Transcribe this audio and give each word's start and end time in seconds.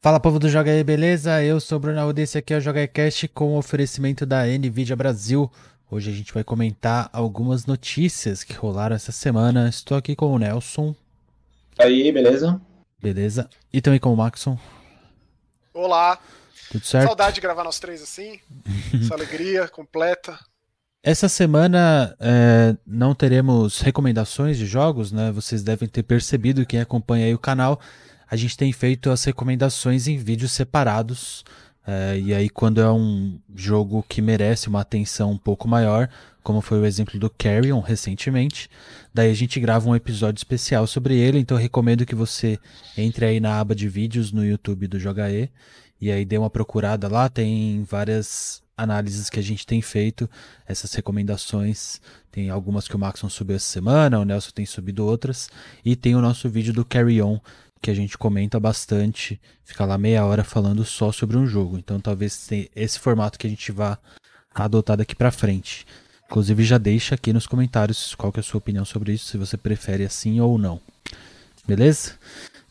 Fala 0.00 0.20
povo 0.20 0.38
do 0.38 0.48
Joga 0.48 0.70
aí, 0.70 0.84
beleza? 0.84 1.42
Eu 1.42 1.58
sou 1.58 1.76
o 1.76 1.80
Bruno 1.80 1.98
Arruda, 1.98 2.20
esse 2.20 2.38
aqui 2.38 2.54
é 2.54 2.58
o 2.58 2.60
Joga 2.60 2.86
Cast 2.86 3.26
com 3.26 3.54
o 3.54 3.58
oferecimento 3.58 4.24
da 4.24 4.46
NVIDIA 4.46 4.94
Brasil. 4.94 5.50
Hoje 5.90 6.08
a 6.08 6.14
gente 6.14 6.32
vai 6.32 6.44
comentar 6.44 7.10
algumas 7.12 7.66
notícias 7.66 8.44
que 8.44 8.52
rolaram 8.52 8.94
essa 8.94 9.10
semana. 9.10 9.68
Estou 9.68 9.98
aqui 9.98 10.14
com 10.14 10.32
o 10.32 10.38
Nelson. 10.38 10.94
Aí, 11.76 12.12
beleza? 12.12 12.60
Beleza. 13.02 13.50
E 13.72 13.80
também 13.80 13.98
com 13.98 14.12
o 14.12 14.16
Maxon. 14.16 14.56
Olá. 15.74 16.16
Tudo 16.70 16.84
certo? 16.84 17.06
Saudade 17.06 17.34
de 17.34 17.40
gravar 17.40 17.64
nós 17.64 17.80
três 17.80 18.00
assim. 18.00 18.38
Essa 18.94 19.14
alegria 19.14 19.66
completa. 19.66 20.38
Essa 21.02 21.28
semana 21.28 22.14
é, 22.20 22.76
não 22.86 23.16
teremos 23.16 23.80
recomendações 23.80 24.58
de 24.58 24.64
jogos, 24.64 25.10
né? 25.10 25.32
Vocês 25.32 25.64
devem 25.64 25.88
ter 25.88 26.04
percebido, 26.04 26.64
quem 26.64 26.80
acompanha 26.80 27.26
aí 27.26 27.34
o 27.34 27.38
canal, 27.38 27.80
a 28.30 28.36
gente 28.36 28.56
tem 28.56 28.72
feito 28.72 29.10
as 29.10 29.24
recomendações 29.24 30.06
em 30.06 30.16
vídeos 30.16 30.52
separados. 30.52 31.44
É, 31.86 32.18
e 32.18 32.34
aí, 32.34 32.48
quando 32.48 32.80
é 32.80 32.90
um 32.90 33.38
jogo 33.54 34.04
que 34.08 34.20
merece 34.20 34.68
uma 34.68 34.82
atenção 34.82 35.32
um 35.32 35.38
pouco 35.38 35.66
maior, 35.66 36.08
como 36.42 36.60
foi 36.60 36.78
o 36.78 36.84
exemplo 36.84 37.18
do 37.18 37.30
Carrion 37.30 37.80
recentemente, 37.80 38.68
daí 39.12 39.30
a 39.30 39.34
gente 39.34 39.58
grava 39.58 39.88
um 39.88 39.96
episódio 39.96 40.38
especial 40.38 40.86
sobre 40.86 41.16
ele. 41.16 41.38
Então, 41.38 41.56
recomendo 41.56 42.04
que 42.04 42.14
você 42.14 42.58
entre 42.96 43.24
aí 43.24 43.40
na 43.40 43.58
aba 43.58 43.74
de 43.74 43.88
vídeos 43.88 44.32
no 44.32 44.44
YouTube 44.44 44.86
do 44.86 44.98
Joga 44.98 45.30
E 45.30 45.50
e 46.00 46.12
aí 46.12 46.24
dê 46.24 46.38
uma 46.38 46.50
procurada 46.50 47.08
lá. 47.08 47.28
Tem 47.28 47.82
várias 47.82 48.62
análises 48.76 49.28
que 49.28 49.40
a 49.40 49.42
gente 49.42 49.66
tem 49.66 49.82
feito, 49.82 50.30
essas 50.66 50.92
recomendações. 50.94 52.00
Tem 52.30 52.50
algumas 52.50 52.86
que 52.86 52.94
o 52.94 52.98
Maxon 52.98 53.28
subiu 53.28 53.56
essa 53.56 53.66
semana, 53.66 54.20
o 54.20 54.24
Nelson 54.24 54.50
tem 54.54 54.64
subido 54.64 55.04
outras. 55.04 55.50
E 55.84 55.96
tem 55.96 56.14
o 56.14 56.20
nosso 56.20 56.48
vídeo 56.48 56.72
do 56.72 56.84
Carry 56.84 57.20
On, 57.20 57.40
que 57.80 57.90
a 57.90 57.94
gente 57.94 58.18
comenta 58.18 58.58
bastante, 58.58 59.40
fica 59.64 59.84
lá 59.84 59.96
meia 59.96 60.24
hora 60.24 60.44
falando 60.44 60.84
só 60.84 61.12
sobre 61.12 61.36
um 61.36 61.46
jogo. 61.46 61.78
Então 61.78 62.00
talvez 62.00 62.48
esse 62.74 62.98
formato 62.98 63.38
que 63.38 63.46
a 63.46 63.50
gente 63.50 63.70
vá 63.72 63.98
adotar 64.54 64.96
daqui 64.96 65.14
para 65.14 65.30
frente. 65.30 65.86
Inclusive 66.26 66.64
já 66.64 66.78
deixa 66.78 67.14
aqui 67.14 67.32
nos 67.32 67.46
comentários 67.46 68.14
qual 68.14 68.32
é 68.36 68.40
a 68.40 68.42
sua 68.42 68.58
opinião 68.58 68.84
sobre 68.84 69.12
isso, 69.12 69.26
se 69.26 69.38
você 69.38 69.56
prefere 69.56 70.04
assim 70.04 70.40
ou 70.40 70.58
não. 70.58 70.80
Beleza? 71.66 72.14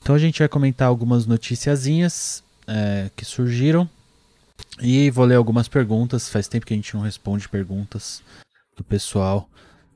Então 0.02 0.16
a 0.16 0.19
gente 0.19 0.39
vai 0.39 0.47
comentar 0.47 0.88
algumas 0.88 1.25
noticiazinhas 1.25 2.44
é, 2.67 3.09
que 3.16 3.25
surgiram 3.25 3.89
e 4.81 5.09
vou 5.09 5.25
ler 5.25 5.36
algumas 5.36 5.67
perguntas. 5.67 6.30
Faz 6.30 6.47
tempo 6.47 6.66
que 6.66 6.73
a 6.73 6.77
gente 6.77 6.94
não 6.94 7.02
responde 7.02 7.49
perguntas 7.49 8.21
do 8.75 8.83
pessoal. 8.83 9.49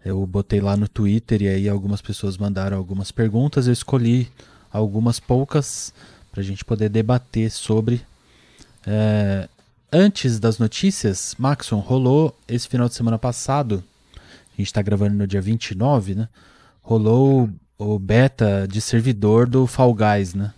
Eu 0.03 0.25
botei 0.25 0.59
lá 0.59 0.75
no 0.75 0.87
Twitter 0.87 1.43
e 1.43 1.47
aí 1.47 1.69
algumas 1.69 2.01
pessoas 2.01 2.37
mandaram 2.37 2.77
algumas 2.77 3.11
perguntas. 3.11 3.67
Eu 3.67 3.73
escolhi 3.73 4.31
algumas 4.71 5.19
poucas 5.19 5.93
para 6.31 6.41
a 6.41 6.43
gente 6.43 6.63
poder 6.63 6.89
debater 6.89 7.51
sobre. 7.51 8.01
É, 8.85 9.47
antes 9.91 10.39
das 10.39 10.57
notícias, 10.57 11.35
Maxon, 11.37 11.79
rolou 11.79 12.35
esse 12.47 12.67
final 12.67 12.87
de 12.87 12.95
semana 12.95 13.19
passado. 13.19 13.83
A 14.15 14.57
gente 14.57 14.67
está 14.67 14.81
gravando 14.81 15.15
no 15.15 15.27
dia 15.27 15.41
29, 15.41 16.15
né? 16.15 16.29
Rolou 16.81 17.49
o, 17.77 17.99
beta 17.99 18.67
de 18.67 18.81
servidor 18.81 19.47
do 19.47 19.67
Fall 19.67 19.93
Guys, 19.93 20.33
né? 20.33 20.53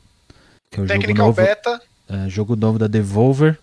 Que 0.71 0.79
é 0.79 0.83
o 0.83 0.87
Technical 0.87 1.27
jogo 1.27 1.27
novo, 1.27 1.35
beta. 1.35 1.81
É, 2.09 2.29
jogo 2.29 2.55
novo 2.55 2.79
da 2.79 2.87
Devolver. 2.87 3.57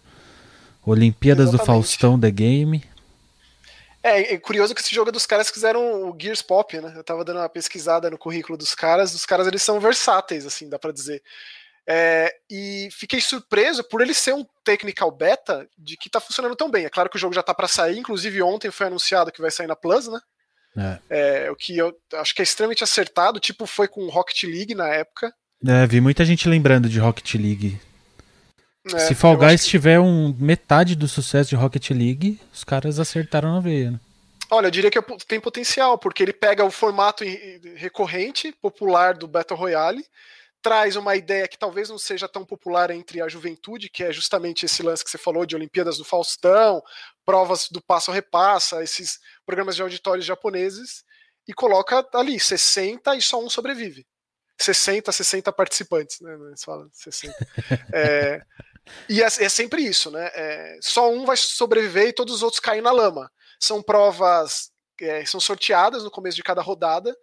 Olimpíadas 0.84 1.48
Exatamente. 1.48 1.62
do 1.62 1.66
Faustão 1.66 2.18
The 2.18 2.30
Game. 2.30 2.82
É, 4.02 4.34
é 4.34 4.38
curioso 4.38 4.74
que 4.74 4.80
esse 4.80 4.94
jogo 4.94 5.10
é 5.10 5.12
dos 5.12 5.26
caras 5.26 5.48
que 5.48 5.54
fizeram 5.54 6.08
o 6.08 6.16
Gears 6.18 6.42
Pop, 6.42 6.78
né? 6.80 6.92
Eu 6.96 7.04
tava 7.04 7.24
dando 7.24 7.38
uma 7.38 7.48
pesquisada 7.48 8.10
no 8.10 8.18
currículo 8.18 8.56
dos 8.56 8.74
caras, 8.74 9.14
os 9.14 9.26
caras 9.26 9.46
eles 9.46 9.62
são 9.62 9.78
versáteis, 9.78 10.46
assim, 10.46 10.68
dá 10.68 10.78
para 10.78 10.92
dizer. 10.92 11.22
É, 11.86 12.32
e 12.48 12.88
fiquei 12.92 13.20
surpreso 13.20 13.82
por 13.84 14.00
ele 14.00 14.14
ser 14.14 14.32
um 14.32 14.46
technical 14.64 15.10
beta 15.10 15.68
de 15.76 15.96
que 15.96 16.08
tá 16.08 16.20
funcionando 16.20 16.56
tão 16.56 16.70
bem. 16.70 16.84
É 16.84 16.90
claro 16.90 17.10
que 17.10 17.16
o 17.16 17.18
jogo 17.18 17.34
já 17.34 17.42
tá 17.42 17.52
para 17.52 17.68
sair, 17.68 17.98
inclusive 17.98 18.42
ontem 18.42 18.70
foi 18.70 18.86
anunciado 18.86 19.32
que 19.32 19.40
vai 19.40 19.50
sair 19.50 19.66
na 19.66 19.76
Plus, 19.76 20.08
né? 20.08 20.20
É. 20.76 20.98
é. 21.44 21.50
o 21.50 21.56
que 21.56 21.76
eu 21.76 21.92
acho 22.14 22.34
que 22.34 22.40
é 22.40 22.44
extremamente 22.44 22.84
acertado, 22.84 23.40
tipo 23.40 23.66
foi 23.66 23.88
com 23.88 24.08
Rocket 24.08 24.44
League 24.44 24.74
na 24.74 24.88
época. 24.88 25.34
É, 25.66 25.86
vi 25.86 26.00
muita 26.00 26.24
gente 26.24 26.48
lembrando 26.48 26.88
de 26.88 26.98
Rocket 26.98 27.34
League. 27.34 27.78
É, 28.86 28.98
Se 29.00 29.14
Fall 29.14 29.36
Guys 29.36 29.62
que... 29.62 29.70
tiver 29.70 30.00
um, 30.00 30.34
metade 30.38 30.94
do 30.94 31.06
sucesso 31.06 31.50
de 31.50 31.56
Rocket 31.56 31.90
League, 31.90 32.40
os 32.52 32.64
caras 32.64 32.98
acertaram 32.98 33.54
na 33.54 33.60
veia, 33.60 33.92
né? 33.92 34.00
Olha, 34.50 34.66
eu 34.66 34.70
diria 34.70 34.90
que 34.90 35.00
tem 35.26 35.38
potencial, 35.38 35.96
porque 35.96 36.22
ele 36.22 36.32
pega 36.32 36.64
o 36.64 36.72
formato 36.72 37.22
recorrente, 37.76 38.52
popular 38.60 39.14
do 39.14 39.28
Battle 39.28 39.58
Royale, 39.58 40.04
traz 40.60 40.96
uma 40.96 41.14
ideia 41.14 41.46
que 41.46 41.56
talvez 41.56 41.88
não 41.88 41.98
seja 41.98 42.28
tão 42.28 42.44
popular 42.44 42.90
entre 42.90 43.22
a 43.22 43.28
juventude, 43.28 43.88
que 43.88 44.02
é 44.02 44.12
justamente 44.12 44.66
esse 44.66 44.82
lance 44.82 45.04
que 45.04 45.10
você 45.10 45.18
falou 45.18 45.46
de 45.46 45.54
Olimpíadas 45.54 45.98
do 45.98 46.04
Faustão, 46.04 46.82
provas 47.24 47.68
do 47.70 47.80
passo 47.80 48.10
a 48.10 48.14
repassa, 48.14 48.82
esses 48.82 49.20
programas 49.46 49.76
de 49.76 49.82
auditórios 49.82 50.26
japoneses, 50.26 51.04
e 51.46 51.54
coloca 51.54 52.06
ali 52.14 52.38
60 52.38 53.16
e 53.16 53.22
só 53.22 53.42
um 53.42 53.48
sobrevive. 53.48 54.04
60, 54.58 55.10
60 55.10 55.52
participantes, 55.52 56.20
né? 56.20 56.34
Eles 56.48 56.62
falam 56.62 56.88
60. 56.92 57.34
É, 57.94 58.42
e 59.08 59.22
é, 59.22 59.26
é 59.26 59.48
sempre 59.48 59.82
isso, 59.82 60.10
né? 60.10 60.30
É, 60.34 60.78
só 60.80 61.10
um 61.10 61.24
vai 61.24 61.36
sobreviver 61.36 62.08
e 62.08 62.12
todos 62.12 62.34
os 62.36 62.42
outros 62.42 62.60
caem 62.60 62.82
na 62.82 62.92
lama. 62.92 63.30
São 63.58 63.82
provas, 63.82 64.70
é, 65.00 65.24
são 65.24 65.40
sorteadas 65.40 66.04
no 66.04 66.10
começo 66.10 66.36
de 66.36 66.42
cada 66.42 66.62
rodada. 66.62 67.14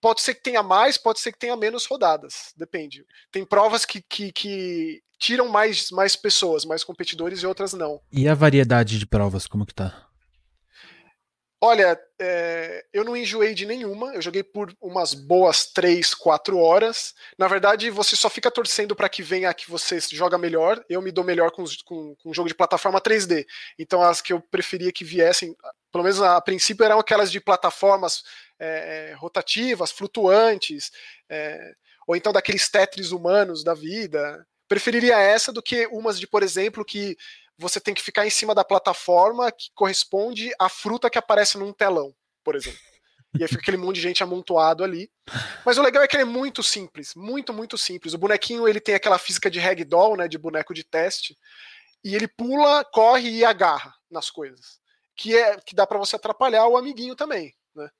Pode 0.00 0.20
ser 0.20 0.34
que 0.34 0.42
tenha 0.42 0.62
mais, 0.62 0.98
pode 0.98 1.20
ser 1.20 1.32
que 1.32 1.38
tenha 1.38 1.56
menos 1.56 1.86
rodadas, 1.86 2.52
depende. 2.56 3.04
Tem 3.32 3.44
provas 3.44 3.84
que, 3.84 4.02
que, 4.02 4.30
que 4.32 5.00
tiram 5.18 5.48
mais, 5.48 5.90
mais 5.90 6.14
pessoas, 6.14 6.64
mais 6.64 6.84
competidores 6.84 7.40
e 7.40 7.46
outras 7.46 7.72
não. 7.72 8.00
E 8.12 8.28
a 8.28 8.34
variedade 8.34 8.98
de 8.98 9.06
provas, 9.06 9.46
como 9.46 9.64
que 9.64 9.74
tá? 9.74 10.05
Olha, 11.60 11.98
é, 12.20 12.84
eu 12.92 13.02
não 13.02 13.16
enjoei 13.16 13.54
de 13.54 13.64
nenhuma. 13.64 14.14
Eu 14.14 14.20
joguei 14.20 14.42
por 14.42 14.74
umas 14.80 15.14
boas 15.14 15.66
3, 15.66 16.14
4 16.14 16.58
horas. 16.58 17.14
Na 17.38 17.48
verdade, 17.48 17.88
você 17.88 18.14
só 18.14 18.28
fica 18.28 18.50
torcendo 18.50 18.94
para 18.94 19.08
que 19.08 19.22
venha 19.22 19.48
a 19.48 19.54
que 19.54 19.70
você 19.70 19.98
joga 20.00 20.36
melhor. 20.36 20.84
Eu 20.88 21.00
me 21.00 21.10
dou 21.10 21.24
melhor 21.24 21.50
com, 21.50 21.64
com, 21.84 22.14
com 22.16 22.34
jogo 22.34 22.48
de 22.48 22.54
plataforma 22.54 23.00
3D. 23.00 23.46
Então, 23.78 24.02
as 24.02 24.20
que 24.20 24.34
eu 24.34 24.40
preferia 24.40 24.92
que 24.92 25.02
viessem, 25.04 25.56
pelo 25.90 26.04
menos 26.04 26.20
a, 26.20 26.38
princípio, 26.42 26.84
eram 26.84 26.98
aquelas 26.98 27.32
de 27.32 27.40
plataformas 27.40 28.22
é, 28.58 29.10
é 29.10 29.14
rotativas, 29.14 29.90
flutuantes, 29.90 30.90
é, 31.28 31.72
ou 32.06 32.14
então 32.14 32.32
daqueles 32.32 32.68
Tetris 32.68 33.12
humanos 33.12 33.64
da 33.64 33.72
vida. 33.72 34.46
Preferiria 34.68 35.18
essa 35.18 35.52
do 35.52 35.62
que 35.62 35.86
umas 35.86 36.20
de, 36.20 36.26
por 36.26 36.42
exemplo, 36.42 36.84
que 36.84 37.16
você 37.58 37.80
tem 37.80 37.94
que 37.94 38.02
ficar 38.02 38.26
em 38.26 38.30
cima 38.30 38.54
da 38.54 38.64
plataforma 38.64 39.50
que 39.50 39.70
corresponde 39.74 40.52
à 40.58 40.68
fruta 40.68 41.10
que 41.10 41.18
aparece 41.18 41.58
num 41.58 41.72
telão, 41.72 42.14
por 42.44 42.54
exemplo. 42.54 42.80
E 43.38 43.42
aí 43.42 43.48
fica 43.48 43.60
aquele 43.60 43.76
monte 43.76 43.96
de 43.96 44.02
gente 44.02 44.22
amontoado 44.22 44.82
ali. 44.82 45.10
Mas 45.64 45.76
o 45.76 45.82
legal 45.82 46.02
é 46.02 46.08
que 46.08 46.16
ele 46.16 46.22
é 46.22 46.26
muito 46.26 46.62
simples, 46.62 47.14
muito, 47.14 47.52
muito 47.52 47.76
simples. 47.76 48.14
O 48.14 48.18
bonequinho 48.18 48.66
ele 48.66 48.80
tem 48.80 48.94
aquela 48.94 49.18
física 49.18 49.50
de 49.50 49.58
ragdoll, 49.58 50.16
né, 50.16 50.28
de 50.28 50.38
boneco 50.38 50.72
de 50.72 50.84
teste, 50.84 51.36
e 52.04 52.14
ele 52.14 52.28
pula, 52.28 52.84
corre 52.84 53.28
e 53.28 53.44
agarra 53.44 53.94
nas 54.10 54.30
coisas, 54.30 54.80
que 55.16 55.36
é 55.36 55.58
que 55.60 55.74
dá 55.74 55.86
para 55.86 55.98
você 55.98 56.16
atrapalhar 56.16 56.66
o 56.66 56.76
amiguinho 56.76 57.16
também, 57.16 57.54
né? 57.74 57.90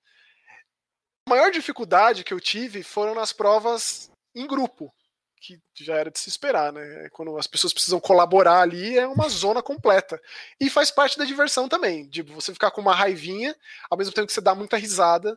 A 1.27 1.31
maior 1.31 1.51
dificuldade 1.51 2.23
que 2.23 2.33
eu 2.33 2.41
tive 2.41 2.83
foram 2.83 3.15
nas 3.15 3.33
provas 3.33 4.11
em 4.35 4.47
grupo, 4.47 4.95
que 5.41 5.61
já 5.85 5.97
era 5.97 6.11
de 6.11 6.19
se 6.19 6.29
esperar, 6.29 6.73
né? 6.73 7.09
Quando 7.13 7.37
as 7.39 7.47
pessoas 7.47 7.73
precisam 7.73 8.01
colaborar 8.01 8.61
ali, 8.61 8.99
é 8.99 9.07
uma 9.07 9.29
zona 9.29 9.63
completa. 9.63 10.21
E 10.61 10.69
faz 10.71 10.91
parte 10.91 11.19
da 11.19 11.25
diversão 11.25 11.69
também, 11.69 12.09
de 12.09 12.23
você 12.23 12.53
ficar 12.53 12.71
com 12.71 12.81
uma 12.81 12.95
raivinha, 12.95 13.55
ao 13.91 13.99
mesmo 13.99 14.13
tempo 14.13 14.27
que 14.27 14.33
você 14.33 14.41
dá 14.41 14.55
muita 14.55 14.77
risada. 14.77 15.37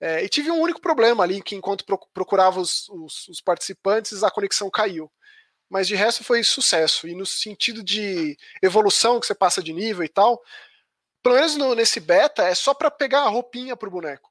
É, 0.00 0.22
e 0.22 0.28
tive 0.28 0.50
um 0.50 0.60
único 0.60 0.80
problema 0.80 1.24
ali, 1.24 1.42
que 1.42 1.56
enquanto 1.56 1.84
procurava 2.14 2.60
os, 2.60 2.88
os, 2.90 3.28
os, 3.28 3.40
participantes, 3.40 4.22
a 4.22 4.30
conexão 4.30 4.70
caiu. 4.70 5.10
Mas 5.68 5.88
de 5.88 5.94
resto 5.96 6.24
foi 6.24 6.44
sucesso. 6.44 7.08
E 7.08 7.14
no 7.14 7.26
sentido 7.26 7.82
de 7.82 8.36
evolução, 8.62 9.18
que 9.20 9.26
você 9.26 9.34
passa 9.34 9.62
de 9.62 9.72
nível 9.72 10.04
e 10.04 10.08
tal, 10.08 10.40
pelo 11.22 11.34
menos 11.34 11.56
no, 11.56 11.74
nesse 11.74 12.00
beta, 12.00 12.44
é 12.44 12.54
só 12.54 12.72
para 12.72 12.90
pegar 12.90 13.22
a 13.22 13.28
roupinha 13.28 13.76
pro 13.76 13.90
boneco. 13.90 14.30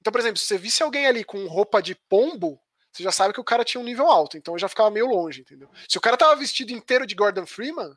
Então, 0.00 0.12
por 0.12 0.20
exemplo, 0.20 0.38
se 0.38 0.46
você 0.46 0.58
visse 0.58 0.82
alguém 0.82 1.06
ali 1.06 1.24
com 1.24 1.46
roupa 1.46 1.82
de 1.82 1.94
pombo, 1.94 2.60
você 2.96 3.02
já 3.02 3.12
sabe 3.12 3.34
que 3.34 3.40
o 3.40 3.44
cara 3.44 3.64
tinha 3.64 3.80
um 3.80 3.84
nível 3.84 4.06
alto, 4.06 4.38
então 4.38 4.54
eu 4.54 4.58
já 4.58 4.68
ficava 4.68 4.90
meio 4.90 5.06
longe, 5.06 5.42
entendeu? 5.42 5.68
Se 5.88 5.98
o 5.98 6.00
cara 6.00 6.16
tava 6.16 6.34
vestido 6.36 6.72
inteiro 6.72 7.06
de 7.06 7.14
Gordon 7.14 7.46
Freeman, 7.46 7.94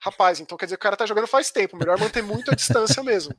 rapaz, 0.00 0.38
então 0.38 0.56
quer 0.58 0.66
dizer 0.66 0.76
que 0.76 0.80
o 0.80 0.82
cara 0.82 0.96
tá 0.96 1.06
jogando 1.06 1.26
faz 1.26 1.50
tempo, 1.50 1.76
melhor 1.76 1.98
manter 1.98 2.22
muito 2.22 2.50
a 2.50 2.54
distância 2.54 3.02
mesmo. 3.02 3.34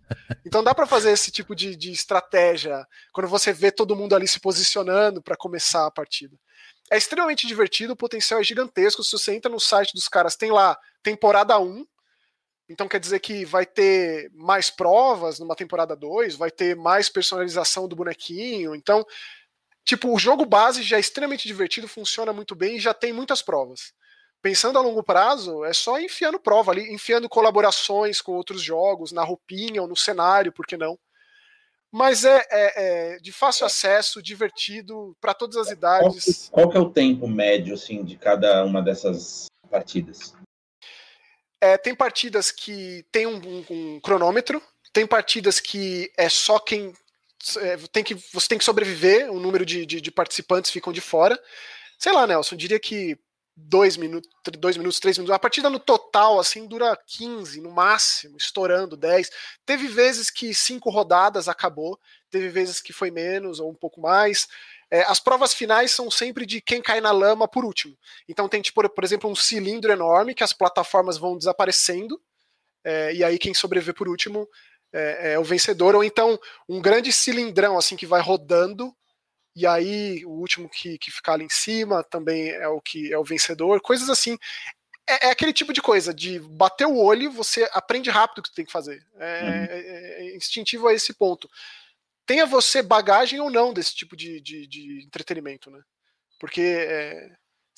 Então 0.45 0.63
dá 0.63 0.73
para 0.73 0.87
fazer 0.87 1.11
esse 1.11 1.31
tipo 1.31 1.55
de, 1.55 1.75
de 1.75 1.91
estratégia 1.91 2.85
quando 3.13 3.27
você 3.27 3.53
vê 3.53 3.71
todo 3.71 3.95
mundo 3.95 4.15
ali 4.15 4.27
se 4.27 4.39
posicionando 4.39 5.21
para 5.21 5.37
começar 5.37 5.85
a 5.85 5.91
partida. 5.91 6.35
É 6.91 6.97
extremamente 6.97 7.45
divertido, 7.45 7.93
o 7.93 7.97
potencial 7.97 8.39
é 8.39 8.43
gigantesco. 8.43 9.03
Se 9.03 9.11
você 9.11 9.35
entra 9.35 9.51
no 9.51 9.59
site 9.59 9.93
dos 9.93 10.07
caras, 10.07 10.35
tem 10.35 10.51
lá 10.51 10.75
temporada 11.03 11.59
1, 11.59 11.85
então 12.67 12.87
quer 12.87 12.99
dizer 12.99 13.19
que 13.19 13.45
vai 13.45 13.65
ter 13.65 14.31
mais 14.33 14.69
provas 14.69 15.39
numa 15.39 15.55
temporada 15.55 15.95
2, 15.95 16.35
vai 16.35 16.51
ter 16.51 16.75
mais 16.75 17.09
personalização 17.09 17.87
do 17.87 17.95
bonequinho. 17.95 18.75
Então 18.75 19.05
Tipo, 19.89 20.13
o 20.13 20.19
jogo 20.19 20.45
base 20.45 20.83
já 20.83 20.97
é 20.97 20.99
extremamente 20.99 21.47
divertido, 21.47 21.87
funciona 21.87 22.31
muito 22.31 22.53
bem 22.53 22.75
e 22.75 22.79
já 22.79 22.93
tem 22.93 23.11
muitas 23.11 23.41
provas. 23.41 23.91
pensando 24.39 24.77
a 24.77 24.81
longo 24.83 25.01
prazo, 25.01 25.65
é 25.65 25.73
só 25.73 25.99
enfiando 25.99 26.39
prova 26.39 26.71
ali, 26.71 26.93
enfiando 26.93 27.27
colaborações 27.27 28.21
com 28.21 28.33
outros 28.33 28.61
jogos, 28.61 29.11
na 29.11 29.23
roupinha 29.23 29.81
ou 29.81 29.87
no 29.87 29.95
cenário, 29.95 30.53
por 30.53 30.67
que 30.67 30.77
não? 30.77 30.95
Mas 31.91 32.23
é, 32.23 32.37
é, 32.51 33.15
é 33.15 33.17
de 33.17 33.31
fácil 33.31 33.65
acesso, 33.65 34.21
divertido, 34.21 35.17
para 35.19 35.33
todas 35.33 35.57
as 35.57 35.71
idades. 35.71 36.49
Qual, 36.51 36.65
qual 36.65 36.71
que 36.71 36.77
é 36.77 36.81
o 36.81 36.91
tempo 36.91 37.27
médio 37.27 37.73
assim, 37.73 38.03
de 38.03 38.15
cada 38.15 38.63
uma 38.63 38.83
dessas 38.83 39.47
partidas? 39.71 40.35
É, 41.59 41.79
tem 41.79 41.95
partidas 41.95 42.51
que 42.51 43.03
tem 43.11 43.25
um, 43.25 43.37
um, 43.37 43.65
um, 43.71 43.99
cronômetro, 44.01 44.61
tem 44.93 45.07
partidas 45.07 45.59
que 45.59 46.11
é 46.15 46.29
só 46.29 46.59
quem. 46.59 46.93
É, 47.57 47.77
tem 47.91 48.03
que, 48.03 48.15
você 48.33 48.47
tem 48.47 48.57
que 48.57 48.63
sobreviver, 48.63 49.31
o 49.31 49.39
número 49.39 49.65
de, 49.65 49.85
de, 49.85 50.01
de 50.01 50.11
participantes 50.11 50.71
ficam 50.71 50.91
de 50.91 51.01
fora. 51.01 51.39
Sei 51.97 52.11
lá, 52.11 52.27
Nelson, 52.27 52.55
diria 52.55 52.79
que 52.79 53.17
dois 53.67 53.97
minutos, 53.97 54.29
dois 54.57 54.77
minutos, 54.77 54.99
três 54.99 55.17
minutos. 55.17 55.35
A 55.35 55.39
partida 55.39 55.69
no 55.69 55.79
total, 55.79 56.39
assim, 56.39 56.67
dura 56.67 56.97
15 57.07 57.61
no 57.61 57.71
máximo, 57.71 58.37
estourando 58.37 58.95
10. 58.95 59.29
Teve 59.65 59.87
vezes 59.87 60.29
que 60.29 60.53
cinco 60.53 60.89
rodadas 60.89 61.47
acabou, 61.47 61.99
teve 62.29 62.49
vezes 62.49 62.81
que 62.81 62.93
foi 62.93 63.11
menos 63.11 63.59
ou 63.59 63.69
um 63.69 63.75
pouco 63.75 63.99
mais. 63.99 64.47
É, 64.91 65.01
as 65.03 65.19
provas 65.19 65.53
finais 65.53 65.91
são 65.91 66.09
sempre 66.09 66.45
de 66.45 66.61
quem 66.61 66.81
cai 66.81 66.99
na 66.99 67.11
lama 67.11 67.47
por 67.47 67.63
último. 67.63 67.97
Então 68.27 68.47
tem, 68.47 68.61
tipo, 68.61 68.87
por 68.89 69.03
exemplo, 69.03 69.29
um 69.29 69.35
cilindro 69.35 69.91
enorme 69.91 70.33
que 70.33 70.43
as 70.43 70.53
plataformas 70.53 71.17
vão 71.17 71.37
desaparecendo, 71.37 72.19
é, 72.83 73.13
e 73.13 73.23
aí 73.23 73.37
quem 73.37 73.53
sobreviver 73.53 73.93
por 73.93 74.07
último 74.07 74.47
é, 74.93 75.33
é 75.33 75.39
o 75.39 75.43
vencedor. 75.43 75.95
Ou 75.95 76.03
então 76.03 76.39
um 76.67 76.81
grande 76.81 77.11
cilindrão, 77.11 77.77
assim, 77.77 77.95
que 77.95 78.05
vai 78.05 78.21
rodando 78.21 78.95
e 79.55 79.67
aí 79.67 80.25
o 80.25 80.29
último 80.29 80.69
que, 80.69 80.97
que 80.97 81.11
ficar 81.11 81.33
ali 81.33 81.43
em 81.43 81.49
cima 81.49 82.01
também 82.01 82.49
é 82.49 82.67
o 82.69 82.79
que 82.79 83.11
é 83.11 83.17
o 83.17 83.25
vencedor, 83.25 83.81
coisas 83.81 84.09
assim. 84.09 84.37
É, 85.05 85.27
é 85.27 85.31
aquele 85.31 85.51
tipo 85.51 85.73
de 85.73 85.81
coisa, 85.81 86.13
de 86.13 86.39
bater 86.39 86.87
o 86.87 86.97
olho, 86.97 87.29
você 87.29 87.67
aprende 87.73 88.09
rápido 88.09 88.39
o 88.39 88.43
que 88.43 88.53
tem 88.53 88.63
que 88.63 88.71
fazer. 88.71 89.05
É, 89.17 89.41
uhum. 89.41 89.49
é, 89.49 89.79
é 90.29 90.35
instintivo 90.37 90.87
a 90.87 90.93
esse 90.93 91.13
ponto. 91.13 91.49
Tenha 92.25 92.45
você 92.45 92.81
bagagem 92.81 93.41
ou 93.41 93.49
não 93.49 93.73
desse 93.73 93.93
tipo 93.95 94.15
de, 94.15 94.39
de, 94.39 94.67
de 94.67 95.03
entretenimento, 95.03 95.69
né? 95.69 95.81
Porque, 96.39 96.61
é, 96.61 97.29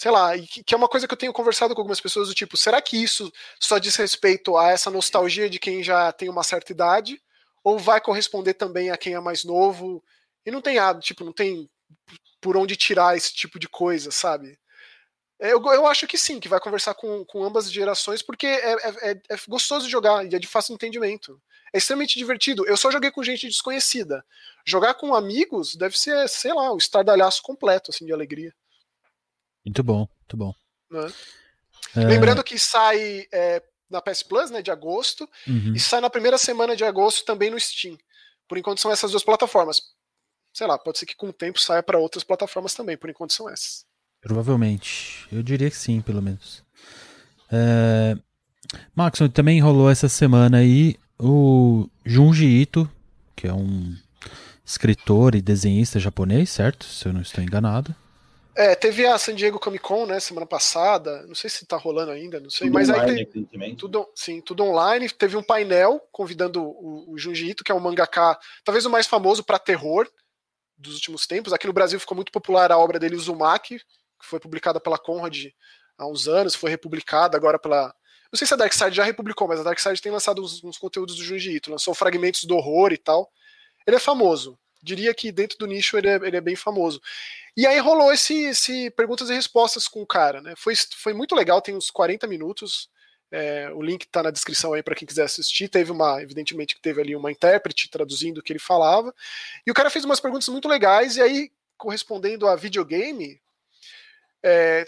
sei 0.01 0.09
lá, 0.09 0.31
que 0.65 0.73
é 0.73 0.77
uma 0.77 0.87
coisa 0.87 1.07
que 1.07 1.13
eu 1.13 1.17
tenho 1.17 1.31
conversado 1.31 1.75
com 1.75 1.81
algumas 1.81 2.01
pessoas 2.01 2.27
do 2.27 2.33
tipo, 2.33 2.57
será 2.57 2.81
que 2.81 2.97
isso 2.97 3.31
só 3.59 3.77
diz 3.77 3.95
respeito 3.95 4.57
a 4.57 4.69
essa 4.69 4.89
nostalgia 4.89 5.47
de 5.47 5.59
quem 5.59 5.83
já 5.83 6.11
tem 6.11 6.27
uma 6.27 6.41
certa 6.43 6.71
idade? 6.71 7.21
Ou 7.63 7.77
vai 7.77 8.01
corresponder 8.01 8.55
também 8.55 8.89
a 8.89 8.97
quem 8.97 9.13
é 9.13 9.19
mais 9.19 9.43
novo 9.43 10.03
e 10.43 10.49
não 10.49 10.59
tem 10.59 10.77
nada, 10.77 10.99
tipo, 10.99 11.23
não 11.23 11.31
tem 11.31 11.69
por 12.41 12.57
onde 12.57 12.75
tirar 12.75 13.15
esse 13.15 13.31
tipo 13.31 13.59
de 13.59 13.69
coisa, 13.69 14.09
sabe? 14.09 14.57
Eu, 15.39 15.63
eu 15.71 15.85
acho 15.85 16.07
que 16.07 16.17
sim, 16.17 16.39
que 16.39 16.49
vai 16.49 16.59
conversar 16.59 16.95
com, 16.95 17.23
com 17.25 17.43
ambas 17.43 17.71
gerações, 17.71 18.23
porque 18.23 18.47
é, 18.47 18.71
é, 18.71 19.11
é, 19.11 19.21
é 19.29 19.35
gostoso 19.47 19.87
jogar 19.87 20.25
e 20.25 20.35
é 20.35 20.39
de 20.39 20.47
fácil 20.47 20.73
entendimento. 20.73 21.39
É 21.71 21.77
extremamente 21.77 22.17
divertido. 22.17 22.65
Eu 22.65 22.75
só 22.75 22.89
joguei 22.89 23.11
com 23.11 23.21
gente 23.21 23.47
desconhecida. 23.47 24.25
Jogar 24.65 24.95
com 24.95 25.13
amigos 25.13 25.75
deve 25.75 25.95
ser, 25.95 26.27
sei 26.27 26.53
lá, 26.55 26.73
o 26.73 26.77
estardalhaço 26.77 27.43
completo, 27.43 27.91
assim, 27.91 28.03
de 28.03 28.11
alegria. 28.11 28.51
Muito 29.65 29.83
bom, 29.83 30.07
muito 30.19 30.37
bom. 30.37 30.53
Né? 30.89 31.13
É... 31.95 31.99
Lembrando 32.05 32.43
que 32.43 32.57
sai 32.57 33.27
é, 33.31 33.61
na 33.89 34.01
PS 34.01 34.23
Plus, 34.23 34.49
né, 34.49 34.61
de 34.61 34.71
agosto, 34.71 35.29
uhum. 35.47 35.73
e 35.75 35.79
sai 35.79 36.01
na 36.01 36.09
primeira 36.09 36.37
semana 36.37 36.75
de 36.75 36.83
agosto 36.83 37.25
também 37.25 37.49
no 37.49 37.59
Steam. 37.59 37.97
Por 38.47 38.57
enquanto 38.57 38.81
são 38.81 38.91
essas 38.91 39.11
duas 39.11 39.23
plataformas 39.23 39.81
sei 40.53 40.67
lá, 40.67 40.77
pode 40.77 40.99
ser 40.99 41.05
que 41.05 41.15
com 41.15 41.29
o 41.29 41.33
tempo 41.33 41.59
saia 41.59 41.81
para 41.81 41.97
outras 41.97 42.23
plataformas 42.23 42.73
também, 42.73 42.97
por 42.97 43.09
enquanto 43.09 43.33
são 43.33 43.49
essas. 43.49 43.85
Provavelmente. 44.21 45.25
Eu 45.31 45.41
diria 45.41 45.69
que 45.69 45.77
sim, 45.77 46.01
pelo 46.01 46.21
menos. 46.21 46.63
É... 47.51 48.17
Maxon, 48.95 49.29
também 49.29 49.59
rolou 49.59 49.89
essa 49.89 50.07
semana 50.07 50.57
aí 50.57 50.95
o 51.19 51.89
Junji 52.05 52.45
Ito, 52.45 52.89
que 53.35 53.47
é 53.47 53.53
um 53.53 53.95
escritor 54.65 55.35
e 55.35 55.41
desenhista 55.41 55.99
japonês, 55.99 56.49
certo? 56.49 56.85
Se 56.85 57.07
eu 57.07 57.13
não 57.13 57.21
estou 57.21 57.43
enganado. 57.43 57.95
É, 58.55 58.75
teve 58.75 59.05
a 59.05 59.17
San 59.17 59.33
Diego 59.33 59.59
Comic 59.59 59.83
Con, 59.83 60.05
né, 60.05 60.19
semana 60.19 60.45
passada. 60.45 61.25
Não 61.25 61.35
sei 61.35 61.49
se 61.49 61.65
tá 61.65 61.77
rolando 61.77 62.11
ainda, 62.11 62.39
não 62.39 62.49
sei. 62.49 62.67
Tudo 62.67 62.73
mas 62.73 62.89
online, 62.89 63.19
aí 63.19 63.25
tem, 63.25 63.75
tudo, 63.75 64.09
sim, 64.13 64.41
tudo 64.41 64.63
online. 64.63 65.09
Teve 65.09 65.37
um 65.37 65.43
painel 65.43 66.01
convidando 66.11 66.61
o, 66.63 67.13
o 67.13 67.17
Junji 67.17 67.51
Ito, 67.51 67.63
que 67.63 67.71
é 67.71 67.75
um 67.75 67.79
mangaka, 67.79 68.37
talvez 68.63 68.85
o 68.85 68.89
mais 68.89 69.07
famoso 69.07 69.43
para 69.43 69.57
terror 69.57 70.07
dos 70.77 70.95
últimos 70.95 71.25
tempos. 71.25 71.53
Aqui 71.53 71.67
no 71.67 71.73
Brasil 71.73 71.99
ficou 71.99 72.15
muito 72.15 72.31
popular 72.31 72.71
a 72.71 72.77
obra 72.77 72.99
dele, 72.99 73.15
Uzumaki, 73.15 73.79
que 73.79 74.25
foi 74.25 74.39
publicada 74.39 74.79
pela 74.79 74.97
Conrad 74.97 75.45
há 75.97 76.07
uns 76.07 76.27
anos, 76.27 76.55
foi 76.55 76.69
republicada 76.69 77.37
agora 77.37 77.57
pela. 77.57 77.93
Não 78.31 78.37
sei 78.37 78.47
se 78.47 78.53
a 78.53 78.57
Darkside 78.57 78.95
já 78.95 79.03
republicou, 79.03 79.47
mas 79.47 79.59
a 79.59 79.63
Darkside 79.63 80.01
tem 80.01 80.11
lançado 80.11 80.41
uns, 80.41 80.63
uns 80.63 80.77
conteúdos 80.77 81.15
do 81.15 81.23
Junji 81.23 81.55
Ito, 81.55 81.71
lançou 81.71 81.93
fragmentos 81.93 82.43
do 82.43 82.55
horror 82.55 82.91
e 82.91 82.97
tal. 82.97 83.31
Ele 83.85 83.95
é 83.95 83.99
famoso. 83.99 84.57
Diria 84.81 85.13
que 85.13 85.31
dentro 85.31 85.57
do 85.57 85.67
nicho 85.67 85.97
ele 85.97 86.07
é, 86.07 86.15
ele 86.15 86.37
é 86.37 86.41
bem 86.41 86.55
famoso. 86.55 87.01
E 87.55 87.67
aí 87.67 87.79
rolou 87.79 88.13
esse, 88.13 88.45
esse 88.45 88.89
perguntas 88.91 89.29
e 89.29 89.33
respostas 89.33 89.87
com 89.87 90.01
o 90.01 90.07
cara, 90.07 90.41
né? 90.41 90.53
Foi, 90.55 90.73
foi 90.75 91.13
muito 91.13 91.35
legal, 91.35 91.61
tem 91.61 91.75
uns 91.75 91.91
40 91.91 92.25
minutos. 92.27 92.89
É, 93.31 93.71
o 93.73 93.81
link 93.81 94.03
está 94.03 94.21
na 94.21 94.31
descrição 94.31 94.73
aí 94.73 94.83
para 94.83 94.95
quem 94.95 95.07
quiser 95.07 95.23
assistir. 95.23 95.69
Teve 95.69 95.91
uma, 95.91 96.21
evidentemente, 96.21 96.75
que 96.75 96.81
teve 96.81 97.01
ali 97.01 97.15
uma 97.15 97.31
intérprete 97.31 97.89
traduzindo 97.89 98.39
o 98.39 98.43
que 98.43 98.51
ele 98.51 98.59
falava. 98.59 99.13
E 99.65 99.71
o 99.71 99.73
cara 99.73 99.89
fez 99.89 100.05
umas 100.05 100.19
perguntas 100.19 100.47
muito 100.49 100.67
legais, 100.67 101.17
e 101.17 101.21
aí, 101.21 101.51
correspondendo 101.77 102.47
a 102.47 102.55
videogame, 102.55 103.41
é, 104.43 104.85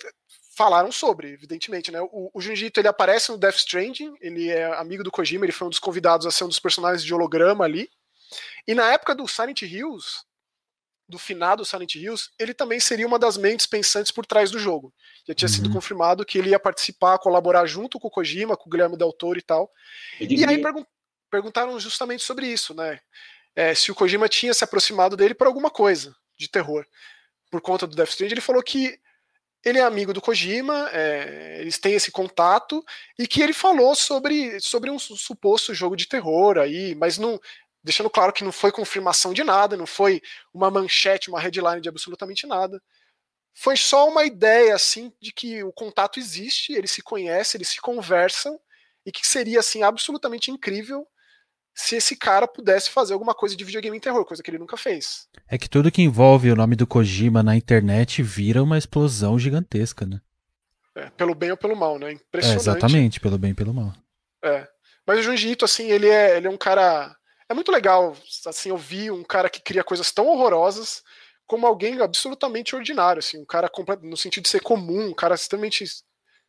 falaram 0.55 0.91
sobre, 0.91 1.31
evidentemente, 1.31 1.91
né? 1.91 2.01
O, 2.01 2.31
o 2.33 2.41
Junjito 2.41 2.79
ele 2.79 2.87
aparece 2.87 3.31
no 3.31 3.37
Death 3.37 3.55
Stranding, 3.55 4.15
ele 4.21 4.49
é 4.49 4.65
amigo 4.75 5.03
do 5.03 5.11
Kojima, 5.11 5.45
ele 5.45 5.51
foi 5.51 5.67
um 5.67 5.69
dos 5.69 5.79
convidados 5.79 6.25
a 6.25 6.31
ser 6.31 6.43
um 6.43 6.49
dos 6.49 6.59
personagens 6.59 7.03
de 7.03 7.13
holograma 7.13 7.65
ali. 7.65 7.89
E 8.67 8.73
na 8.73 8.91
época 8.91 9.13
do 9.13 9.27
Silent 9.27 9.61
Hills, 9.61 10.23
do 11.07 11.19
finado 11.19 11.65
Silent 11.65 11.95
Hills, 11.95 12.29
ele 12.39 12.53
também 12.53 12.79
seria 12.79 13.05
uma 13.05 13.19
das 13.19 13.37
mentes 13.37 13.65
pensantes 13.65 14.11
por 14.11 14.25
trás 14.25 14.51
do 14.51 14.59
jogo. 14.59 14.93
Já 15.27 15.33
tinha 15.33 15.49
uhum. 15.49 15.53
sido 15.53 15.71
confirmado 15.71 16.25
que 16.25 16.37
ele 16.37 16.49
ia 16.49 16.59
participar, 16.59 17.19
colaborar 17.19 17.65
junto 17.65 17.99
com 17.99 18.07
o 18.07 18.11
Kojima, 18.11 18.57
com 18.57 18.67
o 18.67 18.71
Guilherme 18.71 18.97
Del 18.97 19.13
Toro 19.13 19.37
e 19.37 19.41
tal. 19.41 19.71
E 20.19 20.45
aí 20.45 20.61
pergun 20.61 20.85
perguntaram 21.29 21.79
justamente 21.79 22.21
sobre 22.23 22.45
isso, 22.45 22.75
né? 22.75 22.99
É, 23.55 23.73
se 23.73 23.91
o 23.91 23.95
Kojima 23.95 24.29
tinha 24.29 24.53
se 24.53 24.63
aproximado 24.63 25.17
dele 25.17 25.33
por 25.33 25.47
alguma 25.47 25.69
coisa 25.69 26.15
de 26.37 26.47
terror. 26.47 26.85
Por 27.49 27.59
conta 27.59 27.87
do 27.87 27.95
Death 27.95 28.09
Stranding, 28.09 28.33
ele 28.35 28.41
falou 28.41 28.61
que 28.61 28.99
ele 29.63 29.79
é 29.79 29.81
amigo 29.81 30.13
do 30.13 30.21
Kojima, 30.21 30.89
é, 30.91 31.57
eles 31.59 31.79
têm 31.79 31.93
esse 31.93 32.11
contato, 32.11 32.83
e 33.17 33.25
que 33.25 33.41
ele 33.41 33.53
falou 33.53 33.95
sobre, 33.95 34.59
sobre 34.59 34.91
um 34.91 34.99
suposto 34.99 35.73
jogo 35.73 35.95
de 35.95 36.05
terror 36.05 36.57
aí, 36.57 36.93
mas 36.95 37.17
não, 37.17 37.39
deixando 37.83 38.09
claro 38.09 38.31
que 38.31 38.43
não 38.43 38.51
foi 38.51 38.71
confirmação 38.71 39.33
de 39.33 39.43
nada, 39.43 39.75
não 39.75 39.85
foi 39.85 40.21
uma 40.53 40.71
manchete, 40.71 41.29
uma 41.29 41.39
headline 41.39 41.81
de 41.81 41.89
absolutamente 41.89 42.47
nada. 42.47 42.81
Foi 43.53 43.75
só 43.75 44.07
uma 44.07 44.23
ideia 44.23 44.73
assim 44.73 45.11
de 45.21 45.31
que 45.31 45.63
o 45.63 45.71
contato 45.71 46.19
existe, 46.19 46.73
eles 46.73 46.91
se 46.91 47.01
conhecem, 47.01 47.59
eles 47.59 47.69
se 47.69 47.81
conversam 47.81 48.59
e 49.05 49.11
que 49.11 49.27
seria 49.27 49.59
assim 49.59 49.83
absolutamente 49.83 50.49
incrível 50.49 51.07
se 51.75 51.95
esse 51.95 52.15
cara 52.15 52.47
pudesse 52.47 52.89
fazer 52.89 53.13
alguma 53.13 53.33
coisa 53.33 53.55
de 53.55 53.63
videogame 53.63 53.97
em 53.97 53.99
terror, 53.99 54.23
coisa 54.25 54.43
que 54.43 54.49
ele 54.49 54.59
nunca 54.59 54.77
fez. 54.77 55.27
É 55.47 55.57
que 55.57 55.69
tudo 55.69 55.91
que 55.91 56.03
envolve 56.03 56.51
o 56.51 56.55
nome 56.55 56.75
do 56.75 56.85
Kojima 56.85 57.41
na 57.41 57.55
internet 57.55 58.21
vira 58.21 58.61
uma 58.61 58.77
explosão 58.77 59.39
gigantesca, 59.39 60.05
né? 60.05 60.21
É, 60.95 61.09
pelo 61.09 61.33
bem 61.33 61.49
ou 61.49 61.57
pelo 61.57 61.75
mal, 61.75 61.97
né? 61.97 62.11
Impressionante. 62.11 62.59
É, 62.59 62.71
exatamente, 62.71 63.19
pelo 63.19 63.39
bem 63.39 63.51
e 63.51 63.55
pelo 63.55 63.73
mal. 63.73 63.91
É. 64.43 64.67
Mas 65.05 65.19
o 65.19 65.23
Junji 65.23 65.49
Ito, 65.49 65.65
assim, 65.65 65.89
ele 65.89 66.07
é, 66.07 66.37
ele 66.37 66.45
é 66.45 66.49
um 66.49 66.57
cara 66.57 67.15
é 67.53 67.55
muito 67.55 67.71
legal 67.71 68.15
assim 68.45 68.71
ouvir 68.71 69.11
um 69.11 69.23
cara 69.23 69.49
que 69.49 69.61
cria 69.61 69.83
coisas 69.83 70.11
tão 70.11 70.27
horrorosas 70.27 71.03
como 71.45 71.67
alguém 71.67 72.01
absolutamente 72.01 72.75
ordinário, 72.75 73.19
assim, 73.19 73.37
um 73.37 73.45
cara 73.45 73.69
no 74.01 74.17
sentido 74.17 74.43
de 74.43 74.49
ser 74.49 74.61
comum, 74.61 75.09
um 75.09 75.13
cara 75.13 75.35
extremamente, 75.35 75.85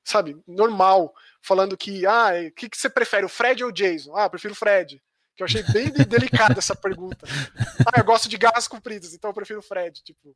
sabe, 0.02 0.36
normal, 0.46 1.14
falando 1.42 1.76
que, 1.76 2.06
ah, 2.06 2.30
o 2.48 2.52
que, 2.52 2.68
que 2.68 2.76
você 2.76 2.88
prefere, 2.88 3.26
o 3.26 3.28
Fred 3.28 3.62
ou 3.62 3.70
o 3.70 3.72
Jason? 3.72 4.16
Ah, 4.16 4.30
prefiro 4.30 4.54
o 4.54 4.56
Fred. 4.56 5.02
Que 5.36 5.42
eu 5.42 5.46
achei 5.46 5.62
bem 5.64 5.90
delicada 5.90 6.58
essa 6.58 6.76
pergunta. 6.76 7.26
Ah, 7.86 8.00
eu 8.00 8.04
gosto 8.04 8.30
de 8.30 8.38
garras 8.38 8.66
compridas, 8.66 9.12
então 9.12 9.28
eu 9.28 9.34
prefiro 9.34 9.58
o 9.58 9.62
Fred, 9.62 10.02
tipo. 10.02 10.34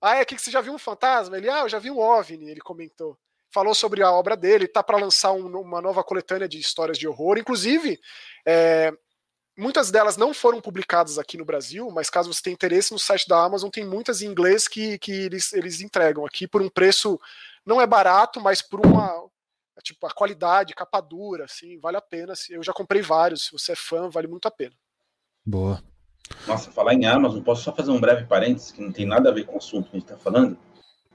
Ah, 0.00 0.16
é 0.16 0.24
que 0.24 0.36
você 0.36 0.50
já 0.50 0.60
viu 0.60 0.72
um 0.72 0.78
fantasma? 0.78 1.36
Ele, 1.36 1.48
ah, 1.48 1.60
eu 1.60 1.68
já 1.68 1.78
vi 1.78 1.92
um 1.92 1.98
OVNI, 2.00 2.50
ele 2.50 2.60
comentou. 2.60 3.16
Falou 3.50 3.72
sobre 3.72 4.02
a 4.02 4.10
obra 4.10 4.36
dele, 4.36 4.66
tá 4.66 4.82
para 4.82 4.96
lançar 4.96 5.30
um, 5.30 5.46
uma 5.60 5.80
nova 5.80 6.02
coletânea 6.02 6.48
de 6.48 6.58
histórias 6.58 6.98
de 6.98 7.06
horror. 7.06 7.38
Inclusive, 7.38 8.00
é, 8.44 8.92
Muitas 9.56 9.90
delas 9.90 10.16
não 10.16 10.32
foram 10.32 10.60
publicadas 10.60 11.18
aqui 11.18 11.36
no 11.36 11.44
Brasil, 11.44 11.90
mas 11.90 12.08
caso 12.08 12.32
você 12.32 12.42
tenha 12.42 12.54
interesse, 12.54 12.92
no 12.92 12.98
site 12.98 13.28
da 13.28 13.42
Amazon 13.42 13.68
tem 13.68 13.84
muitas 13.84 14.22
em 14.22 14.26
inglês 14.26 14.66
que, 14.66 14.98
que 14.98 15.12
eles, 15.12 15.52
eles 15.52 15.80
entregam 15.80 16.24
aqui 16.24 16.48
por 16.48 16.62
um 16.62 16.70
preço 16.70 17.20
não 17.64 17.80
é 17.80 17.86
barato, 17.86 18.40
mas 18.40 18.62
por 18.62 18.84
uma 18.84 19.30
tipo 19.82 20.06
a 20.06 20.10
qualidade, 20.10 20.74
capa 20.74 21.00
dura, 21.00 21.44
assim, 21.44 21.78
vale 21.78 21.96
a 21.96 22.00
pena. 22.00 22.34
Eu 22.48 22.62
já 22.62 22.72
comprei 22.72 23.02
vários, 23.02 23.46
se 23.46 23.52
você 23.52 23.72
é 23.72 23.76
fã, 23.76 24.08
vale 24.08 24.28
muito 24.28 24.46
a 24.46 24.50
pena. 24.50 24.74
Boa. 25.44 25.82
Nossa, 26.46 26.70
falar 26.70 26.94
em 26.94 27.04
Amazon, 27.04 27.42
posso 27.42 27.62
só 27.62 27.74
fazer 27.74 27.90
um 27.90 28.00
breve 28.00 28.24
parênteses 28.26 28.70
que 28.70 28.80
não 28.80 28.92
tem 28.92 29.04
nada 29.04 29.28
a 29.28 29.32
ver 29.32 29.44
com 29.44 29.54
o 29.54 29.58
assunto 29.58 29.90
que 29.90 29.96
a 29.96 30.00
gente 30.00 30.10
está 30.10 30.16
falando? 30.16 30.56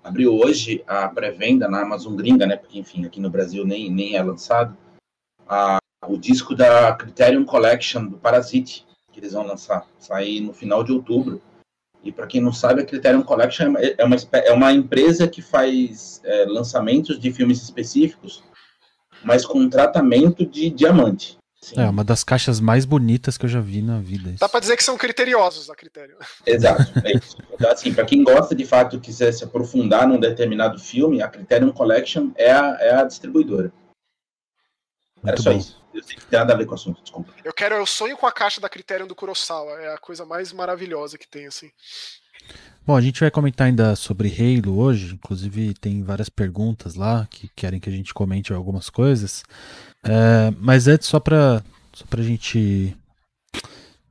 abriu 0.08 0.34
hoje 0.34 0.84
a 0.88 1.08
pré-venda 1.10 1.68
na 1.68 1.82
Amazon 1.82 2.16
gringa, 2.16 2.46
né? 2.46 2.56
Porque, 2.56 2.80
enfim, 2.80 3.06
aqui 3.06 3.20
no 3.20 3.30
Brasil 3.30 3.66
nem, 3.66 3.92
nem 3.92 4.16
é 4.16 4.24
lançado. 4.24 4.76
A, 5.48 5.78
o 6.06 6.18
disco 6.18 6.56
da 6.56 6.94
Criterion 6.94 7.46
Collection 7.46 8.06
do 8.06 8.18
Parasite, 8.18 8.86
que 9.12 9.20
eles 9.20 9.34
vão 9.34 9.46
lançar, 9.46 9.88
sair 9.98 10.42
no 10.42 10.54
final 10.54 10.84
de 10.84 10.92
outubro. 10.92 11.42
E 12.04 12.12
para 12.12 12.28
quem 12.28 12.40
não 12.40 12.54
sabe, 12.54 12.82
a 12.82 12.86
Criterion 12.86 13.24
Collection 13.24 13.74
é 13.98 14.04
uma, 14.04 14.16
é 14.34 14.52
uma 14.54 14.72
empresa 14.72 15.28
que 15.28 15.42
faz 15.42 16.22
é, 16.24 16.46
lançamentos 16.46 17.20
de 17.20 17.32
filmes 17.32 17.62
específicos, 17.62 18.44
mas 19.24 19.46
com 19.46 19.68
tratamento 19.68 20.46
de 20.46 20.70
diamante. 20.70 21.38
Sim. 21.60 21.82
É 21.82 21.90
uma 21.90 22.04
das 22.04 22.24
caixas 22.24 22.62
mais 22.62 22.86
bonitas 22.86 23.38
que 23.38 23.44
eu 23.44 23.50
já 23.50 23.60
vi 23.60 23.82
na 23.82 24.00
vida. 24.00 24.30
Isso. 24.30 24.40
Dá 24.40 24.48
para 24.48 24.60
dizer 24.60 24.78
que 24.78 24.84
são 24.84 24.98
criteriosos 24.98 25.70
a 25.70 25.76
critério. 25.76 26.16
Exato, 26.46 26.94
é 27.04 27.18
isso. 27.18 27.36
Então, 27.52 27.70
assim, 27.70 27.94
para 27.94 28.06
quem 28.06 28.24
gosta 28.24 28.56
de 28.56 28.64
fato 28.64 29.02
quiser 29.02 29.34
se 29.34 29.44
aprofundar 29.44 30.08
num 30.08 30.20
determinado 30.20 30.80
filme, 30.80 31.22
a 31.22 31.28
Criterion 31.28 31.74
Collection 31.74 32.32
é 32.36 32.52
a, 32.52 32.78
é 32.80 32.94
a 32.94 33.04
distribuidora. 33.04 33.74
Muito 35.18 35.28
Era 35.28 35.42
só 35.42 35.52
bom. 35.52 35.58
isso. 35.58 35.82
Eu 35.98 36.04
sei 36.04 36.16
que 36.16 36.26
tem 36.28 36.38
nada 36.38 36.54
a 36.54 36.56
ver 36.56 36.66
com 36.66 36.74
o 36.74 36.76
assunto, 36.76 37.02
desculpa. 37.02 37.34
Eu 37.44 37.52
quero, 37.52 37.74
eu 37.74 37.86
sonho 37.86 38.16
com 38.16 38.28
a 38.28 38.32
caixa 38.32 38.62
da 38.62 38.70
Criterion 38.70 39.08
do 39.08 39.16
Kurosawa. 39.16 39.72
É 39.82 39.94
a 39.96 39.98
coisa 39.98 40.26
mais 40.26 40.54
maravilhosa 40.54 41.18
que 41.18 41.28
tem, 41.28 41.48
assim. 41.48 41.72
Bom, 42.86 42.96
a 42.96 43.02
gente 43.02 43.20
vai 43.20 43.32
comentar 43.32 43.66
ainda 43.66 43.96
sobre 43.96 44.30
Halo 44.30 44.78
hoje. 44.78 45.16
Inclusive, 45.16 45.74
tem 45.74 46.04
várias 46.04 46.30
perguntas 46.30 46.94
lá 46.94 47.28
que 47.32 47.50
querem 47.56 47.80
que 47.80 47.90
a 47.90 47.92
gente 47.92 48.14
comente 48.14 48.54
algumas 48.54 48.92
coisas. 48.92 49.44
É, 50.04 50.54
mas 50.60 50.88
antes, 50.88 51.08
só 51.08 51.20
para 51.20 51.64
só 51.92 52.06
a 52.10 52.22
gente 52.22 52.96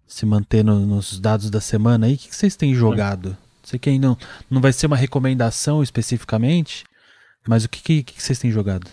se 0.08 0.26
manter 0.26 0.64
no, 0.64 0.80
nos 0.80 1.20
dados 1.20 1.50
da 1.50 1.60
semana 1.60 2.06
aí, 2.06 2.14
o 2.14 2.18
que, 2.18 2.28
que 2.28 2.36
vocês 2.36 2.56
têm 2.56 2.74
jogado? 2.74 3.36
Sei 3.62 3.78
que 3.78 3.90
ainda 3.90 4.08
não, 4.08 4.18
não 4.50 4.60
vai 4.60 4.72
ser 4.72 4.88
uma 4.88 4.96
recomendação 4.96 5.82
especificamente, 5.82 6.84
mas 7.46 7.64
o 7.64 7.68
que, 7.68 7.80
que, 7.80 8.02
que 8.02 8.22
vocês 8.22 8.38
têm 8.38 8.50
jogado? 8.50 8.90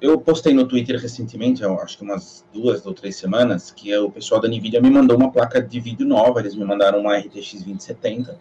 Eu 0.00 0.20
postei 0.20 0.52
no 0.52 0.66
Twitter 0.66 1.00
recentemente, 1.00 1.64
acho 1.64 1.96
que 1.96 2.04
umas 2.04 2.44
duas 2.52 2.84
ou 2.84 2.92
três 2.92 3.16
semanas, 3.16 3.70
que 3.70 3.96
o 3.96 4.10
pessoal 4.10 4.40
da 4.40 4.48
NVIDIA 4.48 4.82
me 4.82 4.90
mandou 4.90 5.16
uma 5.16 5.32
placa 5.32 5.62
de 5.62 5.80
vídeo 5.80 6.06
nova, 6.06 6.40
eles 6.40 6.54
me 6.54 6.64
mandaram 6.64 7.00
uma 7.00 7.16
RTX 7.16 7.54
2070. 7.54 8.38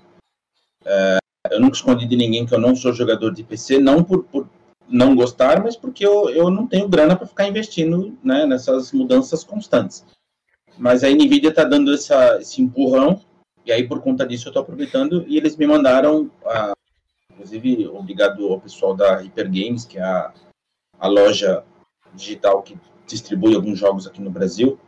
É, 0.85 1.17
eu 1.49 1.59
nunca 1.59 1.75
escondi 1.75 2.05
de 2.05 2.15
ninguém 2.17 2.45
que 2.45 2.53
eu 2.53 2.59
não 2.59 2.75
sou 2.75 2.91
jogador 2.91 3.33
de 3.33 3.43
PC, 3.43 3.79
não 3.79 4.03
por, 4.03 4.23
por 4.25 4.49
não 4.89 5.15
gostar, 5.15 5.63
mas 5.63 5.77
porque 5.77 6.05
eu, 6.05 6.29
eu 6.29 6.49
não 6.49 6.67
tenho 6.67 6.87
grana 6.87 7.15
para 7.15 7.27
ficar 7.27 7.47
investindo 7.47 8.17
né, 8.23 8.45
nessas 8.45 8.91
mudanças 8.91 9.43
constantes. 9.43 10.05
Mas 10.77 11.03
a 11.03 11.09
NVIDIA 11.09 11.49
está 11.49 11.63
dando 11.63 11.93
essa, 11.93 12.39
esse 12.41 12.61
empurrão, 12.61 13.21
e 13.65 13.71
aí 13.71 13.87
por 13.87 14.01
conta 14.01 14.25
disso 14.25 14.47
eu 14.47 14.51
estou 14.51 14.63
aproveitando, 14.63 15.23
e 15.27 15.37
eles 15.37 15.55
me 15.55 15.65
mandaram, 15.65 16.29
a, 16.45 16.73
inclusive 17.31 17.87
obrigado 17.87 18.47
ao 18.47 18.59
pessoal 18.59 18.93
da 18.93 19.15
Hyper 19.15 19.45
Games, 19.45 19.85
que 19.85 19.97
é 19.97 20.03
a 20.03 20.33
a 20.99 21.07
loja 21.07 21.63
digital 22.13 22.61
que 22.61 22.77
distribui 23.05 23.55
alguns 23.55 23.79
jogos 23.79 24.07
aqui 24.07 24.21
no 24.21 24.29
Brasil. 24.29 24.79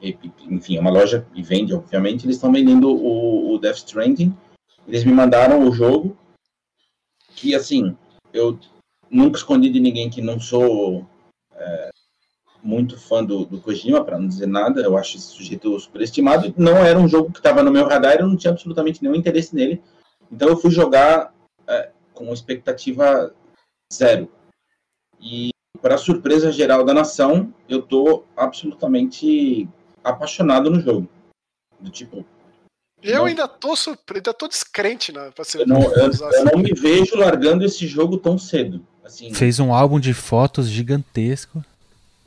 E, 0.00 0.16
enfim, 0.42 0.76
é 0.76 0.80
uma 0.80 0.90
loja 0.90 1.26
e 1.34 1.42
vende, 1.42 1.74
obviamente. 1.74 2.24
Eles 2.24 2.36
estão 2.36 2.52
vendendo 2.52 2.90
o, 2.90 3.54
o 3.54 3.58
Death 3.58 3.78
Stranding. 3.78 4.36
Eles 4.86 5.04
me 5.04 5.12
mandaram 5.12 5.68
o 5.68 5.72
jogo. 5.72 6.16
Que, 7.34 7.54
assim, 7.54 7.96
eu 8.32 8.58
nunca 9.10 9.38
escondi 9.38 9.70
de 9.70 9.80
ninguém 9.80 10.08
que 10.08 10.22
não 10.22 10.40
sou 10.40 11.06
é, 11.52 11.90
muito 12.62 12.98
fã 12.98 13.24
do, 13.24 13.44
do 13.44 13.60
Kojima, 13.60 14.04
para 14.04 14.18
não 14.18 14.28
dizer 14.28 14.46
nada. 14.46 14.80
Eu 14.80 14.96
acho 14.96 15.16
esse 15.16 15.26
sujeito 15.26 15.78
superestimado. 15.80 16.54
Não 16.56 16.76
era 16.76 16.98
um 16.98 17.08
jogo 17.08 17.32
que 17.32 17.38
estava 17.38 17.62
no 17.62 17.70
meu 17.70 17.86
radar, 17.86 18.16
eu 18.18 18.26
não 18.26 18.36
tinha 18.36 18.52
absolutamente 18.52 19.02
nenhum 19.02 19.14
interesse 19.14 19.54
nele. 19.54 19.82
Então 20.30 20.48
eu 20.48 20.56
fui 20.56 20.70
jogar 20.70 21.34
é, 21.66 21.90
com 22.14 22.32
expectativa 22.32 23.34
zero. 23.92 24.30
E, 25.20 25.50
para 25.80 25.98
surpresa 25.98 26.52
geral 26.52 26.84
da 26.84 26.94
nação, 26.94 27.52
eu 27.68 27.82
tô 27.82 28.24
absolutamente 28.36 29.68
apaixonado 30.02 30.70
no 30.70 30.80
jogo. 30.80 31.08
Do 31.80 31.90
tipo. 31.90 32.24
Eu 33.02 33.18
não, 33.18 33.24
ainda 33.26 33.46
tô 33.46 33.76
surpreso, 33.76 34.18
ainda 34.18 34.34
tô 34.34 34.48
descrente, 34.48 35.12
né? 35.12 35.30
eu, 35.54 35.66
não, 35.66 35.82
eu, 35.82 36.10
eu 36.10 36.44
não 36.44 36.58
me 36.60 36.72
vejo 36.72 37.16
largando 37.16 37.64
esse 37.64 37.86
jogo 37.86 38.18
tão 38.18 38.36
cedo. 38.36 38.84
Assim, 39.04 39.32
Fez 39.32 39.60
um 39.60 39.72
álbum 39.72 40.00
de 40.00 40.12
fotos 40.12 40.68
gigantesco. 40.68 41.64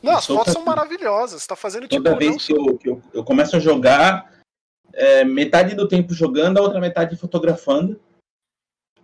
Não, 0.01 0.13
as 0.13 0.25
fotos 0.25 0.53
são 0.53 0.65
maravilhosas. 0.65 1.45
Tá 1.45 1.55
fazendo 1.55 1.87
tipo. 1.87 2.01
Toda 2.01 2.17
vez 2.17 2.45
que, 2.45 2.53
eu, 2.53 2.77
que 2.77 2.89
eu, 2.89 3.01
eu, 3.13 3.23
começo 3.23 3.55
a 3.55 3.59
jogar, 3.59 4.31
é, 4.93 5.23
metade 5.23 5.75
do 5.75 5.87
tempo 5.87 6.13
jogando, 6.13 6.57
a 6.57 6.61
outra 6.61 6.79
metade 6.79 7.15
fotografando. 7.15 7.99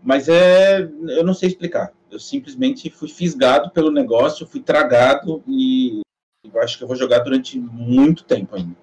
Mas 0.03 0.27
é. 0.29 0.81
Eu 0.81 1.23
não 1.23 1.33
sei 1.33 1.49
explicar. 1.49 1.93
Eu 2.09 2.19
simplesmente 2.19 2.89
fui 2.89 3.09
fisgado 3.09 3.69
pelo 3.71 3.91
negócio, 3.91 4.47
fui 4.47 4.61
tragado 4.61 5.43
e 5.47 6.01
eu 6.43 6.61
acho 6.61 6.77
que 6.77 6.83
eu 6.83 6.87
vou 6.87 6.95
jogar 6.95 7.19
durante 7.19 7.59
muito 7.59 8.23
tempo 8.23 8.55
ainda. 8.55 8.75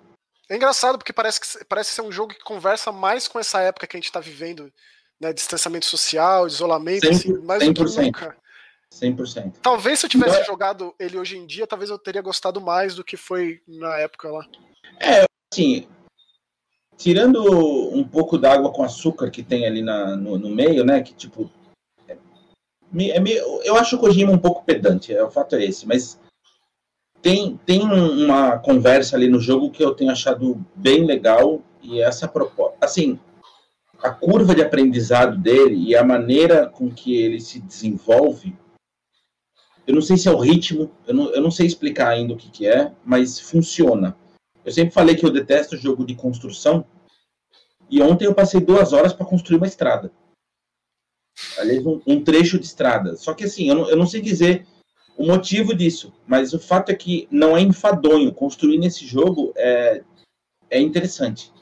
É 0.49 0.57
engraçado 0.57 0.99
porque 0.99 1.13
parece, 1.13 1.41
que, 1.41 1.65
parece 1.65 1.93
ser 1.93 2.03
um 2.03 2.13
jogo 2.13 2.35
que 2.35 2.45
conversa 2.45 2.93
mais 2.93 3.27
com 3.27 3.39
essa 3.39 3.61
época 3.61 3.87
que 3.87 3.97
a 3.97 3.99
gente 3.99 4.07
está 4.07 4.21
vivendo, 4.21 4.71
né? 5.19 5.33
Distanciamento 5.33 5.87
social, 5.87 6.47
isolamento, 6.47 7.07
100%, 7.07 7.11
assim, 7.11 7.39
mais 7.39 7.63
100%, 7.63 7.73
do 7.73 7.85
que 7.91 8.03
nunca. 8.03 8.37
100%. 8.93 9.55
Talvez 9.63 9.99
se 9.99 10.07
eu 10.07 10.11
tivesse 10.11 10.35
então, 10.35 10.47
jogado 10.47 10.95
ele 11.01 11.19
hoje 11.19 11.37
em 11.37 11.47
dia, 11.47 11.67
talvez 11.67 11.91
eu 11.91 11.99
teria 11.99 12.23
gostado 12.23 12.61
mais 12.61 12.95
do 12.95 13.03
que 13.03 13.17
foi 13.17 13.63
na 13.67 13.97
época 13.97 14.31
lá. 14.31 14.47
É, 15.01 15.25
assim, 15.53 15.89
tirando 16.97 17.43
um 17.95 18.05
pouco 18.05 18.39
d'água 18.39 18.73
com 18.73 18.83
açúcar 18.83 19.31
que 19.31 19.43
tem 19.43 19.67
ali 19.67 19.83
na, 19.83 20.17
no, 20.17 20.39
no 20.39 20.51
meio, 20.51 20.85
né? 20.85 21.03
Que 21.03 21.15
tipo 21.15 21.51
é 22.97 23.21
eu 23.65 23.77
acho 23.77 23.97
o 23.97 23.99
Kojima 23.99 24.31
um 24.31 24.39
pouco 24.39 24.65
pedante, 24.65 25.13
é, 25.13 25.23
o 25.23 25.31
fato 25.31 25.57
é 25.57 25.65
esse, 25.65 25.87
mas 25.87 26.21
tem, 27.21 27.59
tem 27.67 27.83
uma 27.83 28.59
conversa 28.59 29.17
ali 29.17 29.29
no 29.29 29.41
jogo 29.41 29.71
que 29.71 29.83
eu 29.83 29.95
tenho 29.95 30.13
achado 30.13 30.65
bem 30.77 31.05
legal 31.05 31.61
e 31.83 32.01
essa 32.01 32.29
proposta, 32.29 32.77
assim, 32.81 33.19
a 34.03 34.11
curva 34.11 34.55
de 34.55 34.63
aprendizado 34.63 35.37
dele 35.39 35.75
e 35.75 35.97
a 35.97 36.05
maneira 36.05 36.67
com 36.67 36.91
que 36.91 37.17
ele 37.17 37.41
se 37.41 37.59
desenvolve, 37.59 38.55
eu 39.87 39.95
não 39.95 40.03
sei 40.03 40.17
se 40.17 40.29
é 40.29 40.31
o 40.31 40.39
ritmo, 40.39 40.91
eu 41.07 41.15
não, 41.15 41.31
eu 41.31 41.43
não 41.43 41.51
sei 41.51 41.67
explicar 41.67 42.09
ainda 42.09 42.35
o 42.35 42.37
que, 42.37 42.51
que 42.51 42.67
é, 42.67 42.93
mas 43.05 43.41
funciona. 43.41 44.17
Eu 44.65 44.73
sempre 44.73 44.95
falei 44.95 45.15
que 45.15 45.25
eu 45.25 45.31
detesto 45.31 45.77
jogo 45.77 46.05
de 46.05 46.15
construção 46.15 46.87
e 47.91 48.01
ontem 48.03 48.25
eu 48.27 48.35
passei 48.35 48.61
duas 48.61 48.93
horas 48.93 49.13
para 49.13 49.27
construir 49.27 49.59
uma 49.59 49.67
estrada 49.67 50.11
aliás, 51.59 51.85
um, 51.87 52.01
um, 52.07 52.23
trecho 52.23 52.59
de 52.59 52.67
estrada. 52.67 53.17
Só 53.17 53.35
que 53.35 53.45
assim, 53.45 53.69
eu 53.69 53.75
não, 53.75 53.91
eu 53.91 53.97
não 53.97 54.07
sei 54.07 54.21
dizer 54.21 54.67
o 55.17 55.27
motivo 55.27 55.75
disso, 55.75 56.13
mas 56.27 56.53
o 56.53 56.59
fato 56.59 56.91
é 56.91 56.95
que 56.95 57.29
não 57.31 57.57
é 57.57 57.61
enfadonho. 57.61 58.33
Construir 58.33 58.79
nesse 58.79 59.07
jogo 59.07 59.53
é, 59.57 60.03
é 60.71 60.81
interessante, 60.81 61.53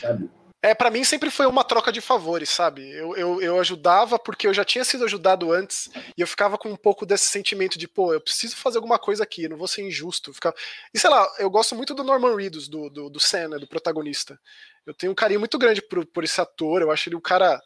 sabe? 0.00 0.30
É, 0.62 0.74
para 0.74 0.90
mim 0.90 1.04
sempre 1.04 1.30
foi 1.30 1.46
uma 1.46 1.62
troca 1.62 1.92
de 1.92 2.00
favores, 2.00 2.48
sabe? 2.48 2.90
Eu, 2.90 3.16
eu, 3.16 3.40
eu 3.42 3.60
ajudava 3.60 4.18
porque 4.18 4.46
eu 4.46 4.54
já 4.54 4.64
tinha 4.64 4.84
sido 4.84 5.04
ajudado 5.04 5.52
antes 5.52 5.88
e 6.16 6.20
eu 6.20 6.26
ficava 6.26 6.58
com 6.58 6.70
um 6.70 6.76
pouco 6.76 7.06
desse 7.06 7.26
sentimento 7.26 7.78
de, 7.78 7.86
pô, 7.86 8.12
eu 8.12 8.20
preciso 8.20 8.56
fazer 8.56 8.78
alguma 8.78 8.98
coisa 8.98 9.22
aqui, 9.22 9.48
não 9.48 9.56
vou 9.56 9.68
ser 9.68 9.82
injusto. 9.82 10.32
Ficava... 10.32 10.56
E 10.92 10.98
sei 10.98 11.10
lá, 11.10 11.30
eu 11.38 11.50
gosto 11.50 11.74
muito 11.74 11.94
do 11.94 12.02
Norman 12.02 12.34
Reedus, 12.34 12.68
do, 12.68 12.88
do, 12.90 13.10
do 13.10 13.20
Senna, 13.20 13.58
do 13.58 13.68
protagonista. 13.68 14.40
Eu 14.84 14.94
tenho 14.94 15.12
um 15.12 15.14
carinho 15.14 15.40
muito 15.40 15.58
grande 15.58 15.82
por, 15.82 16.04
por 16.06 16.24
esse 16.24 16.40
ator, 16.40 16.82
eu 16.82 16.90
acho 16.90 17.08
ele 17.08 17.16
um 17.16 17.20
cara 17.20 17.60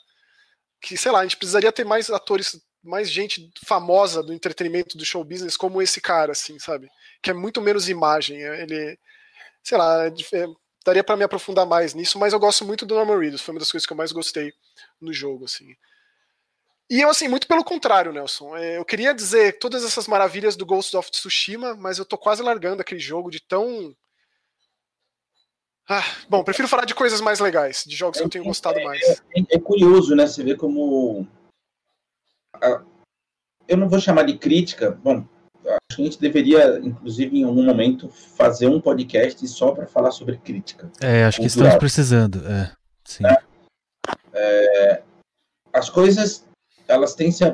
que, 0.80 0.97
sei 0.97 1.12
lá, 1.12 1.20
a 1.20 1.23
gente 1.23 1.37
precisaria 1.37 1.70
ter 1.70 1.85
mais 1.85 2.11
atores, 2.11 2.61
mais 2.82 3.11
gente 3.11 3.50
famosa 3.64 4.23
do 4.23 4.32
entretenimento, 4.32 4.97
do 4.97 5.04
show 5.04 5.23
business, 5.23 5.56
como 5.56 5.82
esse 5.82 6.00
cara, 6.00 6.32
assim, 6.32 6.59
sabe? 6.59 6.88
Que 7.23 7.30
é 7.30 7.35
muito 7.35 7.61
menos 7.61 7.88
imagem. 7.88 8.42
É, 8.42 8.62
ele, 8.62 8.99
sei 9.62 9.78
lá, 9.78 10.06
é, 10.06 10.09
é, 10.09 10.47
daria 10.84 11.04
para 11.04 11.16
me 11.16 11.25
aprofundar 11.25 11.66
mais 11.66 11.94
nisso, 11.94 12.18
mas 12.18 12.32
eu 12.32 12.40
gosto 12.40 12.64
muito 12.64 12.87
do 12.87 12.94
Norman 12.94 13.18
Reedus, 13.18 13.42
foi 13.42 13.54
uma 13.54 13.60
das 13.60 13.70
coisas 13.70 13.87
que 13.87 13.92
eu 13.92 13.96
mais 13.96 14.12
gostei 14.12 14.52
no 15.00 15.12
jogo, 15.12 15.44
assim. 15.44 15.75
E 16.88 17.00
eu, 17.00 17.08
assim, 17.08 17.28
muito 17.28 17.46
pelo 17.46 17.62
contrário, 17.62 18.12
Nelson. 18.12 18.56
É, 18.56 18.78
eu 18.78 18.84
queria 18.84 19.14
dizer 19.14 19.58
todas 19.58 19.84
essas 19.84 20.08
maravilhas 20.08 20.56
do 20.56 20.66
Ghost 20.66 20.96
of 20.96 21.10
Tsushima, 21.10 21.75
mas 21.75 21.99
eu 21.99 22.04
tô 22.04 22.18
quase 22.18 22.42
largando 22.42 22.82
aquele 22.82 23.00
jogo 23.00 23.30
de 23.30 23.40
tão 23.40 23.94
ah, 25.92 26.04
bom, 26.28 26.44
prefiro 26.44 26.68
falar 26.68 26.84
de 26.84 26.94
coisas 26.94 27.20
mais 27.20 27.40
legais, 27.40 27.82
de 27.84 27.96
jogos 27.96 28.16
que 28.16 28.25
eu 28.25 28.30
tenho 28.30 28.44
gostado 28.44 28.78
é, 28.78 28.84
mais. 28.84 29.02
É, 29.02 29.56
é, 29.56 29.58
curioso, 29.58 30.14
né? 30.14 30.25
Você 30.25 30.40
vê 30.44 30.54
como. 30.54 31.26
Eu 33.66 33.76
não 33.76 33.88
vou 33.88 33.99
chamar 33.99 34.22
de 34.22 34.38
crítica. 34.38 34.92
Bom, 35.02 35.26
a 35.90 36.02
gente 36.02 36.20
deveria, 36.20 36.78
inclusive, 36.78 37.38
em 37.38 37.44
algum 37.44 37.62
momento, 37.62 38.09
fazer 38.09 38.68
um 38.68 38.80
podcast 38.80 39.47
só 39.49 39.73
para 39.73 39.87
falar 39.87 40.11
sobre 40.11 40.37
crítica. 40.37 40.90
É, 41.00 41.25
acho 41.25 41.38
cultural. 41.38 41.40
que 41.40 41.47
estamos 41.47 41.75
precisando. 41.76 42.47
É, 42.47 42.73
sim. 43.04 43.25
É, 43.26 43.42
é, 44.32 45.02
as 45.73 45.90
coisas, 45.90 46.44
elas 46.87 47.14
têm 47.14 47.32
se, 47.32 47.44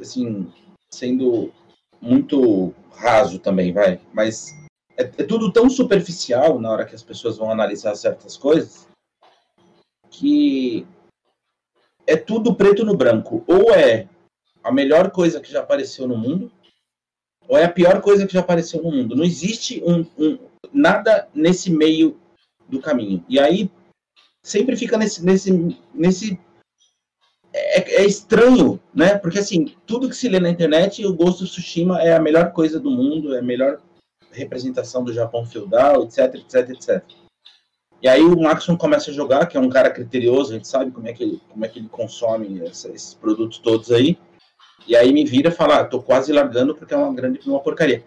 assim, 0.00 0.52
sendo 0.90 1.52
muito 2.00 2.74
raso 2.92 3.38
também, 3.38 3.72
vai. 3.72 4.00
Mas 4.12 4.54
é, 4.96 5.02
é, 5.02 5.24
tudo 5.24 5.52
tão 5.52 5.68
superficial 5.68 6.58
na 6.58 6.70
hora 6.70 6.84
que 6.84 6.94
as 6.94 7.02
pessoas 7.02 7.36
vão 7.36 7.50
analisar 7.50 7.94
certas 7.94 8.36
coisas 8.36 8.86
que 10.10 10.86
é 12.06 12.16
tudo 12.16 12.54
preto 12.54 12.84
no 12.84 12.96
branco. 12.96 13.44
Ou 13.46 13.72
é 13.72 14.08
a 14.64 14.72
melhor 14.72 15.10
coisa 15.10 15.40
que 15.40 15.50
já 15.52 15.60
apareceu 15.60 16.08
no 16.08 16.16
mundo, 16.16 16.50
ou 17.48 17.56
é 17.56 17.64
a 17.64 17.72
pior 17.72 18.00
coisa 18.00 18.26
que 18.26 18.32
já 18.32 18.40
apareceu 18.40 18.82
no 18.82 18.90
mundo. 18.90 19.16
Não 19.16 19.24
existe 19.24 19.82
um, 19.84 20.04
um 20.18 20.38
nada 20.72 21.28
nesse 21.34 21.70
meio 21.70 22.18
do 22.68 22.80
caminho. 22.80 23.24
E 23.28 23.38
aí 23.38 23.70
sempre 24.42 24.76
fica 24.76 24.96
nesse 24.96 25.24
nesse 25.24 25.78
nesse 25.94 26.38
é, 27.52 28.02
é, 28.02 28.04
estranho, 28.04 28.80
né? 28.94 29.16
Porque 29.16 29.38
assim, 29.38 29.74
tudo 29.86 30.08
que 30.08 30.16
se 30.16 30.28
lê 30.28 30.38
na 30.38 30.50
internet, 30.50 31.04
o 31.06 31.14
Ghost 31.14 31.42
of 31.42 31.52
Tsushima 31.52 32.02
é 32.02 32.14
a 32.14 32.20
melhor 32.20 32.52
coisa 32.52 32.78
do 32.78 32.90
mundo, 32.90 33.34
é 33.34 33.38
a 33.38 33.42
melhor 33.42 33.80
representação 34.30 35.02
do 35.02 35.12
Japão 35.12 35.46
feudal, 35.46 36.04
etc, 36.04 36.34
etc, 36.34 36.70
etc. 36.70 37.04
E 38.02 38.08
aí 38.08 38.20
o 38.20 38.38
Maxon 38.38 38.76
começa 38.76 39.10
a 39.10 39.14
jogar, 39.14 39.46
que 39.46 39.56
é 39.56 39.60
um 39.60 39.70
cara 39.70 39.90
criterioso, 39.90 40.52
a 40.52 40.56
gente 40.56 40.68
sabe 40.68 40.90
como 40.90 41.08
é 41.08 41.12
que 41.14 41.22
ele, 41.22 41.40
como 41.48 41.64
é 41.64 41.68
que 41.68 41.78
ele 41.78 41.88
consome 41.88 42.62
essa, 42.62 42.88
esses 42.88 43.14
produtos 43.14 43.58
todos 43.58 43.90
aí. 43.90 44.18
E 44.86 44.94
aí 44.94 45.12
me 45.12 45.24
vira 45.24 45.48
e 45.48 45.52
fala, 45.52 45.80
ah, 45.80 45.84
tô 45.84 46.02
quase 46.02 46.32
largando 46.32 46.74
porque 46.74 46.94
é 46.94 46.96
uma 46.96 47.14
grande 47.14 47.40
uma 47.48 47.60
porcaria. 47.60 48.04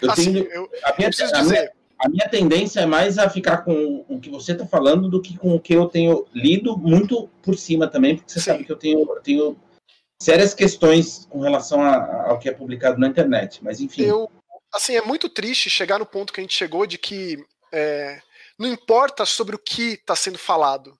Eu 0.00 0.10
assim, 0.10 0.32
tenho, 0.32 0.44
eu, 0.46 0.70
a, 0.84 0.94
minha, 0.96 1.10
a, 1.10 1.42
minha, 1.42 1.72
a, 2.00 2.08
minha, 2.08 2.28
tendência 2.28 2.80
é 2.80 2.86
mais 2.86 3.18
a 3.18 3.30
ficar 3.30 3.58
com 3.58 4.04
o 4.08 4.20
que 4.20 4.28
você 4.28 4.52
está 4.52 4.66
falando 4.66 5.08
do 5.08 5.22
que 5.22 5.38
com 5.38 5.54
o 5.54 5.60
que 5.60 5.74
eu 5.74 5.86
tenho 5.86 6.26
lido 6.34 6.76
muito 6.76 7.28
por 7.42 7.56
cima 7.56 7.88
também, 7.88 8.16
porque 8.16 8.30
você 8.30 8.40
Sim. 8.40 8.44
sabe 8.44 8.64
que 8.64 8.72
eu 8.72 8.76
tenho, 8.76 9.00
eu 9.00 9.20
tenho 9.22 9.56
sérias 10.20 10.54
questões 10.54 11.26
com 11.26 11.40
relação 11.40 11.80
a, 11.80 12.28
ao 12.28 12.38
que 12.38 12.48
é 12.48 12.52
publicado 12.52 12.98
na 12.98 13.08
internet. 13.08 13.62
Mas 13.62 13.80
enfim. 13.80 14.02
Eu, 14.02 14.30
assim, 14.72 14.96
é 14.96 15.02
muito 15.02 15.28
triste 15.28 15.70
chegar 15.70 15.98
no 15.98 16.06
ponto 16.06 16.32
que 16.32 16.40
a 16.40 16.42
gente 16.42 16.54
chegou 16.54 16.86
de 16.86 16.98
que 16.98 17.42
é, 17.72 18.20
não 18.58 18.68
importa 18.68 19.24
sobre 19.24 19.56
o 19.56 19.58
que 19.58 19.94
está 19.94 20.14
sendo 20.14 20.38
falado. 20.38 20.96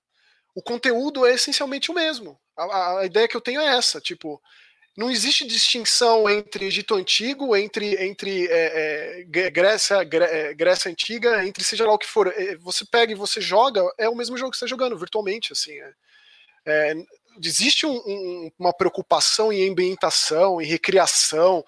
O 0.54 0.62
conteúdo 0.62 1.26
é 1.26 1.34
essencialmente 1.34 1.90
o 1.90 1.94
mesmo. 1.94 2.38
A, 2.56 3.00
a, 3.00 3.06
ideia 3.06 3.28
que 3.28 3.36
eu 3.36 3.40
tenho 3.40 3.60
é 3.60 3.76
essa, 3.76 4.00
tipo, 4.00 4.40
não 4.96 5.10
existe 5.10 5.46
distinção 5.46 6.28
entre 6.28 6.66
Egito 6.66 6.94
Antigo, 6.94 7.54
entre, 7.54 8.02
entre 8.02 8.46
é, 8.46 9.20
é, 9.20 9.50
Grécia, 9.50 10.02
Gré, 10.04 10.24
é, 10.24 10.54
Grécia 10.54 10.90
Antiga, 10.90 11.44
entre 11.46 11.62
seja 11.62 11.86
lá 11.86 11.92
o 11.92 11.98
que 11.98 12.06
for. 12.06 12.28
É, 12.28 12.56
você 12.56 12.84
pega 12.84 13.12
e 13.12 13.16
você 13.16 13.40
joga, 13.40 13.82
é 13.98 14.08
o 14.08 14.16
mesmo 14.16 14.38
jogo 14.38 14.52
que 14.52 14.56
você 14.56 14.64
está 14.64 14.74
jogando, 14.74 14.98
virtualmente, 14.98 15.52
assim. 15.52 15.78
É, 15.78 15.92
é 16.66 16.94
existe 17.42 17.86
um, 17.86 17.96
um, 17.96 18.50
uma 18.58 18.72
preocupação 18.72 19.52
em 19.52 19.68
ambientação, 19.68 20.60
em 20.60 20.66
recriação. 20.66 21.64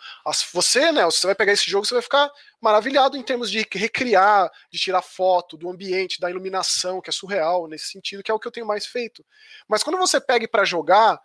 Você, 0.52 0.92
né, 0.92 1.04
você 1.04 1.26
vai 1.26 1.34
pegar 1.34 1.52
esse 1.52 1.70
jogo, 1.70 1.86
você 1.86 1.94
vai 1.94 2.02
ficar 2.02 2.30
maravilhado 2.60 3.16
em 3.16 3.22
termos 3.22 3.50
de 3.50 3.66
recriar, 3.72 4.50
de 4.70 4.78
tirar 4.78 5.02
foto 5.02 5.56
do 5.56 5.70
ambiente, 5.70 6.20
da 6.20 6.30
iluminação, 6.30 7.00
que 7.00 7.10
é 7.10 7.12
surreal 7.12 7.66
nesse 7.68 7.90
sentido, 7.90 8.22
que 8.22 8.30
é 8.30 8.34
o 8.34 8.38
que 8.38 8.48
eu 8.48 8.52
tenho 8.52 8.66
mais 8.66 8.86
feito. 8.86 9.24
Mas 9.68 9.82
quando 9.82 9.98
você 9.98 10.20
pega 10.20 10.46
para 10.48 10.64
jogar 10.64 11.20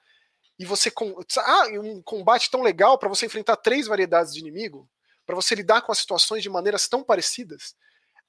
e 0.60 0.66
você 0.66 0.92
ah, 1.38 1.68
um 1.82 2.02
combate 2.02 2.50
tão 2.50 2.62
legal 2.62 2.98
para 2.98 3.10
você 3.10 3.26
enfrentar 3.26 3.58
três 3.58 3.88
variedades 3.88 4.34
de 4.34 4.40
inimigo, 4.40 4.90
para 5.26 5.36
você 5.36 5.56
lidar 5.56 5.82
com 5.82 5.92
as 5.92 6.00
situações 6.00 6.44
de 6.44 6.50
maneiras 6.50 6.88
tão 6.88 7.04
parecidas, 7.04 7.76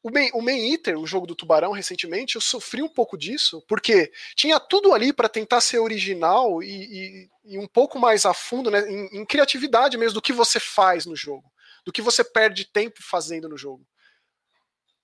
o 0.05 0.11
Main, 0.11 0.29
o 0.35 0.43
Main 0.43 0.71
Eater, 0.71 0.99
o 0.99 1.07
jogo 1.07 1.27
do 1.27 1.35
Tubarão, 1.35 1.73
recentemente, 1.73 2.35
eu 2.35 2.41
sofri 2.41 2.83
um 2.83 2.89
pouco 2.89 3.17
disso, 3.17 3.65
porque 3.67 4.13
tinha 4.37 4.61
tudo 4.61 4.93
ali 4.93 5.15
para 5.15 5.31
tentar 5.31 5.63
ser 5.63 5.79
original 5.79 6.63
e, 6.63 6.67
e, 6.67 7.55
e, 7.55 7.59
um 7.59 7.67
pouco 7.67 7.99
mais 7.99 8.27
a 8.27 8.35
fundo, 8.35 8.71
né, 8.71 8.81
em, 8.87 9.21
em, 9.21 9.25
criatividade 9.25 9.97
mesmo, 9.97 10.13
do 10.13 10.23
que 10.23 10.33
você 10.33 10.61
faz 10.61 11.07
no 11.07 11.17
jogo, 11.17 11.51
do 11.87 11.93
que 11.93 12.03
você 12.03 12.23
perde 12.23 12.67
tempo 12.67 12.99
fazendo 13.01 13.49
no 13.49 13.57
jogo. 13.57 13.83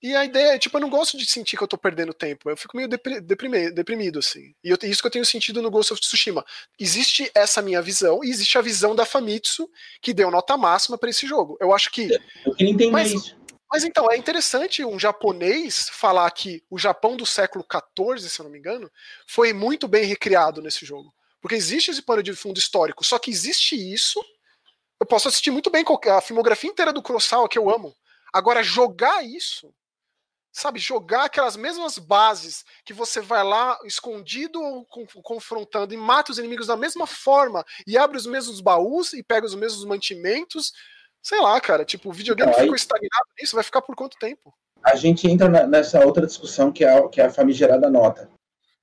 E 0.03 0.15
a 0.15 0.23
ideia, 0.23 0.57
tipo, 0.59 0.77
eu 0.77 0.81
não 0.81 0.89
gosto 0.89 1.17
de 1.17 1.25
sentir 1.25 1.57
que 1.57 1.63
eu 1.63 1.67
tô 1.67 1.79
perdendo 1.79 2.13
tempo, 2.13 2.47
eu 2.49 2.57
fico 2.57 2.77
meio 2.77 2.87
deprimido, 2.87 3.73
deprimido 3.73 4.19
assim. 4.19 4.53
E 4.63 4.69
eu, 4.69 4.77
isso 4.83 5.01
que 5.01 5.07
eu 5.07 5.11
tenho 5.11 5.25
sentido 5.25 5.63
no 5.63 5.71
Ghost 5.71 5.93
of 5.93 6.01
Tsushima. 6.01 6.45
Existe 6.79 7.29
essa 7.33 7.61
minha 7.61 7.81
visão, 7.81 8.23
e 8.23 8.29
existe 8.29 8.55
a 8.57 8.61
visão 8.61 8.95
da 8.95 9.05
Famitsu, 9.05 9.67
que 9.99 10.13
deu 10.13 10.29
nota 10.29 10.57
máxima 10.57 10.97
para 10.97 11.09
esse 11.09 11.25
jogo. 11.25 11.57
Eu 11.59 11.73
acho 11.73 11.91
que. 11.91 12.09
Eu 12.45 12.55
queria 12.55 12.73
entender 12.73 12.91
mas, 12.91 13.11
isso. 13.11 13.40
Mas 13.71 13.85
então, 13.85 14.11
é 14.11 14.17
interessante 14.17 14.83
um 14.83 14.99
japonês 14.99 15.87
falar 15.89 16.29
que 16.31 16.61
o 16.69 16.77
Japão 16.77 17.15
do 17.15 17.25
século 17.25 17.65
XIV, 17.65 18.29
se 18.29 18.39
eu 18.41 18.43
não 18.43 18.51
me 18.51 18.59
engano, 18.59 18.91
foi 19.25 19.53
muito 19.53 19.87
bem 19.87 20.03
recriado 20.03 20.61
nesse 20.61 20.85
jogo. 20.85 21.13
Porque 21.39 21.55
existe 21.55 21.89
esse 21.89 22.01
pano 22.01 22.21
de 22.21 22.33
fundo 22.33 22.59
histórico, 22.59 23.05
só 23.05 23.17
que 23.17 23.31
existe 23.31 23.75
isso. 23.75 24.21
Eu 24.99 25.05
posso 25.05 25.29
assistir 25.29 25.51
muito 25.51 25.69
bem 25.69 25.85
a 26.09 26.21
filmografia 26.21 26.69
inteira 26.69 26.91
do 26.91 27.01
Kurosawa, 27.01 27.47
que 27.47 27.57
eu 27.57 27.69
amo. 27.69 27.95
Agora, 28.33 28.61
jogar 28.61 29.23
isso, 29.23 29.73
sabe, 30.51 30.77
jogar 30.77 31.23
aquelas 31.25 31.55
mesmas 31.55 31.97
bases 31.97 32.65
que 32.83 32.93
você 32.93 33.21
vai 33.21 33.43
lá 33.43 33.79
escondido 33.85 34.61
ou 34.61 34.85
confrontando 35.23 35.93
e 35.93 35.97
mata 35.97 36.31
os 36.31 36.37
inimigos 36.37 36.67
da 36.67 36.75
mesma 36.75 37.07
forma 37.07 37.65
e 37.87 37.97
abre 37.97 38.17
os 38.17 38.25
mesmos 38.25 38.59
baús 38.59 39.13
e 39.13 39.23
pega 39.23 39.45
os 39.45 39.55
mesmos 39.55 39.85
mantimentos 39.85 40.73
Sei 41.21 41.39
lá, 41.39 41.59
cara, 41.61 41.85
tipo, 41.85 42.09
o 42.09 42.13
videogame 42.13 42.51
então, 42.51 42.61
ficou 42.61 42.73
aí, 42.73 42.79
estagnado 42.79 43.27
nisso, 43.39 43.55
vai 43.55 43.63
ficar 43.63 43.81
por 43.81 43.95
quanto 43.95 44.17
tempo? 44.17 44.53
A 44.83 44.95
gente 44.95 45.27
entra 45.29 45.47
nessa 45.67 46.03
outra 46.03 46.25
discussão 46.25 46.71
que 46.71 46.83
é 46.83 46.97
a, 46.97 47.07
que 47.07 47.21
é 47.21 47.25
a 47.25 47.29
famigerada 47.29 47.89
nota. 47.89 48.29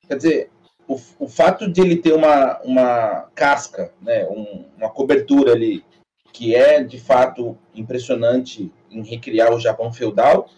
Quer 0.07 0.16
dizer, 0.16 0.51
o, 0.87 0.98
o 1.18 1.29
fato 1.29 1.70
de 1.70 1.81
ele 1.81 1.96
ter 1.96 2.12
uma, 2.12 2.61
uma 2.62 3.29
casca, 3.35 3.92
né, 4.01 4.24
um, 4.27 4.64
uma 4.77 4.88
cobertura 4.88 5.53
ali, 5.53 5.85
que 6.33 6.55
é 6.55 6.83
de 6.83 7.01
fato 7.01 7.59
impressionante 7.74 8.72
em 8.90 9.03
recriar 9.03 9.53
o 9.53 9.61
Japão 9.61 9.92
feudal, 9.92 10.48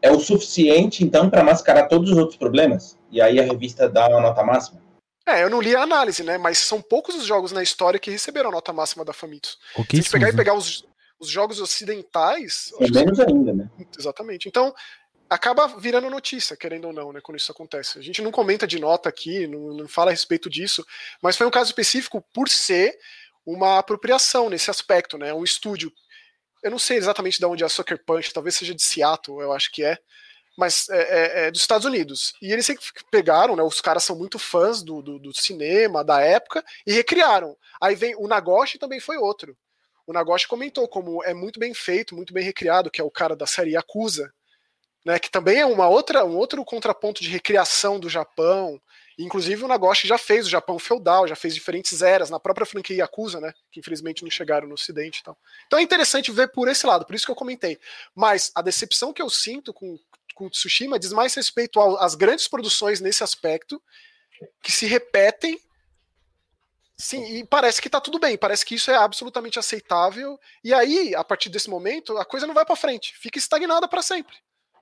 é 0.00 0.10
o 0.10 0.18
suficiente 0.18 1.04
então 1.04 1.28
para 1.28 1.44
mascarar 1.44 1.86
todos 1.88 2.10
os 2.10 2.16
outros 2.16 2.38
problemas? 2.38 2.96
E 3.10 3.20
aí 3.20 3.38
a 3.38 3.44
revista 3.44 3.88
dá 3.88 4.08
uma 4.08 4.20
nota 4.20 4.42
máxima? 4.42 4.80
É, 5.26 5.42
eu 5.42 5.50
não 5.50 5.60
li 5.60 5.76
a 5.76 5.82
análise, 5.82 6.22
né? 6.22 6.38
Mas 6.38 6.58
são 6.58 6.80
poucos 6.80 7.14
os 7.14 7.26
jogos 7.26 7.52
na 7.52 7.62
história 7.62 7.98
que 7.98 8.10
receberam 8.10 8.48
a 8.48 8.52
nota 8.52 8.72
máxima 8.72 9.04
da 9.04 9.12
Famitsu. 9.12 9.58
Se 9.74 9.80
a 9.80 9.96
gente 9.96 10.10
pegar 10.10 10.30
e 10.30 10.36
pegar 10.36 10.54
os, 10.54 10.86
os 11.18 11.28
jogos 11.28 11.60
ocidentais. 11.60 12.72
É 12.80 12.90
menos 12.90 13.18
ainda, 13.20 13.52
né? 13.52 13.70
Exatamente. 13.98 14.48
Então, 14.48 14.74
acaba 15.28 15.66
virando 15.66 16.08
notícia, 16.08 16.56
querendo 16.56 16.86
ou 16.86 16.92
não, 16.92 17.12
né, 17.12 17.20
quando 17.20 17.38
isso 17.38 17.52
acontece. 17.52 17.98
A 17.98 18.02
gente 18.02 18.22
não 18.22 18.30
comenta 18.30 18.66
de 18.66 18.78
nota 18.78 19.08
aqui, 19.08 19.46
não, 19.46 19.74
não 19.76 19.88
fala 19.88 20.10
a 20.10 20.12
respeito 20.12 20.48
disso, 20.48 20.84
mas 21.22 21.36
foi 21.36 21.46
um 21.46 21.50
caso 21.50 21.70
específico 21.70 22.24
por 22.32 22.48
ser 22.48 22.96
uma 23.44 23.78
apropriação 23.78 24.48
nesse 24.48 24.70
aspecto, 24.70 25.18
né? 25.18 25.32
Um 25.32 25.44
estúdio. 25.44 25.92
Eu 26.62 26.70
não 26.70 26.78
sei 26.78 26.96
exatamente 26.96 27.38
de 27.38 27.46
onde 27.46 27.62
é 27.62 27.66
a 27.66 27.68
Sucker 27.68 28.02
Punch, 28.04 28.32
talvez 28.32 28.56
seja 28.56 28.74
de 28.74 28.82
Seattle, 28.82 29.40
eu 29.40 29.52
acho 29.52 29.70
que 29.72 29.84
é. 29.84 29.96
Mas 30.56 30.88
é, 30.88 30.98
é, 30.98 31.46
é 31.46 31.50
dos 31.50 31.60
Estados 31.60 31.86
Unidos. 31.86 32.32
E 32.42 32.52
eles 32.52 32.68
pegaram, 33.12 33.54
né? 33.54 33.62
Os 33.62 33.80
caras 33.80 34.02
são 34.02 34.16
muito 34.16 34.38
fãs 34.38 34.82
do, 34.82 35.00
do, 35.00 35.18
do 35.18 35.32
cinema, 35.32 36.04
da 36.04 36.20
época, 36.20 36.64
e 36.86 36.92
recriaram. 36.92 37.56
Aí 37.80 37.94
vem 37.94 38.14
o 38.16 38.26
Nagoshi 38.26 38.76
também 38.76 38.98
foi 38.98 39.16
outro 39.16 39.56
o 40.08 40.12
Nagoshi 40.14 40.48
comentou 40.48 40.88
como 40.88 41.22
é 41.22 41.34
muito 41.34 41.60
bem 41.60 41.74
feito, 41.74 42.16
muito 42.16 42.32
bem 42.32 42.42
recriado, 42.42 42.90
que 42.90 42.98
é 42.98 43.04
o 43.04 43.10
cara 43.10 43.36
da 43.36 43.46
série 43.46 43.72
Yakuza, 43.72 44.32
né, 45.04 45.18
que 45.18 45.30
também 45.30 45.58
é 45.58 45.66
uma 45.66 45.86
outra, 45.86 46.24
um 46.24 46.34
outro 46.34 46.64
contraponto 46.64 47.22
de 47.22 47.28
recriação 47.28 48.00
do 48.00 48.08
Japão. 48.08 48.80
Inclusive 49.18 49.64
o 49.64 49.68
Nagoshi 49.68 50.08
já 50.08 50.16
fez 50.16 50.46
o 50.46 50.50
Japão 50.50 50.78
feudal, 50.78 51.28
já 51.28 51.36
fez 51.36 51.54
diferentes 51.54 52.00
eras 52.00 52.30
na 52.30 52.40
própria 52.40 52.64
franquia 52.64 52.96
Yakuza, 52.96 53.38
né, 53.38 53.52
que 53.70 53.80
infelizmente 53.80 54.22
não 54.22 54.30
chegaram 54.30 54.66
no 54.66 54.74
ocidente 54.74 55.18
então. 55.20 55.36
Então 55.66 55.78
é 55.78 55.82
interessante 55.82 56.32
ver 56.32 56.48
por 56.52 56.68
esse 56.68 56.86
lado, 56.86 57.04
por 57.04 57.14
isso 57.14 57.26
que 57.26 57.30
eu 57.30 57.36
comentei. 57.36 57.78
Mas 58.14 58.50
a 58.54 58.62
decepção 58.62 59.12
que 59.12 59.20
eu 59.20 59.28
sinto 59.28 59.74
com 59.74 59.98
com 60.34 60.48
Tsushima 60.48 61.00
diz 61.00 61.12
mais 61.12 61.34
respeito 61.34 61.80
às 61.80 62.14
grandes 62.14 62.46
produções 62.46 63.00
nesse 63.00 63.24
aspecto 63.24 63.82
que 64.62 64.70
se 64.70 64.86
repetem 64.86 65.60
Sim, 67.00 67.24
e 67.26 67.44
parece 67.44 67.80
que 67.80 67.88
tá 67.88 68.00
tudo 68.00 68.18
bem, 68.18 68.36
parece 68.36 68.66
que 68.66 68.74
isso 68.74 68.90
é 68.90 68.96
absolutamente 68.96 69.58
aceitável. 69.58 70.38
E 70.64 70.74
aí, 70.74 71.14
a 71.14 71.22
partir 71.22 71.48
desse 71.48 71.70
momento, 71.70 72.18
a 72.18 72.24
coisa 72.24 72.46
não 72.46 72.54
vai 72.54 72.64
para 72.64 72.74
frente, 72.74 73.16
fica 73.16 73.38
estagnada 73.38 73.86
para 73.86 74.02
sempre. 74.02 74.34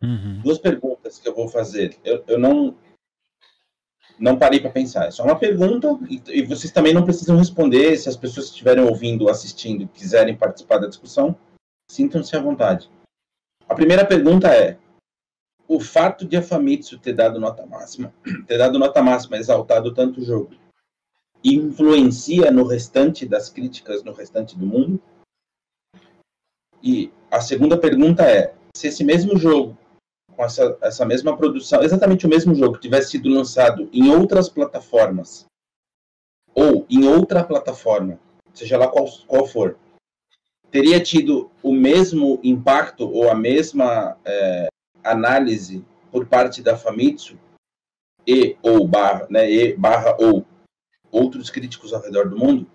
Uhum. 0.02 0.40
Duas 0.42 0.58
perguntas 0.58 1.18
que 1.18 1.28
eu 1.28 1.34
vou 1.34 1.48
fazer. 1.48 1.98
Eu, 2.04 2.24
eu 2.26 2.38
não 2.38 2.76
não 4.18 4.38
parei 4.38 4.60
para 4.60 4.70
pensar. 4.70 5.06
É 5.06 5.10
só 5.10 5.22
uma 5.24 5.38
pergunta 5.38 5.88
e, 6.08 6.22
e, 6.28 6.42
vocês 6.42 6.72
também 6.72 6.94
não 6.94 7.04
precisam 7.04 7.36
responder. 7.36 7.96
Se 7.98 8.08
as 8.08 8.16
pessoas 8.16 8.46
que 8.46 8.52
estiverem 8.52 8.82
ouvindo, 8.82 9.28
assistindo, 9.28 9.86
quiserem 9.88 10.34
participar 10.34 10.78
da 10.78 10.86
discussão, 10.86 11.36
sintam-se 11.90 12.34
à 12.34 12.40
vontade. 12.40 12.90
A 13.68 13.74
primeira 13.74 14.06
pergunta 14.06 14.48
é: 14.48 14.78
o 15.68 15.80
fato 15.80 16.26
de 16.26 16.36
a 16.36 16.42
Famitsu 16.42 16.98
ter 16.98 17.12
dado 17.12 17.38
nota 17.38 17.66
máxima, 17.66 18.12
ter 18.46 18.56
dado 18.56 18.78
nota 18.78 19.02
máxima, 19.02 19.36
exaltado 19.36 19.92
tanto 19.92 20.20
o 20.20 20.24
jogo, 20.24 20.50
influencia 21.54 22.50
no 22.50 22.64
restante 22.64 23.26
das 23.26 23.48
críticas 23.48 24.02
no 24.02 24.12
restante 24.12 24.56
do 24.56 24.66
mundo? 24.66 25.00
E 26.82 27.12
a 27.30 27.40
segunda 27.40 27.78
pergunta 27.78 28.22
é: 28.24 28.54
se 28.76 28.88
esse 28.88 29.04
mesmo 29.04 29.36
jogo, 29.36 29.76
com 30.34 30.44
essa, 30.44 30.76
essa 30.80 31.04
mesma 31.04 31.36
produção, 31.36 31.82
exatamente 31.82 32.26
o 32.26 32.28
mesmo 32.28 32.54
jogo, 32.54 32.78
tivesse 32.78 33.12
sido 33.12 33.28
lançado 33.28 33.88
em 33.92 34.10
outras 34.10 34.48
plataformas, 34.48 35.46
ou 36.54 36.86
em 36.88 37.06
outra 37.06 37.44
plataforma, 37.44 38.18
seja 38.54 38.78
lá 38.78 38.88
qual, 38.88 39.06
qual 39.26 39.46
for, 39.46 39.78
teria 40.70 41.00
tido 41.00 41.50
o 41.62 41.72
mesmo 41.72 42.40
impacto 42.42 43.08
ou 43.08 43.30
a 43.30 43.34
mesma 43.34 44.16
é, 44.24 44.68
análise 45.02 45.84
por 46.10 46.26
parte 46.26 46.62
da 46.62 46.76
Famitsu 46.76 47.38
e 48.26 48.56
ou 48.62 48.86
barra, 48.86 49.26
né, 49.30 49.50
e 49.50 49.76
barra 49.76 50.16
ou 50.18 50.44
outros 51.16 51.50
críticos 51.50 51.92
ao 51.92 52.02
redor 52.02 52.28
do 52.28 52.36
mundo? 52.36 52.66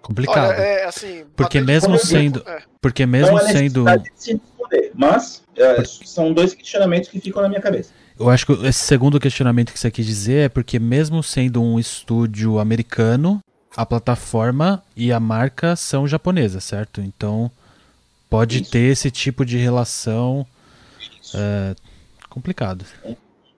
Complicado. 0.00 0.50
Olha, 0.50 0.60
é, 0.60 0.84
assim, 0.84 1.24
porque 1.34 1.60
mesmo 1.60 1.98
sendo, 1.98 2.42
é. 2.46 2.62
porque 2.80 3.06
mesmo 3.06 3.38
não 3.38 3.38
é 3.38 3.52
sendo, 3.52 3.84
se 4.14 4.32
responder, 4.32 4.92
mas 4.94 5.42
é, 5.56 5.82
são 5.84 6.32
dois 6.32 6.52
questionamentos 6.52 7.08
que 7.08 7.18
ficam 7.20 7.40
na 7.40 7.48
minha 7.48 7.60
cabeça. 7.60 7.90
eu 8.18 8.28
acho 8.28 8.44
que 8.44 8.52
esse 8.66 8.80
segundo 8.80 9.18
questionamento 9.18 9.72
que 9.72 9.78
você 9.78 9.90
quis 9.90 10.04
dizer 10.04 10.44
é 10.44 10.48
porque 10.50 10.78
mesmo 10.78 11.22
sendo 11.22 11.62
um 11.62 11.78
estúdio 11.78 12.58
americano, 12.58 13.40
a 13.74 13.86
plataforma 13.86 14.82
e 14.94 15.10
a 15.10 15.18
marca 15.18 15.74
são 15.74 16.06
japonesas, 16.06 16.64
certo? 16.64 17.00
Então 17.00 17.50
pode 18.28 18.60
Isso. 18.60 18.70
ter 18.70 18.92
esse 18.92 19.10
tipo 19.10 19.42
de 19.42 19.56
relação 19.56 20.46
é, 21.34 21.74
complicado. 22.28 22.84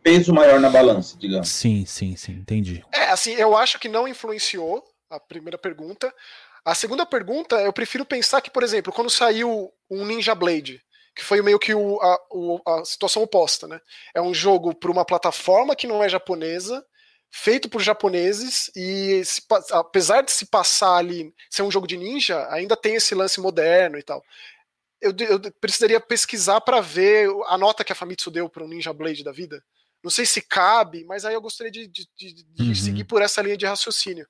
Peso 0.06 0.32
maior 0.32 0.60
na 0.60 0.70
balança, 0.70 1.16
digamos. 1.18 1.48
Sim, 1.48 1.84
sim, 1.84 2.14
sim, 2.14 2.30
entendi. 2.34 2.80
É, 2.94 3.06
assim, 3.08 3.32
eu 3.32 3.56
acho 3.56 3.76
que 3.76 3.88
não 3.88 4.06
influenciou 4.06 4.80
a 5.10 5.18
primeira 5.18 5.58
pergunta. 5.58 6.14
A 6.64 6.76
segunda 6.76 7.04
pergunta, 7.04 7.56
eu 7.56 7.72
prefiro 7.72 8.04
pensar 8.04 8.40
que, 8.40 8.48
por 8.48 8.62
exemplo, 8.62 8.92
quando 8.92 9.10
saiu 9.10 9.68
um 9.90 10.06
Ninja 10.06 10.32
Blade, 10.32 10.80
que 11.12 11.24
foi 11.24 11.42
meio 11.42 11.58
que 11.58 11.74
o, 11.74 12.00
a, 12.00 12.18
o- 12.30 12.60
a 12.68 12.84
situação 12.84 13.20
oposta, 13.20 13.66
né? 13.66 13.80
É 14.14 14.22
um 14.22 14.32
jogo 14.32 14.72
para 14.76 14.92
uma 14.92 15.04
plataforma 15.04 15.74
que 15.74 15.88
não 15.88 16.00
é 16.04 16.08
japonesa, 16.08 16.86
feito 17.28 17.68
por 17.68 17.82
japoneses, 17.82 18.70
e 18.76 19.24
se 19.24 19.42
apesar 19.72 20.22
de 20.22 20.30
se 20.30 20.46
passar 20.46 20.98
ali, 20.98 21.34
ser 21.50 21.62
um 21.62 21.70
jogo 21.70 21.88
de 21.88 21.96
ninja, 21.96 22.46
ainda 22.52 22.76
tem 22.76 22.94
esse 22.94 23.12
lance 23.12 23.40
moderno 23.40 23.98
e 23.98 24.04
tal. 24.04 24.22
Eu, 25.00 25.12
eu 25.18 25.40
precisaria 25.60 25.98
pesquisar 25.98 26.60
para 26.60 26.80
ver 26.80 27.28
a 27.48 27.58
nota 27.58 27.82
que 27.82 27.90
a 27.90 27.96
Famitsu 27.96 28.30
deu 28.30 28.48
para 28.48 28.62
um 28.62 28.68
Ninja 28.68 28.92
Blade 28.92 29.24
da 29.24 29.32
vida. 29.32 29.60
Não 30.06 30.10
sei 30.10 30.24
se 30.24 30.40
cabe, 30.40 31.04
mas 31.04 31.24
aí 31.24 31.34
eu 31.34 31.40
gostaria 31.42 31.72
de, 31.72 31.88
de- 31.88 32.08
de- 32.16 32.44
de 32.54 32.62
Uhum. 32.62 32.74
seguir 32.76 33.02
por 33.02 33.20
essa 33.22 33.42
linha 33.42 33.56
de 33.56 33.66
raciocínio. 33.66 34.24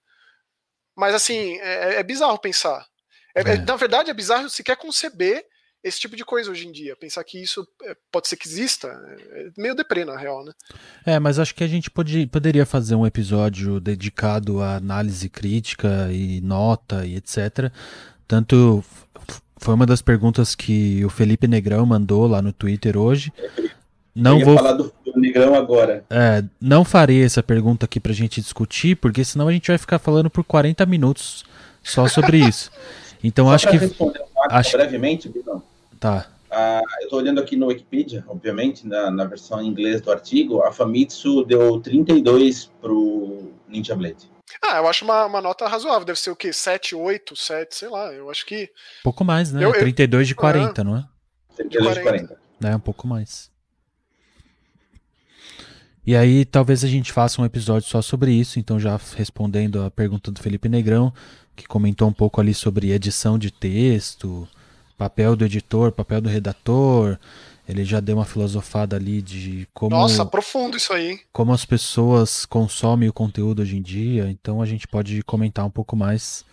Mas 0.97 1.15
assim, 1.15 1.59
é, 1.59 1.97
é 1.97 2.03
bizarro 2.03 2.39
pensar. 2.39 2.87
É- 3.35 3.43
é- 3.43 3.55
É. 3.57 3.57
na 3.59 3.77
verdade, 3.77 4.11
é 4.11 4.15
bizarro 4.15 4.49
sequer 4.49 4.77
conceber 4.79 5.45
esse 5.85 6.01
tipo 6.01 6.17
de 6.17 6.25
coisa 6.25 6.51
hoje 6.51 6.67
em 6.67 6.73
dia. 6.73 6.97
Pensar 6.97 7.23
que 7.25 7.41
isso 7.43 7.69
é, 7.85 7.95
pode 8.11 8.27
ser 8.27 8.39
que 8.39 8.49
exista. 8.49 8.89
É 8.89 9.43
é 9.43 9.51
meio 9.59 9.75
deprê, 9.75 10.07
na 10.07 10.17
real, 10.17 10.43
né? 10.47 10.53
É, 11.05 11.19
mas 11.19 11.39
acho 11.39 11.55
que 11.55 11.63
a 11.63 11.69
gente 11.69 11.91
pode, 11.91 12.27
poderia 12.29 12.65
fazer 12.65 12.95
um 12.95 13.07
episódio 13.07 13.79
dedicado 13.79 14.63
à 14.63 14.77
análise 14.77 15.29
crítica 15.29 16.09
e 16.11 16.41
nota 16.41 17.05
e 17.05 17.17
etc. 17.17 17.71
Tanto 18.27 18.83
foi 19.59 19.75
uma 19.75 19.85
das 19.87 20.01
perguntas 20.01 20.55
que 20.55 21.05
o 21.05 21.11
Felipe 21.11 21.47
Negrão 21.47 21.85
mandou 21.85 22.27
lá 22.27 22.41
no 22.41 22.53
Twitter 22.55 22.97
hoje. 22.97 23.31
Não 24.17 24.33
eu 24.33 24.39
ia 24.39 24.45
vou, 24.47 24.57
falar 24.57 24.73
do, 24.73 24.93
do 25.05 25.21
Negrão 25.21 25.55
agora. 25.55 26.05
é, 26.09 26.43
não 26.61 26.85
farei 26.85 27.23
essa 27.23 27.43
pergunta 27.43 27.85
aqui 27.85 28.01
pra 28.01 28.13
gente 28.15 28.41
discutir, 28.41 28.97
porque 28.97 29.23
senão 29.25 29.47
a 29.49 29.53
gente 29.53 29.69
vai 29.69 29.77
ficar 29.79 29.99
falando 29.99 30.31
por 30.31 30.43
40 30.43 30.87
minutos 30.87 31.45
só 31.83 32.09
sobre 32.09 32.39
isso. 32.39 32.71
Então 33.25 33.47
Só 33.47 33.55
acho 33.55 33.71
que 33.71 33.77
responder 33.79 34.21
acho- 34.51 34.77
brevemente, 34.77 35.29
Bruno, 35.29 35.63
tá. 35.99 36.27
ah, 36.51 36.83
eu 37.01 37.05
estou 37.05 37.19
olhando 37.19 37.41
aqui 37.41 37.57
no 37.57 37.67
Wikipedia, 37.67 38.23
obviamente, 38.29 38.87
na, 38.87 39.11
na 39.11 39.25
versão 39.25 39.61
em 39.61 39.67
inglês 39.67 40.01
do 40.03 40.13
artigo, 40.13 40.63
a 40.63 40.71
Famitsu 40.71 41.43
deu 41.45 41.81
32 41.81 42.71
pro 42.81 43.51
Ninja 43.67 43.97
Blade. 43.97 44.31
Ah, 44.63 44.77
eu 44.77 44.87
acho 44.87 45.05
uma, 45.05 45.25
uma 45.25 45.41
nota 45.41 45.67
razoável. 45.67 46.05
Deve 46.05 46.21
ser 46.21 46.31
o 46.31 46.37
quê? 46.37 46.53
7, 46.53 46.95
8, 46.95 47.35
7, 47.35 47.75
sei 47.75 47.89
lá. 47.89 48.13
Eu 48.13 48.31
acho 48.31 48.47
que. 48.47 48.71
Pouco 49.03 49.25
mais, 49.25 49.51
né? 49.51 49.65
Eu- 49.65 49.73
eu- 49.73 49.81
32 49.81 50.29
de 50.29 50.35
40, 50.35 50.85
não 50.85 50.97
é? 50.99 51.05
32 51.57 51.95
de 51.97 52.03
40. 52.03 52.27
40. 52.29 52.71
É, 52.73 52.77
um 52.77 52.81
pouco 52.81 53.09
mais. 53.09 53.51
E 56.07 56.15
aí, 56.15 56.45
talvez 56.45 56.85
a 56.85 56.89
gente 56.89 57.13
faça 57.13 57.43
um 57.43 57.45
episódio 57.45 57.89
só 57.89 58.01
sobre 58.01 58.31
isso. 58.33 58.61
Então, 58.61 58.79
já 58.79 58.99
respondendo 59.17 59.83
a 59.83 59.91
pergunta 59.91 60.31
do 60.31 60.41
Felipe 60.41 60.69
Negrão, 60.69 61.13
que 61.57 61.67
comentou 61.67 62.09
um 62.09 62.13
pouco 62.13 62.41
ali 62.41 62.55
sobre 62.55 62.93
edição 62.93 63.37
de 63.37 63.51
texto, 63.51 64.47
papel 64.97 65.35
do 65.35 65.45
editor, 65.45 65.91
papel 65.91 66.21
do 66.21 66.29
redator. 66.29 67.19
Ele 67.69 67.85
já 67.85 67.99
deu 67.99 68.19
uma 68.19 68.25
filosofada 68.25 68.95
ali 68.95 69.21
de 69.21 69.67
como, 69.75 69.91
Nossa, 69.91 70.25
profundo 70.25 70.77
isso 70.77 70.93
aí, 70.93 71.19
como 71.33 71.53
as 71.53 71.65
pessoas 71.65 72.47
consomem 72.47 73.09
o 73.09 73.13
conteúdo 73.13 73.63
hoje 73.63 73.77
em 73.77 73.83
dia. 73.83 74.31
Então, 74.31 74.63
a 74.63 74.67
gente 74.67 74.87
pode 74.87 75.21
comentar 75.25 75.67
um 75.67 75.71
pouco 75.71 75.97
mais. 75.97 76.45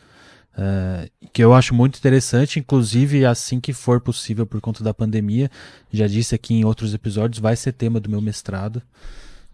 é, 0.58 1.10
que 1.32 1.44
eu 1.44 1.54
acho 1.54 1.76
muito 1.76 2.00
interessante, 2.00 2.58
inclusive 2.58 3.24
assim 3.24 3.60
que 3.60 3.72
for 3.72 4.02
possível 4.02 4.48
por 4.48 4.60
conta 4.60 4.84
da 4.84 4.96
pandemia, 4.96 5.52
já 5.92 6.08
disse 6.08 6.34
aqui 6.34 6.56
em 6.56 6.66
outros 6.66 6.96
episódios, 6.96 7.40
vai 7.40 7.56
ser 7.56 7.74
tema 7.74 8.00
do 8.00 8.10
meu 8.10 8.22
mestrado. 8.22 8.82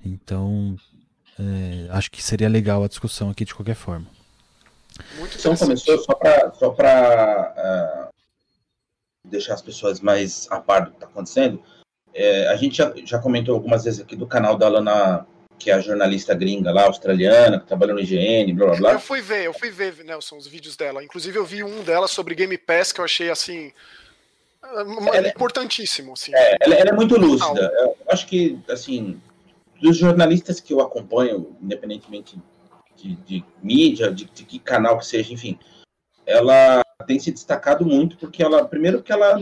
Então, 0.06 0.76
é, 1.40 1.88
acho 1.92 2.10
que 2.12 2.22
seria 2.24 2.50
legal 2.50 2.84
a 2.84 2.88
discussão 2.88 3.30
aqui 3.30 3.46
de 3.46 3.54
qualquer 3.54 3.76
forma. 3.76 4.08
Muito 5.18 5.38
Então 5.38 5.56
começou 5.56 5.98
só 6.00 6.14
para 6.14 6.54
só 6.54 6.70
pra, 6.72 7.54
ah, 7.56 8.10
deixar 9.24 9.54
as 9.54 9.62
pessoas 9.62 10.00
mais 10.02 10.48
a 10.50 10.60
par 10.60 10.86
do 10.86 10.92
que 10.92 10.98
está 10.98 11.06
acontecendo. 11.08 11.62
é, 12.14 12.48
a 12.48 12.56
gente 12.56 12.78
já, 12.78 12.92
já 13.06 13.20
comentou 13.20 13.54
algumas 13.56 13.84
vezes 13.84 14.00
aqui 14.02 14.16
do 14.16 14.26
canal 14.28 14.58
da 14.58 14.68
Lana, 14.68 15.26
que 15.60 15.70
é 15.70 15.74
a 15.74 15.80
jornalista 15.80 16.34
gringa 16.34 16.72
lá, 16.72 16.86
australiana, 16.86 17.60
que 17.60 17.68
trabalha 17.68 17.94
no 17.94 18.00
IGN, 18.00 18.52
blá 18.54 18.66
blá 18.68 18.76
Eu 18.76 18.80
blá. 18.82 19.00
fui 19.00 19.22
ver, 19.22 19.46
eu 19.46 19.54
fui 19.54 19.70
ver, 19.70 20.04
Nelson, 20.04 20.38
os 20.38 20.48
vídeos 20.48 20.76
dela. 20.76 21.04
Inclusive, 21.04 21.38
eu 21.38 21.46
vi 21.46 21.64
um 21.64 21.84
dela 21.84 22.08
sobre 22.08 22.34
Game 22.36 22.58
Pass 22.58 22.92
que 22.92 23.00
eu 23.00 23.06
achei 23.06 23.30
assim. 23.30 23.72
Ela- 24.64 25.28
importantíssimo, 25.30 26.14
assim. 26.14 26.32
Ela, 26.34 26.76
ela 26.76 26.90
é 26.90 26.94
muito 26.94 27.16
lúcida. 27.18 27.72
Eu 27.80 27.96
acho 28.10 28.26
que, 28.28 28.60
assim, 28.70 29.22
dos 29.82 29.98
jornalistas 29.98 30.60
que 30.60 30.74
eu 30.74 30.82
acompanho, 30.82 31.56
independentemente 31.62 32.40
de, 32.96 33.16
de 33.16 33.46
mídia, 33.62 34.12
de, 34.12 34.26
de 34.26 34.44
que 34.44 34.60
canal 34.60 34.98
que 34.98 35.06
seja, 35.06 35.34
enfim, 35.34 35.58
ela 36.26 36.82
tem 37.08 37.20
se 37.20 37.32
destacado 37.32 37.86
muito 37.86 38.18
porque 38.18 38.44
ela, 38.44 38.66
primeiro 38.66 39.02
que 39.02 39.12
ela, 39.12 39.40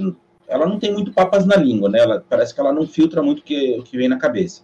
ela 0.48 0.66
não 0.68 0.80
tem 0.80 0.94
muito 0.94 1.12
papas 1.12 1.46
na 1.46 1.56
língua, 1.56 1.90
né? 1.90 2.00
Ela, 2.00 2.24
parece 2.28 2.54
que 2.54 2.60
ela 2.60 2.72
não 2.72 2.88
filtra 2.88 3.22
muito 3.22 3.40
o 3.40 3.44
que, 3.44 3.82
que 3.84 3.98
vem 3.98 4.08
na 4.08 4.20
cabeça. 4.20 4.64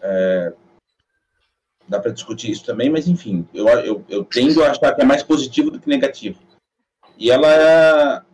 É, 0.00 0.52
dá 1.88 2.00
para 2.00 2.12
discutir 2.12 2.50
isso 2.50 2.64
também, 2.64 2.88
mas 2.88 3.08
enfim, 3.08 3.46
eu, 3.52 3.68
eu, 3.68 4.04
eu 4.08 4.24
tendo 4.24 4.62
a 4.62 4.70
achar 4.70 4.94
que 4.94 5.02
é 5.02 5.04
mais 5.04 5.22
positivo 5.22 5.70
do 5.70 5.80
que 5.80 5.88
negativo. 5.88 6.38
E 7.18 7.30
ela 7.30 8.24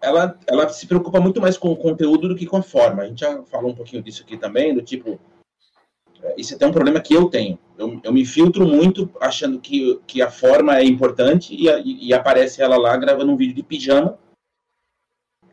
ela, 0.00 0.38
ela 0.46 0.68
se 0.68 0.86
preocupa 0.86 1.20
muito 1.20 1.40
mais 1.40 1.56
com 1.56 1.70
o 1.70 1.76
conteúdo 1.76 2.28
do 2.28 2.36
que 2.36 2.46
com 2.46 2.56
a 2.56 2.62
forma. 2.62 3.02
A 3.02 3.06
gente 3.06 3.20
já 3.20 3.42
falou 3.44 3.70
um 3.70 3.74
pouquinho 3.74 4.02
disso 4.02 4.22
aqui 4.22 4.36
também, 4.36 4.74
do 4.74 4.82
tipo. 4.82 5.20
É, 6.22 6.34
Isso 6.36 6.56
é 6.58 6.66
um 6.66 6.72
problema 6.72 7.00
que 7.00 7.14
eu 7.14 7.28
tenho. 7.28 7.58
Eu, 7.76 8.00
eu 8.02 8.12
me 8.12 8.24
filtro 8.24 8.66
muito 8.66 9.10
achando 9.20 9.60
que, 9.60 10.00
que 10.06 10.20
a 10.20 10.30
forma 10.30 10.76
é 10.78 10.84
importante 10.84 11.54
e, 11.54 11.68
e, 11.68 12.08
e 12.08 12.14
aparece 12.14 12.62
ela 12.62 12.76
lá 12.76 12.96
gravando 12.96 13.32
um 13.32 13.36
vídeo 13.36 13.54
de 13.54 13.62
pijama. 13.62 14.18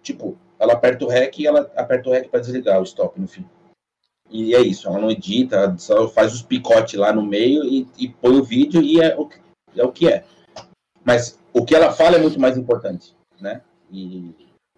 Tipo, 0.01 0.37
ela 0.59 0.73
aperta 0.73 1.05
o 1.05 1.07
REC 1.07 1.39
e 1.39 1.47
ela 1.47 1.71
aperta 1.75 2.09
o 2.09 2.11
REC 2.11 2.29
para 2.29 2.39
desligar 2.39 2.79
o 2.79 2.83
stop 2.83 3.19
no 3.19 3.27
fim. 3.27 3.45
E 4.29 4.55
é 4.55 4.61
isso, 4.61 4.87
ela 4.87 4.99
não 4.99 5.11
edita, 5.11 5.75
só 5.77 6.07
faz 6.07 6.33
os 6.33 6.41
picotes 6.41 6.99
lá 6.99 7.13
no 7.13 7.21
meio 7.21 7.63
e, 7.63 7.87
e 7.97 8.09
põe 8.09 8.37
o 8.37 8.43
vídeo 8.43 8.81
e 8.81 8.99
é 8.99 9.15
o, 9.15 9.29
é 9.75 9.83
o 9.83 9.91
que 9.91 10.07
é. 10.07 10.25
Mas 11.03 11.39
o 11.53 11.63
que 11.63 11.75
ela 11.75 11.91
fala 11.91 12.15
é 12.15 12.19
muito 12.19 12.39
mais 12.39 12.57
importante, 12.57 13.15
né? 13.39 13.61
E, 13.91 14.33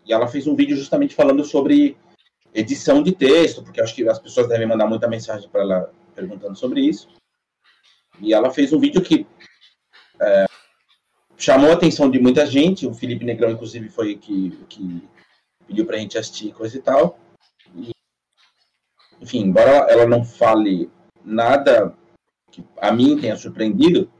e 0.05 0.13
ela 0.13 0.27
fez 0.27 0.47
um 0.47 0.55
vídeo 0.55 0.75
justamente 0.75 1.15
falando 1.15 1.43
sobre 1.45 1.97
edição 2.57 3.03
de 3.03 3.11
texto, 3.11 3.63
porque 3.63 3.79
acho 3.79 3.93
que 3.93 4.07
as 4.09 4.19
pessoas 4.19 4.47
devem 4.47 4.67
mandar 4.67 4.87
muita 4.87 5.07
mensagem 5.07 5.47
para 5.49 5.61
ela 5.61 5.93
perguntando 6.15 6.57
sobre 6.57 6.81
isso. 6.81 7.07
E 8.19 8.33
ela 8.33 8.49
fez 8.49 8.73
um 8.73 8.79
vídeo 8.79 9.01
que 9.01 9.27
é, 10.19 10.45
chamou 11.37 11.69
a 11.69 11.73
atenção 11.73 12.09
de 12.09 12.19
muita 12.19 12.45
gente. 12.45 12.87
O 12.87 12.93
Felipe 12.93 13.23
Negrão, 13.23 13.51
inclusive, 13.51 13.89
foi 13.89 14.17
que, 14.17 14.57
que 14.67 15.07
pediu 15.67 15.85
para 15.85 15.97
a 15.97 15.99
gente 15.99 16.17
assistir 16.17 16.51
coisa 16.51 16.75
e 16.75 16.81
tal. 16.81 17.19
E, 17.75 17.91
enfim, 19.21 19.41
embora 19.41 19.85
ela 19.89 20.07
não 20.07 20.25
fale 20.25 20.89
nada 21.23 21.95
que 22.51 22.65
a 22.81 22.91
mim 22.91 23.19
tenha 23.19 23.35
surpreendido, 23.35 24.11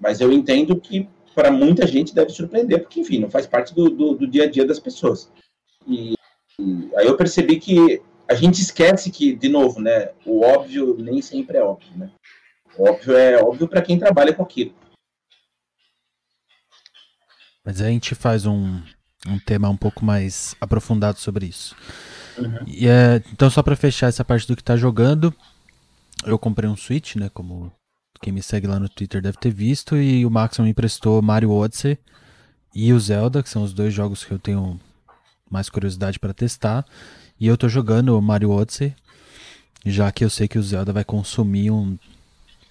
mas 0.00 0.20
eu 0.20 0.32
entendo 0.32 0.80
que 0.80 1.08
para 1.32 1.52
muita 1.52 1.86
gente 1.86 2.12
deve 2.12 2.30
surpreender, 2.30 2.80
porque, 2.80 3.00
enfim, 3.00 3.20
não 3.20 3.30
faz 3.30 3.46
parte 3.46 3.72
do, 3.72 3.88
do, 3.88 4.14
do 4.14 4.26
dia 4.26 4.44
a 4.44 4.50
dia 4.50 4.66
das 4.66 4.80
pessoas. 4.80 5.30
E, 5.86 6.14
e 6.60 6.90
aí 6.96 7.06
eu 7.06 7.16
percebi 7.16 7.58
que 7.58 8.02
a 8.28 8.34
gente 8.34 8.60
esquece 8.60 9.10
que, 9.10 9.34
de 9.34 9.48
novo, 9.48 9.80
né, 9.80 10.10
o 10.24 10.42
óbvio 10.42 10.96
nem 10.98 11.22
sempre 11.22 11.56
é 11.56 11.62
óbvio, 11.62 11.96
né? 11.96 12.10
O 12.76 12.88
óbvio 12.88 13.16
é 13.16 13.42
óbvio 13.42 13.66
para 13.66 13.82
quem 13.82 13.98
trabalha 13.98 14.34
com 14.34 14.42
aquilo. 14.42 14.74
Mas 17.64 17.80
aí 17.80 17.88
a 17.88 17.90
gente 17.90 18.14
faz 18.14 18.46
um, 18.46 18.80
um 19.26 19.38
tema 19.38 19.68
um 19.68 19.76
pouco 19.76 20.04
mais 20.04 20.54
aprofundado 20.60 21.18
sobre 21.18 21.46
isso. 21.46 21.76
Uhum. 22.36 22.58
E, 22.66 22.88
é, 22.88 23.22
então, 23.32 23.50
só 23.50 23.62
pra 23.62 23.76
fechar 23.76 24.08
essa 24.08 24.24
parte 24.24 24.46
do 24.46 24.56
que 24.56 24.62
tá 24.62 24.76
jogando, 24.76 25.34
eu 26.24 26.38
comprei 26.38 26.68
um 26.68 26.76
Switch, 26.76 27.16
né? 27.16 27.28
Como 27.28 27.72
quem 28.20 28.32
me 28.32 28.42
segue 28.42 28.66
lá 28.66 28.78
no 28.78 28.88
Twitter 28.88 29.22
deve 29.22 29.38
ter 29.38 29.50
visto, 29.50 29.96
e 29.96 30.24
o 30.26 30.30
Max 30.30 30.58
me 30.58 30.70
emprestou 30.70 31.22
Mario 31.22 31.52
Odyssey 31.52 31.98
e 32.74 32.92
o 32.92 33.00
Zelda, 33.00 33.42
que 33.42 33.48
são 33.48 33.62
os 33.62 33.72
dois 33.72 33.94
jogos 33.94 34.24
que 34.24 34.32
eu 34.32 34.38
tenho 34.38 34.78
mais 35.50 35.68
curiosidade 35.68 36.18
pra 36.18 36.34
testar. 36.34 36.84
E 37.38 37.46
eu 37.46 37.56
tô 37.56 37.68
jogando 37.68 38.16
o 38.16 38.22
Mario 38.22 38.50
Odyssey. 38.50 38.94
Já 39.86 40.10
que 40.10 40.24
eu 40.24 40.30
sei 40.30 40.48
que 40.48 40.58
o 40.58 40.62
Zelda 40.62 40.92
vai 40.92 41.04
consumir 41.04 41.70
um, 41.70 41.96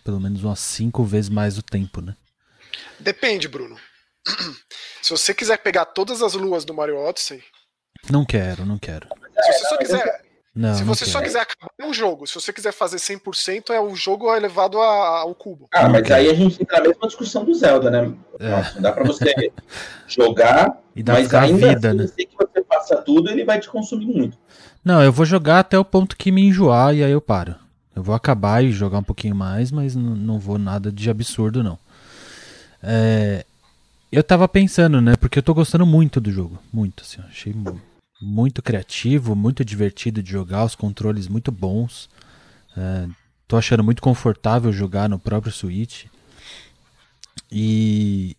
pelo 0.03 0.19
menos 0.19 0.43
umas 0.43 0.59
cinco 0.59 1.03
vezes 1.03 1.29
mais 1.29 1.57
o 1.57 1.63
tempo, 1.63 2.01
né? 2.01 2.15
Depende, 2.99 3.47
Bruno. 3.47 3.77
Se 5.01 5.11
você 5.11 5.33
quiser 5.33 5.57
pegar 5.57 5.85
todas 5.85 6.21
as 6.21 6.33
luas 6.33 6.65
do 6.65 6.73
Mario 6.73 6.97
Odyssey. 6.97 7.41
Não 8.09 8.25
quero, 8.25 8.65
não 8.65 8.77
quero. 8.77 9.07
Se 9.41 9.53
você 9.53 9.69
só 9.69 9.77
quiser. 9.77 10.26
Não, 10.57 10.73
se 10.73 10.83
você 10.83 11.05
só 11.05 11.21
quiser 11.21 11.41
acabar 11.41 11.69
um 11.87 11.93
jogo, 11.93 12.25
se 12.25 12.33
você 12.33 12.51
quiser 12.51 12.71
fazer 12.73 12.97
100%, 12.97 13.71
é 13.71 13.79
o 13.79 13.93
jogo 13.95 14.33
elevado 14.35 14.79
a- 14.81 15.19
ao 15.19 15.35
cubo. 15.35 15.67
Ah, 15.71 15.87
mas 15.87 16.09
aí 16.09 16.29
a 16.29 16.33
gente 16.33 16.59
entra 16.61 16.77
na 16.79 16.87
mesma 16.89 17.05
discussão 17.07 17.45
do 17.45 17.53
Zelda, 17.53 17.91
né? 17.91 18.11
É. 18.39 18.49
Nossa, 18.49 18.81
dá 18.81 18.91
pra 18.91 19.03
você 19.03 19.51
jogar, 20.07 20.81
E 20.95 21.03
dá 21.03 21.13
mas 21.13 21.31
ainda 21.33 21.67
vida, 21.75 21.89
assim, 21.89 21.97
né? 22.17 22.25
que 22.25 22.35
você 22.35 22.61
passa 22.63 22.97
tudo, 22.97 23.29
ele 23.29 23.45
vai 23.45 23.59
te 23.59 23.69
consumir 23.69 24.07
muito. 24.07 24.37
Não, 24.83 25.03
eu 25.03 25.11
vou 25.11 25.25
jogar 25.25 25.59
até 25.59 25.77
o 25.77 25.85
ponto 25.85 26.17
que 26.17 26.31
me 26.31 26.41
enjoar 26.43 26.95
e 26.95 27.03
aí 27.03 27.11
eu 27.11 27.21
paro. 27.21 27.55
Eu 27.95 28.01
vou 28.01 28.15
acabar 28.15 28.63
e 28.63 28.71
jogar 28.71 28.99
um 28.99 29.03
pouquinho 29.03 29.35
mais, 29.35 29.71
mas 29.71 29.95
não 29.95 30.39
vou 30.39 30.57
nada 30.57 30.91
de 30.91 31.09
absurdo, 31.09 31.63
não. 31.63 31.77
É, 32.81 33.45
eu 34.11 34.23
tava 34.23 34.47
pensando, 34.47 35.01
né? 35.01 35.15
Porque 35.19 35.39
eu 35.39 35.43
tô 35.43 35.53
gostando 35.53 35.85
muito 35.85 36.19
do 36.21 36.31
jogo. 36.31 36.57
Muito, 36.71 37.03
assim. 37.03 37.21
Achei 37.29 37.53
mu- 37.53 37.81
muito 38.21 38.61
criativo, 38.61 39.35
muito 39.35 39.63
divertido 39.63 40.23
de 40.23 40.31
jogar, 40.31 40.65
os 40.65 40.75
controles 40.75 41.27
muito 41.27 41.51
bons. 41.51 42.09
É, 42.75 43.07
tô 43.47 43.57
achando 43.57 43.83
muito 43.83 44.01
confortável 44.01 44.71
jogar 44.71 45.07
no 45.09 45.19
próprio 45.19 45.51
Switch. 45.51 46.05
E 47.51 48.35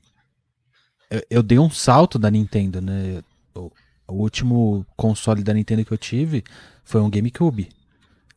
eu, 1.10 1.22
eu 1.30 1.42
dei 1.42 1.58
um 1.58 1.70
salto 1.70 2.18
da 2.18 2.30
Nintendo, 2.30 2.80
né? 2.80 3.22
O, 3.54 3.70
o 4.06 4.14
último 4.14 4.84
console 4.96 5.42
da 5.42 5.54
Nintendo 5.54 5.84
que 5.84 5.92
eu 5.92 5.98
tive 5.98 6.44
foi 6.84 7.00
um 7.00 7.10
GameCube. 7.10 7.68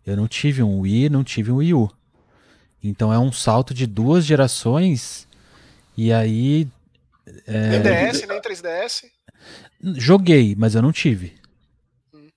Eu 0.06 0.16
não 0.18 0.28
tive 0.28 0.64
um 0.64 0.80
Wii, 0.80 1.10
não 1.10 1.24
tive 1.24 1.52
um 1.52 1.58
Wii 1.58 1.74
U. 1.74 1.92
Então 2.84 3.14
é 3.14 3.20
um 3.20 3.32
salto 3.32 3.74
de 3.74 3.86
duas 3.86 4.26
gerações. 4.26 5.28
E 5.96 6.12
aí 6.12 6.68
É. 7.46 7.80
Nem 7.80 8.12
DS, 8.12 8.28
nem 8.28 8.42
3DS. 8.42 9.04
Joguei, 9.96 10.56
mas 10.58 10.76
eu 10.76 10.82
não 10.82 10.92
tive. 10.92 11.34
Hum. 12.14 12.28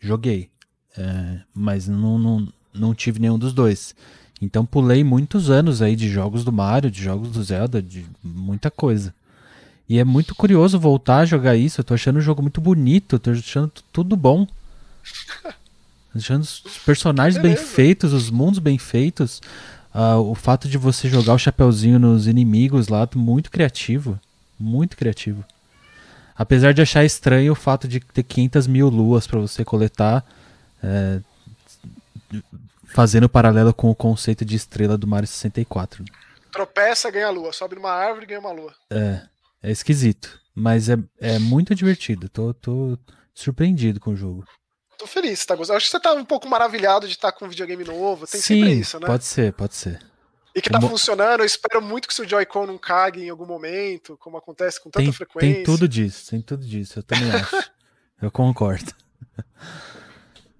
Joguei. 0.00 0.48
É, 0.96 1.40
mas 1.54 1.86
não, 1.86 2.18
não, 2.18 2.48
não 2.74 2.94
tive 2.94 3.18
nenhum 3.20 3.38
dos 3.38 3.52
dois. 3.52 3.94
Então 4.40 4.64
pulei 4.64 5.02
muitos 5.04 5.50
anos 5.50 5.82
aí 5.82 5.94
de 5.96 6.08
jogos 6.08 6.44
do 6.44 6.52
Mario, 6.52 6.90
de 6.90 7.02
jogos 7.02 7.30
do 7.30 7.42
Zelda, 7.42 7.82
de 7.82 8.06
muita 8.22 8.70
coisa. 8.70 9.14
E 9.88 9.98
é 9.98 10.04
muito 10.04 10.34
curioso 10.34 10.78
voltar 10.78 11.18
a 11.18 11.24
jogar 11.26 11.56
isso. 11.56 11.80
Eu 11.80 11.84
tô 11.84 11.94
achando 11.94 12.18
o 12.18 12.22
jogo 12.22 12.42
muito 12.42 12.60
bonito, 12.60 13.18
tô 13.18 13.30
achando 13.30 13.68
tu- 13.68 13.84
tudo 13.92 14.16
bom. 14.16 14.46
Tô 16.12 16.18
achando 16.18 16.42
os 16.42 16.60
personagens 16.86 17.40
bem 17.40 17.52
Beleza. 17.52 17.70
feitos, 17.72 18.12
os 18.14 18.30
mundos 18.30 18.58
bem 18.58 18.78
feitos. 18.78 19.42
Ah, 19.92 20.16
o 20.18 20.34
fato 20.34 20.66
de 20.68 20.78
você 20.78 21.08
jogar 21.08 21.34
o 21.34 21.38
chapeuzinho 21.38 21.98
nos 21.98 22.26
inimigos 22.26 22.88
lá, 22.88 23.06
muito 23.14 23.50
criativo. 23.50 24.18
Muito 24.58 24.96
criativo. 24.96 25.44
Apesar 26.38 26.72
de 26.72 26.80
achar 26.80 27.04
estranho 27.04 27.50
o 27.50 27.56
fato 27.56 27.88
de 27.88 27.98
ter 27.98 28.22
500 28.22 28.68
mil 28.68 28.88
luas 28.88 29.26
pra 29.26 29.40
você 29.40 29.64
coletar, 29.64 30.24
é, 30.80 31.20
fazendo 32.86 33.28
paralelo 33.28 33.74
com 33.74 33.90
o 33.90 33.94
conceito 33.94 34.44
de 34.44 34.54
estrela 34.54 34.96
do 34.96 35.06
Mario 35.06 35.26
64. 35.26 36.04
Tropeça, 36.52 37.10
ganha 37.10 37.26
a 37.26 37.30
lua. 37.30 37.52
Sobe 37.52 37.74
numa 37.74 37.90
árvore, 37.90 38.26
ganha 38.26 38.38
uma 38.38 38.52
lua. 38.52 38.72
É, 38.88 39.22
é 39.64 39.70
esquisito, 39.72 40.40
mas 40.54 40.88
é, 40.88 40.96
é 41.20 41.40
muito 41.40 41.74
divertido. 41.74 42.28
Tô, 42.28 42.54
tô 42.54 42.96
surpreendido 43.34 43.98
com 43.98 44.12
o 44.12 44.16
jogo. 44.16 44.44
Tô 44.96 45.08
feliz, 45.08 45.44
tá 45.44 45.56
gostando. 45.56 45.76
Acho 45.76 45.86
que 45.86 45.90
você 45.90 46.00
tá 46.00 46.12
um 46.12 46.24
pouco 46.24 46.48
maravilhado 46.48 47.08
de 47.08 47.14
estar 47.14 47.32
com 47.32 47.46
um 47.46 47.48
videogame 47.48 47.82
novo. 47.82 48.26
Tem 48.28 48.40
Sim, 48.40 48.60
sempre 48.60 48.80
isso, 48.80 49.00
né? 49.00 49.06
pode 49.06 49.24
ser, 49.24 49.52
pode 49.52 49.74
ser. 49.74 50.00
E 50.54 50.60
que 50.62 50.70
tá 50.70 50.78
Como- 50.78 50.90
funcionando. 50.90 51.40
Eu 51.40 51.46
espero 51.46 51.80
muito 51.82 52.08
que 52.08 52.14
seu 52.14 52.26
Joy-Con 52.28 52.66
não 52.66 52.78
cague 52.78 53.22
em 53.24 53.28
algum 53.30 53.46
momento, 53.46 54.16
como 54.18 54.36
acontece 54.36 54.82
com 54.82 54.90
tanta 54.90 55.04
Tem, 55.04 55.12
frequência. 55.12 55.54
tem 55.54 55.64
tudo 55.64 55.86
disso, 55.88 56.30
tem 56.30 56.40
tudo 56.40 56.64
disso, 56.66 56.98
eu 56.98 57.02
também 57.02 57.30
acho. 57.30 57.70
eu 58.22 58.30
concordo. 58.30 58.92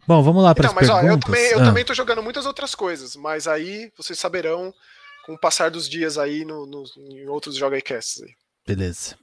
Bom, 0.07 0.23
vamos 0.23 0.43
lá 0.43 0.55
para 0.55 0.69
Então, 0.69 0.79
as 0.79 0.89
mas 0.89 0.91
ó, 0.91 1.01
perguntas. 1.01 1.29
eu 1.29 1.35
também, 1.35 1.51
eu 1.53 1.61
Ah, 1.61 1.65
também 1.65 1.85
tô 1.85 1.93
jogando 1.95 2.23
muitas 2.23 2.47
outras 2.47 2.75
coisas, 2.75 3.15
mas 3.17 3.47
aí 3.47 3.93
vocês 3.97 4.19
saberão 4.19 4.73
com 5.27 5.35
o 5.35 5.39
passar 5.39 5.71
dos 5.71 5.87
dias 5.89 6.17
aí 6.17 6.45
no, 6.45 6.65
no- 6.65 6.85
em 7.11 7.29
outros 7.29 7.57
Joga-Casts 7.57 8.23
aí. 8.23 8.31
Beleza. 8.67 9.17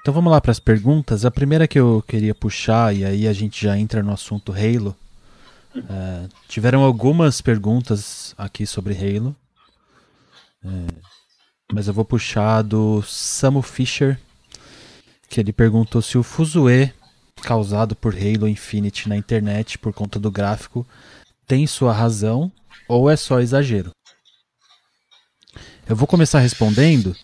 Então 0.00 0.12
vamos 0.12 0.30
lá 0.30 0.40
para 0.40 0.50
as 0.50 0.58
perguntas. 0.60 1.24
A 1.24 1.30
primeira 1.30 1.66
que 1.68 1.78
eu 1.78 2.02
queria 2.06 2.34
puxar, 2.34 2.94
e 2.94 3.04
aí 3.04 3.26
a 3.28 3.32
gente 3.32 3.62
já 3.64 3.78
entra 3.78 4.02
no 4.02 4.12
assunto 4.12 4.52
Halo. 4.52 4.94
É, 5.74 6.28
tiveram 6.48 6.82
algumas 6.82 7.40
perguntas 7.40 8.34
aqui 8.36 8.66
sobre 8.66 8.94
Halo. 8.94 9.34
É, 10.64 11.02
mas 11.72 11.88
eu 11.88 11.94
vou 11.94 12.04
puxar 12.04 12.62
do 12.62 13.02
Samu 13.02 13.62
Fisher, 13.62 14.18
que 15.28 15.40
ele 15.40 15.52
perguntou 15.52 16.02
se 16.02 16.18
o 16.18 16.22
fuzuê 16.22 16.92
causado 17.42 17.96
por 17.96 18.14
Halo 18.14 18.48
Infinite 18.48 19.08
na 19.08 19.16
internet 19.16 19.78
por 19.78 19.92
conta 19.92 20.18
do 20.18 20.30
gráfico 20.30 20.86
tem 21.46 21.66
sua 21.66 21.92
razão 21.92 22.52
ou 22.88 23.10
é 23.10 23.16
só 23.16 23.40
exagero. 23.40 23.90
Eu 25.88 25.96
vou 25.96 26.06
começar 26.06 26.38
respondendo 26.38 27.16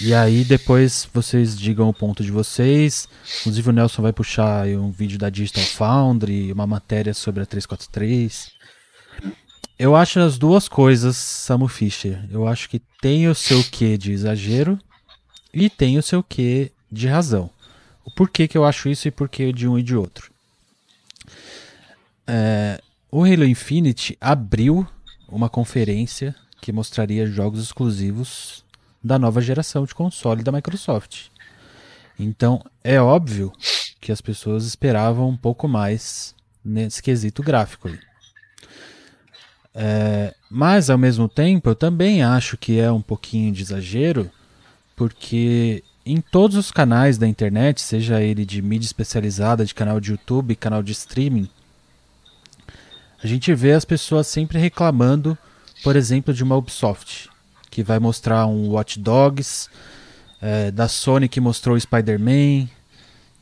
e 0.00 0.14
aí 0.14 0.44
depois 0.44 1.08
vocês 1.12 1.58
digam 1.58 1.88
o 1.88 1.94
ponto 1.94 2.22
de 2.22 2.30
vocês. 2.30 3.08
Inclusive 3.40 3.70
o 3.70 3.72
Nelson 3.72 4.02
vai 4.02 4.12
puxar 4.12 4.66
um 4.68 4.90
vídeo 4.90 5.18
da 5.18 5.30
Digital 5.30 5.64
Foundry, 5.64 6.52
uma 6.52 6.66
matéria 6.66 7.14
sobre 7.14 7.42
a 7.42 7.46
343. 7.46 8.52
Eu 9.78 9.94
acho 9.94 10.20
as 10.20 10.38
duas 10.38 10.68
coisas, 10.68 11.16
Samu 11.16 11.68
Fischer. 11.68 12.26
Eu 12.30 12.48
acho 12.48 12.66
que 12.68 12.78
tem 13.00 13.28
o 13.28 13.34
seu 13.34 13.62
quê 13.62 13.98
de 13.98 14.10
exagero 14.10 14.78
e 15.52 15.68
tem 15.68 15.98
o 15.98 16.02
seu 16.02 16.22
quê 16.22 16.72
de 16.90 17.06
razão. 17.06 17.50
O 18.02 18.10
porquê 18.10 18.48
que 18.48 18.56
eu 18.56 18.64
acho 18.64 18.88
isso 18.88 19.06
e 19.06 19.10
porquê 19.10 19.52
de 19.52 19.68
um 19.68 19.78
e 19.78 19.82
de 19.82 19.94
outro. 19.94 20.32
É, 22.26 22.80
o 23.10 23.22
Halo 23.22 23.44
Infinite 23.44 24.16
abriu 24.18 24.86
uma 25.28 25.50
conferência 25.50 26.34
que 26.62 26.72
mostraria 26.72 27.26
jogos 27.26 27.62
exclusivos 27.62 28.64
da 29.04 29.18
nova 29.18 29.42
geração 29.42 29.84
de 29.84 29.94
console 29.94 30.42
da 30.42 30.50
Microsoft. 30.50 31.26
Então 32.18 32.64
é 32.82 32.98
óbvio 32.98 33.52
que 34.00 34.10
as 34.10 34.22
pessoas 34.22 34.64
esperavam 34.64 35.28
um 35.28 35.36
pouco 35.36 35.68
mais 35.68 36.34
nesse 36.64 37.02
quesito 37.02 37.42
gráfico 37.42 37.88
aí. 37.88 38.05
É, 39.78 40.34
mas 40.50 40.88
ao 40.88 40.96
mesmo 40.96 41.28
tempo 41.28 41.68
eu 41.68 41.74
também 41.74 42.22
acho 42.22 42.56
que 42.56 42.80
é 42.80 42.90
um 42.90 43.02
pouquinho 43.02 43.52
de 43.52 43.62
exagero, 43.62 44.30
porque 44.96 45.84
em 46.04 46.18
todos 46.18 46.56
os 46.56 46.72
canais 46.72 47.18
da 47.18 47.26
internet, 47.26 47.82
seja 47.82 48.22
ele 48.22 48.46
de 48.46 48.62
mídia 48.62 48.86
especializada, 48.86 49.66
de 49.66 49.74
canal 49.74 50.00
de 50.00 50.12
YouTube, 50.12 50.56
canal 50.56 50.82
de 50.82 50.92
streaming, 50.92 51.46
a 53.22 53.26
gente 53.26 53.52
vê 53.54 53.72
as 53.72 53.84
pessoas 53.84 54.26
sempre 54.26 54.58
reclamando, 54.58 55.36
por 55.82 55.94
exemplo, 55.94 56.32
de 56.32 56.42
uma 56.42 56.56
Ubisoft, 56.56 57.28
que 57.70 57.82
vai 57.82 57.98
mostrar 57.98 58.46
um 58.46 58.70
Watch 58.70 58.98
Dogs, 58.98 59.68
é, 60.40 60.70
da 60.70 60.88
Sony 60.88 61.28
que 61.28 61.40
mostrou 61.40 61.78
Spider-Man, 61.78 62.68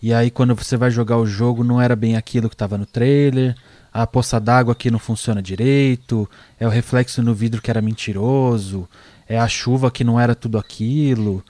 e 0.05 0.13
aí 0.13 0.31
quando 0.31 0.55
você 0.55 0.77
vai 0.77 0.91
jogar 0.91 1.17
o 1.17 1.25
jogo 1.25 1.65
não 1.65 1.81
era 1.81 1.97
bem 1.97 2.15
aquilo 2.15 2.51
que 2.51 2.55
estava 2.55 2.77
no 2.77 2.85
trailer, 2.85 3.57
a 3.91 4.07
poça 4.07 4.39
d'água 4.39 4.75
que 4.75 4.91
não 4.91 4.99
funciona 4.99 5.41
direito, 5.41 6.29
é 6.61 6.67
o 6.67 6.71
reflexo 6.71 7.23
no 7.23 7.33
vidro 7.33 7.63
que 7.63 7.71
era 7.71 7.81
mentiroso, 7.81 8.87
é 9.27 9.39
a 9.39 9.49
chuva 9.49 9.91
que 9.91 10.05
não 10.05 10.21
era 10.21 10.35
tudo 10.35 10.59
aquilo. 10.59 11.43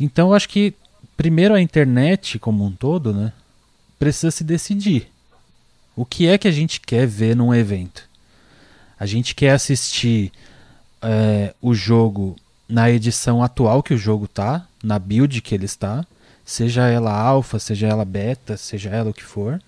Então 0.00 0.30
eu 0.30 0.34
acho 0.34 0.48
que 0.48 0.74
primeiro 1.16 1.54
a 1.54 1.60
internet 1.60 2.40
como 2.40 2.64
um 2.64 2.72
todo, 2.72 3.14
né, 3.14 3.32
precisa 4.00 4.32
se 4.32 4.42
decidir. 4.42 5.08
O 5.94 6.04
que 6.04 6.26
é 6.26 6.36
que 6.36 6.48
a 6.48 6.52
gente 6.52 6.80
quer 6.80 7.06
ver 7.06 7.36
num 7.36 7.54
evento? 7.54 8.02
A 8.98 9.06
gente 9.06 9.32
quer 9.32 9.52
assistir 9.52 10.32
é, 11.00 11.54
o 11.62 11.72
jogo 11.72 12.34
na 12.68 12.90
edição 12.90 13.44
atual 13.44 13.80
que 13.80 13.94
o 13.94 13.98
jogo 13.98 14.26
tá, 14.26 14.66
na 14.82 14.98
build 14.98 15.40
que 15.40 15.54
ele 15.54 15.66
está, 15.66 16.04
seja 16.50 16.88
ela 16.88 17.12
alfa, 17.12 17.60
seja 17.60 17.86
ela 17.86 18.04
beta, 18.04 18.56
seja 18.56 18.90
ela 18.90 19.10
o 19.10 19.14
que 19.14 19.22
for. 19.22 19.62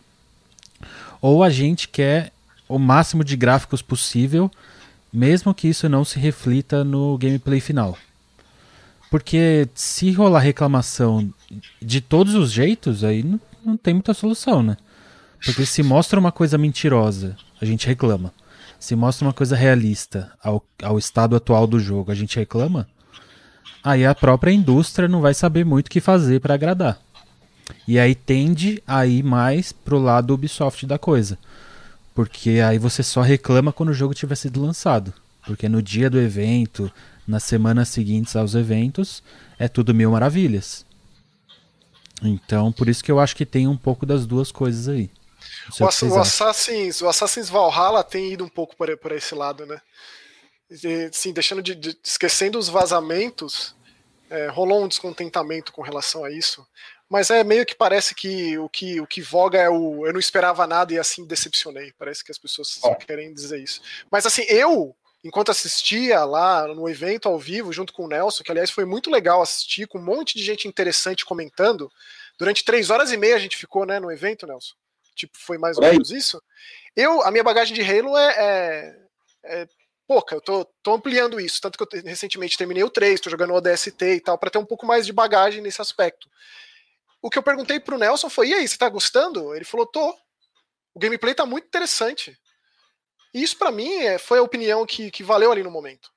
Ou 1.20 1.44
a 1.44 1.48
gente 1.48 1.86
quer 1.86 2.32
o 2.68 2.76
máximo 2.76 3.22
de 3.22 3.36
gráficos 3.36 3.80
possível, 3.80 4.50
mesmo 5.12 5.54
que 5.54 5.68
isso 5.68 5.88
não 5.88 6.04
se 6.04 6.18
reflita 6.18 6.82
no 6.82 7.16
gameplay 7.16 7.60
final. 7.60 7.96
Porque 9.08 9.68
se 9.76 10.10
rolar 10.10 10.40
reclamação 10.40 11.32
de 11.80 12.00
todos 12.00 12.34
os 12.34 12.50
jeitos, 12.50 13.04
aí 13.04 13.22
não, 13.22 13.40
não 13.64 13.76
tem 13.76 13.94
muita 13.94 14.12
solução, 14.12 14.60
né? 14.60 14.76
Porque 15.44 15.64
se 15.64 15.84
mostra 15.84 16.18
uma 16.18 16.32
coisa 16.32 16.58
mentirosa, 16.58 17.36
a 17.60 17.64
gente 17.64 17.86
reclama. 17.86 18.34
Se 18.80 18.96
mostra 18.96 19.24
uma 19.24 19.32
coisa 19.32 19.54
realista 19.54 20.32
ao, 20.42 20.64
ao 20.82 20.98
estado 20.98 21.36
atual 21.36 21.64
do 21.64 21.78
jogo, 21.78 22.10
a 22.10 22.14
gente 22.14 22.36
reclama. 22.36 22.88
Aí 23.82 24.06
a 24.06 24.14
própria 24.14 24.52
indústria 24.52 25.08
não 25.08 25.20
vai 25.20 25.34
saber 25.34 25.64
muito 25.64 25.88
o 25.88 25.90
que 25.90 26.00
fazer 26.00 26.40
para 26.40 26.54
agradar. 26.54 27.00
E 27.86 27.98
aí 27.98 28.14
tende 28.14 28.82
a 28.86 29.06
ir 29.06 29.22
mais 29.22 29.72
pro 29.72 29.98
lado 29.98 30.32
Ubisoft 30.34 30.86
da 30.86 30.98
coisa. 30.98 31.38
Porque 32.14 32.60
aí 32.64 32.78
você 32.78 33.02
só 33.02 33.20
reclama 33.20 33.72
quando 33.72 33.88
o 33.88 33.94
jogo 33.94 34.14
tiver 34.14 34.36
sido 34.36 34.62
lançado. 34.62 35.12
Porque 35.46 35.68
no 35.68 35.82
dia 35.82 36.08
do 36.08 36.20
evento, 36.20 36.92
nas 37.26 37.42
semanas 37.42 37.88
seguintes 37.88 38.36
aos 38.36 38.54
eventos, 38.54 39.22
é 39.58 39.66
tudo 39.66 39.94
mil 39.94 40.12
maravilhas. 40.12 40.84
Então, 42.22 42.70
por 42.70 42.88
isso 42.88 43.02
que 43.02 43.10
eu 43.10 43.18
acho 43.18 43.34
que 43.34 43.44
tem 43.44 43.66
um 43.66 43.76
pouco 43.76 44.06
das 44.06 44.26
duas 44.26 44.52
coisas 44.52 44.88
aí. 44.88 45.10
O, 45.80 45.84
o, 45.84 46.18
Assassin's, 46.20 47.00
o 47.00 47.08
Assassin's 47.08 47.48
Valhalla 47.48 48.04
tem 48.04 48.32
ido 48.32 48.44
um 48.44 48.48
pouco 48.48 48.76
por, 48.76 48.96
por 48.96 49.12
esse 49.12 49.34
lado, 49.34 49.66
né? 49.66 49.80
E, 50.82 51.10
sim, 51.12 51.32
deixando 51.32 51.62
de, 51.62 51.74
de, 51.74 51.98
esquecendo 52.02 52.58
os 52.58 52.68
vazamentos, 52.68 53.74
é, 54.30 54.46
rolou 54.48 54.82
um 54.82 54.88
descontentamento 54.88 55.72
com 55.72 55.82
relação 55.82 56.24
a 56.24 56.30
isso. 56.30 56.66
Mas 57.08 57.28
é 57.28 57.44
meio 57.44 57.66
que 57.66 57.74
parece 57.74 58.14
que 58.14 58.56
o 58.56 58.70
que, 58.70 58.98
o 58.98 59.06
que 59.06 59.20
voga 59.20 59.58
é 59.58 59.68
o 59.68 60.06
eu 60.06 60.12
não 60.14 60.20
esperava 60.20 60.66
nada 60.66 60.94
e 60.94 60.98
assim 60.98 61.26
decepcionei. 61.26 61.92
Parece 61.98 62.24
que 62.24 62.32
as 62.32 62.38
pessoas 62.38 62.68
só 62.68 62.94
querem 62.94 63.34
dizer 63.34 63.60
isso. 63.60 63.82
Mas 64.10 64.24
assim, 64.24 64.44
eu, 64.48 64.96
enquanto 65.22 65.50
assistia 65.50 66.24
lá 66.24 66.66
no 66.68 66.88
evento 66.88 67.28
ao 67.28 67.38
vivo, 67.38 67.70
junto 67.70 67.92
com 67.92 68.06
o 68.06 68.08
Nelson, 68.08 68.42
que 68.42 68.50
aliás 68.50 68.70
foi 68.70 68.86
muito 68.86 69.10
legal 69.10 69.42
assistir, 69.42 69.86
com 69.86 69.98
um 69.98 70.04
monte 70.04 70.38
de 70.38 70.42
gente 70.42 70.66
interessante 70.66 71.26
comentando. 71.26 71.92
Durante 72.38 72.64
três 72.64 72.88
horas 72.88 73.12
e 73.12 73.18
meia 73.18 73.36
a 73.36 73.38
gente 73.38 73.58
ficou 73.58 73.84
né, 73.84 74.00
no 74.00 74.10
evento, 74.10 74.46
Nelson. 74.46 74.72
Tipo, 75.14 75.36
foi 75.36 75.58
mais 75.58 75.76
ou 75.76 75.82
menos 75.82 76.10
isso. 76.10 76.42
Eu, 76.96 77.20
a 77.22 77.30
minha 77.30 77.44
bagagem 77.44 77.74
de 77.74 77.82
Halo 77.82 78.16
é, 78.16 78.34
é, 78.38 78.94
é 79.44 79.68
pouca, 80.12 80.34
eu 80.34 80.40
tô, 80.42 80.64
tô, 80.82 80.92
ampliando 80.92 81.40
isso. 81.40 81.60
Tanto 81.60 81.78
que 81.78 81.96
eu 81.96 82.02
recentemente 82.02 82.58
terminei 82.58 82.84
o 82.84 82.90
3, 82.90 83.18
tô 83.18 83.30
jogando 83.30 83.52
o 83.52 83.54
ODST 83.54 84.04
e 84.04 84.20
tal, 84.20 84.36
para 84.36 84.50
ter 84.50 84.58
um 84.58 84.64
pouco 84.66 84.84
mais 84.84 85.06
de 85.06 85.12
bagagem 85.12 85.62
nesse 85.62 85.80
aspecto. 85.80 86.28
O 87.22 87.30
que 87.30 87.38
eu 87.38 87.42
perguntei 87.42 87.80
pro 87.80 87.96
Nelson 87.96 88.28
foi: 88.28 88.48
e 88.48 88.54
aí, 88.54 88.68
você 88.68 88.76
tá 88.76 88.88
gostando? 88.88 89.54
Ele 89.54 89.64
falou: 89.64 89.86
tô. 89.86 90.14
O 90.94 90.98
gameplay 90.98 91.34
tá 91.34 91.46
muito 91.46 91.66
interessante. 91.66 92.38
E 93.32 93.42
isso 93.42 93.56
para 93.56 93.72
mim 93.72 93.90
é, 94.00 94.18
foi 94.18 94.38
a 94.38 94.42
opinião 94.42 94.84
que, 94.84 95.10
que 95.10 95.22
valeu 95.22 95.50
ali 95.50 95.62
no 95.62 95.70
momento. 95.70 96.10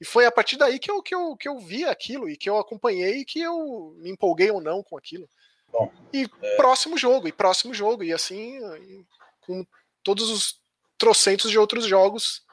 E 0.00 0.04
foi 0.04 0.26
a 0.26 0.32
partir 0.32 0.56
daí 0.56 0.80
que 0.80 0.90
eu, 0.90 1.00
que, 1.00 1.14
eu, 1.14 1.36
que 1.36 1.48
eu 1.48 1.60
vi 1.60 1.84
aquilo 1.84 2.28
e 2.28 2.36
que 2.36 2.50
eu 2.50 2.58
acompanhei 2.58 3.20
e 3.20 3.24
que 3.24 3.40
eu 3.40 3.94
me 3.98 4.10
empolguei 4.10 4.50
ou 4.50 4.60
não 4.60 4.82
com 4.82 4.98
aquilo. 4.98 5.30
Bom, 5.70 5.92
e 6.12 6.28
é... 6.42 6.56
próximo 6.56 6.98
jogo, 6.98 7.28
e 7.28 7.32
próximo 7.32 7.72
jogo, 7.72 8.02
e 8.02 8.12
assim, 8.12 8.58
e 8.78 9.06
com 9.42 9.64
todos 10.02 10.28
os 10.28 10.60
trocentos 10.98 11.50
de 11.50 11.58
outros 11.58 11.86
jogos, 11.86 12.44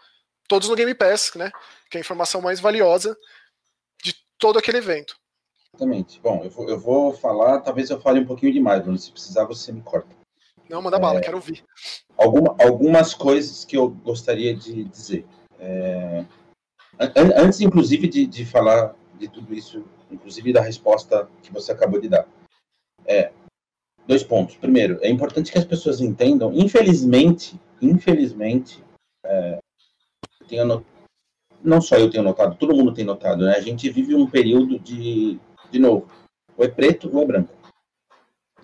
todos 0.53 0.69
no 0.69 0.75
Game 0.75 0.93
Pass, 0.93 1.31
né? 1.35 1.51
Que 1.89 1.97
é 1.97 1.99
a 1.99 2.01
informação 2.01 2.39
mais 2.39 2.59
valiosa 2.59 3.17
de 4.03 4.13
todo 4.37 4.59
aquele 4.59 4.77
evento. 4.77 5.17
Exatamente. 5.73 6.19
Bom, 6.21 6.43
eu 6.43 6.49
vou, 6.51 6.69
eu 6.69 6.79
vou 6.79 7.13
falar, 7.13 7.61
talvez 7.61 7.89
eu 7.89 7.99
fale 7.99 8.19
um 8.19 8.25
pouquinho 8.25 8.53
demais, 8.53 8.83
Bruno. 8.83 8.99
Se 8.99 9.11
precisar, 9.11 9.45
você 9.45 9.71
me 9.71 9.81
corta. 9.81 10.15
Não, 10.69 10.79
manda 10.79 10.97
é, 10.97 10.99
bala, 10.99 11.21
quero 11.21 11.37
ouvir. 11.37 11.63
Alguma, 12.15 12.55
algumas 12.59 13.15
coisas 13.15 13.65
que 13.65 13.75
eu 13.75 13.89
gostaria 13.89 14.55
de 14.55 14.83
dizer. 14.83 15.25
É, 15.59 16.23
antes, 17.35 17.59
inclusive, 17.59 18.07
de, 18.07 18.27
de 18.27 18.45
falar 18.45 18.93
de 19.15 19.27
tudo 19.27 19.55
isso, 19.55 19.83
inclusive 20.11 20.53
da 20.53 20.61
resposta 20.61 21.27
que 21.41 21.51
você 21.51 21.71
acabou 21.71 21.99
de 21.99 22.09
dar. 22.09 22.27
É, 23.07 23.31
dois 24.05 24.23
pontos. 24.23 24.55
Primeiro, 24.57 24.99
é 25.01 25.09
importante 25.09 25.51
que 25.51 25.57
as 25.57 25.65
pessoas 25.65 25.99
entendam, 25.99 26.53
infelizmente, 26.53 27.59
infelizmente, 27.81 28.83
é, 29.25 29.57
tenho 30.43 30.85
não 31.63 31.81
só 31.81 31.95
eu 31.95 32.09
tenho 32.09 32.23
notado, 32.23 32.57
todo 32.57 32.75
mundo 32.75 32.93
tem 32.93 33.05
notado, 33.05 33.45
né? 33.45 33.55
A 33.55 33.61
gente 33.61 33.89
vive 33.89 34.13
um 34.13 34.29
período 34.29 34.77
de 34.79 35.39
de 35.71 35.79
novo, 35.79 36.07
ou 36.55 36.63
é 36.63 36.67
preto 36.67 37.09
ou 37.11 37.23
é 37.23 37.25
branco. 37.25 37.53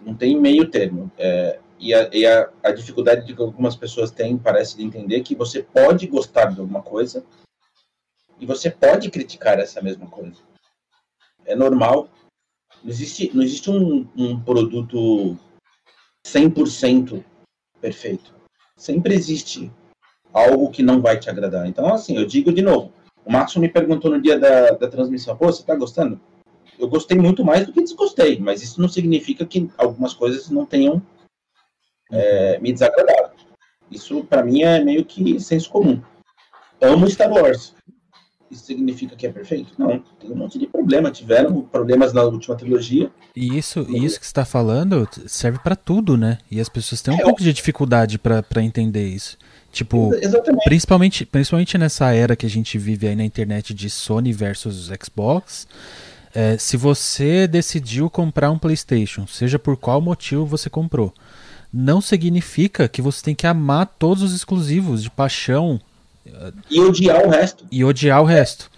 Não 0.01 0.15
tem 0.15 0.39
meio 0.39 0.69
termo. 0.69 1.11
É, 1.17 1.59
e 1.79 1.93
a, 1.93 2.09
e 2.13 2.25
a, 2.25 2.51
a 2.61 2.71
dificuldade 2.71 3.33
que 3.33 3.41
algumas 3.41 3.75
pessoas 3.75 4.11
têm, 4.11 4.37
parece, 4.37 4.77
de 4.77 4.83
entender 4.83 5.21
que 5.21 5.33
você 5.33 5.63
pode 5.63 6.05
gostar 6.07 6.53
de 6.53 6.59
alguma 6.59 6.83
coisa 6.83 7.25
e 8.39 8.45
você 8.45 8.69
pode 8.69 9.09
criticar 9.09 9.59
essa 9.59 9.81
mesma 9.81 10.07
coisa. 10.07 10.37
É 11.45 11.55
normal. 11.55 12.09
Não 12.83 12.89
existe, 12.91 13.31
não 13.33 13.41
existe 13.41 13.69
um, 13.69 14.07
um 14.15 14.39
produto 14.39 15.37
100% 16.25 17.23
perfeito. 17.81 18.35
Sempre 18.77 19.15
existe 19.15 19.71
algo 20.33 20.69
que 20.71 20.83
não 20.83 21.01
vai 21.01 21.19
te 21.19 21.29
agradar. 21.29 21.67
Então, 21.67 21.93
assim, 21.93 22.15
eu 22.17 22.25
digo 22.25 22.51
de 22.51 22.61
novo. 22.61 22.91
O 23.25 23.31
Maxon 23.31 23.59
me 23.59 23.69
perguntou 23.69 24.09
no 24.11 24.21
dia 24.21 24.39
da, 24.39 24.71
da 24.71 24.87
transmissão: 24.87 25.35
Pô, 25.35 25.47
você 25.47 25.63
tá 25.63 25.75
gostando? 25.75 26.19
eu 26.79 26.87
gostei 26.87 27.17
muito 27.17 27.43
mais 27.43 27.65
do 27.67 27.73
que 27.73 27.81
desgostei, 27.81 28.39
mas 28.39 28.63
isso 28.63 28.81
não 28.81 28.87
significa 28.87 29.45
que 29.45 29.69
algumas 29.77 30.13
coisas 30.13 30.49
não 30.49 30.65
tenham 30.65 31.01
é, 32.09 32.57
me 32.59 32.71
desagradado. 32.71 33.33
Isso, 33.91 34.23
para 34.23 34.43
mim, 34.43 34.63
é 34.63 34.81
meio 34.81 35.03
que 35.03 35.39
senso 35.39 35.69
comum. 35.69 36.01
Amo 36.81 37.09
Star 37.09 37.31
Wars. 37.31 37.75
Isso 38.51 38.65
significa 38.65 39.15
que 39.15 39.27
é 39.27 39.31
perfeito? 39.31 39.73
Não, 39.77 40.03
tem 40.19 40.31
um 40.31 40.35
monte 40.35 40.57
de 40.57 40.65
problema. 40.65 41.11
Tiveram 41.11 41.61
problemas 41.61 42.13
na 42.13 42.23
última 42.23 42.55
trilogia. 42.55 43.11
E 43.35 43.57
isso, 43.57 43.85
e 43.89 44.03
isso 44.03 44.19
que 44.19 44.25
você 44.25 44.31
está 44.31 44.43
falando 44.43 45.07
serve 45.27 45.59
para 45.59 45.75
tudo, 45.75 46.17
né? 46.17 46.39
E 46.49 46.59
as 46.59 46.67
pessoas 46.67 47.01
têm 47.01 47.13
um 47.13 47.19
é, 47.19 47.23
pouco 47.23 47.41
de 47.41 47.53
dificuldade 47.53 48.17
para 48.17 48.63
entender 48.63 49.07
isso. 49.07 49.37
Tipo, 49.71 50.11
principalmente, 50.63 51.25
principalmente 51.25 51.77
nessa 51.77 52.11
era 52.11 52.35
que 52.35 52.45
a 52.45 52.49
gente 52.49 52.77
vive 52.77 53.07
aí 53.07 53.15
na 53.15 53.23
internet 53.23 53.73
de 53.73 53.89
Sony 53.89 54.33
versus 54.33 54.89
Xbox. 55.03 55.67
É, 56.33 56.57
se 56.57 56.75
você 56.75 57.47
decidiu 57.47 58.09
comprar 58.09 58.51
um 58.51 58.57
PlayStation, 58.57 59.27
seja 59.27 59.57
por 59.59 59.77
qual 59.77 60.01
motivo 60.01 60.45
você 60.45 60.69
comprou, 60.69 61.13
não 61.71 62.01
significa 62.01 62.87
que 62.87 63.01
você 63.01 63.23
tem 63.23 63.35
que 63.35 63.47
amar 63.47 63.85
todos 63.99 64.23
os 64.23 64.33
exclusivos 64.33 65.03
de 65.03 65.09
paixão. 65.09 65.79
E 66.69 66.79
odiar 66.79 67.25
o 67.25 67.29
resto. 67.29 67.65
E 67.71 67.83
odiar 67.83 68.21
o 68.21 68.25
resto. 68.25 68.69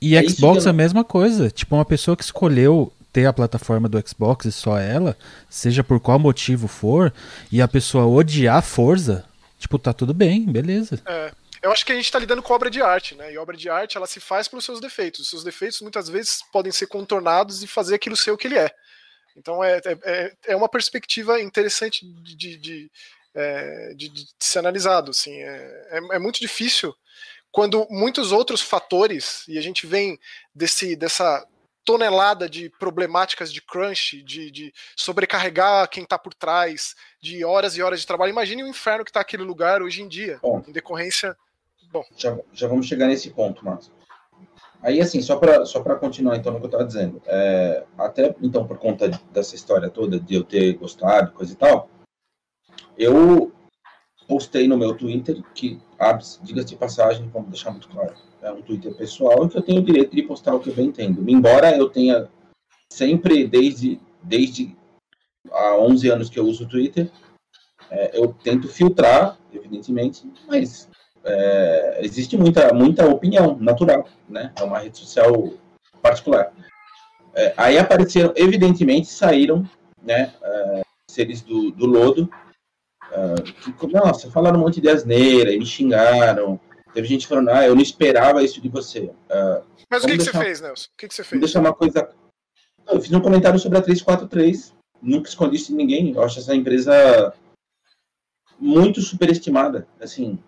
E 0.00 0.16
é 0.16 0.28
Xbox 0.28 0.66
é 0.66 0.70
a 0.70 0.72
mesma 0.72 1.04
coisa. 1.04 1.50
Tipo, 1.50 1.74
uma 1.76 1.84
pessoa 1.84 2.16
que 2.16 2.24
escolheu 2.24 2.92
ter 3.12 3.26
a 3.26 3.32
plataforma 3.32 3.88
do 3.88 4.02
Xbox 4.06 4.46
e 4.46 4.52
só 4.52 4.78
ela, 4.78 5.16
seja 5.48 5.82
por 5.82 5.98
qual 5.98 6.18
motivo 6.18 6.68
for, 6.68 7.12
e 7.50 7.60
a 7.60 7.66
pessoa 7.66 8.06
odiar 8.06 8.62
Forza, 8.62 9.24
tipo, 9.58 9.78
tá 9.78 9.92
tudo 9.92 10.14
bem, 10.14 10.44
beleza. 10.44 11.00
É 11.04 11.32
eu 11.62 11.70
acho 11.70 11.84
que 11.84 11.92
a 11.92 11.94
gente 11.94 12.06
está 12.06 12.18
lidando 12.18 12.42
com 12.42 12.54
obra 12.54 12.70
de 12.70 12.80
arte, 12.80 13.14
né? 13.14 13.32
E 13.32 13.38
obra 13.38 13.56
de 13.56 13.68
arte 13.68 13.96
ela 13.96 14.06
se 14.06 14.18
faz 14.18 14.48
pelos 14.48 14.64
seus 14.64 14.80
defeitos. 14.80 15.20
Os 15.20 15.28
seus 15.28 15.44
defeitos 15.44 15.80
muitas 15.82 16.08
vezes 16.08 16.42
podem 16.50 16.72
ser 16.72 16.86
contornados 16.86 17.62
e 17.62 17.66
fazer 17.66 17.94
aquilo 17.94 18.16
ser 18.16 18.30
o 18.30 18.36
que 18.36 18.46
ele 18.46 18.58
é. 18.58 18.74
Então 19.36 19.62
é, 19.62 19.76
é, 19.84 19.98
é, 20.04 20.32
é 20.48 20.56
uma 20.56 20.68
perspectiva 20.68 21.40
interessante 21.40 22.06
de, 22.06 22.56
de, 22.56 22.90
é, 23.34 23.94
de, 23.94 24.08
de 24.08 24.26
ser 24.38 24.60
analisado. 24.60 25.10
Assim. 25.10 25.34
É, 25.34 25.88
é, 25.90 26.16
é, 26.16 26.18
muito 26.18 26.40
difícil 26.40 26.94
quando 27.52 27.86
muitos 27.90 28.30
outros 28.30 28.60
fatores, 28.60 29.44
e 29.48 29.58
a 29.58 29.60
gente 29.60 29.86
vem 29.86 30.18
desse, 30.54 30.94
dessa 30.94 31.44
tonelada 31.84 32.48
de 32.48 32.70
problemáticas 32.78 33.52
de 33.52 33.60
crunch, 33.60 34.22
de, 34.22 34.50
de 34.50 34.72
sobrecarregar 34.96 35.88
quem 35.88 36.04
está 36.04 36.16
por 36.16 36.32
trás, 36.32 36.94
de 37.20 37.44
horas 37.44 37.76
e 37.76 37.82
horas 37.82 38.00
de 38.00 38.06
trabalho. 38.06 38.30
Imagine 38.30 38.62
o 38.62 38.68
inferno 38.68 39.04
que 39.04 39.10
está 39.10 39.20
aquele 39.20 39.42
lugar 39.42 39.82
hoje 39.82 40.00
em 40.02 40.06
dia, 40.06 40.38
Bom. 40.40 40.62
em 40.68 40.72
decorrência 40.72 41.36
Bom. 41.92 42.04
Já, 42.16 42.38
já 42.52 42.68
vamos 42.68 42.86
chegar 42.86 43.06
nesse 43.06 43.30
ponto, 43.30 43.64
Márcio. 43.64 43.92
Aí, 44.82 45.00
assim, 45.00 45.20
só 45.20 45.36
para 45.36 45.66
só 45.66 45.82
continuar, 45.82 46.36
então, 46.36 46.52
no 46.52 46.58
que 46.58 46.64
eu 46.64 46.68
estava 46.68 46.84
dizendo, 46.84 47.20
é, 47.26 47.84
até, 47.98 48.34
então, 48.40 48.66
por 48.66 48.78
conta 48.78 49.08
dessa 49.30 49.54
história 49.54 49.90
toda, 49.90 50.18
de 50.18 50.36
eu 50.36 50.44
ter 50.44 50.72
gostado, 50.74 51.32
coisa 51.32 51.52
e 51.52 51.56
tal, 51.56 51.90
eu 52.96 53.52
postei 54.28 54.68
no 54.68 54.78
meu 54.78 54.94
Twitter, 54.94 55.42
que, 55.54 55.80
diga-se 56.42 56.68
de 56.68 56.76
passagem, 56.76 57.28
vamos 57.32 57.48
deixar 57.48 57.70
muito 57.70 57.88
claro, 57.88 58.14
é 58.40 58.50
um 58.52 58.62
Twitter 58.62 58.94
pessoal, 58.94 59.44
e 59.44 59.48
que 59.48 59.58
eu 59.58 59.62
tenho 59.62 59.80
o 59.80 59.84
direito 59.84 60.14
de 60.14 60.22
postar 60.22 60.54
o 60.54 60.60
que 60.60 60.70
eu 60.70 60.74
bem 60.74 60.86
entendo. 60.86 61.28
Embora 61.28 61.76
eu 61.76 61.88
tenha 61.88 62.28
sempre, 62.92 63.46
desde, 63.46 64.00
desde 64.22 64.76
há 65.50 65.76
11 65.76 66.08
anos 66.10 66.30
que 66.30 66.38
eu 66.38 66.44
uso 66.44 66.64
o 66.64 66.68
Twitter, 66.68 67.10
é, 67.90 68.16
eu 68.16 68.32
tento 68.32 68.68
filtrar, 68.68 69.36
evidentemente, 69.52 70.30
mas 70.46 70.88
é, 71.24 72.00
existe 72.02 72.36
muita, 72.36 72.72
muita 72.72 73.08
opinião 73.08 73.56
natural, 73.58 74.08
né? 74.28 74.52
É 74.56 74.62
uma 74.62 74.78
rede 74.78 74.98
social 74.98 75.52
particular. 76.00 76.52
É, 77.34 77.52
aí 77.56 77.78
apareceram, 77.78 78.32
evidentemente, 78.36 79.08
saíram, 79.08 79.68
né, 80.02 80.32
é, 80.42 80.82
seres 81.10 81.42
do, 81.42 81.70
do 81.70 81.86
lodo, 81.86 82.30
que, 83.78 83.86
nossa, 83.88 84.30
falaram 84.30 84.58
um 84.58 84.62
monte 84.62 84.80
de 84.80 84.88
asneira 84.88 85.52
e 85.52 85.58
me 85.58 85.66
xingaram. 85.66 86.60
Teve 86.92 87.08
gente 87.08 87.26
falando, 87.26 87.50
ah, 87.50 87.64
eu 87.64 87.74
não 87.74 87.82
esperava 87.82 88.42
isso 88.42 88.60
de 88.60 88.68
você. 88.68 89.10
É, 89.28 89.62
Mas 89.90 90.04
o 90.04 90.06
que, 90.06 90.16
que 90.16 90.24
você 90.24 90.32
fez, 90.32 90.60
Nelson? 90.60 90.86
O 90.86 90.96
que, 90.96 91.08
que 91.08 91.14
você 91.14 91.24
fez? 91.24 91.40
Deixa 91.40 91.60
uma 91.60 91.72
coisa. 91.72 92.08
Eu 92.90 93.00
fiz 93.00 93.12
um 93.12 93.20
comentário 93.20 93.58
sobre 93.58 93.78
a 93.78 93.82
343, 93.82 94.74
nunca 95.00 95.28
escondi 95.28 95.56
isso 95.56 95.68
de 95.68 95.74
ninguém. 95.74 96.12
Eu 96.12 96.22
acho 96.22 96.38
essa 96.40 96.54
empresa 96.54 97.32
muito 98.58 99.00
superestimada. 99.00 99.86
Assim, 100.00 100.38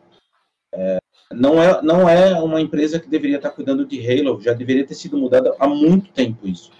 é, 0.74 0.98
não, 1.30 1.62
é, 1.62 1.82
não 1.82 2.08
é 2.08 2.40
uma 2.40 2.60
empresa 2.60 2.98
que 2.98 3.08
deveria 3.08 3.36
estar 3.36 3.50
cuidando 3.50 3.86
de 3.86 4.00
Halo, 4.00 4.40
já 4.40 4.52
deveria 4.52 4.86
ter 4.86 4.94
sido 4.94 5.16
mudada 5.16 5.54
há 5.58 5.68
muito 5.68 6.10
tempo 6.12 6.46
isso. 6.46 6.72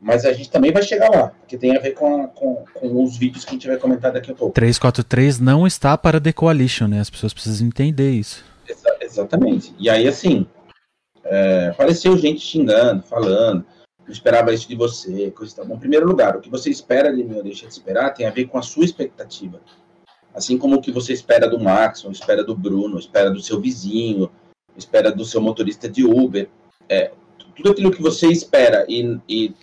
Mas 0.00 0.24
a 0.24 0.32
gente 0.32 0.50
também 0.50 0.72
vai 0.72 0.82
chegar 0.82 1.10
lá, 1.10 1.28
porque 1.28 1.58
tem 1.58 1.76
a 1.76 1.80
ver 1.80 1.92
com, 1.92 2.22
a, 2.22 2.28
com, 2.28 2.64
com, 2.72 3.02
os 3.02 3.16
vídeos 3.16 3.44
que 3.44 3.50
a 3.50 3.54
gente 3.54 3.66
vai 3.66 3.76
comentar 3.76 4.12
daqui 4.12 4.30
a 4.30 4.34
pouco. 4.34 4.54
343 4.54 5.40
não 5.40 5.66
está 5.66 5.98
para 5.98 6.20
The 6.20 6.32
Coalition, 6.32 6.86
né? 6.86 7.00
As 7.00 7.10
pessoas 7.10 7.34
precisam 7.34 7.66
entender 7.66 8.10
isso. 8.12 8.44
Exa 8.68 8.96
exatamente. 9.00 9.74
E 9.78 9.90
aí, 9.90 10.06
assim, 10.06 10.46
é, 11.24 11.68
apareceu 11.72 12.16
gente 12.16 12.40
xingando, 12.40 13.02
falando, 13.02 13.66
não 14.08 14.12
esperava 14.12 14.54
isso 14.54 14.68
de 14.68 14.76
você, 14.76 15.30
coisa 15.32 15.56
tal. 15.56 15.66
Bom, 15.66 15.74
em 15.74 15.80
primeiro 15.80 16.06
lugar, 16.06 16.36
o 16.36 16.40
que 16.40 16.48
você 16.48 16.70
espera 16.70 17.14
de 17.14 17.24
mim 17.24 17.36
ou 17.36 17.42
deixa 17.42 17.66
de 17.66 17.72
esperar 17.72 18.14
tem 18.14 18.26
a 18.26 18.30
ver 18.30 18.46
com 18.46 18.56
a 18.56 18.62
sua 18.62 18.84
expectativa. 18.84 19.60
Assim 20.32 20.56
como 20.56 20.76
o 20.76 20.80
que 20.80 20.92
você 20.92 21.12
espera 21.12 21.48
do 21.48 21.58
Max, 21.58 22.04
espera 22.04 22.44
do 22.44 22.56
Bruno, 22.56 22.98
espera 22.98 23.30
do 23.30 23.40
seu 23.40 23.60
vizinho, 23.60 24.30
espera 24.76 25.10
do 25.10 25.24
seu 25.24 25.40
motorista 25.40 25.88
de 25.88 26.04
Uber. 26.04 26.48
É, 26.88 27.10
tudo 27.54 27.72
aquilo 27.72 27.90
que 27.90 28.00
você 28.00 28.28
espera 28.28 28.86
e, 28.88 29.18
e 29.28 29.54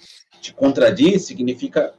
te 0.45 0.53
contradiz 0.53 1.25
significa 1.25 1.93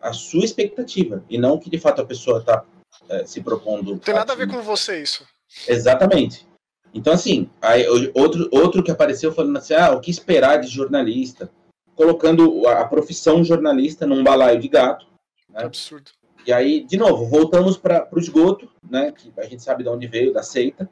a 0.00 0.12
sua 0.12 0.44
expectativa 0.44 1.24
e 1.28 1.38
não 1.38 1.58
que 1.58 1.70
de 1.70 1.78
fato 1.78 2.02
a 2.02 2.06
pessoa 2.06 2.40
está 2.40 2.64
é, 3.08 3.24
se 3.24 3.40
propondo. 3.42 3.92
Não 3.92 3.98
tem 3.98 4.14
nada 4.14 4.32
a 4.32 4.36
ver 4.36 4.48
com 4.48 4.62
você 4.62 5.00
isso. 5.00 5.26
Exatamente. 5.66 6.46
Então, 6.92 7.12
assim, 7.12 7.48
aí, 7.62 7.86
outro, 8.14 8.48
outro 8.50 8.82
que 8.82 8.90
apareceu 8.90 9.32
falando 9.32 9.56
assim: 9.56 9.74
ah, 9.74 9.92
o 9.92 10.00
que 10.00 10.10
esperar 10.10 10.58
de 10.58 10.66
jornalista? 10.66 11.50
Colocando 11.94 12.66
a, 12.66 12.80
a 12.80 12.88
profissão 12.88 13.44
jornalista 13.44 14.06
num 14.06 14.24
balaio 14.24 14.60
de 14.60 14.68
gato. 14.68 15.06
Né? 15.48 15.64
Absurdo. 15.64 16.10
E 16.46 16.52
aí, 16.52 16.84
de 16.84 16.96
novo, 16.96 17.26
voltamos 17.26 17.76
para 17.76 18.08
o 18.10 18.18
esgoto, 18.18 18.70
né? 18.88 19.12
Que 19.12 19.32
a 19.38 19.44
gente 19.44 19.62
sabe 19.62 19.82
de 19.82 19.88
onde 19.88 20.06
veio, 20.06 20.32
da 20.32 20.42
seita. 20.42 20.90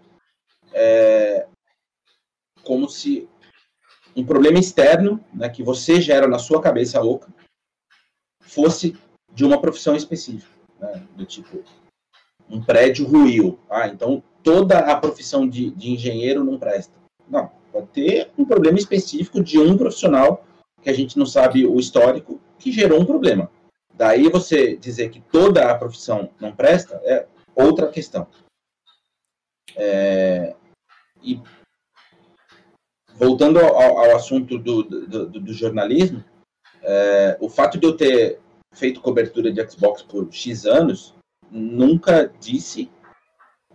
É, 0.73 1.47
como 2.63 2.89
se 2.89 3.29
um 4.19 4.25
problema 4.25 4.59
externo, 4.59 5.25
né, 5.33 5.49
que 5.49 5.63
você 5.63 6.01
gera 6.01 6.27
na 6.27 6.39
sua 6.39 6.61
cabeça 6.61 7.01
louca, 7.01 7.33
fosse 8.41 8.97
de 9.33 9.45
uma 9.45 9.61
profissão 9.61 9.95
específica, 9.95 10.53
né, 10.81 11.07
do 11.17 11.25
tipo 11.25 11.63
um 12.51 12.63
prédio 12.63 13.07
ruiu, 13.07 13.59
ah, 13.71 13.87
então 13.87 14.23
toda 14.43 14.79
a 14.79 14.97
profissão 14.97 15.47
de, 15.47 15.71
de 15.71 15.91
engenheiro 15.91 16.43
não 16.43 16.59
presta. 16.59 16.95
Não, 17.29 17.51
pode 17.71 17.89
ter 17.89 18.31
um 18.39 18.45
problema 18.45 18.79
específico 18.79 19.43
de 19.43 19.59
um 19.59 19.77
profissional 19.77 20.45
que 20.83 20.89
a 20.89 20.95
gente 20.95 21.19
não 21.19 21.27
sabe 21.27 21.67
o 21.67 21.79
histórico 21.79 22.41
que 22.59 22.73
gerou 22.73 23.01
um 23.01 23.05
problema. 23.05 23.51
Daí 23.95 24.29
você 24.31 24.77
dizer 24.77 25.11
que 25.11 25.21
toda 25.21 25.71
a 25.71 25.75
profissão 25.77 26.31
não 26.41 26.55
presta 26.55 27.01
é 27.05 27.27
outra 27.55 27.89
questão. 27.89 28.27
É, 29.77 30.57
e 31.23 31.41
voltando 33.19 33.59
ao, 33.59 33.99
ao 33.99 34.17
assunto 34.17 34.59
do, 34.59 34.83
do, 34.85 35.27
do 35.27 35.53
jornalismo, 35.53 36.25
é, 36.83 37.37
o 37.41 37.49
fato 37.49 37.77
de 37.77 37.87
eu 37.87 37.97
ter 37.97 38.41
feito 38.73 39.01
cobertura 39.01 39.53
de 39.53 39.69
Xbox 39.69 40.03
por 40.03 40.29
X 40.31 40.65
anos 40.65 41.15
nunca 41.51 42.33
disse 42.39 42.91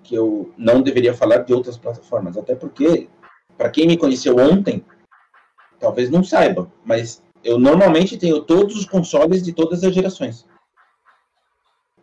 que 0.02 0.16
eu 0.16 0.54
não 0.58 0.82
deveria 0.82 1.14
falar 1.14 1.40
de 1.40 1.54
outras 1.54 1.78
plataformas. 1.78 2.38
Até 2.38 2.56
porque, 2.56 3.10
para 3.58 3.70
quem 3.70 3.86
me 3.88 3.98
conheceu 3.98 4.38
ontem, 4.38 4.86
talvez 5.80 6.10
não 6.10 6.24
saiba, 6.24 6.72
mas 6.86 7.22
eu 7.44 7.60
normalmente 7.60 8.18
tenho 8.18 8.42
todos 8.42 8.76
os 8.78 8.86
consoles 8.86 9.44
de 9.44 9.52
todas 9.52 9.84
as 9.84 9.94
gerações. 9.94 10.46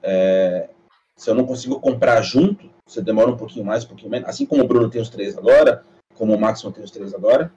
É, 0.03 0.69
se 1.17 1.31
eu 1.31 1.35
não 1.35 1.47
consigo 1.47 1.81
comprar 1.81 2.21
junto, 2.23 2.71
você 2.87 3.01
demora 3.01 3.31
um 3.31 3.37
pouquinho 3.37 3.65
mais, 3.65 3.85
um 3.85 3.89
pouquinho 3.89 4.11
menos. 4.11 4.29
Assim 4.29 4.45
como 4.45 4.63
o 4.63 4.69
Bruno 4.69 4.91
tem 4.91 5.01
os 5.01 5.11
três 5.11 5.37
agora, 5.37 5.85
como 6.15 6.35
o 6.35 6.73
tem 6.73 6.85
os 6.85 6.91
três 6.91 7.15
agora. 7.15 7.53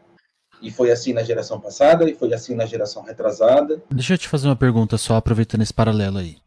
E 0.61 0.71
foi 0.71 0.91
assim 0.91 1.11
na 1.11 1.23
geração 1.23 1.59
passada, 1.59 2.09
e 2.09 2.15
foi 2.15 2.33
assim 2.33 2.55
na 2.55 2.65
geração 2.65 3.03
retrasada. 3.03 3.83
Deixa 3.91 4.13
eu 4.13 4.17
te 4.17 4.29
fazer 4.29 4.47
uma 4.47 4.55
pergunta 4.55 4.97
só, 4.97 5.17
aproveitando 5.17 5.61
esse 5.61 5.73
paralelo 5.73 6.19
aí. 6.19 6.37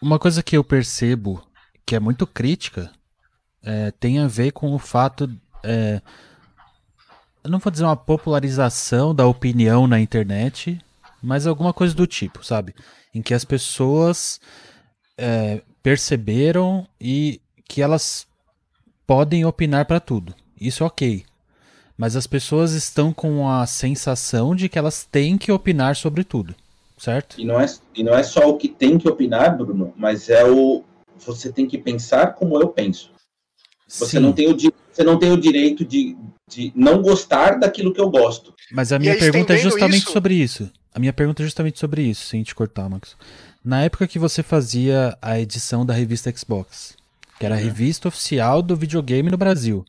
Uma 0.00 0.18
coisa 0.18 0.42
que 0.42 0.56
eu 0.56 0.64
percebo 0.64 1.42
que 1.84 1.94
é 1.94 2.00
muito 2.00 2.26
crítica 2.26 2.90
é, 3.62 3.90
tem 3.92 4.18
a 4.18 4.26
ver 4.26 4.52
com 4.52 4.74
o 4.74 4.78
fato. 4.78 5.30
É, 5.62 6.00
eu 7.44 7.50
não 7.50 7.58
vou 7.58 7.70
dizer 7.70 7.84
uma 7.84 7.96
popularização 7.96 9.14
da 9.14 9.26
opinião 9.26 9.86
na 9.86 10.00
internet, 10.00 10.78
mas 11.22 11.46
alguma 11.46 11.72
coisa 11.72 11.94
do 11.94 12.06
tipo, 12.06 12.44
sabe? 12.44 12.74
Em 13.14 13.22
que 13.22 13.34
as 13.34 13.44
pessoas 13.44 14.40
é, 15.18 15.62
perceberam 15.82 16.86
e 17.00 17.40
que 17.68 17.82
elas 17.82 18.26
podem 19.06 19.44
opinar 19.44 19.86
para 19.86 20.00
tudo. 20.00 20.34
Isso 20.60 20.82
é 20.82 20.86
ok. 20.86 21.24
Mas 21.96 22.14
as 22.14 22.26
pessoas 22.26 22.72
estão 22.72 23.12
com 23.12 23.48
a 23.48 23.66
sensação 23.66 24.54
de 24.54 24.68
que 24.68 24.78
elas 24.78 25.04
têm 25.04 25.38
que 25.38 25.50
opinar 25.50 25.96
sobre 25.96 26.24
tudo, 26.24 26.54
certo? 26.98 27.40
E 27.40 27.44
não 27.44 27.58
é, 27.58 27.66
e 27.94 28.02
não 28.02 28.14
é 28.14 28.22
só 28.22 28.48
o 28.48 28.56
que 28.56 28.68
tem 28.68 28.98
que 28.98 29.08
opinar, 29.08 29.56
Bruno, 29.56 29.94
mas 29.96 30.28
é 30.28 30.44
o. 30.44 30.84
Você 31.18 31.50
tem 31.50 31.66
que 31.66 31.78
pensar 31.78 32.34
como 32.34 32.60
eu 32.60 32.68
penso. 32.68 33.10
Você, 33.88 34.18
não 34.18 34.32
tem, 34.32 34.50
o, 34.50 34.56
você 34.56 35.04
não 35.04 35.18
tem 35.18 35.30
o 35.30 35.36
direito 35.36 35.84
de, 35.84 36.16
de 36.50 36.72
não 36.74 37.00
gostar 37.00 37.58
daquilo 37.58 37.94
que 37.94 38.00
eu 38.00 38.10
gosto. 38.10 38.52
Mas 38.70 38.92
a 38.92 38.98
minha 38.98 39.16
pergunta 39.16 39.54
é 39.54 39.58
justamente 39.58 40.02
isso... 40.02 40.12
sobre 40.12 40.34
isso. 40.34 40.70
A 40.92 40.98
minha 40.98 41.12
pergunta 41.12 41.42
é 41.42 41.46
justamente 41.46 41.78
sobre 41.78 42.02
isso, 42.02 42.26
sem 42.26 42.42
te 42.42 42.54
cortar, 42.54 42.88
Max. 42.88 43.16
Na 43.64 43.82
época 43.82 44.06
que 44.06 44.18
você 44.18 44.42
fazia 44.42 45.16
a 45.22 45.38
edição 45.38 45.86
da 45.86 45.94
revista 45.94 46.34
Xbox, 46.36 46.96
que 47.38 47.46
era 47.46 47.54
a 47.54 47.58
uhum. 47.58 47.64
revista 47.64 48.08
oficial 48.08 48.60
do 48.60 48.76
videogame 48.76 49.30
no 49.30 49.36
Brasil, 49.36 49.84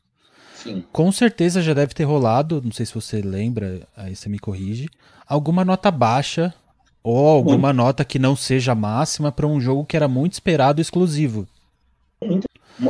Sim. 0.62 0.84
Com 0.92 1.12
certeza 1.12 1.62
já 1.62 1.72
deve 1.72 1.94
ter 1.94 2.02
rolado, 2.02 2.60
não 2.64 2.72
sei 2.72 2.84
se 2.84 2.92
você 2.92 3.22
lembra, 3.22 3.86
aí 3.96 4.16
você 4.16 4.28
me 4.28 4.40
corrige, 4.40 4.88
alguma 5.24 5.64
nota 5.64 5.88
baixa 5.88 6.52
ou 7.00 7.28
alguma 7.28 7.68
muito. 7.68 7.76
nota 7.76 8.04
que 8.04 8.18
não 8.18 8.34
seja 8.34 8.74
máxima 8.74 9.30
para 9.30 9.46
um 9.46 9.60
jogo 9.60 9.84
que 9.86 9.96
era 9.96 10.08
muito 10.08 10.32
esperado 10.32 10.80
exclusivo. 10.80 11.46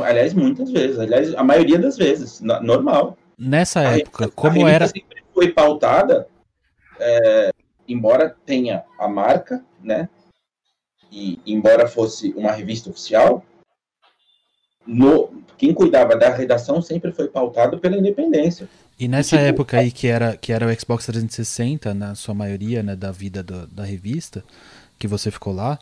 Aliás, 0.03 0.33
muitas 0.33 0.71
vezes. 0.71 0.97
Aliás, 0.97 1.35
a 1.35 1.43
maioria 1.43 1.77
das 1.77 1.95
vezes. 1.95 2.41
normal. 2.41 3.15
Nessa 3.37 3.81
a 3.81 3.97
época, 3.97 4.23
revista, 4.23 4.41
como 4.41 4.65
a 4.65 4.71
era. 4.71 4.87
sempre 4.87 5.23
foi 5.31 5.51
pautada, 5.51 6.27
é, 6.99 7.51
embora 7.87 8.35
tenha 8.45 8.83
a 8.99 9.07
marca, 9.07 9.63
né? 9.81 10.09
E 11.11 11.39
embora 11.45 11.87
fosse 11.87 12.33
uma 12.35 12.51
revista 12.51 12.89
oficial, 12.89 13.45
no, 14.89 15.29
quem 15.57 15.73
cuidava 15.73 16.15
da 16.15 16.33
redação 16.33 16.81
sempre 16.81 17.11
foi 17.11 17.27
pautado 17.27 17.77
pela 17.77 17.95
independência. 17.95 18.67
E 18.99 19.07
nessa 19.07 19.37
tipo, 19.37 19.47
época 19.47 19.77
aí 19.77 19.91
que 19.91 20.07
era, 20.07 20.35
que 20.35 20.51
era 20.51 20.65
o 20.65 20.79
Xbox 20.79 21.05
360, 21.05 21.93
na 21.93 22.15
sua 22.15 22.33
maioria, 22.33 22.81
né, 22.81 22.95
da 22.95 23.11
vida 23.11 23.43
do, 23.43 23.67
da 23.67 23.83
revista, 23.83 24.43
que 24.97 25.07
você 25.07 25.29
ficou 25.29 25.53
lá, 25.53 25.79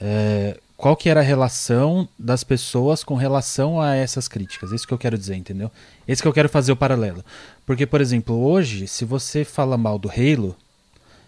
é, 0.00 0.58
qual 0.76 0.94
que 0.94 1.08
era 1.08 1.20
a 1.20 1.22
relação 1.22 2.08
das 2.18 2.44
pessoas 2.44 3.02
com 3.02 3.14
relação 3.14 3.80
a 3.80 3.96
essas 3.96 4.28
críticas? 4.28 4.72
Isso 4.72 4.86
que 4.86 4.94
eu 4.94 4.98
quero 4.98 5.18
dizer, 5.18 5.36
entendeu? 5.36 5.70
Esse 6.06 6.22
que 6.22 6.28
eu 6.28 6.32
quero 6.32 6.48
fazer 6.48 6.72
o 6.72 6.76
paralelo. 6.76 7.24
Porque, 7.66 7.86
por 7.86 8.00
exemplo, 8.00 8.38
hoje, 8.42 8.86
se 8.86 9.04
você 9.04 9.44
fala 9.44 9.76
mal 9.76 9.98
do 9.98 10.10
Halo, 10.10 10.54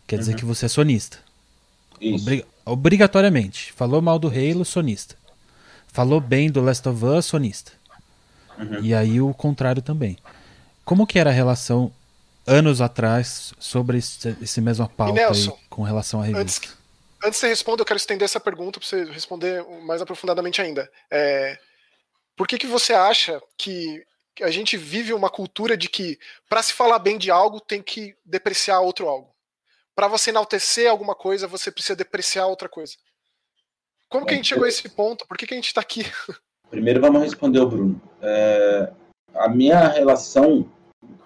quer 0.07 0.19
dizer 0.19 0.33
uhum. 0.33 0.39
que 0.39 0.45
você 0.45 0.67
é 0.67 0.69
sonista. 0.69 1.19
Isso. 2.01 2.23
Obrig 2.25 2.45
obrigatoriamente. 2.65 3.73
Falou 3.73 4.01
mal 4.01 4.19
do 4.19 4.29
Halo, 4.29 4.65
sonista. 4.65 5.17
Falou 5.93 6.21
bem 6.21 6.51
do 6.51 6.63
Last 6.63 6.89
of 6.89 7.05
Us, 7.05 7.27
sonista. 7.27 7.73
Uhum. 8.59 8.83
E 8.83 8.95
aí 8.95 9.21
o 9.21 9.33
contrário 9.35 9.83
também. 9.83 10.17
Como 10.85 11.07
que 11.07 11.19
era 11.19 11.31
a 11.31 11.33
relação 11.33 11.93
anos 12.47 12.81
atrás 12.81 13.53
sobre 13.59 13.99
esse, 13.99 14.37
esse 14.41 14.61
mesmo 14.61 14.89
pauta 14.89 15.13
Nelson, 15.13 15.53
aí, 15.53 15.69
com 15.69 15.83
relação 15.83 16.21
à 16.21 16.25
revista? 16.25 16.67
Antes, 16.67 16.79
antes 17.25 17.33
de 17.35 17.41
você 17.41 17.49
responder, 17.49 17.83
eu 17.83 17.87
quero 17.87 17.99
estender 17.99 18.25
essa 18.25 18.41
pergunta 18.41 18.81
para 18.81 18.89
você 18.89 19.05
responder 19.05 19.65
mais 19.85 20.01
aprofundadamente 20.01 20.61
ainda. 20.61 20.91
É, 21.11 21.59
por 22.37 22.49
que, 22.49 22.59
que 22.59 22.67
você 22.67 22.95
acha 22.95 23.41
que 23.57 24.03
a 24.41 24.51
gente 24.51 24.79
vive 24.79 25.13
uma 25.13 25.29
cultura 25.29 25.77
de 25.77 25.89
que 25.89 26.19
para 26.49 26.63
se 26.63 26.73
falar 26.73 26.99
bem 26.99 27.19
de 27.19 27.31
algo 27.31 27.61
tem 27.61 27.83
que 27.83 28.17
depreciar 28.25 28.81
outro 28.81 29.09
algo? 29.09 29.33
Para 29.95 30.09
você 30.09 30.31
enaltecer 30.31 30.91
alguma 30.91 31.15
coisa, 31.15 31.47
você 31.47 31.71
precisa 31.71 31.95
depreciar 31.95 32.47
outra 32.47 32.69
coisa. 32.69 32.95
Como 34.13 34.27
que 34.27 34.35
a 34.35 34.37
gente 34.37 34.49
chegou 34.49 34.67
a 34.67 34.69
esse 34.69 34.87
ponto? 34.91 35.27
Por 35.27 35.39
que, 35.39 35.47
que 35.47 35.55
a 35.55 35.57
gente 35.57 35.69
está 35.69 35.81
aqui? 35.81 36.05
Primeiro 36.71 37.01
vamos 37.01 37.23
responder 37.23 37.61
o 37.61 37.69
Bruno. 37.69 38.01
É, 38.21 38.93
a 39.35 39.49
minha 39.49 39.89
relação, 39.89 40.71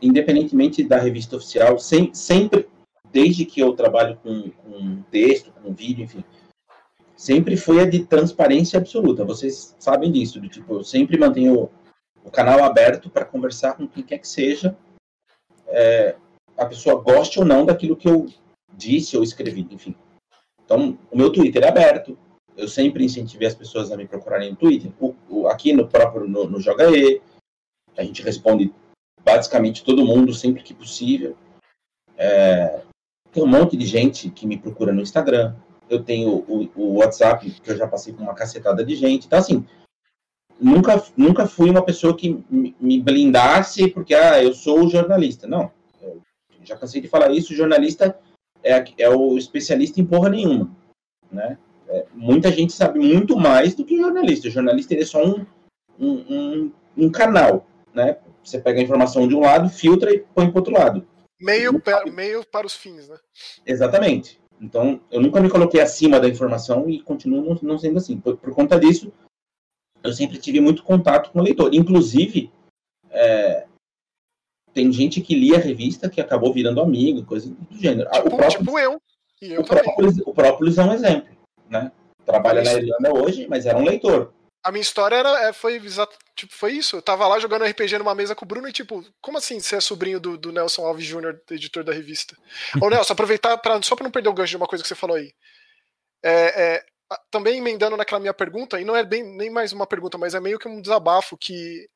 independentemente 0.01 0.85
da 0.85 0.97
revista 0.97 1.37
oficial, 1.37 1.79
sem, 1.81 2.15
sempre, 2.15 2.69
desde 3.13 3.45
que 3.45 3.61
eu 3.61 3.73
trabalho 3.75 4.17
com, 4.23 4.51
com 4.51 5.03
texto, 5.11 5.53
com 5.53 5.75
vídeo, 5.75 6.05
enfim, 6.05 6.25
sempre 7.17 7.57
foi 7.57 7.81
a 7.81 7.91
de 7.91 8.05
transparência 8.05 8.79
absoluta. 8.79 9.25
Vocês 9.25 9.75
sabem 9.81 10.13
disso, 10.13 10.41
do 10.41 10.49
tipo, 10.49 10.75
eu 10.75 10.85
sempre 10.85 11.19
mantenho 11.19 11.69
o 12.25 12.31
canal 12.31 12.63
aberto 12.63 13.11
para 13.11 13.25
conversar 13.25 13.75
com 13.75 13.89
quem 13.89 14.03
quer 14.05 14.19
que 14.19 14.29
seja, 14.29 14.77
é, 15.69 16.17
a 16.57 16.65
pessoa 16.67 17.03
goste 17.03 17.39
ou 17.39 17.45
não 17.45 17.67
daquilo 17.67 17.97
que 17.97 18.09
eu 18.09 18.27
disse 18.77 19.17
ou 19.17 19.25
escrevi, 19.25 19.67
enfim. 19.71 19.95
Então, 20.65 20.99
o 21.11 21.17
meu 21.17 21.31
Twitter 21.33 21.63
é 21.63 21.69
aberto, 21.69 22.19
eu 22.57 22.69
sempre 22.69 23.05
incentivei 23.05 23.47
as 23.47 23.55
pessoas 23.55 23.93
a 23.93 23.97
me 23.97 24.07
procurarem 24.07 24.51
no 24.51 24.57
Twitter. 24.57 24.91
O, 24.99 25.15
o, 25.29 25.47
aqui 25.49 25.73
no 25.73 25.87
próprio 25.87 26.27
no, 26.27 26.49
no 26.49 26.61
Joga 26.61 26.91
E, 26.91 27.21
a 27.97 28.03
gente 28.03 28.23
responde 28.23 28.73
basicamente 29.23 29.85
todo 29.85 30.05
mundo 30.05 30.33
sempre 30.33 30.63
que 30.63 30.73
possível. 30.73 31.37
É, 32.17 32.81
tem 33.33 33.43
um 33.43 33.47
monte 33.47 33.77
de 33.77 33.85
gente 33.85 34.31
que 34.31 34.47
me 34.47 34.57
procura 34.57 34.93
no 34.93 35.03
Instagram. 35.03 35.55
Eu 35.89 36.03
tenho 36.03 36.45
o, 36.49 36.71
o 36.75 36.95
WhatsApp, 36.97 37.51
que 37.51 37.71
eu 37.71 37.77
já 37.77 37.87
passei 37.87 38.13
com 38.13 38.23
uma 38.23 38.35
cacetada 38.35 38.85
de 38.85 38.97
gente. 38.97 39.27
Então, 39.27 39.39
assim, 39.39 39.65
nunca, 40.61 41.03
nunca 41.17 41.47
fui 41.47 41.71
uma 41.71 41.83
pessoa 41.83 42.17
que 42.17 42.43
me 42.51 43.01
blindasse 43.01 43.89
porque, 43.89 44.15
ah, 44.15 44.43
eu 44.43 44.55
sou 44.55 44.89
jornalista. 44.89 45.47
Não. 45.47 45.71
Eu 46.01 46.23
já 46.65 46.77
cansei 46.77 47.01
de 47.01 47.09
falar 47.09 47.31
isso. 47.31 47.53
O 47.53 47.57
jornalista 47.57 48.19
é, 48.63 48.85
é 48.99 49.09
o 49.09 49.37
especialista 49.37 50.01
em 50.01 50.07
porra 50.07 50.31
nenhuma. 50.31 50.71
Né? 51.31 51.59
É, 51.89 52.07
muita 52.13 52.51
gente 52.51 52.73
sabe 52.73 52.99
muito 52.99 53.37
mais 53.37 53.75
do 53.75 53.85
que 53.85 53.97
jornalista. 53.97 54.49
O 54.49 54.51
jornalista 54.51 54.95
é 54.95 55.05
só 55.05 55.25
um, 55.25 55.47
um, 55.99 56.13
um, 56.13 56.73
um 56.97 57.11
canal. 57.11 57.67
Né? 57.95 58.19
Você 58.43 58.59
pega 58.59 58.81
a 58.81 58.83
informação 58.83 59.27
de 59.27 59.35
um 59.35 59.41
lado, 59.41 59.69
filtra 59.69 60.13
e 60.13 60.21
põe 60.35 60.51
para 60.51 60.59
outro 60.59 60.75
lado. 60.75 61.07
Meio, 61.41 61.81
para, 61.81 62.07
meio 62.11 62.45
para 62.47 62.67
os 62.67 62.75
fins, 62.75 63.09
né? 63.09 63.17
Exatamente. 63.65 64.41
Então, 64.61 65.01
eu 65.11 65.21
nunca 65.21 65.41
me 65.41 65.51
coloquei 65.51 65.81
acima 65.81 66.19
da 66.19 66.29
informação 66.29 66.89
e 66.89 67.03
continuo 67.03 67.43
não, 67.43 67.59
não 67.63 67.79
sendo 67.79 67.99
assim. 67.99 68.19
Por, 68.19 68.37
por, 68.39 68.55
conta 68.55 68.79
disso, 68.81 69.13
eu 70.03 70.13
sempre 70.13 70.39
tive 70.39 70.61
muito 70.61 70.83
contato 70.83 71.31
com 71.31 71.41
o 71.41 71.43
leitor. 71.43 71.75
Inclusive, 71.75 72.51
é, 73.11 73.67
tem 74.73 74.91
gente 74.93 75.21
que 75.21 75.35
lia 75.35 75.57
a 75.57 75.61
revista 75.61 76.09
que 76.09 76.21
acabou 76.21 76.53
virando 76.53 76.81
amigo, 76.81 77.25
coisa 77.25 77.51
do 77.51 77.79
gênero. 77.79 78.09
Ah, 78.11 78.23
tipo, 78.23 78.35
o 78.35 78.37
próprio, 78.37 78.59
tipo 78.59 78.79
eu. 78.79 79.01
E 79.43 79.53
eu 79.53 79.61
o, 79.61 79.65
próprio, 79.65 80.23
o 80.27 80.35
próprio 80.35 80.81
é 80.81 80.85
um 80.85 80.93
exemplo. 80.95 81.36
Né? 81.69 81.91
Trabalha 82.25 82.63
na 82.63 82.73
Irlanda 82.73 83.13
hoje, 83.13 83.47
mas 83.49 83.67
era 83.67 83.79
um 83.79 83.85
leitor 83.85 84.33
a 84.67 84.73
minha 84.73 84.83
história 84.83 85.15
era, 85.15 85.49
é, 85.49 85.53
foi 85.53 85.77
exato, 85.77 86.19
tipo, 86.35 86.53
foi 86.53 86.73
isso. 86.73 86.97
Eu 86.97 87.03
tava 87.03 87.25
lá 87.29 87.39
jogando 87.39 87.65
RPG 87.65 87.99
numa 87.99 88.17
mesa 88.17 88.35
com 88.35 88.45
o 88.45 88.49
Bruno 88.49 88.67
e, 88.67 88.73
tipo, 88.73 89.05
como 89.23 89.39
assim 89.39 89.61
você 89.61 89.77
é 89.77 89.81
sobrinho 89.81 90.19
do, 90.19 90.37
do 90.37 90.51
Nelson 90.51 90.85
Alves 90.85 91.07
Jr., 91.07 91.39
editor 91.53 91.85
da 91.85 91.93
revista? 91.93 92.37
Ô, 92.83 92.91
Nelson, 92.91 93.13
aproveitar 93.13 93.57
pra, 93.59 93.81
só 93.81 93.95
pra 93.95 94.03
não 94.03 94.11
perder 94.11 94.29
o 94.29 94.35
gancho 94.35 94.51
de 94.51 94.57
uma 94.57 94.67
coisa 94.67 94.83
que 94.83 94.89
você 94.89 94.97
falou 94.97 95.17
aí. 95.17 95.33
É, 96.21 96.75
é, 96.75 96.85
também 97.31 97.59
emendando 97.59 97.97
naquela 97.97 98.19
minha 98.19 98.35
pergunta, 98.35 98.81
e 98.81 98.85
não 98.85 98.97
é 98.97 99.05
bem 99.05 99.23
nem 99.23 99.49
mais 99.51 99.73
uma 99.73 99.87
pergunta, 99.87 100.19
mas 100.19 100.35
é 100.35 100.41
meio 100.41 100.59
que 100.59 100.67
um 100.67 100.81
desabafo 100.81 101.39
que 101.39 101.89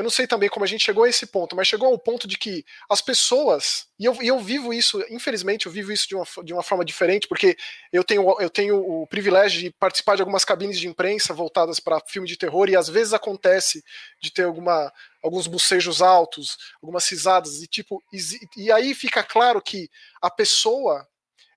eu 0.00 0.02
não 0.02 0.10
sei 0.10 0.26
também 0.26 0.48
como 0.48 0.64
a 0.64 0.66
gente 0.66 0.82
chegou 0.82 1.04
a 1.04 1.08
esse 1.10 1.26
ponto, 1.26 1.54
mas 1.54 1.68
chegou 1.68 1.88
ao 1.88 1.98
ponto 1.98 2.26
de 2.26 2.38
que 2.38 2.64
as 2.88 3.02
pessoas, 3.02 3.86
e 3.98 4.06
eu, 4.06 4.16
e 4.22 4.28
eu 4.28 4.38
vivo 4.40 4.72
isso, 4.72 5.04
infelizmente, 5.10 5.66
eu 5.66 5.72
vivo 5.72 5.92
isso 5.92 6.08
de 6.08 6.14
uma, 6.14 6.24
de 6.42 6.54
uma 6.54 6.62
forma 6.62 6.86
diferente, 6.86 7.28
porque 7.28 7.54
eu 7.92 8.02
tenho, 8.02 8.40
eu 8.40 8.48
tenho 8.48 8.76
o 8.78 9.06
privilégio 9.06 9.60
de 9.60 9.70
participar 9.70 10.16
de 10.16 10.22
algumas 10.22 10.42
cabines 10.42 10.80
de 10.80 10.88
imprensa 10.88 11.34
voltadas 11.34 11.78
para 11.78 12.00
filme 12.08 12.26
de 12.26 12.38
terror, 12.38 12.70
e 12.70 12.76
às 12.76 12.88
vezes 12.88 13.12
acontece 13.12 13.84
de 14.22 14.32
ter 14.32 14.44
alguma, 14.44 14.90
alguns 15.22 15.46
bocejos 15.46 16.00
altos, 16.00 16.56
algumas 16.82 17.06
risadas, 17.06 17.60
e 17.60 17.66
tipo, 17.66 18.02
e, 18.10 18.64
e 18.64 18.72
aí 18.72 18.94
fica 18.94 19.22
claro 19.22 19.60
que 19.60 19.90
a 20.22 20.30
pessoa 20.30 21.06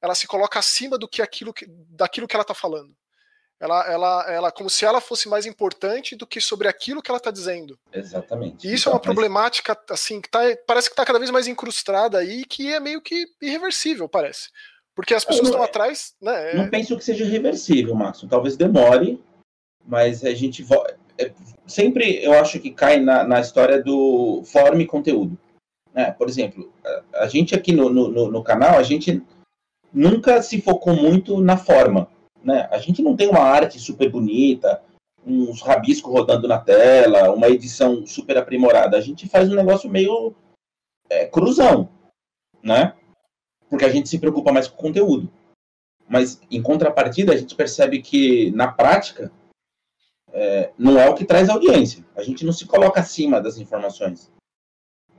ela 0.02 0.16
se 0.16 0.28
coloca 0.28 0.60
acima 0.60 0.98
do 0.98 1.08
que 1.08 1.22
aquilo 1.22 1.54
que, 1.54 1.66
daquilo 1.90 2.28
que 2.28 2.36
ela 2.36 2.42
está 2.44 2.54
falando. 2.54 2.94
Ela, 3.64 3.90
ela, 3.90 4.26
ela, 4.28 4.52
como 4.52 4.70
se 4.70 4.84
ela 4.84 5.00
fosse 5.00 5.30
mais 5.30 5.46
importante 5.46 6.18
do 6.18 6.28
que 6.28 6.42
sobre 6.42 6.68
aquilo 6.68 7.02
que 7.02 7.10
ela 7.10 7.18
está 7.18 7.32
dizendo. 7.32 7.80
Exatamente. 7.94 8.68
E 8.68 8.74
isso 8.74 8.90
então, 8.90 8.92
é 8.92 8.96
uma 8.96 9.00
então, 9.00 9.14
problemática, 9.14 9.80
assim, 9.90 10.20
que 10.20 10.30
tá, 10.30 10.42
parece 10.68 10.90
que 10.90 10.94
está 10.94 11.06
cada 11.06 11.18
vez 11.18 11.32
mais 11.32 11.48
incrustada 11.48 12.18
aí, 12.18 12.44
que 12.44 12.74
é 12.74 12.82
meio 12.82 13.02
que 13.02 13.26
irreversível, 13.42 14.10
parece. 14.10 14.50
Porque 14.94 15.14
as 15.14 15.24
pessoas 15.24 15.48
estão 15.48 15.64
atrás, 15.64 16.14
né? 16.22 16.52
É... 16.52 16.58
Não 16.58 16.70
penso 16.70 16.98
que 16.98 17.06
seja 17.06 17.24
reversível, 17.24 17.96
Márcio. 17.96 18.28
Talvez 18.28 18.58
demore, 18.58 19.24
mas 19.86 20.26
a 20.26 20.34
gente 20.34 20.68
é, 21.18 21.32
sempre 21.66 22.22
eu 22.22 22.34
acho 22.34 22.60
que 22.60 22.70
cai 22.70 23.00
na, 23.00 23.24
na 23.24 23.40
história 23.40 23.82
do 23.82 24.44
forma 24.44 24.82
e 24.82 24.86
conteúdo. 24.86 25.40
Né? 25.94 26.12
Por 26.12 26.28
exemplo, 26.28 26.70
a, 26.86 27.24
a 27.24 27.28
gente 27.28 27.56
aqui 27.56 27.72
no, 27.72 27.90
no, 27.90 28.30
no 28.30 28.44
canal, 28.44 28.78
a 28.78 28.84
gente 28.84 29.24
nunca 29.94 30.42
se 30.42 30.62
focou 30.62 30.94
muito 30.94 31.40
na 31.40 31.56
forma 31.56 32.12
né? 32.44 32.68
A 32.72 32.78
gente 32.78 33.02
não 33.02 33.16
tem 33.16 33.30
uma 33.30 33.40
arte 33.40 33.80
super 33.80 34.10
bonita, 34.10 34.82
uns 35.26 35.62
rabiscos 35.62 36.12
rodando 36.12 36.48
na 36.48 36.60
tela, 36.60 37.32
uma 37.34 37.48
edição 37.48 38.06
super 38.06 38.38
aprimorada. 38.38 38.98
A 38.98 39.02
gente 39.02 39.28
faz 39.28 39.50
um 39.50 39.56
negócio 39.56 39.90
meio 39.90 40.36
é, 41.10 41.26
cruzão, 41.26 41.90
né? 42.62 42.94
Porque 43.70 43.86
a 43.86 43.90
gente 43.90 44.10
se 44.10 44.20
preocupa 44.20 44.52
mais 44.52 44.68
com 44.68 44.76
o 44.76 44.82
conteúdo. 44.82 45.32
Mas, 46.08 46.42
em 46.52 46.62
contrapartida, 46.62 47.34
a 47.34 47.38
gente 47.38 47.56
percebe 47.56 48.02
que, 48.02 48.52
na 48.52 48.68
prática, 48.68 49.32
é, 50.34 50.72
não 50.78 51.00
é 51.00 51.10
o 51.10 51.16
que 51.16 51.26
traz 51.26 51.50
audiência. 51.50 52.06
A 52.16 52.22
gente 52.22 52.46
não 52.46 52.52
se 52.52 52.66
coloca 52.66 53.00
acima 53.00 53.40
das 53.40 53.58
informações. 53.58 54.30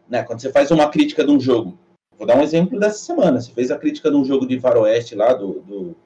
Né? 0.08 0.22
Quando 0.22 0.40
você 0.40 0.52
faz 0.52 0.70
uma 0.70 0.90
crítica 0.90 1.24
de 1.24 1.30
um 1.30 1.40
jogo, 1.40 1.78
vou 2.16 2.26
dar 2.26 2.36
um 2.36 2.42
exemplo 2.42 2.78
dessa 2.78 2.98
semana. 2.98 3.40
Você 3.40 3.50
fez 3.50 3.70
a 3.70 3.78
crítica 3.78 4.10
de 4.10 4.16
um 4.16 4.24
jogo 4.24 4.46
de 4.46 4.60
faroeste 4.60 5.14
lá, 5.14 5.32
do, 5.32 5.60
do 5.60 5.96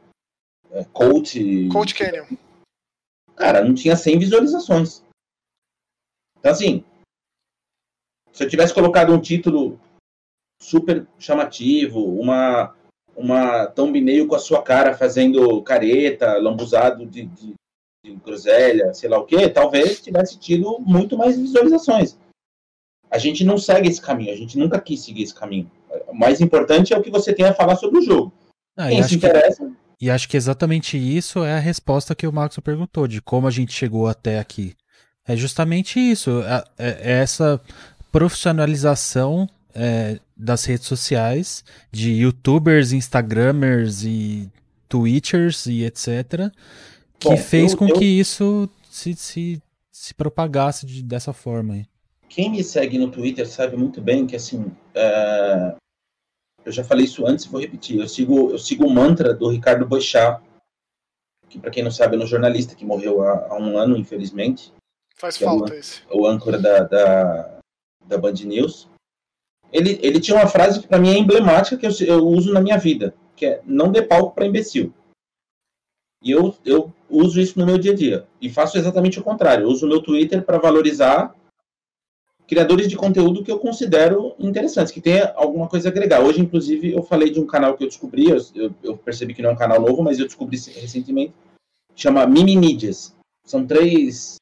é, 0.72 0.84
Coach. 0.92 1.68
Coach 1.68 1.94
Canyon. 1.94 2.26
Cara, 3.36 3.64
não 3.64 3.74
tinha 3.74 3.96
100 3.96 4.18
visualizações. 4.18 5.02
Então, 6.38 6.52
assim, 6.52 6.84
se 8.32 8.44
eu 8.44 8.48
tivesse 8.48 8.74
colocado 8.74 9.12
um 9.12 9.20
título 9.20 9.80
super 10.60 11.06
chamativo, 11.18 12.04
uma, 12.04 12.74
uma 13.16 13.66
thumbnail 13.66 14.26
com 14.26 14.34
a 14.34 14.40
sua 14.40 14.62
cara 14.62 14.96
fazendo 14.96 15.62
careta, 15.62 16.36
lambuzado 16.38 17.06
de, 17.06 17.26
de, 17.26 17.54
de 18.04 18.14
groselha, 18.16 18.92
sei 18.92 19.08
lá 19.08 19.18
o 19.18 19.24
que, 19.24 19.48
talvez 19.48 20.00
tivesse 20.00 20.38
tido 20.38 20.78
muito 20.80 21.16
mais 21.16 21.38
visualizações. 21.38 22.18
A 23.10 23.18
gente 23.18 23.44
não 23.44 23.56
segue 23.56 23.88
esse 23.88 24.02
caminho, 24.02 24.32
a 24.32 24.36
gente 24.36 24.58
nunca 24.58 24.80
quis 24.80 25.00
seguir 25.00 25.22
esse 25.22 25.34
caminho. 25.34 25.70
O 26.08 26.14
mais 26.14 26.40
importante 26.40 26.92
é 26.92 26.98
o 26.98 27.02
que 27.02 27.10
você 27.10 27.34
tem 27.34 27.46
a 27.46 27.54
falar 27.54 27.76
sobre 27.76 27.98
o 27.98 28.02
jogo. 28.02 28.32
Ah, 28.76 28.88
Quem 28.88 29.02
se 29.02 29.16
interessa. 29.16 29.64
Que 29.64 29.87
e 30.00 30.10
acho 30.10 30.28
que 30.28 30.36
exatamente 30.36 30.96
isso 30.96 31.44
é 31.44 31.54
a 31.54 31.60
resposta 31.60 32.14
que 32.14 32.26
o 32.26 32.32
Max 32.32 32.56
perguntou, 32.58 33.08
de 33.08 33.20
como 33.20 33.46
a 33.46 33.50
gente 33.50 33.72
chegou 33.72 34.06
até 34.06 34.38
aqui. 34.38 34.74
É 35.26 35.36
justamente 35.36 35.98
isso, 35.98 36.42
é, 36.42 36.64
é, 36.78 36.88
é 36.88 37.12
essa 37.20 37.60
profissionalização 38.10 39.48
é, 39.74 40.18
das 40.36 40.64
redes 40.64 40.86
sociais, 40.86 41.64
de 41.92 42.12
youtubers, 42.12 42.92
instagramers 42.92 44.04
e 44.04 44.48
twitchers 44.88 45.66
e 45.66 45.84
etc., 45.84 46.50
que 47.18 47.30
Bom, 47.30 47.36
fez 47.36 47.72
eu, 47.72 47.78
com 47.78 47.88
eu... 47.88 47.98
que 47.98 48.04
isso 48.04 48.70
se, 48.88 49.14
se, 49.14 49.62
se 49.90 50.14
propagasse 50.14 50.86
de, 50.86 51.02
dessa 51.02 51.32
forma. 51.32 51.74
Aí. 51.74 51.86
Quem 52.28 52.50
me 52.50 52.62
segue 52.62 52.98
no 52.98 53.08
Twitter 53.08 53.46
sabe 53.48 53.76
muito 53.76 54.00
bem 54.00 54.26
que, 54.26 54.36
assim, 54.36 54.66
é, 54.94 55.74
eu 56.68 56.72
já 56.72 56.84
falei 56.84 57.06
isso 57.06 57.26
antes 57.26 57.46
e 57.46 57.48
vou 57.48 57.60
repetir. 57.60 57.98
Eu 57.98 58.06
sigo, 58.06 58.50
eu 58.50 58.58
sigo 58.58 58.86
o 58.86 58.90
mantra 58.90 59.32
do 59.32 59.48
Ricardo 59.48 59.86
Boechat, 59.86 60.42
que 61.48 61.58
para 61.58 61.70
quem 61.70 61.82
não 61.82 61.90
sabe 61.90 62.14
é 62.14 62.18
um 62.18 62.26
jornalista 62.26 62.74
que 62.74 62.84
morreu 62.84 63.22
há, 63.22 63.46
há 63.48 63.58
um 63.58 63.78
ano, 63.78 63.96
infelizmente. 63.96 64.70
Faz 65.16 65.38
falta 65.38 65.72
é 65.72 65.76
o, 65.76 65.80
esse. 65.80 66.02
O 66.12 66.26
âncora 66.26 66.58
da, 66.58 66.80
da, 66.80 67.58
da 68.06 68.18
Band 68.18 68.34
News. 68.44 68.86
Ele, 69.72 69.98
ele 70.02 70.20
tinha 70.20 70.36
uma 70.36 70.46
frase 70.46 70.80
que 70.80 70.86
para 70.86 70.98
mim 70.98 71.08
é 71.08 71.18
emblemática 71.18 71.76
que 71.78 71.86
eu, 71.86 72.06
eu 72.06 72.26
uso 72.26 72.52
na 72.52 72.60
minha 72.60 72.76
vida, 72.76 73.14
que 73.34 73.46
é 73.46 73.62
não 73.64 73.90
dê 73.90 74.02
palco 74.02 74.34
para 74.34 74.46
imbecil. 74.46 74.92
E 76.22 76.30
eu, 76.30 76.54
eu 76.66 76.92
uso 77.08 77.40
isso 77.40 77.58
no 77.58 77.64
meu 77.64 77.78
dia 77.78 77.92
a 77.92 77.94
dia. 77.94 78.28
E 78.42 78.50
faço 78.50 78.76
exatamente 78.76 79.18
o 79.18 79.24
contrário. 79.24 79.64
Eu 79.64 79.68
uso 79.68 79.86
o 79.86 79.88
meu 79.88 80.02
Twitter 80.02 80.44
para 80.44 80.58
valorizar 80.58 81.34
criadores 82.48 82.88
de 82.88 82.96
conteúdo 82.96 83.44
que 83.44 83.52
eu 83.52 83.58
considero 83.58 84.34
interessantes, 84.38 84.90
que 84.90 85.02
tenha 85.02 85.32
alguma 85.36 85.68
coisa 85.68 85.88
a 85.88 85.92
agregar. 85.92 86.20
Hoje, 86.20 86.40
inclusive, 86.40 86.92
eu 86.92 87.02
falei 87.02 87.30
de 87.30 87.38
um 87.38 87.46
canal 87.46 87.76
que 87.76 87.84
eu 87.84 87.88
descobri, 87.88 88.26
eu, 88.30 88.74
eu 88.82 88.96
percebi 88.96 89.34
que 89.34 89.42
não 89.42 89.50
é 89.50 89.52
um 89.52 89.56
canal 89.56 89.78
novo, 89.78 90.02
mas 90.02 90.18
eu 90.18 90.24
descobri 90.24 90.56
recentemente, 90.56 91.34
chama 91.94 92.26
Mimi 92.26 92.56
Mídias. 92.56 93.14
São 93.44 93.66
três 93.66 94.36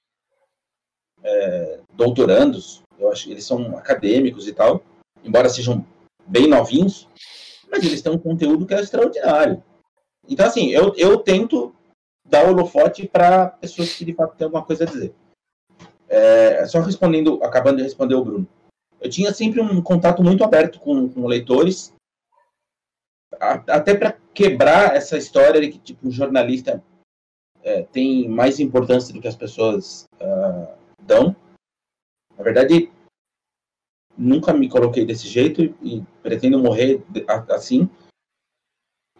é, 1.22 1.80
doutorandos, 1.94 2.80
eu 2.96 3.10
acho 3.10 3.28
eles 3.28 3.44
são 3.44 3.76
acadêmicos 3.76 4.46
e 4.46 4.52
tal, 4.52 4.82
embora 5.24 5.48
sejam 5.48 5.84
bem 6.24 6.46
novinhos, 6.46 7.08
mas 7.68 7.84
eles 7.84 8.00
têm 8.02 8.12
um 8.12 8.18
conteúdo 8.18 8.66
que 8.66 8.74
é 8.74 8.80
extraordinário. 8.80 9.62
Então, 10.28 10.46
assim, 10.46 10.70
eu, 10.70 10.94
eu 10.96 11.18
tento 11.18 11.74
dar 12.24 12.48
holofote 12.48 13.08
para 13.08 13.48
pessoas 13.48 13.94
que 13.94 14.04
de 14.04 14.14
fato 14.14 14.36
têm 14.36 14.44
alguma 14.44 14.64
coisa 14.64 14.84
a 14.84 14.86
dizer. 14.86 15.12
É, 16.08 16.64
só 16.66 16.80
respondendo, 16.80 17.42
acabando 17.42 17.78
de 17.78 17.82
responder 17.82 18.14
o 18.14 18.24
Bruno. 18.24 18.48
Eu 19.00 19.10
tinha 19.10 19.32
sempre 19.32 19.60
um 19.60 19.82
contato 19.82 20.22
muito 20.22 20.44
aberto 20.44 20.80
com, 20.80 21.08
com 21.08 21.26
leitores, 21.26 21.92
a, 23.40 23.54
até 23.76 23.94
para 23.94 24.16
quebrar 24.32 24.94
essa 24.94 25.16
história 25.16 25.60
de 25.60 25.70
que 25.70 25.78
tipo, 25.78 26.08
o 26.08 26.10
jornalista 26.10 26.82
é, 27.62 27.82
tem 27.82 28.28
mais 28.28 28.60
importância 28.60 29.12
do 29.12 29.20
que 29.20 29.28
as 29.28 29.36
pessoas 29.36 30.06
uh, 30.20 30.76
dão. 31.02 31.34
Na 32.36 32.44
verdade, 32.44 32.90
nunca 34.16 34.52
me 34.52 34.68
coloquei 34.68 35.04
desse 35.04 35.26
jeito 35.26 35.62
e, 35.62 35.74
e 35.82 36.04
pretendo 36.22 36.58
morrer 36.58 37.02
assim. 37.48 37.88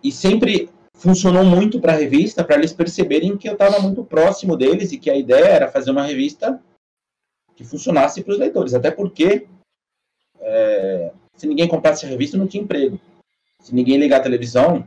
E 0.03 0.13
sempre 0.13 0.71
funcionou 0.95 1.45
muito 1.45 1.81
para 1.81 1.93
a 1.93 1.97
revista, 1.97 2.45
para 2.45 2.57
eles 2.57 2.73
perceberem 2.73 3.37
que 3.37 3.49
eu 3.49 3.53
estava 3.53 3.79
muito 3.81 4.05
próximo 4.05 4.57
deles 4.57 4.93
e 4.93 4.99
que 4.99 5.11
a 5.11 5.17
ideia 5.17 5.47
era 5.47 5.71
fazer 5.71 5.91
uma 5.91 6.03
revista 6.03 6.63
que 7.57 7.65
funcionasse 7.65 8.23
para 8.23 8.33
os 8.33 8.39
leitores. 8.39 8.75
Até 8.75 8.91
porque, 8.91 9.49
é, 10.41 11.13
se 11.37 11.47
ninguém 11.47 11.67
comprasse 11.67 12.05
a 12.05 12.09
revista, 12.09 12.37
não 12.37 12.47
tinha 12.47 12.63
emprego. 12.63 13.01
Se 13.61 13.75
ninguém 13.75 13.97
ligar 13.97 14.21
a 14.21 14.23
televisão, 14.23 14.87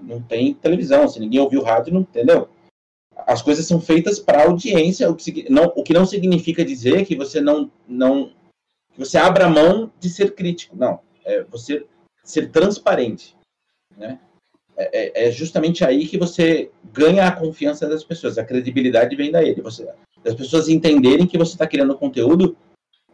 não 0.00 0.20
tem 0.20 0.54
televisão. 0.54 1.06
Se 1.06 1.20
ninguém 1.20 1.40
ouvir 1.40 1.58
o 1.58 1.62
rádio, 1.62 1.92
não 1.92 2.00
entendeu? 2.00 2.48
As 3.26 3.42
coisas 3.42 3.66
são 3.66 3.80
feitas 3.80 4.18
para 4.18 4.44
audiência, 4.44 5.10
o 5.10 5.14
que, 5.14 5.48
não, 5.50 5.64
o 5.76 5.82
que 5.82 5.92
não 5.92 6.06
significa 6.06 6.64
dizer 6.64 7.04
que 7.04 7.14
você 7.14 7.40
não, 7.40 7.70
não 7.86 8.32
que 8.92 8.98
você 8.98 9.18
abra 9.18 9.48
mão 9.48 9.92
de 10.00 10.08
ser 10.08 10.34
crítico. 10.34 10.74
Não, 10.74 11.00
é 11.24 11.42
você 11.44 11.86
ser 12.24 12.50
transparente, 12.50 13.36
né? 13.96 14.18
É, 14.76 15.24
é, 15.24 15.28
é 15.28 15.30
justamente 15.30 15.84
aí 15.84 16.06
que 16.06 16.16
você 16.16 16.70
ganha 16.84 17.26
a 17.26 17.32
confiança 17.32 17.86
das 17.86 18.02
pessoas, 18.02 18.38
a 18.38 18.44
credibilidade 18.44 19.14
vem 19.14 19.30
daí, 19.30 19.54
você, 19.60 19.86
das 20.22 20.34
pessoas 20.34 20.68
entenderem 20.68 21.26
que 21.26 21.38
você 21.38 21.52
está 21.52 21.66
criando 21.66 21.96
conteúdo 21.96 22.56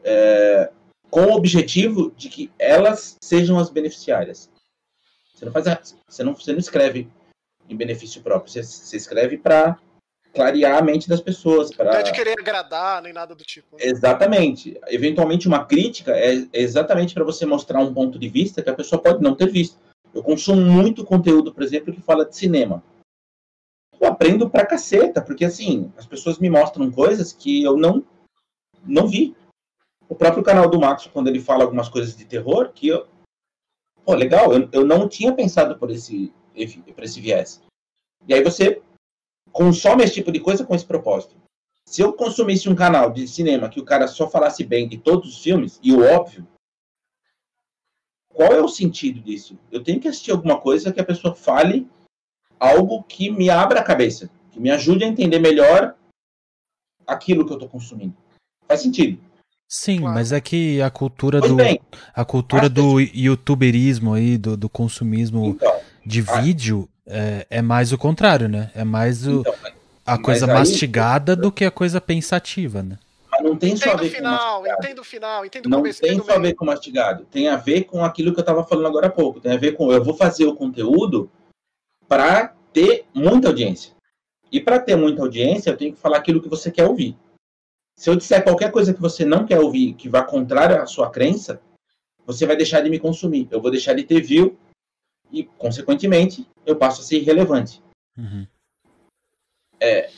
é, 0.05 0.71
com 1.11 1.23
o 1.27 1.35
objetivo 1.35 2.13
de 2.17 2.29
que 2.29 2.51
elas 2.59 3.17
sejam 3.21 3.59
as 3.59 3.71
beneficiárias. 3.71 4.51
Você 5.35 5.45
não 5.45 5.53
faz, 5.53 5.97
você 6.09 6.25
não, 6.25 6.35
você 6.35 6.53
não 6.53 6.59
escreve 6.59 7.09
em 7.69 7.77
benefício 7.77 8.23
próprio, 8.23 8.53
você, 8.53 8.63
você 8.63 8.97
escreve 8.97 9.37
para 9.37 9.79
clarear 10.37 10.79
a 10.79 10.83
mente 10.83 11.09
das 11.09 11.21
pessoas. 11.21 11.75
Pra... 11.75 11.87
Não 11.87 11.99
é 11.99 12.03
de 12.03 12.13
querer 12.13 12.39
agradar 12.39 13.03
nem 13.03 13.13
nada 13.13 13.35
do 13.35 13.43
tipo. 13.43 13.77
Exatamente. 13.79 14.79
Eventualmente, 14.89 15.49
uma 15.49 15.65
crítica 15.65 16.13
é 16.13 16.47
exatamente 16.53 17.15
para 17.15 17.25
você 17.25 17.47
mostrar 17.47 17.81
um 17.81 17.93
ponto 17.93 18.19
de 18.19 18.29
vista 18.29 18.63
que 18.63 18.71
a 18.71 18.75
pessoa 18.75 19.01
pode 19.01 19.23
não 19.23 19.35
ter 19.35 19.51
visto. 19.51 19.79
Eu 20.15 20.23
consumo 20.23 20.61
muito 20.61 21.05
conteúdo, 21.05 21.53
por 21.53 21.63
exemplo, 21.63 21.93
que 21.93 22.01
fala 22.01 22.25
de 22.25 22.37
cinema. 22.37 22.83
Eu 24.01 24.09
aprendo 24.09 24.49
pra 24.51 24.67
caceta, 24.67 25.23
porque 25.23 25.45
assim, 25.45 25.93
as 25.97 26.07
pessoas 26.07 26.39
me 26.39 26.51
mostram 26.51 26.91
coisas 26.91 27.33
que 27.33 27.63
eu 27.63 27.77
não, 27.77 28.05
não 28.85 29.07
vi. 29.07 29.35
O 30.09 30.15
próprio 30.15 30.43
canal 30.43 30.69
do 30.69 30.79
Max, 30.79 31.07
quando 31.07 31.29
ele 31.29 31.41
fala 31.41 31.65
algumas 31.65 31.89
coisas 31.89 32.17
de 32.17 32.25
terror, 32.25 32.73
que 32.73 32.89
eu. 32.89 33.09
Pô, 34.05 34.15
legal, 34.15 34.53
eu, 34.53 34.69
eu 34.71 34.87
não 34.87 35.09
tinha 35.09 35.33
pensado 35.33 35.77
por 35.79 35.91
esse, 35.91 36.33
por 36.95 37.03
esse 37.03 37.21
viés. 37.21 37.63
E 38.29 38.35
aí 38.35 38.43
você 38.43 38.83
consome 39.51 40.05
esse 40.05 40.15
tipo 40.15 40.31
de 40.31 40.39
coisa 40.39 40.65
com 40.65 40.75
esse 40.75 40.85
propósito. 40.85 41.35
Se 41.87 42.03
eu 42.03 42.13
consumisse 42.13 42.69
um 42.69 42.75
canal 42.75 43.11
de 43.11 43.27
cinema 43.27 43.69
que 43.69 43.81
o 43.81 43.85
cara 43.85 44.07
só 44.07 44.29
falasse 44.29 44.65
bem 44.65 44.89
de 44.89 44.99
todos 44.99 45.29
os 45.31 45.43
filmes, 45.43 45.81
e 45.83 45.93
o 45.93 46.05
óbvio, 46.05 46.47
qual 48.29 48.53
é 48.53 48.61
o 48.61 48.69
sentido 48.69 49.21
disso? 49.21 49.59
Eu 49.71 49.83
tenho 49.83 49.99
que 49.99 50.09
assistir 50.09 50.31
alguma 50.31 50.61
coisa 50.61 50.93
que 50.93 51.01
a 51.01 51.05
pessoa 51.05 51.35
fale 51.35 51.89
algo 52.59 53.03
que 53.03 53.31
me 53.31 53.51
abra 53.51 53.81
a 53.81 53.85
cabeça, 53.85 54.31
que 54.53 54.61
me 54.61 54.71
ajude 54.71 55.05
a 55.05 55.07
entender 55.07 55.39
melhor 55.39 55.95
aquilo 57.07 57.45
que 57.45 57.53
eu 57.53 57.57
estou 57.57 57.69
consumindo. 57.69 58.15
Faz 58.67 58.81
sentido. 58.81 59.19
Sim, 59.69 60.01
claro. 60.01 60.15
mas 60.15 60.33
é 60.33 60.41
que 60.41 60.81
a 60.81 60.91
cultura 60.91 61.41
pois 61.41 61.51
do 61.51 61.57
bem, 61.57 61.81
a 62.15 62.25
cultura 62.25 62.69
do 62.69 63.01
youtuberismo 63.01 64.15
aí, 64.15 64.39
do, 64.39 64.57
do 64.57 64.69
consumismo 64.69 65.49
então, 65.49 65.75
de 66.05 66.23
vídeo, 66.23 66.89
é, 67.05 67.47
é 67.51 67.63
mais 67.63 67.93
o 67.93 67.99
contrário, 67.99 68.49
né? 68.49 68.71
É 68.75 68.85
mais 68.85 69.27
o, 69.27 69.41
então, 69.41 69.55
a 70.07 70.19
coisa 70.19 70.47
aí, 70.47 70.53
mastigada 70.53 71.35
do 71.35 71.51
que 71.51 71.65
a 71.65 71.71
coisa 71.71 72.01
pensativa, 72.01 72.81
né? 72.81 72.97
Mas 73.31 73.43
não 73.43 73.57
tem 73.57 73.77
só 73.77 73.91
a 73.91 73.97
ver 73.97 74.11
final, 74.11 74.63
com 74.63 74.69
entendo 74.69 74.99
o 75.01 75.05
final, 75.05 75.45
entendo 75.45 75.67
o 75.67 75.69
Não 75.69 75.79
começo, 75.79 76.01
tem 76.01 76.23
só 76.23 76.33
a 76.33 76.39
ver 76.39 76.55
com 76.55 76.65
mastigado. 76.65 77.25
Tem 77.25 77.49
a 77.49 77.57
ver 77.57 77.85
com 77.85 78.05
aquilo 78.05 78.33
que 78.33 78.39
eu 78.39 78.43
estava 78.43 78.65
falando 78.65 78.87
agora 78.87 79.09
há 79.09 79.11
pouco. 79.11 79.41
Tem 79.41 79.53
a 79.53 79.57
ver 79.57 79.73
com 79.73 79.93
eu 79.93 80.03
vou 80.03 80.15
fazer 80.15 80.47
o 80.47 80.55
conteúdo 80.55 81.29
para 82.09 82.49
ter 82.73 83.07
muita 83.15 83.49
audiência. 83.49 83.95
E 84.51 84.61
para 84.61 84.79
ter 84.79 84.97
muita 84.97 85.23
audiência, 85.23 85.71
eu 85.71 85.77
tenho 85.77 85.93
que 85.93 86.01
falar 86.01 86.19
aquilo 86.19 86.41
que 86.41 86.49
você 86.49 86.71
quer 86.71 86.87
ouvir. 86.87 87.17
Se 87.99 88.11
eu 88.11 88.17
disser 88.17 88.45
qualquer 88.45 88.71
coisa 88.71 88.93
que 88.93 89.01
você 89.01 89.25
não 89.25 89.47
quer 89.47 89.59
ouvir, 89.59 89.95
que 89.95 90.09
vá 90.09 90.23
contrária 90.23 90.83
à 90.83 90.87
sua 90.87 91.11
crença, 91.11 91.61
você 92.27 92.45
vai 92.45 92.57
deixar 92.57 92.81
de 92.81 92.91
me 92.91 92.99
consumir. 92.99 93.49
Eu 93.51 93.61
vou 93.61 93.71
deixar 93.71 93.95
de 93.95 94.05
ter 94.05 94.21
view 94.21 94.59
e, 95.33 95.45
consequentemente, 95.45 96.47
eu 96.65 96.77
passo 96.77 97.01
a 97.01 97.05
ser 97.05 97.19
irrelevante. 97.19 97.83
Uhum. 98.17 98.47
É, 99.81 100.11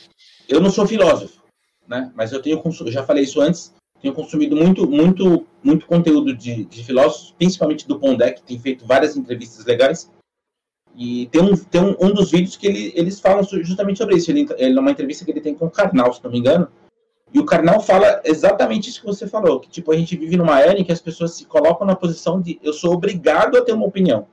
eu 0.47 0.59
não 0.59 0.69
sou 0.69 0.87
filósofo, 0.87 1.41
né? 1.87 2.11
Mas 2.15 2.31
eu 2.31 2.41
tenho 2.41 2.61
eu 2.63 2.91
já 2.91 3.03
falei 3.03 3.23
isso 3.23 3.39
antes, 3.41 3.73
tenho 4.01 4.13
consumido 4.13 4.55
muito, 4.55 4.89
muito, 4.89 5.45
muito 5.63 5.85
conteúdo 5.85 6.35
de, 6.35 6.65
de 6.65 6.83
filósofos, 6.83 7.33
principalmente 7.37 7.87
do 7.87 7.99
Pondé, 7.99 8.31
que 8.31 8.41
tem 8.41 8.59
feito 8.59 8.85
várias 8.85 9.17
entrevistas 9.17 9.65
legais. 9.65 10.11
E 10.99 11.27
tem 11.27 11.41
um, 11.41 11.55
tem 11.55 11.81
um, 11.81 11.95
um 11.97 12.13
dos 12.13 12.29
vídeos 12.29 12.57
que 12.57 12.67
ele, 12.67 12.91
eles 12.93 13.21
falam 13.21 13.41
justamente 13.41 13.99
sobre 13.99 14.17
isso. 14.17 14.29
Ele, 14.29 14.45
ele 14.57 14.77
é 14.77 14.81
uma 14.81 14.91
entrevista 14.91 15.23
que 15.23 15.31
ele 15.31 15.39
tem 15.39 15.55
com 15.55 15.67
o 15.67 15.71
Karnal, 15.71 16.11
se 16.11 16.21
não 16.21 16.29
me 16.29 16.39
engano. 16.39 16.67
E 17.33 17.39
o 17.39 17.45
Karnal 17.45 17.79
fala 17.79 18.19
exatamente 18.25 18.89
isso 18.89 18.99
que 18.99 19.05
você 19.05 19.25
falou, 19.25 19.61
que 19.61 19.69
tipo 19.69 19.93
a 19.93 19.95
gente 19.95 20.17
vive 20.17 20.35
numa 20.35 20.59
era 20.59 20.77
em 20.77 20.83
que 20.83 20.91
as 20.91 20.99
pessoas 20.99 21.35
se 21.35 21.45
colocam 21.45 21.87
na 21.87 21.95
posição 21.95 22.41
de 22.41 22.59
eu 22.61 22.73
sou 22.73 22.93
obrigado 22.93 23.57
a 23.57 23.61
ter 23.61 23.71
uma 23.71 23.85
opinião. 23.85 24.27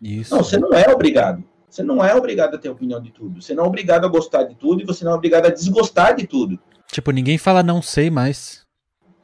Isso. 0.00 0.34
Não, 0.34 0.42
você 0.42 0.56
não 0.56 0.72
é 0.72 0.90
obrigado. 0.90 1.44
Você 1.68 1.82
não 1.82 2.02
é 2.02 2.14
obrigado 2.14 2.54
a 2.54 2.58
ter 2.58 2.70
opinião 2.70 3.02
de 3.02 3.10
tudo. 3.10 3.42
Você 3.42 3.52
não 3.52 3.64
é 3.64 3.66
obrigado 3.66 4.06
a 4.06 4.08
gostar 4.08 4.44
de 4.44 4.54
tudo 4.54 4.80
e 4.80 4.86
você 4.86 5.04
não 5.04 5.12
é 5.12 5.14
obrigado 5.14 5.44
a 5.44 5.50
desgostar 5.50 6.16
de 6.16 6.26
tudo. 6.26 6.58
Tipo, 6.90 7.10
ninguém 7.10 7.36
fala 7.36 7.62
não 7.62 7.82
sei 7.82 8.08
mais. 8.08 8.62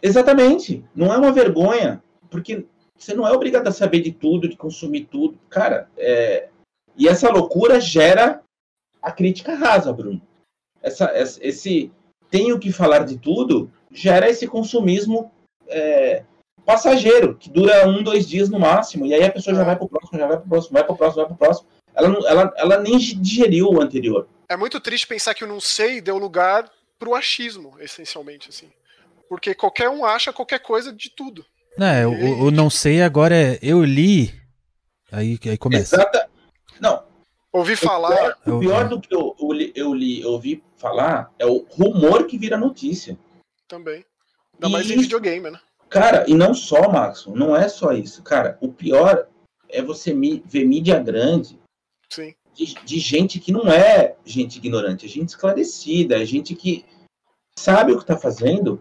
Exatamente. 0.02 0.84
Não 0.94 1.14
é 1.14 1.16
uma 1.16 1.32
vergonha, 1.32 2.02
porque 2.28 2.66
você 2.98 3.14
não 3.14 3.26
é 3.26 3.32
obrigado 3.32 3.68
a 3.68 3.72
saber 3.72 4.00
de 4.00 4.12
tudo, 4.12 4.46
de 4.46 4.56
consumir 4.56 5.08
tudo. 5.10 5.38
Cara, 5.48 5.88
é... 5.96 6.48
e 6.96 7.08
essa 7.08 7.30
loucura 7.30 7.80
gera 7.80 8.42
a 9.02 9.12
crítica 9.12 9.54
rasa, 9.54 9.92
Bruno. 9.92 10.20
Essa, 10.82 11.12
esse 11.14 11.92
tenho 12.30 12.58
que 12.58 12.72
falar 12.72 13.04
de 13.04 13.18
tudo 13.18 13.70
gera 13.90 14.28
esse 14.28 14.46
consumismo 14.46 15.30
é, 15.68 16.24
passageiro, 16.64 17.36
que 17.36 17.50
dura 17.50 17.86
um, 17.86 18.02
dois 18.02 18.26
dias 18.26 18.48
no 18.48 18.58
máximo, 18.58 19.06
e 19.06 19.14
aí 19.14 19.24
a 19.24 19.30
pessoa 19.30 19.54
já 19.54 19.64
vai 19.64 19.76
pro 19.76 19.88
próximo, 19.88 20.18
já 20.18 20.26
vai 20.26 20.38
pro 20.38 20.48
próximo, 20.48 20.72
vai 20.72 20.84
pro 20.84 20.96
próximo, 20.96 21.22
vai 21.22 21.26
pro 21.26 21.36
próximo. 21.36 21.68
Ela, 21.94 22.08
não, 22.08 22.26
ela, 22.26 22.52
ela 22.56 22.80
nem 22.80 22.98
digeriu 22.98 23.68
o 23.68 23.80
anterior. 23.80 24.26
É 24.48 24.56
muito 24.56 24.80
triste 24.80 25.06
pensar 25.06 25.34
que 25.34 25.44
o 25.44 25.48
não 25.48 25.60
sei 25.60 26.00
deu 26.00 26.18
lugar 26.18 26.68
pro 26.98 27.14
achismo, 27.14 27.76
essencialmente, 27.78 28.48
assim. 28.48 28.70
Porque 29.28 29.54
qualquer 29.54 29.88
um 29.88 30.04
acha 30.04 30.32
qualquer 30.32 30.58
coisa 30.58 30.92
de 30.92 31.10
tudo. 31.10 31.44
Não, 31.78 31.86
é, 31.86 32.06
o, 32.06 32.44
o, 32.44 32.50
não 32.50 32.68
sei 32.70 33.02
agora 33.02 33.34
é 33.34 33.58
eu 33.62 33.84
li. 33.84 34.34
Aí, 35.10 35.38
aí 35.46 35.58
começa. 35.58 35.96
Exata. 35.96 36.28
Não. 36.84 37.02
Ouvi 37.50 37.76
falar. 37.76 38.10
O 38.10 38.12
pior, 38.12 38.36
o 38.46 38.60
pior 38.60 38.88
do 38.88 39.00
que 39.00 39.14
eu, 39.14 39.34
eu, 39.40 39.52
li, 39.52 39.72
eu 39.74 39.94
li, 39.94 40.20
eu 40.20 40.32
ouvi 40.32 40.62
falar 40.76 41.32
é 41.38 41.46
o 41.46 41.64
rumor 41.70 42.26
que 42.26 42.36
vira 42.36 42.58
notícia. 42.58 43.18
Também. 43.66 44.04
Ainda 44.54 44.68
mais 44.68 44.90
em 44.90 44.98
videogame, 44.98 45.50
né? 45.50 45.58
Cara, 45.88 46.28
e 46.28 46.34
não 46.34 46.52
só, 46.52 46.90
Max, 46.90 47.24
não 47.26 47.56
é 47.56 47.68
só 47.68 47.92
isso. 47.92 48.22
Cara, 48.22 48.58
o 48.60 48.70
pior 48.70 49.28
é 49.70 49.80
você 49.80 50.12
ver 50.44 50.66
mídia 50.66 50.98
grande 50.98 51.58
Sim. 52.10 52.34
De, 52.52 52.74
de, 52.74 52.98
gente 52.98 53.40
que 53.40 53.50
não 53.50 53.66
é 53.66 54.14
gente 54.24 54.58
ignorante, 54.58 55.06
é 55.06 55.08
gente 55.08 55.30
esclarecida, 55.30 56.20
é 56.20 56.24
gente 56.24 56.54
que 56.54 56.84
sabe 57.58 57.92
o 57.92 57.96
que 57.96 58.02
está 58.02 58.16
fazendo 58.16 58.80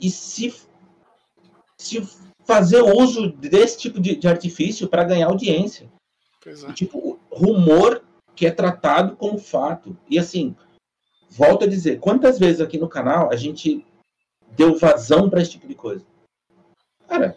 e 0.00 0.10
se, 0.10 0.52
se 1.76 2.02
fazer 2.44 2.80
uso 2.82 3.30
desse 3.32 3.78
tipo 3.78 4.00
de, 4.00 4.16
de 4.16 4.26
artifício 4.26 4.88
para 4.88 5.04
ganhar 5.04 5.26
audiência. 5.26 5.91
É. 6.46 6.70
E, 6.70 6.72
tipo, 6.72 7.18
rumor 7.30 8.02
que 8.34 8.46
é 8.46 8.50
tratado 8.50 9.16
como 9.16 9.38
fato. 9.38 9.96
E 10.08 10.18
assim, 10.18 10.56
volto 11.30 11.64
a 11.64 11.68
dizer, 11.68 11.98
quantas 12.00 12.38
vezes 12.38 12.60
aqui 12.60 12.78
no 12.78 12.88
canal 12.88 13.30
a 13.30 13.36
gente 13.36 13.84
deu 14.56 14.78
vazão 14.78 15.30
para 15.30 15.40
esse 15.40 15.52
tipo 15.52 15.66
de 15.66 15.74
coisa? 15.74 16.04
Cara. 17.08 17.36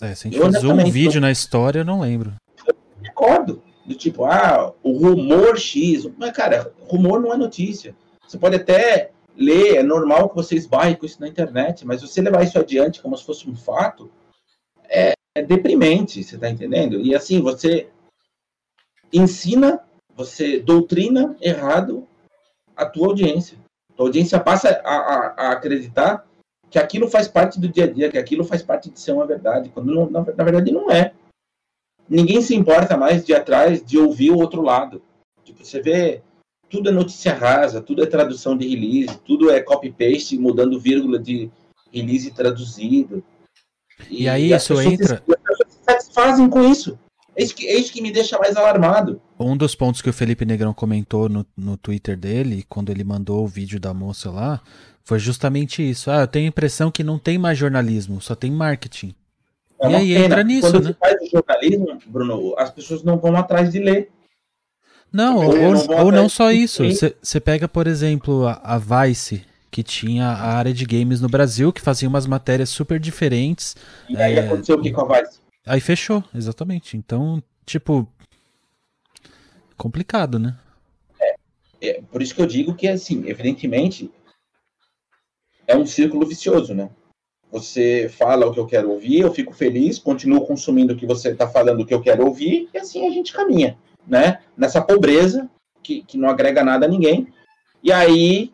É, 0.00 0.14
se 0.14 0.28
a 0.28 0.30
gente 0.30 0.40
fez 0.40 0.64
um 0.64 0.90
vídeo 0.90 1.20
na 1.20 1.30
história, 1.30 1.80
eu 1.80 1.84
não 1.84 2.00
lembro. 2.00 2.34
Eu 2.66 2.74
recordo. 3.02 3.62
Do 3.84 3.94
tipo, 3.94 4.26
ah, 4.26 4.74
o 4.82 4.92
rumor 4.98 5.58
X. 5.58 6.06
Mas, 6.18 6.32
cara, 6.32 6.72
rumor 6.80 7.20
não 7.20 7.32
é 7.32 7.38
notícia. 7.38 7.96
Você 8.26 8.36
pode 8.36 8.56
até 8.56 9.12
ler, 9.34 9.76
é 9.76 9.82
normal 9.82 10.28
que 10.28 10.36
você 10.36 10.56
esbarre 10.56 10.94
com 10.94 11.06
isso 11.06 11.20
na 11.20 11.28
internet, 11.28 11.86
mas 11.86 12.02
você 12.02 12.20
levar 12.20 12.42
isso 12.42 12.58
adiante 12.58 13.00
como 13.00 13.16
se 13.16 13.24
fosse 13.24 13.48
um 13.48 13.56
fato, 13.56 14.10
é, 14.88 15.12
é 15.34 15.42
deprimente, 15.42 16.22
você 16.22 16.36
tá 16.36 16.50
entendendo? 16.50 17.00
E 17.00 17.14
assim, 17.14 17.40
você 17.40 17.88
ensina, 19.12 19.80
você 20.14 20.60
doutrina 20.60 21.36
errado 21.40 22.06
a 22.76 22.86
tua 22.86 23.08
audiência. 23.08 23.58
A 23.98 24.02
audiência 24.02 24.38
passa 24.38 24.80
a, 24.84 24.94
a, 24.94 25.34
a 25.48 25.52
acreditar 25.52 26.26
que 26.70 26.78
aquilo 26.78 27.08
faz 27.08 27.26
parte 27.26 27.58
do 27.58 27.68
dia 27.68 27.84
a 27.84 27.86
dia, 27.90 28.10
que 28.10 28.18
aquilo 28.18 28.44
faz 28.44 28.62
parte 28.62 28.90
de 28.90 29.00
ser 29.00 29.12
uma 29.12 29.26
verdade, 29.26 29.70
quando 29.70 29.94
não, 29.94 30.08
na, 30.08 30.20
na, 30.20 30.44
verdade 30.44 30.70
não 30.70 30.90
é. 30.90 31.12
Ninguém 32.08 32.40
se 32.40 32.54
importa 32.54 32.96
mais 32.96 33.24
de 33.24 33.34
atrás 33.34 33.84
de 33.84 33.98
ouvir 33.98 34.30
o 34.30 34.38
outro 34.38 34.62
lado. 34.62 35.02
Tipo, 35.44 35.64
você 35.64 35.80
vê, 35.80 36.22
tudo 36.68 36.88
é 36.88 36.92
notícia 36.92 37.34
rasa, 37.34 37.80
tudo 37.80 38.02
é 38.02 38.06
tradução 38.06 38.56
de 38.56 38.68
release, 38.68 39.18
tudo 39.20 39.50
é 39.50 39.60
copy-paste, 39.60 40.38
mudando 40.38 40.80
vírgula 40.80 41.18
de 41.18 41.50
release 41.92 42.30
traduzido. 42.30 43.24
E, 44.10 44.24
e 44.24 44.28
aí 44.28 44.52
isso 44.52 44.80
entra... 44.80 45.14
As 45.16 45.20
pessoas 45.20 45.72
se 45.72 45.84
satisfazem 45.84 46.48
com 46.48 46.62
isso. 46.62 46.98
É 47.38 47.44
isso, 47.44 47.54
que, 47.54 47.68
é 47.68 47.78
isso 47.78 47.92
que 47.92 48.02
me 48.02 48.10
deixa 48.10 48.36
mais 48.36 48.56
alarmado. 48.56 49.22
Um 49.38 49.56
dos 49.56 49.72
pontos 49.76 50.02
que 50.02 50.10
o 50.10 50.12
Felipe 50.12 50.44
Negrão 50.44 50.74
comentou 50.74 51.28
no, 51.28 51.46
no 51.56 51.76
Twitter 51.76 52.16
dele, 52.16 52.66
quando 52.68 52.90
ele 52.90 53.04
mandou 53.04 53.44
o 53.44 53.46
vídeo 53.46 53.78
da 53.78 53.94
moça 53.94 54.28
lá, 54.28 54.60
foi 55.04 55.20
justamente 55.20 55.88
isso. 55.88 56.10
Ah, 56.10 56.22
eu 56.22 56.26
tenho 56.26 56.46
a 56.46 56.48
impressão 56.48 56.90
que 56.90 57.04
não 57.04 57.16
tem 57.16 57.38
mais 57.38 57.56
jornalismo, 57.56 58.20
só 58.20 58.34
tem 58.34 58.50
marketing. 58.50 59.14
É 59.80 59.88
e 59.88 59.94
aí 59.94 60.14
pena. 60.14 60.24
entra 60.24 60.42
nisso, 60.42 60.72
Quando 60.72 60.84
né? 60.84 60.96
Quando 60.98 61.18
faz 61.18 61.30
jornalismo, 61.30 61.98
Bruno, 62.06 62.54
as 62.58 62.70
pessoas 62.72 63.04
não 63.04 63.16
vão 63.18 63.36
atrás 63.36 63.70
de 63.70 63.78
ler. 63.78 64.10
Não, 65.12 65.36
ou, 65.36 65.54
não, 65.54 66.04
ou 66.06 66.12
não 66.12 66.28
só 66.28 66.50
isso. 66.50 66.82
Você 67.22 67.38
pega, 67.38 67.68
por 67.68 67.86
exemplo, 67.86 68.48
a, 68.48 68.60
a, 68.64 68.78
Vice, 68.78 69.44
que 69.70 69.84
tinha 69.84 70.26
a 70.26 70.56
área 70.56 70.74
de 70.74 70.84
games 70.84 71.20
no 71.20 71.28
Brasil, 71.28 71.72
que 71.72 71.80
fazia 71.80 72.08
umas 72.08 72.26
matérias 72.26 72.68
super 72.68 72.98
diferentes. 72.98 73.76
E 74.08 74.16
aí 74.16 74.34
é... 74.34 74.40
aconteceu 74.40 74.74
o 74.74 74.82
que 74.82 74.90
com 74.90 75.02
a 75.02 75.20
Vice? 75.20 75.38
Aí 75.68 75.80
fechou, 75.80 76.24
exatamente. 76.34 76.96
Então, 76.96 77.42
tipo. 77.66 78.08
Complicado, 79.76 80.38
né? 80.38 80.58
É, 81.20 81.36
é, 81.80 82.02
por 82.02 82.20
isso 82.20 82.34
que 82.34 82.42
eu 82.42 82.46
digo 82.46 82.74
que, 82.74 82.88
assim, 82.88 83.28
evidentemente, 83.28 84.10
é 85.66 85.76
um 85.76 85.86
círculo 85.86 86.26
vicioso, 86.26 86.74
né? 86.74 86.90
Você 87.50 88.08
fala 88.08 88.46
o 88.46 88.52
que 88.52 88.58
eu 88.58 88.66
quero 88.66 88.90
ouvir, 88.90 89.20
eu 89.20 89.32
fico 89.32 89.54
feliz, 89.54 89.98
continuo 89.98 90.46
consumindo 90.46 90.92
o 90.92 90.96
que 90.96 91.06
você 91.06 91.30
está 91.30 91.48
falando, 91.48 91.80
o 91.80 91.86
que 91.86 91.94
eu 91.94 92.02
quero 92.02 92.26
ouvir, 92.26 92.68
e 92.74 92.78
assim 92.78 93.06
a 93.06 93.10
gente 93.10 93.32
caminha, 93.32 93.78
né? 94.06 94.42
Nessa 94.56 94.82
pobreza 94.82 95.48
que, 95.82 96.02
que 96.02 96.18
não 96.18 96.28
agrega 96.28 96.64
nada 96.64 96.86
a 96.86 96.88
ninguém. 96.88 97.32
E 97.82 97.92
aí 97.92 98.52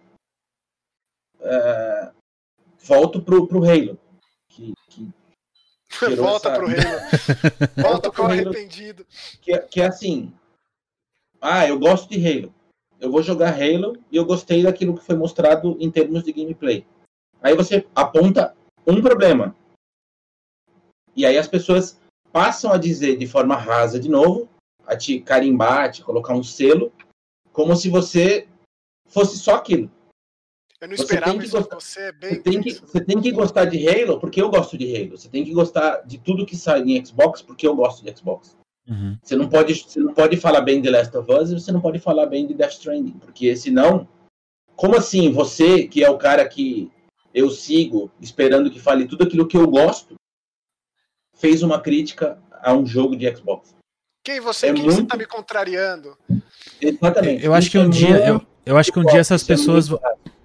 uh, 1.40 2.12
volto 2.78 3.20
pro, 3.20 3.46
pro 3.46 3.64
Halo. 3.64 3.98
Que 6.08 6.16
Volta 6.16 6.48
essa... 6.48 6.58
pro 6.58 6.66
Halo. 6.66 7.72
Volta 7.76 8.10
pro 8.10 8.24
arrependido. 8.24 9.06
Que, 9.40 9.58
que 9.58 9.80
é 9.80 9.86
assim. 9.86 10.32
Ah, 11.40 11.66
eu 11.66 11.78
gosto 11.78 12.08
de 12.08 12.26
Halo. 12.26 12.54
Eu 13.00 13.10
vou 13.10 13.22
jogar 13.22 13.54
Halo 13.54 13.96
e 14.10 14.16
eu 14.16 14.24
gostei 14.24 14.62
daquilo 14.62 14.96
que 14.96 15.04
foi 15.04 15.16
mostrado 15.16 15.76
em 15.78 15.90
termos 15.90 16.24
de 16.24 16.32
gameplay. 16.32 16.86
Aí 17.42 17.54
você 17.54 17.86
aponta 17.94 18.54
um 18.86 19.02
problema. 19.02 19.54
E 21.14 21.26
aí 21.26 21.36
as 21.36 21.46
pessoas 21.46 22.00
passam 22.32 22.72
a 22.72 22.78
dizer 22.78 23.16
de 23.16 23.26
forma 23.26 23.56
rasa 23.56 24.00
de 24.00 24.08
novo, 24.08 24.48
a 24.86 24.96
te 24.96 25.20
carimbar, 25.20 25.84
a 25.84 25.90
te 25.90 26.02
colocar 26.02 26.34
um 26.34 26.42
selo, 26.42 26.92
como 27.52 27.76
se 27.76 27.88
você 27.88 28.48
fosse 29.06 29.38
só 29.38 29.56
aquilo. 29.56 29.90
Eu 30.84 30.88
não 30.88 30.94
esperava 30.94 31.42
isso 31.42 31.56
gostar, 31.56 31.80
você, 31.80 32.00
é 32.00 32.12
bem 32.12 32.34
você 32.34 32.40
tem, 32.40 32.60
que, 32.60 32.72
você 32.74 33.00
tem 33.00 33.20
que 33.22 33.32
gostar 33.32 33.64
de 33.64 33.88
Halo 33.88 34.20
porque 34.20 34.42
eu 34.42 34.50
gosto 34.50 34.76
de 34.76 34.94
Halo. 34.94 35.16
Você 35.16 35.30
tem 35.30 35.42
que 35.42 35.54
gostar 35.54 36.02
de 36.02 36.18
tudo 36.18 36.44
que 36.44 36.54
sai 36.54 36.82
em 36.82 37.02
Xbox 37.02 37.40
porque 37.40 37.66
eu 37.66 37.74
gosto 37.74 38.04
de 38.04 38.14
Xbox. 38.14 38.54
Uhum. 38.86 39.16
Você, 39.22 39.34
não 39.34 39.48
pode, 39.48 39.74
você 39.74 39.98
não 39.98 40.12
pode 40.12 40.36
falar 40.36 40.60
bem 40.60 40.82
de 40.82 40.90
Last 40.90 41.16
of 41.16 41.32
Us 41.32 41.50
e 41.50 41.54
você 41.54 41.72
não 41.72 41.80
pode 41.80 41.98
falar 42.00 42.26
bem 42.26 42.46
de 42.46 42.52
Death 42.52 42.72
Stranding, 42.72 43.18
porque 43.18 43.56
senão, 43.56 44.06
como 44.76 44.94
assim 44.94 45.32
você, 45.32 45.88
que 45.88 46.04
é 46.04 46.10
o 46.10 46.18
cara 46.18 46.46
que 46.46 46.92
eu 47.32 47.48
sigo 47.48 48.10
esperando 48.20 48.70
que 48.70 48.78
fale 48.78 49.06
tudo 49.06 49.24
aquilo 49.24 49.48
que 49.48 49.56
eu 49.56 49.66
gosto, 49.66 50.16
fez 51.34 51.62
uma 51.62 51.80
crítica 51.80 52.38
a 52.62 52.74
um 52.74 52.84
jogo 52.84 53.16
de 53.16 53.34
Xbox. 53.34 53.74
Quem 54.22 54.38
você, 54.38 54.66
é 54.66 54.74
quem 54.74 54.82
muito... 54.82 54.96
você 54.96 55.06
tá 55.06 55.16
me 55.16 55.24
contrariando? 55.24 56.14
Exatamente. 56.78 57.42
Eu 57.42 57.54
acho 57.54 57.70
que 57.70 57.78
um 57.78 57.88
dia, 57.88 58.28
eu, 58.28 58.46
eu 58.66 58.76
acho 58.76 58.92
que 58.92 58.98
um 58.98 59.04
dia 59.04 59.20
essas 59.20 59.42
pessoas, 59.42 59.88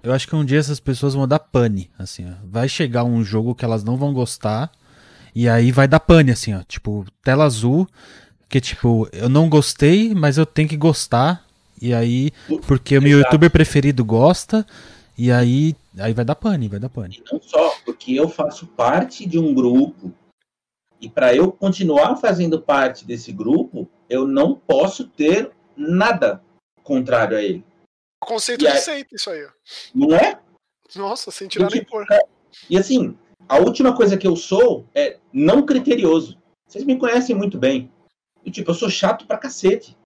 eu 0.02 0.12
acho 0.12 0.26
que 0.26 0.36
um 0.36 0.44
dia 0.44 0.58
essas 0.58 0.80
pessoas 0.80 1.14
vão 1.14 1.26
dar 1.26 1.38
pane, 1.38 1.90
assim, 1.98 2.26
ó. 2.28 2.34
vai 2.44 2.68
chegar 2.68 3.04
um 3.04 3.22
jogo 3.22 3.54
que 3.54 3.64
elas 3.64 3.84
não 3.84 3.96
vão 3.96 4.12
gostar 4.12 4.70
e 5.34 5.48
aí 5.48 5.70
vai 5.70 5.86
dar 5.86 6.00
pane, 6.00 6.30
assim, 6.30 6.54
ó, 6.54 6.62
tipo 6.62 7.04
tela 7.22 7.44
azul, 7.44 7.86
que 8.48 8.60
tipo 8.60 9.08
eu 9.12 9.28
não 9.28 9.48
gostei, 9.48 10.14
mas 10.14 10.38
eu 10.38 10.46
tenho 10.46 10.68
que 10.68 10.76
gostar 10.76 11.44
e 11.80 11.94
aí 11.94 12.30
porque 12.66 12.98
o 12.98 13.02
meu 13.02 13.18
youtuber 13.18 13.50
preferido 13.50 14.04
gosta 14.04 14.66
e 15.16 15.30
aí, 15.30 15.74
aí 15.98 16.12
vai 16.12 16.24
dar 16.24 16.34
pane, 16.34 16.68
vai 16.68 16.80
dar 16.80 16.88
pane. 16.88 17.18
E 17.18 17.32
não 17.32 17.40
só, 17.40 17.74
porque 17.84 18.14
eu 18.14 18.28
faço 18.28 18.66
parte 18.66 19.26
de 19.26 19.38
um 19.38 19.52
grupo 19.54 20.12
e 21.00 21.08
para 21.08 21.34
eu 21.34 21.50
continuar 21.50 22.16
fazendo 22.16 22.60
parte 22.60 23.06
desse 23.06 23.32
grupo, 23.32 23.88
eu 24.08 24.26
não 24.26 24.54
posso 24.54 25.04
ter 25.04 25.50
nada 25.76 26.42
contrário 26.82 27.36
a 27.36 27.42
ele. 27.42 27.64
Conceito 28.20 28.64
de 28.64 28.78
seita, 28.78 29.14
isso 29.14 29.30
aí. 29.30 29.46
Não 29.94 30.14
é? 30.14 30.38
Nossa, 30.94 31.30
sem 31.30 31.48
tirar 31.48 31.70
nem 31.70 31.84
pôr. 31.84 32.06
E 32.68 32.76
assim, 32.76 33.16
a 33.48 33.58
última 33.58 33.94
coisa 33.96 34.16
que 34.16 34.26
eu 34.26 34.36
sou 34.36 34.86
é 34.94 35.18
não 35.32 35.64
criterioso. 35.64 36.38
Vocês 36.66 36.84
me 36.84 36.98
conhecem 36.98 37.34
muito 37.34 37.58
bem. 37.58 37.90
E, 38.44 38.50
tipo, 38.50 38.70
eu 38.70 38.74
sou 38.74 38.90
chato 38.90 39.26
pra 39.26 39.38
cacete. 39.38 39.96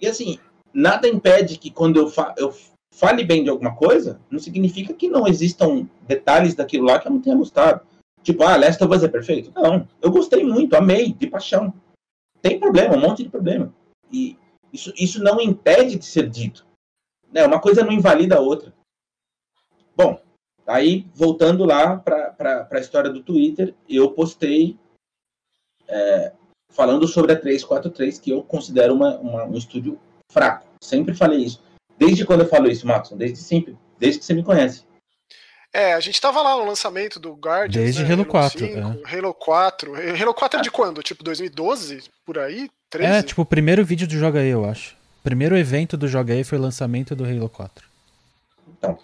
E 0.00 0.06
assim, 0.06 0.38
nada 0.72 1.08
impede 1.08 1.58
que 1.58 1.70
quando 1.70 1.98
eu, 1.98 2.08
fa 2.08 2.34
eu 2.38 2.54
fale 2.94 3.24
bem 3.24 3.42
de 3.42 3.50
alguma 3.50 3.74
coisa, 3.74 4.20
não 4.30 4.38
significa 4.38 4.94
que 4.94 5.08
não 5.08 5.26
existam 5.26 5.88
detalhes 6.06 6.54
daquilo 6.54 6.86
lá 6.86 6.98
que 6.98 7.08
eu 7.08 7.12
não 7.12 7.20
tenha 7.20 7.36
gostado. 7.36 7.86
Tipo, 8.22 8.44
ah, 8.44 8.56
Last 8.56 8.82
of 8.82 8.94
Us 8.94 9.02
é 9.02 9.08
perfeito? 9.08 9.52
Não, 9.54 9.88
eu 10.00 10.10
gostei 10.10 10.44
muito, 10.44 10.74
amei, 10.74 11.12
de 11.12 11.26
paixão. 11.26 11.72
Tem 12.40 12.58
problema, 12.58 12.96
um 12.96 13.00
monte 13.00 13.22
de 13.22 13.28
problema. 13.28 13.74
E 14.12 14.36
isso, 14.72 14.92
isso 14.96 15.22
não 15.22 15.40
impede 15.40 15.96
de 15.96 16.04
ser 16.04 16.28
dito. 16.28 16.66
Né? 17.32 17.44
Uma 17.44 17.60
coisa 17.60 17.84
não 17.84 17.92
invalida 17.92 18.36
a 18.36 18.40
outra. 18.40 18.72
Bom, 19.96 20.20
aí 20.66 21.06
voltando 21.14 21.64
lá 21.64 21.96
para 21.96 22.68
a 22.70 22.78
história 22.78 23.10
do 23.10 23.22
Twitter, 23.22 23.74
eu 23.88 24.12
postei 24.12 24.78
é, 25.88 26.32
falando 26.70 27.06
sobre 27.08 27.32
a 27.32 27.36
343, 27.36 28.18
que 28.18 28.30
eu 28.30 28.42
considero 28.42 28.94
uma, 28.94 29.18
uma, 29.18 29.44
um 29.44 29.56
estúdio 29.56 29.98
fraco. 30.30 30.66
Sempre 30.82 31.14
falei 31.14 31.40
isso. 31.40 31.62
Desde 31.96 32.24
quando 32.24 32.40
eu 32.40 32.48
falo 32.48 32.70
isso, 32.70 32.86
Matson? 32.86 33.16
Desde 33.16 33.38
sempre. 33.38 33.76
Desde 33.98 34.20
que 34.20 34.24
você 34.24 34.34
me 34.34 34.44
conhece. 34.44 34.86
É, 35.72 35.92
a 35.92 36.00
gente 36.00 36.20
tava 36.20 36.40
lá 36.40 36.56
no 36.56 36.64
lançamento 36.64 37.20
do 37.20 37.34
Guardians. 37.34 37.84
Desde 37.84 38.04
né? 38.04 38.12
Halo 38.12 38.24
4. 38.24 38.58
5, 38.58 38.78
é. 38.78 39.16
Halo 39.16 39.34
4. 39.34 39.94
Halo 40.22 40.34
4 40.34 40.60
é 40.60 40.62
de 40.62 40.70
quando? 40.70 41.02
Tipo 41.02 41.24
2012? 41.24 42.04
Por 42.24 42.38
aí? 42.38 42.70
13? 42.90 43.12
É, 43.12 43.22
tipo 43.22 43.42
o 43.42 43.46
primeiro 43.46 43.84
vídeo 43.84 44.06
do 44.06 44.14
Joga 44.14 44.40
aí, 44.40 44.48
eu 44.48 44.64
acho. 44.64 44.96
Primeiro 45.22 45.56
evento 45.56 45.96
do 45.96 46.08
Joga 46.08 46.34
aí 46.34 46.44
foi 46.44 46.58
o 46.58 46.62
lançamento 46.62 47.14
do 47.14 47.24
Halo 47.24 47.48
4. 47.48 47.86
Então. 48.76 48.98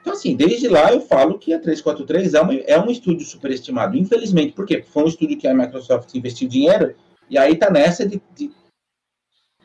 Então, 0.00 0.12
assim, 0.12 0.36
desde 0.36 0.68
lá 0.68 0.92
eu 0.92 1.00
falo 1.00 1.38
que 1.38 1.52
a 1.52 1.60
343 1.60 2.34
é, 2.34 2.72
é 2.72 2.80
um 2.80 2.90
estúdio 2.90 3.26
superestimado. 3.26 3.96
Infelizmente, 3.96 4.52
por 4.52 4.66
quê? 4.66 4.82
Foi 4.82 5.04
um 5.04 5.08
estúdio 5.08 5.38
que 5.38 5.46
a 5.46 5.54
Microsoft 5.54 6.14
investiu 6.14 6.48
dinheiro 6.48 6.94
e 7.28 7.36
aí 7.36 7.56
tá 7.56 7.70
nessa 7.70 8.06
de, 8.06 8.22
de 8.34 8.50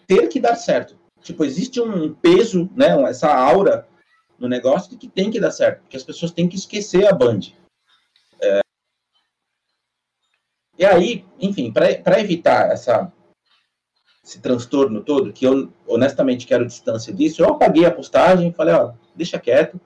ter 0.06 0.28
que 0.28 0.40
dar 0.40 0.56
certo 0.56 0.98
tipo, 1.24 1.44
existe 1.46 1.82
um 1.82 2.14
peso, 2.14 2.70
né, 2.76 3.02
essa 3.10 3.34
aura 3.34 3.88
no 4.38 4.48
negócio 4.48 4.92
de 4.92 4.98
que 4.98 5.08
tem 5.08 5.32
que 5.32 5.40
dar 5.40 5.52
certo, 5.52 5.82
porque 5.82 5.98
as 5.98 6.04
pessoas 6.04 6.32
têm 6.32 6.50
que 6.50 6.58
esquecer 6.58 7.08
a 7.08 7.14
Band. 7.14 7.40
É... 8.42 8.60
E 10.78 10.86
aí, 10.86 11.26
enfim, 11.40 11.72
para 11.72 12.20
evitar 12.20 12.72
essa, 12.72 13.12
esse 14.24 14.40
transtorno 14.40 15.02
todo, 15.02 15.34
que 15.34 15.46
eu 15.46 15.72
honestamente 15.88 16.48
quero 16.48 16.66
distância 16.66 17.14
disso, 17.14 17.42
eu 17.42 17.50
apaguei 17.50 17.86
a 17.86 17.92
postagem 17.92 18.50
e 18.50 18.54
falei, 18.54 18.74
ó, 18.74 18.94
deixa 19.14 19.40
quieto. 19.40 19.80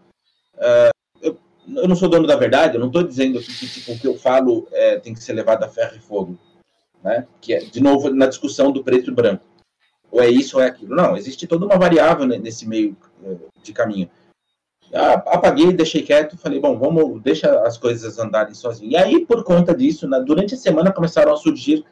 É, 0.58 0.90
eu, 1.22 1.38
eu, 1.76 1.88
não 1.88 1.96
sou 1.96 2.08
dono 2.08 2.28
da 2.28 2.36
verdade, 2.36 2.76
eu 2.76 2.80
não 2.80 2.88
estou 2.88 3.04
dizendo 3.04 3.40
que, 3.40 3.48
que 3.48 3.68
tipo, 3.68 3.94
o 3.94 4.00
que 4.00 4.08
eu 4.08 4.18
falo 4.18 4.68
é, 4.72 5.00
tem 5.00 5.14
que 5.14 5.24
ser 5.24 5.34
levado 5.34 5.64
a 5.64 5.70
ferro 5.70 5.96
e 5.96 6.00
fogo. 6.00 6.38
Né? 7.04 7.28
Que 7.42 7.54
é, 7.54 7.60
de 7.60 7.82
novo, 7.82 8.10
na 8.10 8.28
discussão 8.28 8.72
do 8.72 8.84
preto 8.84 9.10
e 9.10 9.14
branco 9.14 9.44
ou 10.12 10.22
é 10.22 10.30
isso 10.30 10.58
ou 10.58 10.64
é 10.64 10.68
aquilo. 10.68 10.96
Não, 10.96 11.16
existe 11.16 11.48
toda 11.48 11.66
uma 11.66 11.78
variável 11.78 12.26
nesse 12.26 12.68
meio 12.68 12.96
eh, 13.24 13.38
de 13.62 13.74
caminho. 13.74 14.10
Apaguei, 14.94 15.74
deixei 15.74 16.02
quieto, 16.02 16.38
falei, 16.38 16.60
bom, 16.60 16.78
vamos, 16.78 17.22
deixa 17.22 17.62
as 17.64 17.78
coisas 17.78 18.18
andarem 18.18 18.54
sozinhas. 18.54 18.94
E 18.94 18.96
aí, 18.96 19.26
por 19.26 19.44
conta 19.44 19.76
disso, 19.76 20.08
na, 20.08 20.20
durante 20.20 20.54
a 20.54 20.58
semana 20.58 20.94
começaram 20.94 21.34
a 21.34 21.38
surgir 21.38 21.86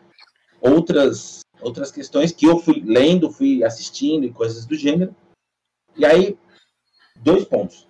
outras, 0.61 1.41
outras 1.61 1.91
questões 1.91 2.31
que 2.31 2.45
eu 2.45 2.59
fui 2.59 2.81
lendo, 2.85 3.31
fui 3.31 3.63
assistindo 3.63 4.25
e 4.25 4.33
coisas 4.33 4.65
do 4.65 4.75
gênero. 4.75 5.15
E 5.95 6.05
aí, 6.05 6.37
dois 7.17 7.45
pontos. 7.45 7.87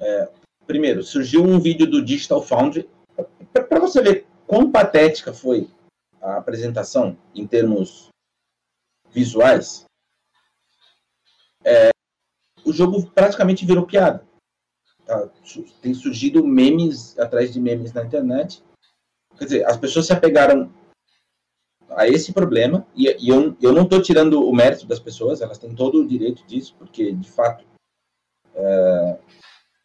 É, 0.00 0.28
primeiro, 0.66 1.02
surgiu 1.02 1.42
um 1.42 1.58
vídeo 1.58 1.86
do 1.90 2.04
Digital 2.04 2.42
Foundry, 2.42 2.88
para 3.52 3.80
você 3.80 4.02
ver 4.02 4.26
quão 4.46 4.70
patética 4.70 5.32
foi 5.32 5.68
a 6.20 6.38
apresentação 6.38 7.16
em 7.34 7.46
termos 7.46 8.08
visuais, 9.12 9.84
é, 11.64 11.90
o 12.64 12.72
jogo 12.72 13.10
praticamente 13.10 13.64
virou 13.64 13.86
piada. 13.86 14.26
Tá? 15.06 15.28
Tem 15.80 15.94
surgido 15.94 16.44
memes 16.44 17.18
atrás 17.18 17.52
de 17.52 17.60
memes 17.60 17.92
na 17.92 18.04
internet. 18.04 18.62
Quer 19.38 19.44
dizer, 19.44 19.66
as 19.66 19.76
pessoas 19.76 20.06
se 20.06 20.12
apegaram 20.12 20.72
a 21.96 22.08
esse 22.08 22.32
problema, 22.32 22.86
e, 22.94 23.08
e 23.18 23.28
eu, 23.28 23.56
eu 23.60 23.72
não 23.72 23.82
estou 23.82 24.00
tirando 24.00 24.46
o 24.46 24.54
mérito 24.54 24.86
das 24.86 25.00
pessoas, 25.00 25.40
elas 25.40 25.58
têm 25.58 25.74
todo 25.74 26.00
o 26.00 26.06
direito 26.06 26.44
disso, 26.46 26.74
porque, 26.78 27.12
de 27.12 27.30
fato, 27.30 27.64
é, 28.54 29.18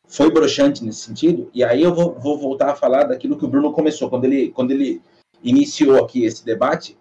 foi 0.07 0.31
broxante 0.31 0.83
nesse 0.83 1.01
sentido, 1.01 1.49
e 1.53 1.63
aí 1.63 1.81
eu 1.81 1.93
vou, 1.93 2.13
vou, 2.19 2.37
voltar 2.37 2.71
a 2.71 2.75
falar 2.75 3.03
daquilo 3.03 3.37
que 3.37 3.45
o 3.45 3.47
Bruno 3.49 3.71
começou, 3.71 4.09
quando 4.09 4.25
ele, 4.25 4.51
quando 4.51 4.71
ele 4.71 5.01
iniciou 5.43 6.03
aqui 6.03 6.25
esse 6.25 6.43
debate, 6.43 6.97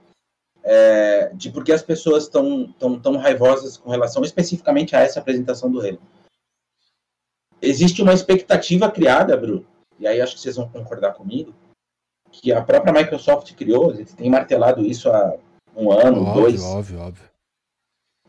é, 0.63 1.31
de 1.35 1.51
por 1.51 1.65
que 1.65 1.73
as 1.73 1.83
pessoas 1.83 2.25
estão 2.25 2.71
tão, 2.79 3.01
tão 3.01 3.17
raivosas 3.17 3.77
com 3.77 3.91
relação 3.91 4.23
especificamente 4.23 4.95
a 4.95 5.01
essa 5.01 5.19
apresentação 5.19 5.71
do 5.71 5.81
Halo. 5.81 6.01
Existe 7.61 8.03
uma 8.03 8.13
expectativa 8.13 8.91
criada, 8.91 9.37
Bruno, 9.37 9.67
e 9.99 10.07
aí 10.07 10.21
acho 10.21 10.35
que 10.35 10.41
vocês 10.41 10.57
vão 10.57 10.69
concordar 10.69 11.15
comigo, 11.15 11.55
que 12.31 12.53
a 12.53 12.63
própria 12.63 12.93
Microsoft 12.93 13.55
criou, 13.55 13.91
a 13.91 13.95
gente 13.95 14.15
tem 14.15 14.31
martelado 14.31 14.85
isso 14.85 15.11
há 15.11 15.35
um 15.77 15.93
ano, 15.93 16.23
óbvio, 16.23 16.43
dois. 16.43 16.63
Óbvio, 16.63 17.01
óbvio. 17.01 17.25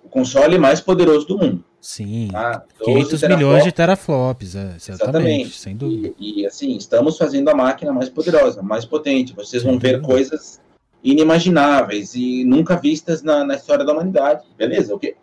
O 0.03 0.09
console 0.09 0.57
mais 0.57 0.81
poderoso 0.81 1.27
do 1.27 1.37
mundo. 1.37 1.63
Sim. 1.81 2.29
Tá? 2.31 2.63
500 2.83 3.21
milhões 3.23 3.63
de 3.63 3.71
teraflops, 3.71 4.55
é, 4.55 4.75
exatamente, 4.75 5.03
exatamente, 5.03 5.59
sem 5.59 5.75
dúvida. 5.75 6.13
E, 6.19 6.41
e, 6.41 6.45
assim, 6.45 6.75
estamos 6.75 7.17
fazendo 7.17 7.49
a 7.49 7.55
máquina 7.55 7.93
mais 7.93 8.09
poderosa, 8.09 8.61
mais 8.61 8.85
potente. 8.85 9.33
Vocês 9.33 9.63
vão 9.63 9.79
ver 9.79 10.01
coisas 10.01 10.59
inimagináveis 11.03 12.15
e 12.15 12.43
nunca 12.43 12.75
vistas 12.75 13.21
na, 13.21 13.43
na 13.45 13.55
história 13.55 13.85
da 13.85 13.93
humanidade. 13.93 14.45
Beleza? 14.57 14.93
O 14.93 14.99
que, 14.99 15.15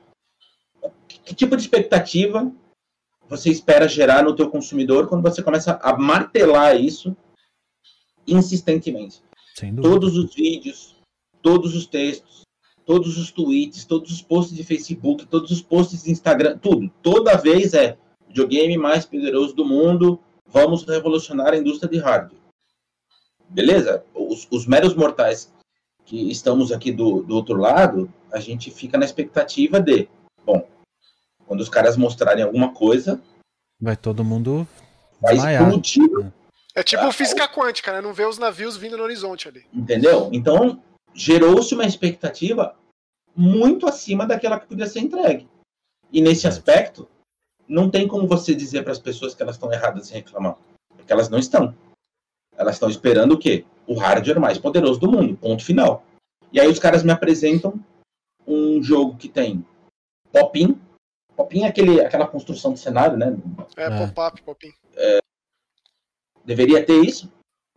que 1.24 1.34
tipo 1.34 1.56
de 1.56 1.62
expectativa 1.62 2.50
você 3.28 3.50
espera 3.50 3.88
gerar 3.88 4.22
no 4.22 4.34
teu 4.34 4.48
consumidor 4.48 5.08
quando 5.08 5.22
você 5.22 5.42
começa 5.42 5.78
a 5.82 5.96
martelar 5.96 6.80
isso 6.80 7.16
insistentemente? 8.26 9.22
Todos 9.80 10.16
os 10.16 10.34
vídeos, 10.34 10.96
todos 11.42 11.74
os 11.74 11.86
textos, 11.86 12.42
todos 12.84 13.18
os 13.18 13.30
tweets, 13.30 13.84
todos 13.84 14.12
os 14.12 14.22
posts 14.22 14.56
de 14.56 14.62
Facebook, 14.62 15.26
todos 15.26 15.50
os 15.50 15.62
posts 15.62 16.04
de 16.04 16.10
Instagram, 16.10 16.58
tudo. 16.58 16.90
Toda 17.02 17.36
vez 17.36 17.74
é 17.74 17.96
videogame 18.28 18.76
mais 18.76 19.04
poderoso 19.04 19.54
do 19.54 19.64
mundo, 19.64 20.20
vamos 20.46 20.84
revolucionar 20.84 21.52
a 21.52 21.56
indústria 21.56 21.90
de 21.90 21.98
hardware. 21.98 22.40
Beleza? 23.48 24.04
Os, 24.14 24.46
os 24.50 24.66
meros 24.66 24.94
mortais 24.94 25.52
que 26.04 26.30
estamos 26.30 26.70
aqui 26.70 26.92
do, 26.92 27.22
do 27.22 27.34
outro 27.34 27.56
lado, 27.56 28.12
a 28.32 28.38
gente 28.38 28.70
fica 28.70 28.96
na 28.98 29.04
expectativa 29.04 29.80
de, 29.80 30.08
bom, 30.44 30.66
quando 31.46 31.60
os 31.60 31.68
caras 31.68 31.96
mostrarem 31.96 32.44
alguma 32.44 32.72
coisa. 32.72 33.20
Vai 33.80 33.96
todo 33.96 34.24
mundo. 34.24 34.66
Vai 35.20 35.36
explodir. 35.36 36.32
É 36.76 36.82
tipo 36.82 37.02
ah, 37.02 37.12
física 37.12 37.48
quântica, 37.48 37.90
né? 37.90 38.02
Não 38.02 38.12
vê 38.12 38.26
os 38.26 38.36
navios 38.36 38.76
vindo 38.76 38.98
no 38.98 39.02
horizonte 39.02 39.48
ali. 39.48 39.64
Entendeu? 39.72 40.28
Então, 40.30 40.82
gerou-se 41.14 41.74
uma 41.74 41.86
expectativa 41.86 42.76
muito 43.34 43.88
acima 43.88 44.26
daquela 44.26 44.60
que 44.60 44.66
podia 44.66 44.86
ser 44.86 45.00
entregue. 45.00 45.48
E 46.12 46.20
nesse 46.20 46.46
aspecto, 46.46 47.08
não 47.66 47.90
tem 47.90 48.06
como 48.06 48.28
você 48.28 48.54
dizer 48.54 48.82
para 48.82 48.92
as 48.92 48.98
pessoas 48.98 49.34
que 49.34 49.42
elas 49.42 49.56
estão 49.56 49.72
erradas 49.72 50.06
sem 50.06 50.18
reclamar. 50.18 50.58
Porque 50.94 51.10
elas 51.10 51.30
não 51.30 51.38
estão. 51.38 51.74
Elas 52.54 52.76
estão 52.76 52.90
esperando 52.90 53.32
o 53.32 53.38
quê? 53.38 53.64
O 53.86 53.94
hardware 53.94 54.38
mais 54.38 54.58
poderoso 54.58 55.00
do 55.00 55.10
mundo. 55.10 55.34
Ponto 55.38 55.64
final. 55.64 56.04
E 56.52 56.60
aí 56.60 56.68
os 56.68 56.78
caras 56.78 57.02
me 57.02 57.10
apresentam 57.10 57.82
um 58.46 58.82
jogo 58.82 59.16
que 59.16 59.28
tem 59.28 59.64
pop-in, 60.30 60.78
Popin 61.36 61.64
é 61.64 61.68
aquele, 61.68 62.00
aquela 62.00 62.26
construção 62.26 62.72
de 62.72 62.80
cenário, 62.80 63.16
né? 63.16 63.36
É, 63.76 63.84
é. 63.84 64.06
pop-up, 64.06 64.42
Popin. 64.42 64.72
É, 64.96 65.18
deveria 66.46 66.82
ter 66.84 67.04
isso. 67.04 67.30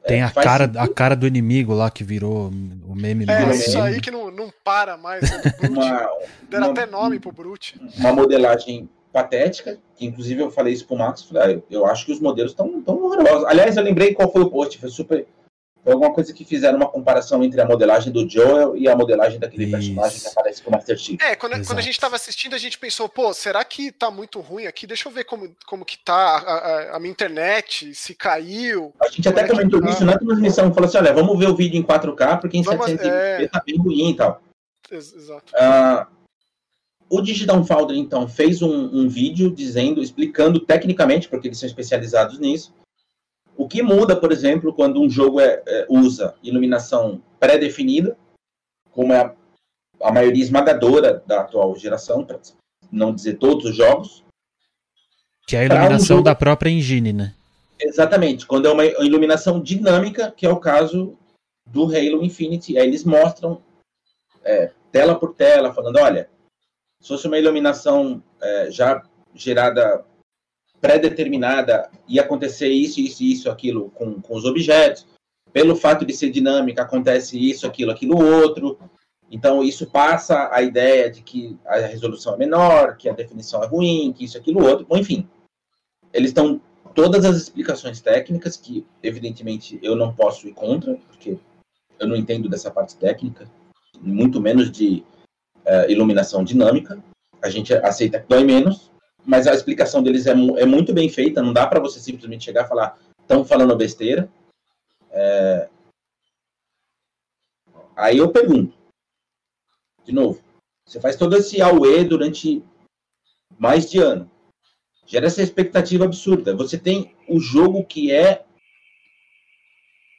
Tem 0.05 0.21
é, 0.21 0.23
a, 0.23 0.31
cara, 0.31 0.71
a 0.77 0.87
cara 0.87 1.15
do 1.15 1.27
inimigo 1.27 1.73
lá 1.73 1.91
que 1.91 2.03
virou 2.03 2.49
o 2.87 2.95
meme. 2.95 3.25
É, 3.27 3.51
isso 3.51 3.79
aí 3.79 3.99
que 3.99 4.09
não, 4.09 4.31
não 4.31 4.49
para 4.63 4.95
mais. 4.95 5.29
Né, 5.29 5.41
uma, 5.69 6.09
Deram 6.49 6.67
uma, 6.67 6.71
até 6.71 6.85
nome 6.85 7.19
pro 7.19 7.31
Brute. 7.31 7.79
Uma 7.97 8.13
modelagem 8.13 8.89
patética, 9.11 9.77
que 9.95 10.05
inclusive 10.05 10.41
eu 10.41 10.51
falei 10.51 10.73
isso 10.73 10.87
pro 10.87 10.97
Max, 10.97 11.23
falei, 11.23 11.43
ah, 11.43 11.51
eu, 11.51 11.63
eu 11.69 11.85
acho 11.85 12.05
que 12.05 12.11
os 12.11 12.19
modelos 12.19 12.51
estão 12.51 12.81
tão 12.81 13.03
horrorosos. 13.03 13.45
Aliás, 13.45 13.75
eu 13.75 13.83
lembrei 13.83 14.13
qual 14.13 14.31
foi 14.31 14.43
o 14.43 14.49
post, 14.49 14.77
foi 14.77 14.89
super 14.89 15.27
foi 15.89 15.93
alguma 15.93 16.13
coisa 16.13 16.31
que 16.31 16.45
fizeram 16.45 16.77
uma 16.77 16.87
comparação 16.87 17.43
entre 17.43 17.59
a 17.59 17.65
modelagem 17.65 18.13
do 18.13 18.29
Joel 18.29 18.77
e 18.77 18.87
a 18.87 18.95
modelagem 18.95 19.39
daquele 19.39 19.63
Isso. 19.63 19.71
personagem 19.71 20.19
que 20.19 20.27
aparece 20.27 20.61
com 20.61 20.69
o 20.69 20.73
Master 20.73 20.97
Chief. 20.97 21.19
É, 21.19 21.35
quando, 21.35 21.65
quando 21.65 21.79
a 21.79 21.81
gente 21.81 21.93
estava 21.93 22.15
assistindo, 22.15 22.53
a 22.53 22.59
gente 22.59 22.77
pensou, 22.77 23.09
pô, 23.09 23.33
será 23.33 23.63
que 23.63 23.91
tá 23.91 24.11
muito 24.11 24.39
ruim 24.39 24.67
aqui? 24.67 24.85
Deixa 24.85 25.09
eu 25.09 25.11
ver 25.11 25.23
como, 25.23 25.55
como 25.65 25.83
que 25.83 25.97
tá 25.97 26.13
a, 26.13 26.37
a, 26.37 26.95
a 26.97 26.99
minha 26.99 27.11
internet, 27.11 27.95
se 27.95 28.13
caiu. 28.13 28.93
A 29.01 29.09
gente 29.09 29.27
até 29.27 29.41
é 29.41 29.47
comentou 29.47 29.81
tá. 29.81 29.89
isso 29.89 30.05
na 30.05 30.15
transmissão, 30.15 30.71
falou 30.71 30.87
assim, 30.87 30.99
olha, 30.99 31.11
vamos 31.11 31.39
ver 31.39 31.47
o 31.47 31.55
vídeo 31.55 31.79
em 31.79 31.83
4K, 31.83 32.39
porque 32.39 32.57
em 32.57 32.61
vamos, 32.61 32.85
720p 32.85 32.99
é... 33.05 33.47
tá 33.47 33.63
bem 33.65 33.77
ruim 33.77 34.11
e 34.11 34.15
tal. 34.15 34.41
Exato. 34.91 35.51
Uh, 35.55 36.05
o 37.09 37.21
Digital 37.21 37.63
Foundry, 37.63 37.97
então, 37.97 38.27
fez 38.27 38.61
um, 38.61 38.69
um 38.69 39.09
vídeo 39.09 39.49
dizendo, 39.49 40.03
explicando 40.03 40.59
tecnicamente, 40.59 41.27
porque 41.27 41.47
eles 41.47 41.57
são 41.57 41.67
especializados 41.67 42.37
nisso, 42.37 42.71
o 43.59 43.67
que 43.67 43.83
muda, 43.83 44.15
por 44.15 44.31
exemplo, 44.31 44.73
quando 44.73 45.01
um 45.01 45.09
jogo 45.09 45.41
é, 45.41 45.61
é, 45.67 45.85
usa 45.89 46.33
iluminação 46.41 47.21
pré-definida, 47.41 48.17
como 48.89 49.11
é 49.11 49.19
a, 49.19 49.35
a, 50.01 50.13
maioria 50.13 50.41
esmagadora 50.41 51.21
da 51.27 51.41
atual 51.41 51.75
geração, 51.75 52.23
para 52.23 52.39
não 52.89 53.13
dizer 53.13 53.37
todos 53.37 53.65
os 53.65 53.75
jogos. 53.75 54.23
Que 55.45 55.57
é 55.57 55.59
a 55.59 55.65
iluminação 55.65 56.15
um 56.15 56.19
jogo... 56.19 56.23
da 56.23 56.33
própria 56.33 56.69
engine, 56.69 57.11
né? 57.11 57.35
Exatamente, 57.77 58.47
quando 58.47 58.65
é 58.65 58.71
uma 58.71 58.85
iluminação 58.85 59.61
dinâmica, 59.61 60.31
que 60.31 60.45
é 60.45 60.49
o 60.49 60.57
caso 60.57 61.17
do 61.67 61.83
Halo 61.83 62.23
Infinite. 62.23 62.77
Aí 62.77 62.87
eles 62.87 63.03
mostram 63.03 63.61
é, 64.41 64.71
tela 64.89 65.19
por 65.19 65.33
tela, 65.33 65.73
falando: 65.73 65.97
olha, 65.97 66.29
se 67.01 67.09
fosse 67.09 67.27
uma 67.27 67.37
iluminação 67.37 68.23
é, 68.41 68.71
já 68.71 69.03
gerada 69.35 70.05
pré-determinada 70.81 71.89
ia 72.07 72.21
acontecer 72.21 72.69
isso, 72.69 72.99
isso, 72.99 73.23
isso, 73.23 73.49
aquilo 73.49 73.89
com, 73.91 74.21
com 74.21 74.35
os 74.35 74.45
objetos. 74.45 75.05
Pelo 75.51 75.75
fato 75.75 76.05
de 76.05 76.13
ser 76.13 76.29
dinâmica, 76.29 76.83
acontece 76.83 77.37
isso, 77.37 77.65
aquilo, 77.65 77.91
aquilo 77.91 78.17
outro. 78.17 78.77
Então, 79.31 79.63
isso 79.63 79.87
passa 79.87 80.49
a 80.51 80.61
ideia 80.61 81.09
de 81.09 81.21
que 81.21 81.57
a 81.65 81.77
resolução 81.77 82.33
é 82.35 82.37
menor, 82.37 82.97
que 82.97 83.09
a 83.09 83.13
definição 83.13 83.63
é 83.63 83.67
ruim, 83.67 84.13
que 84.13 84.25
isso, 84.25 84.37
aquilo, 84.37 84.63
outro. 84.63 84.85
Bom, 84.87 84.97
enfim, 84.97 85.27
eles 86.13 86.29
estão 86.29 86.61
todas 86.93 87.25
as 87.25 87.37
explicações 87.37 88.01
técnicas, 88.01 88.57
que 88.57 88.85
evidentemente 89.01 89.79
eu 89.81 89.95
não 89.95 90.13
posso 90.13 90.47
ir 90.47 90.53
contra, 90.53 90.95
porque 91.07 91.37
eu 91.99 92.07
não 92.07 92.15
entendo 92.15 92.49
dessa 92.49 92.71
parte 92.71 92.95
técnica, 92.95 93.49
muito 94.01 94.39
menos 94.41 94.71
de 94.71 95.03
uh, 95.65 95.89
iluminação 95.89 96.43
dinâmica. 96.43 97.01
A 97.41 97.49
gente 97.49 97.73
aceita 97.73 98.19
que 98.19 98.27
dói 98.27 98.43
menos, 98.43 98.91
mas 99.25 99.47
a 99.47 99.53
explicação 99.53 100.01
deles 100.01 100.25
é, 100.25 100.31
é 100.31 100.65
muito 100.65 100.93
bem 100.93 101.09
feita, 101.09 101.41
não 101.41 101.53
dá 101.53 101.67
para 101.67 101.79
você 101.79 101.99
simplesmente 101.99 102.45
chegar 102.45 102.65
e 102.65 102.67
falar, 102.67 102.97
estão 103.21 103.45
falando 103.45 103.75
besteira. 103.75 104.29
É... 105.11 105.69
Aí 107.95 108.17
eu 108.17 108.31
pergunto, 108.31 108.77
de 110.05 110.13
novo, 110.13 110.41
você 110.85 110.99
faz 110.99 111.15
todo 111.15 111.35
esse 111.35 111.61
AUE 111.61 112.03
durante 112.05 112.63
mais 113.57 113.89
de 113.89 113.99
ano, 113.99 114.29
gera 115.05 115.27
essa 115.27 115.43
expectativa 115.43 116.05
absurda. 116.05 116.55
Você 116.55 116.77
tem 116.77 117.15
o 117.27 117.39
jogo 117.39 117.83
que 117.83 118.11
é, 118.11 118.45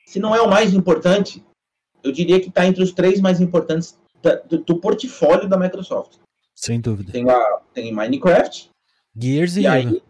se 0.06 0.18
não 0.18 0.34
é 0.34 0.42
o 0.42 0.50
mais 0.50 0.74
importante, 0.74 1.44
eu 2.02 2.12
diria 2.12 2.40
que 2.40 2.48
está 2.48 2.66
entre 2.66 2.82
os 2.82 2.92
três 2.92 3.20
mais 3.20 3.40
importantes 3.40 3.98
do, 4.48 4.58
do, 4.58 4.80
portfólio 4.80 5.48
da 5.48 5.56
Microsoft. 5.56 6.18
Sem 6.54 6.80
dúvida. 6.80 7.12
Tem, 7.12 7.28
a, 7.28 7.60
tem 7.72 7.92
Minecraft, 7.92 8.70
Gears 9.16 9.56
e, 9.56 9.62
e 9.62 9.66
aí, 9.66 10.02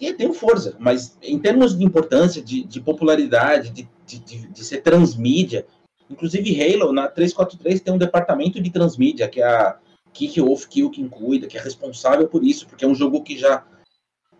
e 0.00 0.12
tem 0.12 0.32
força, 0.32 0.76
mas 0.78 1.16
em 1.22 1.38
termos 1.38 1.76
de 1.76 1.84
importância, 1.84 2.42
de, 2.42 2.62
de 2.62 2.80
popularidade, 2.80 3.70
de, 3.70 3.88
de, 4.04 4.46
de, 4.48 4.64
ser 4.64 4.82
transmídia, 4.82 5.66
inclusive 6.10 6.60
Halo, 6.60 6.92
na 6.92 7.08
343 7.08 7.80
tem 7.80 7.94
um 7.94 7.98
departamento 7.98 8.60
de 8.60 8.70
transmídia, 8.70 9.28
que 9.28 9.40
é 9.40 9.46
a 9.46 9.78
Kick 10.12 10.40
Off 10.40 10.68
Kill 10.68 10.90
quem 10.90 11.08
cuida, 11.08 11.46
que 11.46 11.56
é 11.56 11.60
responsável 11.60 12.28
por 12.28 12.44
isso, 12.44 12.66
porque 12.66 12.84
é 12.84 12.88
um 12.88 12.94
jogo 12.94 13.22
que 13.22 13.38
já 13.38 13.64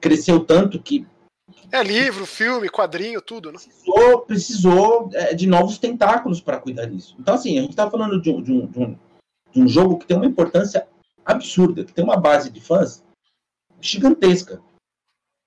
cresceu 0.01 0.41
tanto 0.41 0.81
que 0.81 1.07
é 1.71 1.83
livro, 1.83 2.27
filme, 2.27 2.69
quadrinho, 2.69 3.23
tudo, 3.23 3.53
né? 3.53 3.59
Precisou, 3.59 4.21
precisou 4.23 5.11
é, 5.13 5.33
de 5.33 5.47
novos 5.47 5.79
tentáculos 5.79 6.41
para 6.41 6.59
cuidar 6.59 6.87
disso. 6.87 7.17
Então, 7.19 7.35
assim, 7.35 7.57
a 7.57 7.61
gente 7.61 7.71
está 7.71 7.89
falando 7.89 8.21
de 8.21 8.31
um, 8.31 8.43
de, 8.43 8.53
um, 8.53 8.67
de, 8.67 8.79
um, 8.81 8.99
de 9.53 9.61
um 9.61 9.69
jogo 9.69 9.99
que 9.99 10.07
tem 10.07 10.17
uma 10.17 10.27
importância 10.27 10.87
absurda, 11.25 11.85
que 11.85 11.93
tem 11.93 12.05
uma 12.05 12.17
base 12.17 12.51
de 12.51 12.61
fãs 12.61 13.03
gigantesca. 13.81 14.61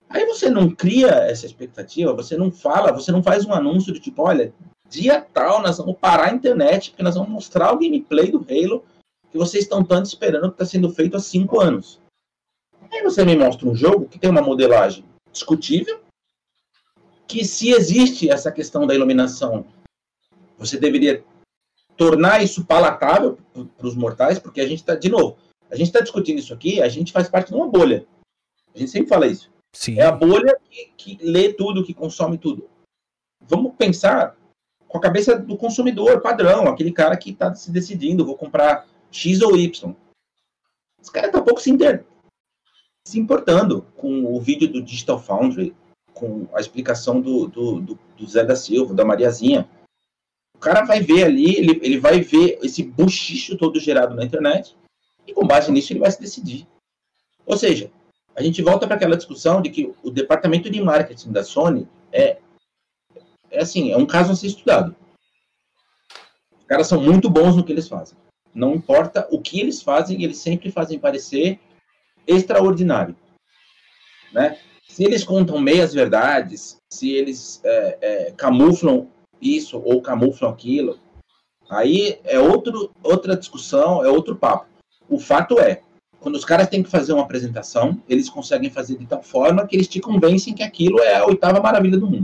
Aí 0.09 0.25
você 0.25 0.49
não 0.49 0.69
cria 0.69 1.09
essa 1.09 1.45
expectativa, 1.45 2.13
você 2.13 2.35
não 2.35 2.51
fala, 2.51 2.91
você 2.91 3.11
não 3.11 3.21
faz 3.21 3.45
um 3.45 3.53
anúncio 3.53 3.93
de 3.93 3.99
tipo, 3.99 4.23
olha, 4.23 4.53
dia 4.89 5.21
tal 5.21 5.61
nós 5.61 5.77
vamos 5.77 5.97
parar 5.97 6.29
a 6.29 6.33
internet, 6.33 6.89
porque 6.89 7.03
nós 7.03 7.15
vamos 7.15 7.29
mostrar 7.29 7.71
o 7.71 7.79
gameplay 7.79 8.31
do 8.31 8.45
Halo 8.49 8.83
que 9.31 9.37
vocês 9.37 9.63
estão 9.63 9.83
tanto 9.83 10.07
esperando 10.07 10.47
que 10.49 10.55
está 10.55 10.65
sendo 10.65 10.89
feito 10.89 11.15
há 11.15 11.19
cinco 11.19 11.59
anos. 11.59 12.01
Aí 12.91 13.03
você 13.03 13.23
me 13.23 13.35
mostra 13.35 13.67
um 13.67 13.75
jogo 13.75 14.07
que 14.07 14.17
tem 14.17 14.29
uma 14.29 14.41
modelagem 14.41 15.05
discutível, 15.31 16.01
que 17.27 17.45
se 17.45 17.69
existe 17.69 18.29
essa 18.31 18.51
questão 18.51 18.87
da 18.87 18.95
iluminação, 18.95 19.63
você 20.57 20.79
deveria 20.79 21.23
tornar 21.95 22.41
isso 22.43 22.65
palatável 22.65 23.37
para 23.77 23.87
os 23.87 23.95
mortais, 23.95 24.39
porque 24.39 24.59
a 24.59 24.67
gente 24.67 24.79
está, 24.79 24.95
de 24.95 25.09
novo, 25.09 25.37
a 25.69 25.75
gente 25.75 25.87
está 25.87 25.99
discutindo 25.99 26.39
isso 26.39 26.53
aqui, 26.53 26.81
a 26.81 26.89
gente 26.89 27.11
faz 27.11 27.29
parte 27.29 27.49
de 27.49 27.55
uma 27.55 27.67
bolha. 27.67 28.07
A 28.73 28.79
gente 28.79 28.91
sempre 28.91 29.09
fala 29.09 29.27
isso. 29.27 29.51
Sim. 29.75 29.99
É 29.99 30.05
a 30.05 30.11
bolha 30.11 30.57
que, 30.69 30.91
que 30.97 31.25
lê 31.25 31.53
tudo, 31.53 31.83
que 31.83 31.93
consome 31.93 32.37
tudo. 32.37 32.69
Vamos 33.41 33.75
pensar 33.75 34.35
com 34.87 34.97
a 34.97 35.01
cabeça 35.01 35.37
do 35.37 35.55
consumidor 35.55 36.21
padrão, 36.21 36.67
aquele 36.67 36.91
cara 36.91 37.15
que 37.15 37.29
está 37.29 37.53
se 37.53 37.71
decidindo, 37.71 38.25
vou 38.25 38.35
comprar 38.35 38.87
X 39.11 39.41
ou 39.41 39.55
Y. 39.55 39.95
Esse 41.01 41.11
cara 41.11 41.27
está 41.27 41.41
pouco 41.41 41.61
se, 41.61 41.69
inter... 41.69 42.03
se 43.07 43.19
importando 43.19 43.85
com 43.95 44.25
o 44.25 44.41
vídeo 44.41 44.67
do 44.67 44.81
Digital 44.81 45.19
Foundry, 45.19 45.75
com 46.13 46.47
a 46.53 46.59
explicação 46.59 47.21
do, 47.21 47.47
do, 47.47 47.79
do, 47.79 47.99
do 48.17 48.27
Zé 48.27 48.43
da 48.43 48.55
Silva, 48.55 48.93
da 48.93 49.05
Mariazinha. 49.05 49.69
O 50.55 50.59
cara 50.59 50.83
vai 50.83 50.99
ver 50.99 51.23
ali, 51.23 51.55
ele, 51.55 51.79
ele 51.83 51.99
vai 51.99 52.19
ver 52.19 52.59
esse 52.61 52.83
buchicho 52.83 53.57
todo 53.57 53.79
gerado 53.79 54.15
na 54.15 54.25
internet, 54.25 54.75
e 55.25 55.33
com 55.33 55.47
base 55.47 55.71
nisso 55.71 55.93
ele 55.93 56.01
vai 56.01 56.11
se 56.11 56.19
decidir. 56.19 56.67
Ou 57.45 57.57
seja, 57.57 57.91
a 58.35 58.41
gente 58.41 58.61
volta 58.61 58.87
para 58.87 58.95
aquela 58.95 59.17
discussão 59.17 59.61
de 59.61 59.69
que 59.69 59.93
o 60.03 60.09
departamento 60.09 60.69
de 60.69 60.81
marketing 60.81 61.31
da 61.31 61.43
Sony 61.43 61.87
é, 62.11 62.37
é 63.51 63.61
assim, 63.61 63.91
é 63.91 63.97
um 63.97 64.05
caso 64.05 64.31
a 64.31 64.35
ser 64.35 64.47
estudado. 64.47 64.95
Os 66.57 66.65
caras 66.65 66.87
são 66.87 67.01
muito 67.01 67.29
bons 67.29 67.55
no 67.55 67.63
que 67.63 67.71
eles 67.71 67.87
fazem. 67.87 68.17
Não 68.53 68.73
importa 68.73 69.27
o 69.31 69.41
que 69.41 69.59
eles 69.59 69.81
fazem, 69.81 70.23
eles 70.23 70.37
sempre 70.37 70.71
fazem 70.71 70.99
parecer 70.99 71.59
extraordinário. 72.25 73.15
Né? 74.31 74.59
Se 74.87 75.03
eles 75.03 75.23
contam 75.23 75.59
meias 75.59 75.93
verdades, 75.93 76.77
se 76.91 77.11
eles 77.11 77.61
é, 77.63 77.97
é, 78.01 78.31
camuflam 78.31 79.07
isso 79.41 79.81
ou 79.83 80.01
camuflam 80.01 80.51
aquilo, 80.51 80.99
aí 81.69 82.19
é 82.23 82.39
outro, 82.39 82.91
outra 83.03 83.35
discussão, 83.35 84.03
é 84.03 84.09
outro 84.09 84.35
papo. 84.35 84.67
O 85.07 85.19
fato 85.19 85.59
é, 85.59 85.81
quando 86.19 86.35
os 86.35 86.45
caras 86.45 86.67
têm 86.67 86.83
que 86.83 86.89
fazer 86.89 87.13
uma 87.13 87.23
apresentação, 87.23 88.01
eles 88.07 88.29
conseguem 88.29 88.69
fazer 88.69 88.97
de 88.97 89.05
tal 89.05 89.23
forma 89.23 89.65
que 89.65 89.75
eles 89.75 89.87
te 89.87 89.99
convencem 89.99 90.53
que 90.53 90.63
aquilo 90.63 90.99
é 90.99 91.15
a 91.15 91.25
oitava 91.25 91.61
maravilha 91.61 91.97
do 91.97 92.07
mundo. 92.07 92.23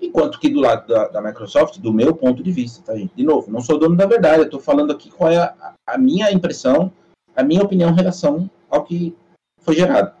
Enquanto 0.00 0.38
que 0.38 0.50
do 0.50 0.60
lado 0.60 0.86
da, 0.86 1.08
da 1.08 1.22
Microsoft, 1.22 1.78
do 1.78 1.92
meu 1.92 2.14
ponto 2.14 2.42
de 2.42 2.52
vista, 2.52 2.82
tá, 2.82 2.96
gente? 2.96 3.14
De 3.14 3.24
novo, 3.24 3.50
não 3.50 3.62
sou 3.62 3.78
dono 3.78 3.96
da 3.96 4.06
verdade, 4.06 4.40
eu 4.40 4.44
estou 4.44 4.60
falando 4.60 4.92
aqui 4.92 5.10
qual 5.10 5.30
é 5.30 5.38
a, 5.38 5.74
a 5.86 5.98
minha 5.98 6.30
impressão, 6.30 6.92
a 7.34 7.42
minha 7.42 7.62
opinião 7.62 7.90
em 7.90 7.94
relação 7.94 8.50
ao 8.68 8.84
que 8.84 9.16
foi 9.58 9.74
gerado. 9.74 10.14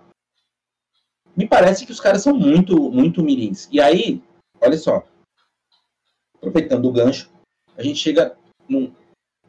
Me 1.36 1.46
parece 1.46 1.84
que 1.84 1.92
os 1.92 2.00
caras 2.00 2.22
são 2.22 2.34
muito, 2.34 2.90
muito 2.90 3.22
mirins. 3.22 3.68
E 3.70 3.80
aí, 3.80 4.22
olha 4.60 4.78
só, 4.78 5.04
aproveitando 6.36 6.86
o 6.86 6.92
gancho, 6.92 7.30
a 7.76 7.82
gente 7.82 7.98
chega 7.98 8.36
num 8.68 8.90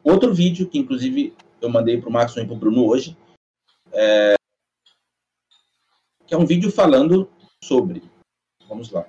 outro 0.04 0.34
vídeo 0.34 0.68
que, 0.68 0.78
inclusive, 0.78 1.34
eu 1.60 1.68
mandei 1.68 2.00
para 2.00 2.08
o 2.08 2.12
Maxon 2.12 2.40
e 2.40 2.46
para 2.46 2.54
o 2.54 2.58
Bruno 2.58 2.86
hoje, 2.86 3.16
é, 3.92 4.34
que 6.26 6.34
é 6.34 6.36
um 6.36 6.46
vídeo 6.46 6.70
falando 6.70 7.30
sobre. 7.62 8.02
Vamos 8.68 8.90
lá. 8.90 9.06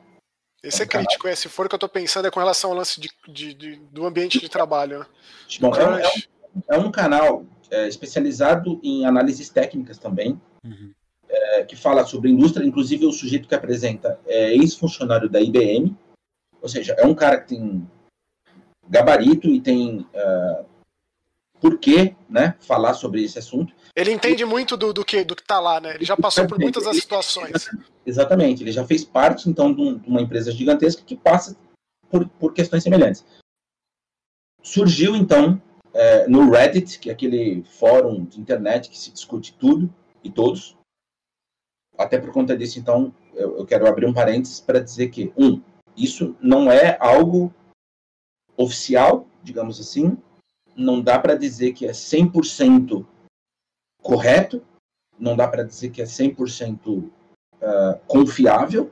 Esse 0.64 0.84
é, 0.84 0.86
crítico, 0.86 1.28
é. 1.28 1.36
Se 1.36 1.50
for 1.50 1.66
o 1.66 1.70
que 1.70 1.76
eu 1.76 1.78
estou 1.78 1.90
pensando, 1.90 2.28
é 2.28 2.32
com 2.32 2.40
relação 2.40 2.72
ao 2.72 2.78
lance 2.78 3.00
de, 3.00 3.10
de, 3.28 3.54
de 3.54 3.76
do 3.92 4.06
ambiente 4.06 4.40
de 4.40 4.50
trabalho. 4.50 5.00
Né? 5.00 5.06
Bom, 5.60 5.74
é, 5.76 5.88
um, 5.88 5.96
é, 5.96 6.12
é, 6.70 6.78
um, 6.78 6.92
canal 6.92 7.46
é, 7.70 7.88
especializado 7.88 8.80
em 8.84 9.06
análises 9.06 9.50
técnicas 9.50 9.98
também, 9.98 10.40
uhum. 10.64 10.94
É, 11.30 11.64
que 11.64 11.76
fala 11.76 12.06
sobre 12.06 12.32
indústria. 12.32 12.66
Inclusive, 12.66 13.06
o 13.06 13.12
sujeito 13.12 13.48
que 13.48 13.56
apresenta 13.56 14.20
é 14.26 14.54
ex-funcionário 14.54 15.30
da 15.30 15.42
IBM, 15.42 15.96
ou 16.62 16.70
seja, 16.70 16.94
é 16.94 17.06
um 17.06 17.14
cara 17.14 17.40
que 17.40 17.50
tem 17.56 17.88
gabarito 18.90 19.50
e 19.50 19.60
tem 19.60 20.00
uh, 20.00 20.66
por 21.60 21.80
que 21.80 22.16
né, 22.30 22.56
falar 22.60 22.94
sobre 22.94 23.24
esse 23.24 23.40
assunto. 23.40 23.74
Ele 23.96 24.12
entende 24.12 24.46
muito 24.46 24.78
do, 24.78 24.94
do, 24.94 25.04
que 25.04 25.24
do 25.24 25.36
que 25.36 25.42
está 25.42 25.60
lá, 25.60 25.80
né? 25.80 25.96
Ele 25.96 26.06
já 26.06 26.16
passou 26.16 26.48
por 26.48 26.60
muitas 26.60 26.84
das 26.84 26.98
situações. 26.98 27.70
Exatamente, 28.06 28.64
ele 28.64 28.72
já 28.72 28.86
fez 28.86 29.04
parte, 29.04 29.50
então, 29.50 29.74
de 29.74 29.82
uma 30.08 30.22
empresa 30.22 30.52
gigantesca 30.52 31.04
que 31.04 31.16
passa 31.16 31.58
por, 32.10 32.28
por 32.30 32.54
questões 32.54 32.84
semelhantes. 32.84 33.26
Surgiu, 34.62 35.16
então, 35.16 35.62
é, 35.94 36.28
no 36.28 36.50
Reddit, 36.52 37.00
que 37.00 37.10
é 37.10 37.14
aquele 37.14 37.64
fórum 37.64 38.24
de 38.26 38.40
internet 38.40 38.90
que 38.90 38.98
se 38.98 39.12
discute 39.12 39.54
tudo 39.54 39.94
e 40.24 40.30
todos. 40.30 40.78
Até 41.98 42.20
por 42.20 42.32
conta 42.32 42.56
disso, 42.56 42.78
então, 42.78 43.14
eu, 43.34 43.58
eu 43.58 43.66
quero 43.66 43.88
abrir 43.88 44.06
um 44.06 44.14
parênteses 44.14 44.60
para 44.60 44.80
dizer 44.80 45.10
que, 45.10 45.34
um, 45.38 45.62
isso 45.96 46.36
não 46.40 46.72
é 46.72 46.98
algo 47.00 47.52
oficial, 48.56 49.28
digamos 49.44 49.80
assim, 49.80 50.18
não 50.78 51.02
dá 51.02 51.18
para 51.18 51.36
dizer 51.36 51.74
que 51.74 51.86
é 51.86 51.92
100% 51.92 53.06
correto, 54.02 54.64
não 55.20 55.36
dá 55.36 55.48
para 55.48 55.64
dizer 55.64 55.90
que 55.90 56.02
é 56.02 56.06
100% 56.06 56.88
uh, 56.88 57.12
ah, 57.62 58.00
confiável. 58.08 58.92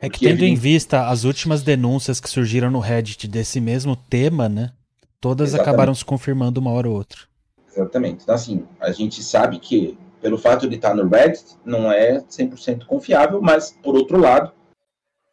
É 0.00 0.08
que 0.08 0.20
tendo 0.20 0.44
em 0.44 0.54
vista 0.54 1.08
as 1.08 1.24
últimas 1.24 1.62
denúncias 1.62 2.20
que 2.20 2.30
surgiram 2.30 2.70
no 2.70 2.78
Reddit 2.78 3.28
desse 3.28 3.60
mesmo 3.60 3.96
tema, 3.96 4.48
né? 4.48 4.72
Todas 5.20 5.50
Exatamente. 5.50 5.68
acabaram 5.68 5.94
se 5.94 6.04
confirmando 6.04 6.60
uma 6.60 6.70
hora 6.70 6.88
ou 6.88 6.94
outra. 6.94 7.20
Exatamente. 7.68 8.22
Então, 8.22 8.34
assim, 8.34 8.66
a 8.80 8.90
gente 8.92 9.22
sabe 9.22 9.58
que, 9.58 9.98
pelo 10.22 10.38
fato 10.38 10.66
de 10.66 10.76
estar 10.76 10.94
no 10.94 11.06
Reddit, 11.06 11.56
não 11.64 11.92
é 11.92 12.20
100% 12.20 12.86
confiável, 12.86 13.42
mas, 13.42 13.76
por 13.82 13.94
outro 13.94 14.18
lado, 14.18 14.52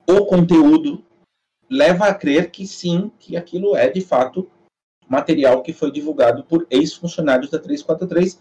o 0.05 0.25
conteúdo 0.25 1.01
leva 1.69 2.07
a 2.07 2.13
crer 2.13 2.51
que 2.51 2.67
sim, 2.67 3.11
que 3.19 3.37
aquilo 3.37 3.75
é, 3.75 3.89
de 3.89 4.01
fato, 4.01 4.49
material 5.07 5.61
que 5.61 5.73
foi 5.73 5.91
divulgado 5.91 6.43
por 6.43 6.67
ex-funcionários 6.69 7.49
da 7.49 7.59
343, 7.59 8.39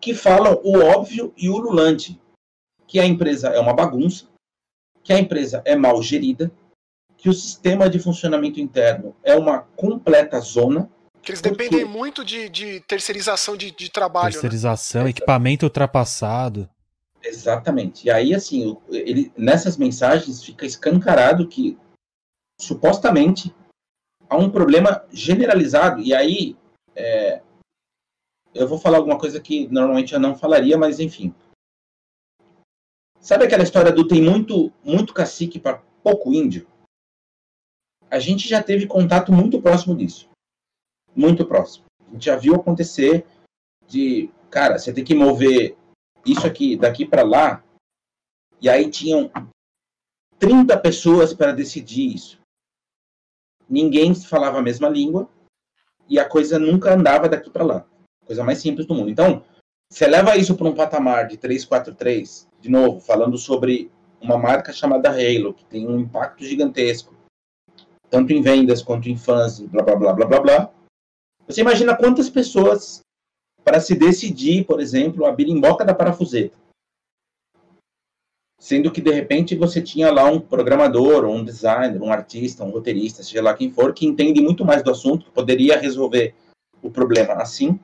que 0.00 0.14
falam 0.14 0.60
o 0.62 0.78
óbvio 0.78 1.32
e 1.36 1.48
o 1.48 1.56
lulante, 1.56 2.20
que 2.86 2.98
a 2.98 3.06
empresa 3.06 3.48
é 3.48 3.60
uma 3.60 3.74
bagunça, 3.74 4.26
que 5.02 5.12
a 5.12 5.18
empresa 5.18 5.62
é 5.64 5.76
mal 5.76 6.02
gerida, 6.02 6.50
que 7.16 7.28
o 7.28 7.32
sistema 7.32 7.88
de 7.88 7.98
funcionamento 7.98 8.60
interno 8.60 9.16
é 9.22 9.34
uma 9.34 9.60
completa 9.60 10.38
zona. 10.40 10.90
Que 11.22 11.32
eles 11.32 11.40
porque... 11.40 11.64
dependem 11.64 11.84
muito 11.84 12.24
de, 12.24 12.48
de 12.48 12.80
terceirização 12.80 13.56
de, 13.56 13.70
de 13.70 13.90
trabalho. 13.90 14.26
Né? 14.26 14.32
Terceirização, 14.32 15.04
né? 15.04 15.10
equipamento 15.10 15.66
ultrapassado. 15.66 16.68
Exatamente. 17.22 18.06
E 18.06 18.10
aí, 18.10 18.34
assim, 18.34 18.76
ele, 18.90 19.32
nessas 19.36 19.76
mensagens 19.76 20.44
fica 20.44 20.64
escancarado 20.64 21.48
que 21.48 21.76
supostamente 22.60 23.54
há 24.28 24.36
um 24.36 24.50
problema 24.50 25.04
generalizado, 25.12 26.00
e 26.00 26.14
aí 26.14 26.56
é, 26.94 27.42
eu 28.54 28.66
vou 28.66 28.78
falar 28.78 28.98
alguma 28.98 29.18
coisa 29.18 29.40
que 29.40 29.66
normalmente 29.68 30.14
eu 30.14 30.20
não 30.20 30.36
falaria, 30.36 30.76
mas 30.76 31.00
enfim. 31.00 31.34
Sabe 33.20 33.44
aquela 33.44 33.62
história 33.62 33.92
do 33.92 34.06
tem 34.06 34.22
muito, 34.22 34.72
muito 34.84 35.12
cacique 35.12 35.58
para 35.58 35.82
pouco 36.02 36.32
índio? 36.32 36.66
A 38.10 38.18
gente 38.18 38.48
já 38.48 38.62
teve 38.62 38.86
contato 38.86 39.32
muito 39.32 39.60
próximo 39.60 39.96
disso. 39.96 40.28
Muito 41.14 41.44
próximo. 41.44 41.86
A 42.08 42.12
gente 42.12 42.26
já 42.26 42.36
viu 42.36 42.54
acontecer 42.54 43.26
de, 43.86 44.30
cara, 44.50 44.78
você 44.78 44.92
tem 44.92 45.04
que 45.04 45.14
mover 45.14 45.76
isso 46.24 46.46
aqui 46.46 46.76
daqui 46.76 47.04
para 47.04 47.22
lá, 47.22 47.64
e 48.60 48.68
aí 48.68 48.90
tinham 48.90 49.30
30 50.38 50.78
pessoas 50.78 51.34
para 51.34 51.52
decidir 51.52 52.14
isso 52.14 52.45
ninguém 53.68 54.14
falava 54.14 54.58
a 54.58 54.62
mesma 54.62 54.88
língua 54.88 55.28
e 56.08 56.18
a 56.18 56.28
coisa 56.28 56.58
nunca 56.58 56.94
andava 56.94 57.28
daqui 57.28 57.50
para 57.50 57.64
lá. 57.64 57.86
Coisa 58.24 58.44
mais 58.44 58.58
simples 58.58 58.86
do 58.86 58.94
mundo. 58.94 59.10
Então, 59.10 59.42
você 59.90 60.06
leva 60.06 60.36
isso 60.36 60.56
para 60.56 60.66
um 60.66 60.74
patamar 60.74 61.28
de 61.28 61.36
343, 61.36 62.48
de 62.60 62.68
novo, 62.68 63.00
falando 63.00 63.38
sobre 63.38 63.90
uma 64.20 64.36
marca 64.36 64.72
chamada 64.72 65.10
Halo, 65.10 65.54
que 65.54 65.64
tem 65.64 65.86
um 65.86 66.00
impacto 66.00 66.44
gigantesco, 66.44 67.14
tanto 68.10 68.32
em 68.32 68.42
vendas 68.42 68.82
quanto 68.82 69.08
em 69.08 69.16
fãs, 69.16 69.60
blá 69.60 69.82
blá 69.82 69.96
blá 69.96 70.12
blá 70.12 70.26
blá 70.26 70.40
blá. 70.40 70.70
Você 71.46 71.60
imagina 71.60 71.96
quantas 71.96 72.28
pessoas 72.28 73.00
para 73.62 73.80
se 73.80 73.94
decidir, 73.94 74.64
por 74.64 74.80
exemplo, 74.80 75.24
a 75.26 75.32
birimboca 75.32 75.84
da 75.84 75.94
parafuseta 75.94 76.65
sendo 78.58 78.90
que 78.90 79.00
de 79.00 79.10
repente 79.10 79.54
você 79.54 79.82
tinha 79.82 80.10
lá 80.10 80.24
um 80.24 80.40
programador, 80.40 81.24
um 81.24 81.44
designer, 81.44 82.02
um 82.02 82.12
artista, 82.12 82.64
um 82.64 82.70
roteirista, 82.70 83.22
seja 83.22 83.42
lá 83.42 83.54
quem 83.54 83.70
for, 83.70 83.92
que 83.92 84.06
entende 84.06 84.40
muito 84.40 84.64
mais 84.64 84.82
do 84.82 84.90
assunto, 84.90 85.26
que 85.26 85.30
poderia 85.30 85.78
resolver 85.78 86.34
o 86.82 86.90
problema 86.90 87.34
assim, 87.34 87.78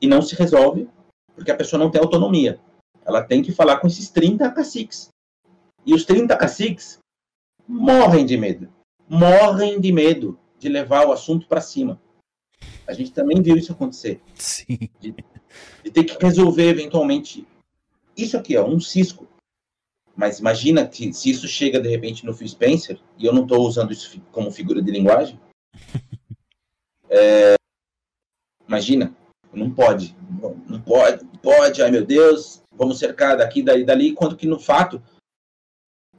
e 0.00 0.06
não 0.06 0.20
se 0.20 0.34
resolve 0.34 0.88
porque 1.34 1.50
a 1.50 1.56
pessoa 1.56 1.78
não 1.82 1.90
tem 1.90 2.00
autonomia. 2.00 2.60
Ela 3.04 3.22
tem 3.22 3.42
que 3.42 3.52
falar 3.52 3.78
com 3.78 3.86
esses 3.86 4.10
30 4.10 4.50
caciques. 4.50 5.08
E 5.84 5.94
os 5.94 6.04
30 6.04 6.36
caciques 6.36 6.98
morrem 7.66 8.24
de 8.24 8.36
medo. 8.36 8.68
Morrem 9.08 9.80
de 9.80 9.92
medo 9.92 10.38
de 10.58 10.68
levar 10.68 11.06
o 11.06 11.12
assunto 11.12 11.46
para 11.46 11.60
cima. 11.60 12.00
A 12.86 12.92
gente 12.92 13.12
também 13.12 13.40
viu 13.42 13.56
isso 13.56 13.72
acontecer. 13.72 14.20
Sim. 14.34 14.78
De, 15.00 15.14
de 15.82 15.90
ter 15.90 16.04
que 16.04 16.22
resolver 16.24 16.68
eventualmente. 16.68 17.46
Isso 18.16 18.36
aqui, 18.36 18.56
ó, 18.56 18.66
um 18.66 18.78
cisco. 18.78 19.26
Mas 20.14 20.38
imagina 20.38 20.86
que 20.86 21.12
se 21.12 21.30
isso 21.30 21.48
chega 21.48 21.80
de 21.80 21.88
repente 21.88 22.24
no 22.24 22.34
Phil 22.34 22.48
Spencer, 22.48 23.00
e 23.18 23.24
eu 23.24 23.32
não 23.32 23.42
estou 23.42 23.66
usando 23.66 23.92
isso 23.92 24.20
como 24.30 24.50
figura 24.50 24.82
de 24.82 24.90
linguagem, 24.90 25.40
é, 27.08 27.54
imagina, 28.68 29.14
não 29.52 29.70
pode, 29.70 30.16
não 30.68 30.80
pode, 30.80 31.24
pode, 31.42 31.82
ai 31.82 31.90
meu 31.90 32.04
Deus, 32.04 32.62
vamos 32.74 32.98
cercar 32.98 33.36
daqui, 33.36 33.62
daí, 33.62 33.84
dali, 33.84 34.12
quanto 34.12 34.36
que 34.36 34.46
no 34.46 34.58
fato, 34.58 35.02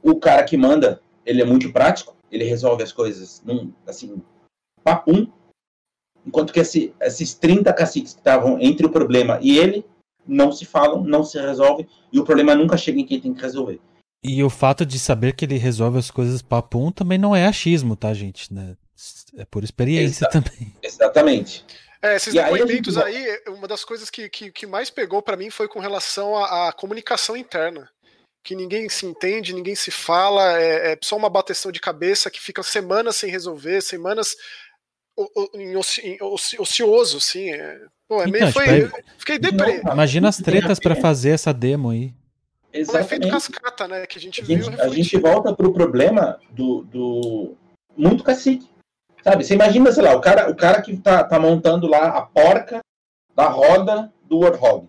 o 0.02 0.16
cara 0.16 0.44
que 0.44 0.56
manda, 0.56 1.00
ele 1.24 1.40
é 1.40 1.44
muito 1.44 1.72
prático, 1.72 2.16
ele 2.30 2.44
resolve 2.44 2.82
as 2.82 2.92
coisas 2.92 3.42
num, 3.44 3.72
assim, 3.86 4.22
papum, 4.82 5.30
enquanto 6.26 6.52
que 6.52 6.60
esse, 6.60 6.94
esses 7.00 7.34
30 7.34 7.72
caciques 7.72 8.12
que 8.12 8.20
estavam 8.20 8.58
entre 8.60 8.86
o 8.86 8.90
problema 8.90 9.38
e 9.40 9.56
ele, 9.56 9.84
não 10.26 10.52
se 10.52 10.64
falam, 10.64 11.02
não 11.02 11.24
se 11.24 11.40
resolve 11.40 11.86
e 12.12 12.18
o 12.18 12.24
problema 12.24 12.54
nunca 12.54 12.76
chega 12.76 13.00
em 13.00 13.06
quem 13.06 13.20
tem 13.20 13.34
que 13.34 13.42
resolver. 13.42 13.80
E 14.22 14.42
o 14.42 14.48
fato 14.48 14.86
de 14.86 14.98
saber 14.98 15.34
que 15.34 15.44
ele 15.44 15.58
resolve 15.58 15.98
as 15.98 16.10
coisas 16.10 16.40
papum 16.40 16.90
também 16.90 17.18
não 17.18 17.36
é 17.36 17.46
achismo, 17.46 17.94
tá, 17.94 18.14
gente? 18.14 18.52
Né? 18.52 18.74
É 19.36 19.44
por 19.44 19.62
experiência 19.62 20.24
Exa 20.24 20.30
também. 20.30 20.74
Exatamente. 20.82 21.64
É, 22.00 22.16
esses 22.16 22.34
e 22.34 22.36
depoimentos 22.36 22.96
aí, 22.96 23.16
aí, 23.16 23.42
uma 23.48 23.66
das 23.66 23.84
coisas 23.84 24.10
que, 24.10 24.28
que, 24.28 24.50
que 24.50 24.66
mais 24.66 24.90
pegou 24.90 25.22
para 25.22 25.36
mim 25.36 25.50
foi 25.50 25.68
com 25.68 25.78
relação 25.78 26.36
à, 26.36 26.68
à, 26.68 26.72
comunicação 26.72 27.36
interna. 27.36 27.88
Que 28.42 28.54
ninguém 28.54 28.88
se 28.90 29.06
entende, 29.06 29.54
ninguém 29.54 29.74
se 29.74 29.90
fala, 29.90 30.60
é, 30.60 30.92
é 30.92 30.98
só 31.02 31.16
uma 31.16 31.30
bateção 31.30 31.72
de 31.72 31.80
cabeça 31.80 32.30
que 32.30 32.40
fica 32.40 32.62
semanas 32.62 33.16
sem 33.16 33.30
resolver, 33.30 33.80
semanas 33.80 34.36
ocioso, 36.58 37.18
assim. 37.18 37.50
É, 37.50 37.80
pô, 38.08 38.22
é 38.22 38.26
meio, 38.26 38.48
então, 38.48 38.52
foi, 38.52 38.82
tipo, 38.82 38.96
fiquei 39.18 39.38
deprê. 39.38 39.80
Imagina 39.80 40.28
as 40.28 40.38
tretas 40.38 40.78
para 40.78 40.96
fazer 40.96 41.30
essa 41.30 41.52
demo 41.52 41.90
aí. 41.90 42.12
Exatamente. 42.72 43.04
O 43.04 43.06
efeito 43.06 43.28
cascata, 43.30 43.88
né? 43.88 44.06
Que 44.06 44.18
a 44.18 44.20
gente 44.20 44.40
a 44.40 44.44
viu. 44.44 44.62
Gente, 44.62 44.80
a 44.80 44.88
gente 44.88 45.18
volta 45.18 45.54
pro 45.54 45.72
problema 45.72 46.40
do, 46.50 46.82
do 46.82 47.56
muito 47.96 48.24
cacique. 48.24 48.68
Sabe? 49.22 49.44
Você 49.44 49.54
imagina, 49.54 49.90
sei 49.92 50.02
lá, 50.02 50.14
o 50.14 50.20
cara, 50.20 50.50
o 50.50 50.56
cara 50.56 50.82
que 50.82 50.96
tá, 50.96 51.24
tá 51.24 51.38
montando 51.38 51.86
lá 51.86 52.08
a 52.08 52.22
porca 52.22 52.80
da 53.34 53.48
roda 53.48 54.12
do 54.24 54.40
Warthog. 54.40 54.88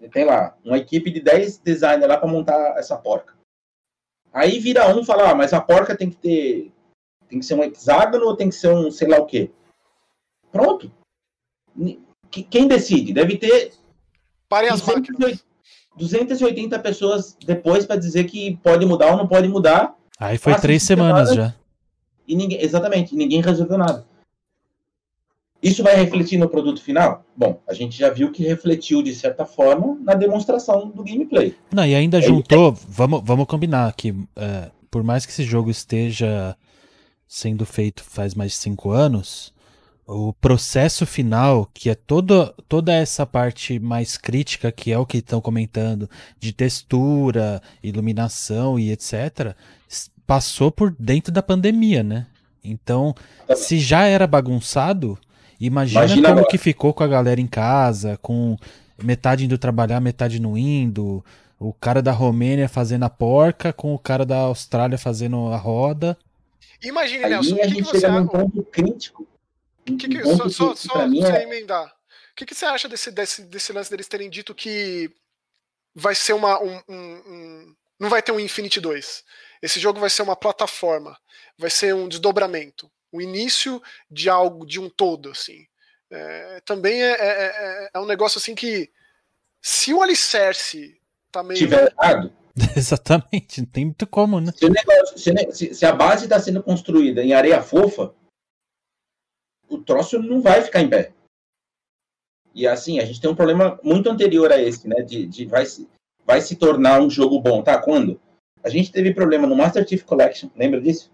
Ele 0.00 0.10
tem 0.10 0.24
lá 0.24 0.56
uma 0.64 0.78
equipe 0.78 1.10
de 1.10 1.20
10 1.20 1.58
designers 1.58 2.08
lá 2.08 2.16
para 2.16 2.28
montar 2.28 2.78
essa 2.78 2.96
porca. 2.96 3.34
Aí 4.32 4.58
vira 4.58 4.88
um 4.94 5.00
e 5.00 5.06
fala, 5.06 5.30
ah, 5.30 5.34
mas 5.34 5.52
a 5.52 5.60
porca 5.60 5.96
tem 5.96 6.10
que 6.10 6.16
ter. 6.16 6.72
Tem 7.28 7.38
que 7.38 7.46
ser 7.46 7.54
um 7.54 7.62
hexágono 7.62 8.26
ou 8.26 8.36
tem 8.36 8.48
que 8.48 8.54
ser 8.54 8.68
um 8.68 8.90
sei 8.90 9.08
lá 9.08 9.18
o 9.18 9.26
quê? 9.26 9.50
Pronto. 10.50 10.90
Quem 12.30 12.66
decide? 12.66 13.12
Deve 13.12 13.36
ter. 13.36 13.72
Parem 14.48 14.70
as 14.70 14.80
280, 14.80 15.40
280 15.96 16.78
pessoas 16.78 17.36
depois 17.44 17.84
para 17.84 17.96
dizer 17.96 18.24
que 18.24 18.56
pode 18.62 18.86
mudar 18.86 19.12
ou 19.12 19.16
não 19.16 19.28
pode 19.28 19.48
mudar. 19.48 19.94
Aí 20.18 20.38
foi 20.38 20.54
três 20.54 20.82
semanas 20.82 21.34
já 21.34 21.54
e 22.28 22.36
ninguém, 22.36 22.62
exatamente, 22.62 23.16
ninguém 23.16 23.40
resolveu 23.40 23.78
nada. 23.78 24.06
Isso 25.60 25.82
vai 25.82 25.96
refletir 25.96 26.38
no 26.38 26.48
produto 26.48 26.80
final? 26.80 27.24
Bom, 27.34 27.60
a 27.66 27.74
gente 27.74 27.98
já 27.98 28.10
viu 28.10 28.30
que 28.30 28.44
refletiu 28.44 29.02
de 29.02 29.12
certa 29.12 29.44
forma 29.44 29.98
na 30.02 30.14
demonstração 30.14 30.88
do 30.88 31.02
gameplay. 31.02 31.56
Não, 31.72 31.84
e 31.84 31.96
ainda 31.96 32.18
é, 32.18 32.22
juntou, 32.22 32.70
é... 32.70 32.76
vamos, 32.86 33.22
vamos 33.24 33.46
combinar 33.46 33.92
que 33.94 34.14
é, 34.36 34.70
por 34.88 35.02
mais 35.02 35.26
que 35.26 35.32
esse 35.32 35.42
jogo 35.42 35.70
esteja 35.70 36.56
sendo 37.28 37.66
feito 37.66 38.02
faz 38.02 38.34
mais 38.34 38.52
de 38.52 38.56
cinco 38.58 38.90
anos, 38.90 39.52
o 40.06 40.32
processo 40.32 41.04
final, 41.04 41.68
que 41.74 41.90
é 41.90 41.94
toda, 41.94 42.54
toda 42.66 42.94
essa 42.94 43.26
parte 43.26 43.78
mais 43.78 44.16
crítica, 44.16 44.72
que 44.72 44.90
é 44.90 44.98
o 44.98 45.04
que 45.04 45.18
estão 45.18 45.38
comentando, 45.38 46.08
de 46.40 46.50
textura, 46.50 47.60
iluminação 47.82 48.78
e 48.78 48.90
etc., 48.90 49.54
passou 50.26 50.70
por 50.72 50.94
dentro 50.98 51.30
da 51.30 51.42
pandemia, 51.42 52.02
né? 52.02 52.26
Então, 52.64 53.14
se 53.54 53.78
já 53.78 54.04
era 54.04 54.26
bagunçado, 54.26 55.18
imagina, 55.60 56.00
imagina 56.00 56.28
como 56.28 56.38
agora. 56.40 56.50
que 56.50 56.58
ficou 56.58 56.94
com 56.94 57.04
a 57.04 57.08
galera 57.08 57.40
em 57.40 57.46
casa, 57.46 58.18
com 58.22 58.56
metade 59.02 59.44
indo 59.44 59.58
trabalhar, 59.58 60.00
metade 60.00 60.40
não 60.40 60.56
indo, 60.56 61.22
o 61.58 61.72
cara 61.72 62.00
da 62.00 62.12
Romênia 62.12 62.68
fazendo 62.68 63.04
a 63.04 63.10
porca, 63.10 63.72
com 63.72 63.94
o 63.94 63.98
cara 63.98 64.24
da 64.24 64.38
Austrália 64.38 64.96
fazendo 64.96 65.48
a 65.48 65.56
roda. 65.56 66.16
Imagine, 66.82 67.28
Nelson, 67.28 67.54
o 67.54 67.58
que, 67.58 67.74
que, 67.74 67.82
você 67.82 68.06
acha? 68.06 68.24
ponto 68.24 68.62
crítico. 68.64 69.28
Que 69.84 69.96
que, 69.96 70.24
só 70.24 70.44
que, 70.44 70.50
só, 70.50 70.74
só 70.74 71.02
é... 71.02 71.42
emendar. 71.42 71.86
O 72.32 72.36
que, 72.36 72.46
que 72.46 72.54
você 72.54 72.66
acha 72.66 72.88
desse, 72.88 73.10
desse, 73.10 73.42
desse 73.44 73.72
lance 73.72 73.90
deles 73.90 74.06
terem 74.06 74.30
dito 74.30 74.54
que 74.54 75.10
vai 75.94 76.14
ser 76.14 76.34
uma. 76.34 76.62
Um, 76.62 76.80
um, 76.88 76.94
um, 76.96 77.76
não 77.98 78.08
vai 78.08 78.22
ter 78.22 78.30
um 78.30 78.38
Infinity 78.38 78.80
2? 78.80 79.24
Esse 79.60 79.80
jogo 79.80 79.98
vai 79.98 80.08
ser 80.08 80.22
uma 80.22 80.36
plataforma, 80.36 81.18
vai 81.58 81.70
ser 81.70 81.94
um 81.94 82.06
desdobramento, 82.08 82.90
o 83.10 83.20
início 83.20 83.82
de 84.08 84.30
algo, 84.30 84.64
de 84.64 84.78
um 84.78 84.88
todo, 84.88 85.30
assim. 85.30 85.66
É, 86.10 86.60
também 86.64 87.02
é, 87.02 87.10
é, 87.10 87.16
é, 87.18 87.90
é 87.94 87.98
um 87.98 88.06
negócio 88.06 88.38
assim 88.38 88.54
que, 88.54 88.90
se 89.60 89.92
o 89.92 90.02
alicerce 90.02 91.00
tá 91.30 91.42
meio. 91.42 91.58
Tiver 91.58 91.92
errado. 91.92 92.32
Exatamente, 92.76 93.60
não 93.60 93.68
tem 93.68 93.84
muito 93.86 94.06
como, 94.06 94.40
né? 94.40 94.52
Se, 94.54 94.68
negócio, 94.68 95.18
se, 95.18 95.74
se 95.74 95.86
a 95.86 95.92
base 95.92 96.24
está 96.24 96.40
sendo 96.40 96.62
construída 96.62 97.22
em 97.22 97.32
areia 97.32 97.62
fofa, 97.62 98.12
o 99.68 99.78
troço 99.78 100.18
não 100.18 100.40
vai 100.40 100.62
ficar 100.62 100.80
em 100.80 100.88
pé. 100.88 101.12
E 102.54 102.66
assim, 102.66 102.98
a 102.98 103.04
gente 103.04 103.20
tem 103.20 103.30
um 103.30 103.36
problema 103.36 103.78
muito 103.82 104.10
anterior 104.10 104.50
a 104.52 104.60
esse, 104.60 104.88
né? 104.88 105.02
De, 105.02 105.26
de 105.26 105.46
vai, 105.46 105.66
se, 105.66 105.88
vai 106.24 106.40
se 106.40 106.56
tornar 106.56 107.00
um 107.00 107.10
jogo 107.10 107.40
bom, 107.40 107.62
tá? 107.62 107.78
Quando? 107.80 108.20
A 108.64 108.68
gente 108.68 108.90
teve 108.90 109.14
problema 109.14 109.46
no 109.46 109.54
Master 109.54 109.86
Chief 109.86 110.02
Collection, 110.02 110.50
lembra 110.56 110.80
disso? 110.80 111.10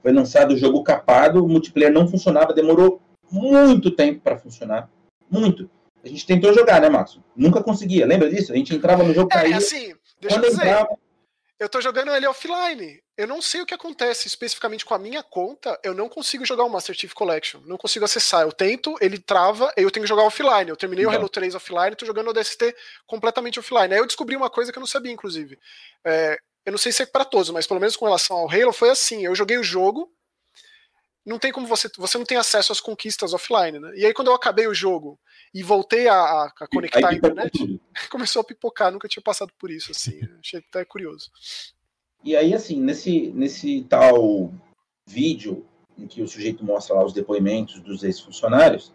Foi 0.00 0.12
lançado 0.12 0.54
o 0.54 0.56
jogo 0.56 0.82
capado, 0.82 1.44
o 1.44 1.48
multiplayer 1.48 1.92
não 1.92 2.08
funcionava, 2.08 2.54
demorou 2.54 3.00
muito 3.30 3.90
tempo 3.90 4.20
para 4.20 4.38
funcionar. 4.38 4.90
Muito. 5.30 5.68
A 6.02 6.08
gente 6.08 6.24
tentou 6.24 6.54
jogar, 6.54 6.80
né, 6.80 6.88
Márcio? 6.88 7.22
Nunca 7.34 7.62
conseguia, 7.62 8.06
lembra 8.06 8.30
disso? 8.30 8.52
A 8.52 8.56
gente 8.56 8.74
entrava 8.74 9.02
no 9.02 9.12
jogo, 9.12 9.28
é, 9.32 9.34
caía. 9.34 9.54
É, 9.54 9.58
assim, 9.58 9.92
deixa 10.28 10.46
eu 10.46 10.50
dizer. 10.50 10.88
Eu 11.58 11.70
tô 11.70 11.80
jogando 11.80 12.14
ele 12.14 12.26
offline. 12.26 13.02
Eu 13.16 13.26
não 13.26 13.40
sei 13.40 13.62
o 13.62 13.66
que 13.66 13.72
acontece 13.72 14.28
especificamente 14.28 14.84
com 14.84 14.92
a 14.92 14.98
minha 14.98 15.22
conta. 15.22 15.78
Eu 15.82 15.94
não 15.94 16.06
consigo 16.06 16.44
jogar 16.44 16.64
o 16.64 16.68
Master 16.68 16.94
Chief 16.94 17.14
Collection. 17.14 17.62
Não 17.64 17.78
consigo 17.78 18.04
acessar. 18.04 18.42
Eu 18.42 18.52
tento, 18.52 18.94
ele 19.00 19.18
trava, 19.18 19.72
eu 19.74 19.90
tenho 19.90 20.04
que 20.04 20.08
jogar 20.08 20.24
offline. 20.24 20.68
Eu 20.68 20.76
terminei 20.76 21.04
então. 21.04 21.14
o 21.14 21.16
Halo 21.16 21.28
3 21.30 21.54
offline, 21.54 21.96
tô 21.96 22.04
jogando 22.04 22.28
o 22.28 22.32
DST 22.34 22.76
completamente 23.06 23.58
offline. 23.58 23.94
Aí 23.94 24.00
eu 24.00 24.06
descobri 24.06 24.36
uma 24.36 24.50
coisa 24.50 24.70
que 24.70 24.76
eu 24.76 24.80
não 24.80 24.86
sabia, 24.86 25.10
inclusive. 25.10 25.58
É, 26.04 26.36
eu 26.66 26.72
não 26.72 26.78
sei 26.78 26.92
se 26.92 27.04
é 27.04 27.06
para 27.06 27.24
todos, 27.24 27.48
mas 27.48 27.66
pelo 27.66 27.80
menos 27.80 27.96
com 27.96 28.04
relação 28.04 28.36
ao 28.36 28.50
Halo 28.50 28.72
foi 28.72 28.90
assim. 28.90 29.24
Eu 29.24 29.34
joguei 29.34 29.56
o 29.56 29.64
jogo, 29.64 30.12
não 31.26 31.40
tem 31.40 31.50
como 31.50 31.66
você. 31.66 31.90
Você 31.98 32.16
não 32.16 32.24
tem 32.24 32.38
acesso 32.38 32.70
às 32.70 32.80
conquistas 32.80 33.34
offline, 33.34 33.80
né? 33.80 33.92
E 33.96 34.06
aí, 34.06 34.14
quando 34.14 34.28
eu 34.28 34.34
acabei 34.34 34.68
o 34.68 34.74
jogo 34.74 35.18
e 35.52 35.62
voltei 35.62 36.06
a, 36.06 36.44
a 36.44 36.68
conectar 36.72 37.08
a 37.08 37.14
internet, 37.14 37.80
começou 38.08 38.40
a 38.40 38.44
pipocar. 38.44 38.92
Nunca 38.92 39.08
tinha 39.08 39.22
passado 39.22 39.52
por 39.58 39.70
isso, 39.70 39.90
assim. 39.90 40.20
Achei 40.40 40.60
até 40.60 40.84
curioso. 40.84 41.30
E 42.22 42.36
aí, 42.36 42.54
assim, 42.54 42.80
nesse, 42.80 43.28
nesse 43.30 43.84
tal 43.88 44.52
vídeo 45.08 45.66
em 45.98 46.06
que 46.06 46.22
o 46.22 46.28
sujeito 46.28 46.64
mostra 46.64 46.94
lá 46.94 47.04
os 47.04 47.12
depoimentos 47.12 47.80
dos 47.80 48.04
ex-funcionários, 48.04 48.92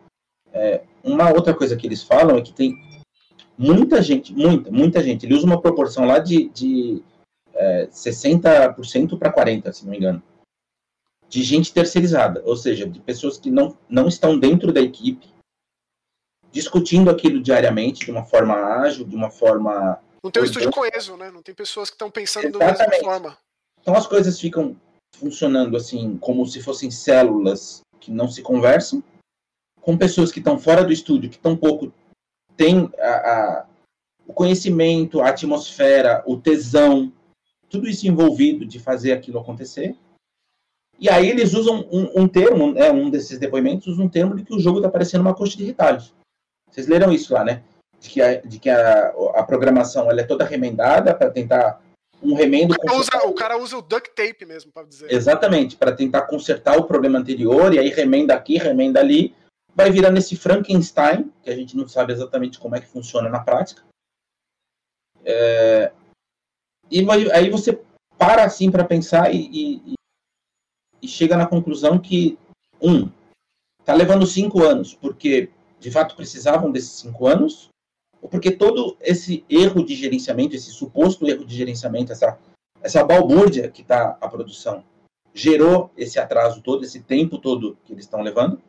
é, 0.54 0.84
uma 1.04 1.30
outra 1.32 1.54
coisa 1.54 1.76
que 1.76 1.88
eles 1.88 2.04
falam 2.04 2.38
é 2.38 2.42
que 2.42 2.54
tem 2.54 2.76
muita 3.58 4.02
gente, 4.02 4.34
muita, 4.34 4.72
muita 4.72 5.04
gente. 5.04 5.26
Ele 5.26 5.36
usa 5.36 5.46
uma 5.46 5.62
proporção 5.62 6.06
lá 6.06 6.20
de, 6.20 6.50
de 6.50 7.04
é, 7.54 7.88
60% 7.88 9.18
para 9.18 9.34
40%, 9.34 9.72
se 9.74 9.84
não 9.84 9.92
me 9.92 9.98
engano, 9.98 10.24
de 11.32 11.42
gente 11.44 11.72
terceirizada, 11.74 12.44
ou 12.46 12.58
seja, 12.58 12.86
de 12.86 13.00
pessoas 13.00 13.38
que 13.38 13.50
não, 13.50 13.78
não 13.88 14.10
estão 14.10 14.38
dentro 14.38 14.74
da 14.74 14.82
equipe, 14.82 15.34
discutindo 16.52 17.10
aquilo 17.10 17.42
diariamente 17.42 18.04
de 18.04 18.12
uma 18.12 18.26
forma 18.26 18.54
ágil, 18.54 19.06
de 19.06 19.16
uma 19.16 19.32
forma. 19.32 19.98
Não 20.22 20.30
tem 20.30 20.44
um 20.44 20.46
estúdio 20.46 20.72
coeso, 20.72 21.16
né? 21.16 21.32
Não 21.32 21.42
tem 21.42 21.56
pessoas 21.56 21.90
que 21.90 21.96
estão 21.96 22.12
pensando 22.12 22.50
Exatamente. 22.50 22.78
da 22.78 22.88
mesma 22.90 23.04
forma. 23.06 23.38
Então 23.82 23.96
as 23.96 24.06
coisas 24.06 24.38
ficam 24.38 24.76
funcionando 25.16 25.78
assim, 25.78 26.18
como 26.18 26.46
se 26.46 26.62
fossem 26.62 26.92
células 26.92 27.82
que 28.02 28.12
não 28.12 28.28
se 28.28 28.42
conversam, 28.42 29.02
com 29.80 29.98
pessoas 29.98 30.34
que 30.34 30.40
estão 30.40 30.60
fora 30.60 30.84
do 30.84 30.92
estúdio, 30.92 31.30
que 31.30 31.40
tão 31.40 31.56
pouco 31.56 31.94
têm 32.58 32.92
a, 33.00 33.10
a, 33.10 33.66
o 34.28 34.34
conhecimento, 34.34 35.22
a 35.22 35.30
atmosfera, 35.30 36.22
o 36.28 36.36
tesão 36.36 37.10
tudo 37.72 37.88
isso 37.88 38.06
envolvido 38.06 38.66
de 38.66 38.80
fazer 38.80 39.14
aquilo 39.14 39.40
acontecer. 39.40 39.96
E 41.02 41.10
aí 41.10 41.28
eles 41.28 41.56
usam 41.56 41.84
um, 41.92 42.22
um 42.22 42.28
termo, 42.28 42.78
é 42.78 42.92
um 42.92 43.10
desses 43.10 43.40
depoimentos 43.40 43.88
usa 43.88 44.04
um 44.04 44.08
termo 44.08 44.36
de 44.36 44.44
que 44.44 44.54
o 44.54 44.60
jogo 44.60 44.78
está 44.78 44.90
parecendo 44.90 45.24
uma 45.24 45.34
coxa 45.34 45.58
de 45.58 45.66
retalhos. 45.66 46.14
Vocês 46.70 46.88
leram 46.88 47.12
isso 47.12 47.34
lá, 47.34 47.44
né? 47.44 47.64
De 48.00 48.08
que 48.08 48.22
a, 48.22 48.40
de 48.40 48.60
que 48.60 48.70
a, 48.70 49.08
a 49.34 49.44
programação 49.44 50.12
ela 50.12 50.22
é 50.22 50.24
toda 50.24 50.46
remendada 50.46 51.16
para 51.16 51.32
tentar 51.32 51.82
um 52.22 52.36
remendo. 52.36 52.76
O 52.76 52.78
cara, 52.78 53.00
usa, 53.00 53.18
o 53.26 53.34
cara 53.34 53.58
usa 53.58 53.78
o 53.78 53.82
duct 53.82 54.12
tape 54.16 54.46
mesmo, 54.46 54.72
para 54.72 54.88
dizer. 54.88 55.12
Exatamente, 55.12 55.76
para 55.76 55.92
tentar 55.92 56.22
consertar 56.28 56.78
o 56.78 56.86
problema 56.86 57.18
anterior, 57.18 57.74
e 57.74 57.80
aí 57.80 57.90
remenda 57.90 58.36
aqui, 58.36 58.60
remenda 58.60 59.00
ali. 59.00 59.36
Vai 59.74 59.90
virar 59.90 60.12
nesse 60.12 60.36
Frankenstein, 60.36 61.32
que 61.42 61.50
a 61.50 61.56
gente 61.56 61.76
não 61.76 61.88
sabe 61.88 62.14
exatamente 62.14 62.60
como 62.60 62.76
é 62.76 62.80
que 62.80 62.88
funciona 62.88 63.28
na 63.28 63.40
prática. 63.40 63.82
É, 65.26 65.92
e 66.92 67.04
aí 67.32 67.50
você 67.50 67.80
para 68.18 68.44
assim 68.44 68.70
para 68.70 68.84
pensar 68.84 69.34
e, 69.34 69.38
e, 69.38 69.94
e, 71.02 71.08
chega 71.08 71.38
na 71.38 71.48
conclusão 71.48 72.00
que, 72.00 72.38
um, 72.82 73.10
tá 73.84 73.94
levando 73.94 74.26
cinco 74.26 74.64
anos, 74.64 74.94
porque 74.94 75.50
de 75.80 75.92
fato 75.92 76.16
precisavam 76.16 76.72
desses 76.72 76.92
cinco 76.92 77.28
anos, 77.28 77.70
ou 78.22 78.30
porque 78.30 78.52
todo 78.52 78.96
esse 79.02 79.44
erro 79.50 79.84
de 79.84 79.96
gerenciamento, 79.96 80.56
esse 80.56 80.72
suposto 80.72 81.28
erro 81.28 81.46
de 81.46 81.56
gerenciamento, 81.56 82.12
essa, 82.12 82.38
essa 82.82 83.04
balbúrdia 83.04 83.70
que 83.70 83.82
está 83.82 84.18
a 84.22 84.30
produção, 84.30 84.84
gerou 85.34 85.92
esse 85.98 86.20
atraso 86.20 86.62
todo, 86.62 86.84
esse 86.84 87.02
tempo 87.02 87.38
todo 87.38 87.78
que 87.84 87.94
eles 87.94 88.06
estão 88.06 88.22
levando. 88.22 88.62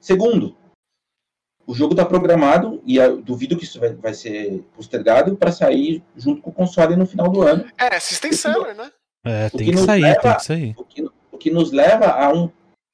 Segundo, 0.00 0.56
o 1.66 1.74
jogo 1.74 1.92
está 1.92 2.04
programado, 2.04 2.82
e 2.86 2.98
duvido 3.22 3.56
que 3.56 3.64
isso 3.64 3.78
vai, 3.78 3.94
vai 3.94 4.14
ser 4.14 4.62
postergado, 4.74 5.36
para 5.36 5.52
sair 5.52 6.02
junto 6.16 6.40
com 6.40 6.50
o 6.50 6.54
console 6.54 6.96
no 6.96 7.06
final 7.06 7.28
do 7.28 7.42
ano. 7.42 7.70
É, 7.76 8.00
System 8.00 8.32
Seller, 8.32 8.74
né? 8.74 8.90
É, 9.24 9.50
tem 9.50 9.66
que, 9.66 9.72
que 9.72 9.78
sair, 9.78 10.02
leva, 10.02 10.20
tem 10.20 10.34
que 10.36 10.44
sair. 10.44 10.74
O 10.76 10.84
que, 10.84 11.02
o 11.32 11.38
que 11.38 11.50
nos 11.50 11.72
leva 11.72 12.06
a 12.06 12.32
um 12.32 12.50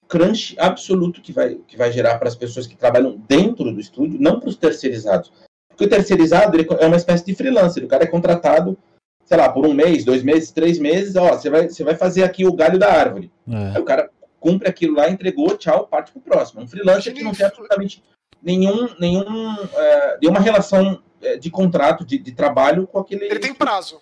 crunch 0.08 0.54
absoluto 0.58 1.20
que 1.20 1.32
vai, 1.32 1.56
que 1.66 1.76
vai 1.76 1.90
gerar 1.90 2.18
para 2.18 2.28
as 2.28 2.36
pessoas 2.36 2.66
que 2.66 2.76
trabalham 2.76 3.16
dentro 3.28 3.72
do 3.72 3.80
estúdio, 3.80 4.20
não 4.20 4.38
para 4.38 4.48
os 4.48 4.56
terceirizados. 4.56 5.32
Porque 5.68 5.84
o 5.84 5.88
terceirizado 5.88 6.56
ele 6.56 6.66
é 6.78 6.86
uma 6.86 6.96
espécie 6.96 7.24
de 7.24 7.34
freelancer, 7.34 7.84
o 7.84 7.88
cara 7.88 8.04
é 8.04 8.08
contratado, 8.08 8.78
sei 9.24 9.36
lá, 9.36 9.48
por 9.48 9.66
um 9.66 9.74
mês, 9.74 10.04
dois 10.04 10.22
meses, 10.22 10.52
três 10.52 10.78
meses, 10.78 11.16
ó, 11.16 11.32
você 11.32 11.50
vai, 11.50 11.68
você 11.68 11.82
vai 11.82 11.96
fazer 11.96 12.22
aqui 12.22 12.46
o 12.46 12.52
galho 12.52 12.78
da 12.78 12.92
árvore. 12.92 13.30
É. 13.48 13.76
Aí 13.76 13.80
o 13.80 13.84
cara 13.84 14.10
cumpre 14.38 14.68
aquilo 14.68 14.96
lá, 14.96 15.08
entregou, 15.08 15.56
tchau, 15.56 15.86
parte 15.86 16.12
pro 16.12 16.20
próximo. 16.20 16.62
Um 16.62 16.68
freelancer 16.68 17.12
que 17.12 17.24
não 17.24 17.32
tem 17.32 17.46
absolutamente 17.46 18.02
nenhum, 18.42 18.88
nenhum, 19.00 19.56
é, 19.74 20.18
nenhuma 20.20 20.38
relação 20.38 21.02
é, 21.22 21.36
de 21.36 21.50
contrato, 21.50 22.04
de, 22.04 22.18
de 22.18 22.32
trabalho 22.32 22.86
com 22.86 22.98
aquele. 22.98 23.24
Ele 23.24 23.38
tem 23.38 23.54
prazo. 23.54 24.00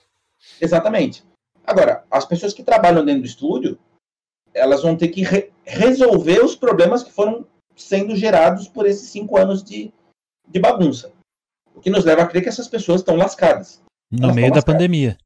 Exatamente. 0.60 1.24
Agora, 1.64 2.04
as 2.10 2.24
pessoas 2.24 2.52
que 2.52 2.62
trabalham 2.62 3.04
dentro 3.04 3.22
do 3.22 3.26
estúdio, 3.26 3.78
elas 4.52 4.82
vão 4.82 4.96
ter 4.96 5.08
que 5.08 5.22
re 5.22 5.50
resolver 5.64 6.44
os 6.44 6.56
problemas 6.56 7.04
que 7.04 7.12
foram 7.12 7.46
sendo 7.76 8.16
gerados 8.16 8.66
por 8.66 8.84
esses 8.84 9.10
cinco 9.10 9.38
anos 9.38 9.62
de, 9.62 9.92
de 10.48 10.60
bagunça. 10.60 11.12
O 11.74 11.80
que 11.80 11.88
nos 11.88 12.04
leva 12.04 12.22
a 12.22 12.26
crer 12.26 12.42
que 12.42 12.48
essas 12.48 12.68
pessoas 12.68 13.00
estão 13.00 13.16
lascadas. 13.16 13.80
No 14.10 14.24
elas 14.24 14.36
meio 14.36 14.48
da 14.48 14.56
lascadas. 14.56 14.74
pandemia. 14.74 15.16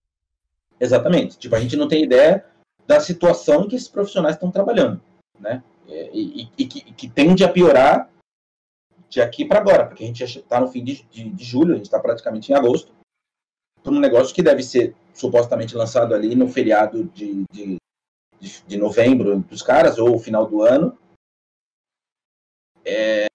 Exatamente. 0.78 1.38
Tipo, 1.38 1.56
a 1.56 1.60
gente 1.60 1.76
não 1.76 1.88
tem 1.88 2.04
ideia 2.04 2.44
da 2.86 3.00
situação 3.00 3.64
em 3.64 3.68
que 3.68 3.76
esses 3.76 3.88
profissionais 3.88 4.36
estão 4.36 4.50
trabalhando, 4.50 5.00
né? 5.40 5.62
E, 5.88 6.42
e, 6.42 6.50
e, 6.58 6.66
que, 6.66 6.78
e 6.78 6.92
que, 6.92 7.08
tende 7.08 7.44
a 7.44 7.48
piorar 7.48 8.10
de 9.08 9.20
aqui 9.20 9.44
para 9.44 9.58
agora, 9.58 9.86
porque 9.86 10.04
a 10.04 10.06
gente 10.06 10.24
já 10.24 10.40
está 10.40 10.60
no 10.60 10.68
fim 10.68 10.82
de, 10.82 11.02
de, 11.10 11.30
de 11.30 11.44
julho, 11.44 11.74
a 11.74 11.76
gente 11.76 11.86
está 11.86 11.98
praticamente 11.98 12.50
em 12.50 12.54
agosto, 12.54 12.92
para 13.86 13.94
um 13.94 14.00
negócio 14.00 14.34
que 14.34 14.42
deve 14.42 14.64
ser 14.64 14.96
supostamente 15.14 15.76
lançado 15.76 16.12
ali 16.12 16.34
no 16.34 16.48
feriado 16.48 17.04
de, 17.04 17.44
de, 17.52 17.78
de, 18.66 18.76
novembro 18.76 19.38
dos 19.38 19.62
caras, 19.62 19.96
ou 19.96 20.18
final 20.18 20.44
do 20.44 20.62
ano. 20.62 20.98
É... 22.84 23.26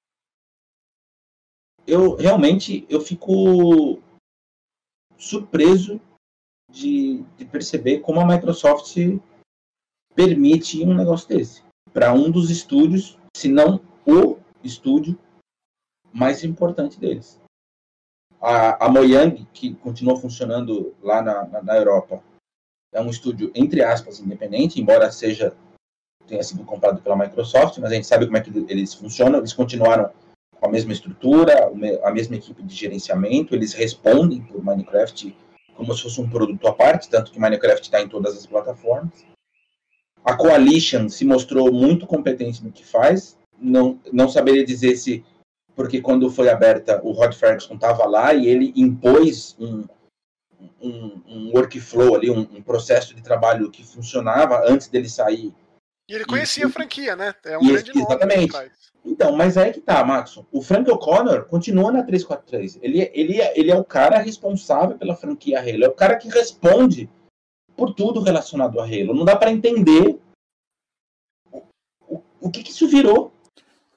Eu 1.87 2.15
realmente 2.15 2.85
eu 2.89 2.99
fico 2.99 4.01
surpreso 5.17 6.01
de, 6.69 7.23
de 7.37 7.45
perceber 7.45 7.99
como 7.99 8.19
a 8.19 8.25
Microsoft 8.25 8.93
permite 10.13 10.83
um 10.83 10.93
negócio 10.93 11.29
desse 11.29 11.63
para 11.93 12.13
um 12.13 12.29
dos 12.29 12.49
estúdios, 12.49 13.17
se 13.35 13.47
não 13.47 13.81
o 14.05 14.37
estúdio 14.61 15.17
mais 16.13 16.43
importante 16.43 16.99
deles. 16.99 17.40
A, 18.41 18.85
a 18.85 18.89
Mojang, 18.89 19.47
que 19.53 19.75
continua 19.75 20.17
funcionando 20.17 20.95
lá 21.01 21.21
na, 21.21 21.45
na, 21.45 21.61
na, 21.61 21.77
Europa, 21.77 22.23
é 22.91 22.99
um 22.99 23.09
estúdio, 23.09 23.51
entre 23.53 23.83
aspas, 23.83 24.19
independente, 24.19 24.81
embora 24.81 25.11
seja 25.11 25.55
tenha 26.27 26.43
sido 26.43 26.63
comprado 26.63 27.01
pela 27.01 27.15
Microsoft, 27.15 27.77
mas 27.79 27.91
a 27.91 27.95
gente 27.95 28.07
sabe 28.07 28.25
como 28.25 28.37
é 28.37 28.41
que 28.41 28.49
eles 28.69 28.93
funcionam. 28.93 29.39
Eles 29.39 29.53
continuaram 29.53 30.09
com 30.59 30.67
a 30.67 30.71
mesma 30.71 30.93
estrutura, 30.93 31.71
a 32.03 32.11
mesma 32.11 32.35
equipe 32.35 32.63
de 32.63 32.73
gerenciamento, 32.73 33.53
eles 33.53 33.73
respondem 33.73 34.41
por 34.43 34.63
Minecraft 34.63 35.35
como 35.75 35.93
se 35.93 36.03
fosse 36.03 36.21
um 36.21 36.29
produto 36.29 36.67
à 36.67 36.73
parte, 36.73 37.09
tanto 37.09 37.31
que 37.31 37.39
Minecraft 37.39 37.81
está 37.81 38.01
em 38.01 38.07
todas 38.07 38.37
as 38.37 38.45
plataformas. 38.45 39.25
A 40.23 40.35
Coalition 40.35 41.09
se 41.09 41.25
mostrou 41.25 41.71
muito 41.73 42.05
competente 42.05 42.63
no 42.63 42.71
que 42.71 42.85
faz, 42.85 43.37
não, 43.59 43.99
não 44.13 44.29
saberia 44.29 44.63
dizer 44.63 44.95
se 44.95 45.25
porque 45.75 46.01
quando 46.01 46.29
foi 46.29 46.49
aberta, 46.49 47.01
o 47.03 47.11
Rod 47.11 47.33
Ferguson 47.33 47.75
estava 47.75 48.05
lá 48.05 48.33
e 48.33 48.47
ele 48.47 48.73
impôs 48.75 49.55
um, 49.59 49.85
um, 50.81 51.21
um 51.27 51.51
workflow 51.53 52.15
ali, 52.15 52.29
um, 52.29 52.41
um, 52.41 52.61
processo 52.61 53.15
de 53.15 53.21
trabalho 53.21 53.71
que 53.71 53.83
funcionava 53.83 54.63
antes 54.67 54.87
dele 54.87 55.09
sair. 55.09 55.53
E 56.09 56.13
ele 56.13 56.25
conhecia 56.25 56.65
e, 56.65 56.67
a 56.67 56.69
franquia, 56.69 57.15
né? 57.15 57.33
É 57.45 57.57
um 57.57 57.65
grande 57.65 57.93
nome. 57.93 58.05
Exatamente. 58.05 58.71
Então, 59.03 59.35
mas 59.35 59.57
é 59.57 59.71
que 59.71 59.81
tá, 59.81 60.03
Maxon. 60.03 60.45
O 60.51 60.61
Frank 60.61 60.89
O'Connor 60.89 61.45
continua 61.45 61.91
na 61.91 62.03
343. 62.03 62.79
Ele, 62.81 63.09
ele, 63.13 63.41
ele 63.55 63.71
é 63.71 63.75
o 63.75 63.83
cara 63.83 64.19
responsável 64.19 64.97
pela 64.97 65.15
franquia 65.15 65.59
Halo. 65.59 65.85
É 65.85 65.87
o 65.87 65.95
cara 65.95 66.17
que 66.17 66.29
responde 66.29 67.09
por 67.75 67.95
tudo 67.95 68.21
relacionado 68.21 68.79
a 68.79 68.83
Halo. 68.83 69.15
Não 69.15 69.25
dá 69.25 69.35
para 69.35 69.51
entender 69.51 70.19
o, 71.51 71.63
o, 72.07 72.23
o 72.41 72.51
que, 72.51 72.61
que 72.61 72.71
isso 72.71 72.87
virou. 72.87 73.33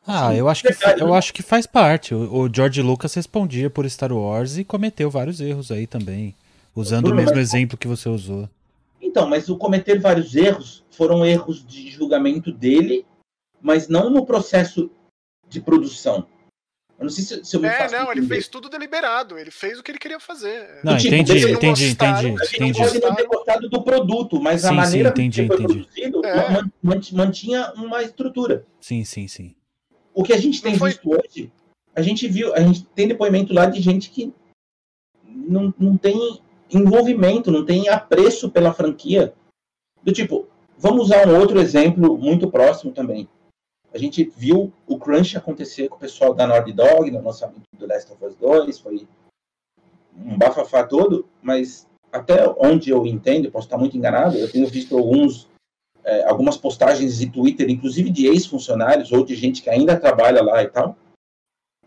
Ah, 0.07 0.35
eu 0.35 0.49
acho, 0.49 0.63
que, 0.63 0.69
eu 1.01 1.09
né? 1.09 1.17
acho 1.17 1.33
que 1.33 1.43
faz 1.43 1.67
parte. 1.67 2.15
O, 2.15 2.43
o, 2.43 2.55
George 2.55 2.83
Lucas 2.83 3.15
respondia 3.15 3.71
por 3.71 3.89
Star 3.89 4.13
Wars 4.13 4.59
e 4.59 4.65
cometeu 4.65 5.11
vários 5.11 5.41
erros 5.41 5.71
aí 5.71 5.87
também, 5.87 6.35
usando 6.77 7.07
o 7.07 7.15
mesmo 7.15 7.39
exemplo 7.39 7.79
que 7.79 7.89
você 7.89 8.09
usou. 8.09 8.49
Então, 9.01 9.27
mas 9.27 9.49
o 9.49 9.57
cometer 9.57 9.99
vários 9.99 10.35
erros 10.35 10.85
foram 10.91 11.25
erros 11.25 11.65
de 11.67 11.91
julgamento 11.91 12.53
dele, 12.53 13.07
mas 13.63 13.89
não 13.89 14.11
no 14.11 14.27
processo 14.27 14.91
de 15.49 15.61
produção. 15.61 16.27
Eu 16.99 17.05
não 17.05 17.11
sei 17.11 17.25
se, 17.25 17.45
se 17.45 17.57
eu 17.57 17.61
me 17.61 17.67
É, 17.67 17.91
não, 17.91 18.05
entender. 18.05 18.19
ele 18.19 18.27
fez 18.27 18.47
tudo 18.47 18.69
deliberado, 18.69 19.39
ele 19.39 19.51
fez 19.51 19.79
o 19.79 19.83
que 19.83 19.91
ele 19.91 19.99
queria 19.99 20.21
fazer. 20.21 20.81
Não, 20.85 20.97
tipo, 20.97 21.15
entendi, 21.15 21.51
entendi, 21.51 21.91
entendi, 21.91 22.29
entendi. 22.29 22.79
Pode 22.79 23.01
não 23.01 23.15
ter 23.15 23.27
gostado 23.27 23.69
do 23.69 23.83
produto, 23.83 24.41
mas 24.41 24.61
sim, 24.61 24.69
a 24.69 24.73
maneira 24.73 25.09
sim, 25.09 25.23
entendi, 25.23 25.43
que 25.43 25.47
foi 25.49 25.65
entendi. 25.65 25.87
produzido 25.87 26.25
é. 26.25 27.13
mantinha 27.13 27.73
uma 27.75 28.03
estrutura. 28.03 28.65
Sim, 28.81 29.05
sim, 29.05 29.27
sim 29.27 29.55
o 30.15 30.23
que 30.23 30.33
a 30.33 30.39
gente 30.39 30.63
tem 30.63 30.79
foi... 30.79 30.91
visto 30.91 31.11
hoje, 31.11 31.53
a 31.95 32.03
gente 32.03 32.27
viu, 32.29 32.55
a 32.55 32.61
gente 32.61 32.85
tem 32.87 33.09
depoimento 33.09 33.53
lá 33.53 33.67
de 33.67 33.81
gente 33.81 34.11
que 34.11 34.33
não, 35.27 35.75
não 35.79 35.97
tem 35.97 36.41
envolvimento, 36.71 37.51
não 37.51 37.65
tem 37.65 37.89
apreço 37.89 38.51
pela 38.51 38.73
franquia. 38.73 39.35
Do 40.03 40.13
tipo, 40.13 40.47
vamos 40.79 41.07
usar 41.07 41.29
um 41.29 41.39
outro 41.39 41.61
exemplo 41.61 42.19
muito 42.19 42.51
próximo 42.51 42.93
também. 42.93 43.29
A 43.93 43.99
gente 43.99 44.25
viu 44.37 44.73
o 44.87 44.99
crunch 44.99 45.37
acontecer 45.37 45.89
com 45.89 45.97
o 45.97 46.01
pessoal 46.01 46.35
da 46.35 46.47
Naughty 46.47 46.73
Dog 46.73 47.11
no 47.11 47.23
lançamento 47.23 47.63
do 47.79 47.87
Last 47.87 48.13
of 48.13 48.25
Us 48.25 48.35
2, 48.37 48.79
foi 48.81 49.07
um 50.17 50.37
bafafá 50.37 50.85
todo, 50.85 51.27
mas 51.41 51.87
até 52.13 52.49
onde 52.59 52.91
eu 52.91 53.07
entendo, 53.07 53.51
posso 53.51 53.67
estar 53.67 53.79
muito 53.79 53.97
enganado, 53.97 54.37
eu 54.37 54.51
tenho 54.51 54.67
visto 54.67 54.97
alguns 54.97 55.49
é, 56.05 56.25
algumas 56.25 56.57
postagens 56.57 57.19
de 57.19 57.31
Twitter, 57.31 57.69
inclusive 57.71 58.11
de 58.11 58.27
ex-funcionários 58.27 59.11
ou 59.13 59.25
de 59.25 59.35
gente 59.35 59.63
que 59.63 59.71
ainda 59.71 59.99
trabalha 59.99 60.43
lá 60.43 60.63
e 60.63 60.69
tal, 60.69 60.97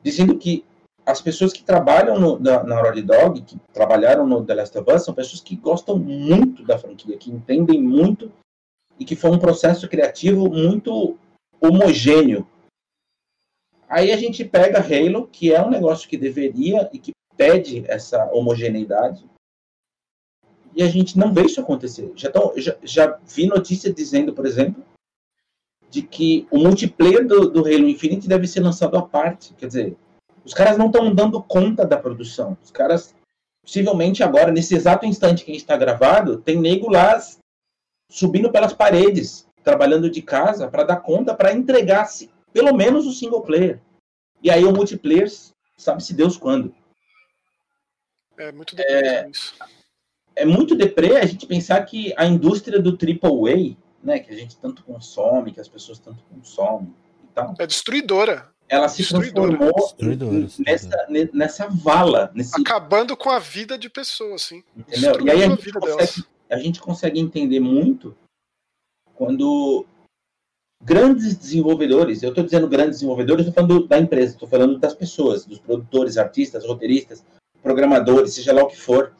dizendo 0.01 0.37
que 0.37 0.65
as 1.05 1.21
pessoas 1.21 1.53
que 1.53 1.63
trabalham 1.63 2.19
no, 2.19 2.37
na, 2.37 2.63
na 2.63 2.83
Naughty 2.83 3.01
Dog, 3.01 3.41
que 3.41 3.57
trabalharam 3.71 4.27
no 4.27 4.43
The 4.43 4.55
Last 4.55 4.77
of 4.77 4.91
Us, 4.91 5.05
são 5.05 5.13
pessoas 5.13 5.41
que 5.41 5.55
gostam 5.55 5.97
muito 5.97 6.63
da 6.63 6.77
franquia, 6.77 7.17
que 7.17 7.31
entendem 7.31 7.81
muito 7.81 8.29
e 8.99 9.05
que 9.05 9.15
foi 9.15 9.31
um 9.31 9.39
processo 9.39 9.87
criativo 9.87 10.49
muito 10.49 11.17
homogêneo. 11.61 12.45
Aí 13.87 14.11
a 14.11 14.17
gente 14.17 14.43
pega 14.43 14.79
Halo, 14.79 15.27
que 15.27 15.53
é 15.53 15.61
um 15.61 15.69
negócio 15.69 16.09
que 16.09 16.17
deveria 16.17 16.89
e 16.91 16.99
que 16.99 17.13
pede 17.37 17.85
essa 17.87 18.29
homogeneidade, 18.33 19.23
e 20.77 20.83
a 20.83 20.87
gente 20.87 21.17
não 21.17 21.33
vê 21.33 21.41
isso 21.41 21.59
acontecer. 21.59 22.11
Já, 22.15 22.29
tão, 22.29 22.53
já, 22.55 22.77
já 22.83 23.19
vi 23.25 23.47
notícia 23.47 23.91
dizendo, 23.91 24.31
por 24.31 24.45
exemplo, 24.45 24.85
de 25.89 26.03
que 26.03 26.47
o 26.51 26.59
multiplayer 26.59 27.25
do, 27.25 27.49
do 27.49 27.61
Halo 27.61 27.89
Infinite 27.89 28.27
deve 28.27 28.47
ser 28.47 28.59
lançado 28.59 28.95
à 28.95 29.01
parte. 29.01 29.55
Quer 29.55 29.65
dizer, 29.65 29.97
os 30.45 30.53
caras 30.53 30.77
não 30.77 30.85
estão 30.85 31.11
dando 31.15 31.41
conta 31.41 31.83
da 31.83 31.97
produção. 31.97 32.55
Os 32.63 32.69
caras, 32.69 33.15
possivelmente 33.63 34.21
agora, 34.21 34.51
nesse 34.51 34.75
exato 34.75 35.07
instante 35.07 35.43
que 35.43 35.49
a 35.49 35.53
gente 35.55 35.63
está 35.63 35.75
gravado, 35.75 36.37
tem 36.37 36.57
nego 36.57 36.91
lá 36.91 37.19
subindo 38.07 38.51
pelas 38.51 38.71
paredes, 38.71 39.47
trabalhando 39.63 40.11
de 40.11 40.21
casa, 40.21 40.67
para 40.67 40.83
dar 40.83 40.97
conta, 40.97 41.33
para 41.33 41.53
entregar 41.53 42.07
pelo 42.53 42.71
menos 42.71 43.07
o 43.07 43.11
single 43.11 43.41
player. 43.41 43.81
E 44.43 44.51
aí 44.51 44.63
o 44.63 44.71
multiplayer, 44.71 45.27
sabe-se 45.75 46.13
Deus 46.13 46.37
quando. 46.37 46.71
É 48.37 48.51
muito 48.51 48.75
é, 48.77 49.27
isso 49.27 49.55
é 50.37 50.45
muito 50.45 50.75
deprê 50.75 51.17
a 51.17 51.25
gente 51.25 51.47
pensar 51.47 51.83
que 51.83 52.13
a 52.15 52.25
indústria 52.25 52.79
do 52.79 52.91
AAA, 52.91 53.75
né, 54.03 54.19
que 54.19 54.31
a 54.31 54.37
gente 54.37 54.55
tanto 54.57 54.83
consome, 54.83 55.51
que 55.51 55.59
as 55.59 55.67
pessoas 55.67 55.97
tanto 55.97 56.23
consomem 56.31 56.93
e 57.23 57.27
tal. 57.33 57.55
É 57.59 57.65
destruidora. 57.65 58.47
Ela 58.69 58.87
se 58.87 58.97
destruidora. 58.97 59.57
transformou 59.57 59.87
destruidora, 59.87 60.39
destruidora. 60.41 61.07
Nessa, 61.09 61.33
nessa 61.33 61.67
vala. 61.67 62.31
Nesse... 62.35 62.61
Acabando 62.61 63.17
com 63.17 63.31
a 63.31 63.39
vida 63.39 63.79
de 63.79 63.89
pessoas, 63.89 64.43
sim. 64.43 64.63
Entendeu? 64.75 65.25
E 65.25 65.31
aí 65.31 65.43
a 65.43 65.49
gente, 65.49 65.71
consegue, 65.71 66.27
a 66.51 66.57
gente 66.57 66.79
consegue 66.79 67.19
entender 67.19 67.59
muito 67.59 68.15
quando 69.15 69.87
grandes 70.83 71.35
desenvolvedores, 71.35 72.21
eu 72.21 72.29
estou 72.29 72.43
dizendo 72.43 72.67
grandes 72.67 72.97
desenvolvedores, 72.97 73.47
estou 73.47 73.65
falando 73.65 73.87
da 73.87 73.97
empresa, 73.97 74.33
estou 74.33 74.47
falando 74.47 74.77
das 74.77 74.93
pessoas, 74.93 75.45
dos 75.45 75.57
produtores, 75.57 76.17
artistas, 76.17 76.63
roteiristas, 76.63 77.25
programadores, 77.63 78.35
seja 78.35 78.53
lá 78.53 78.61
o 78.61 78.67
que 78.67 78.77
for, 78.77 79.11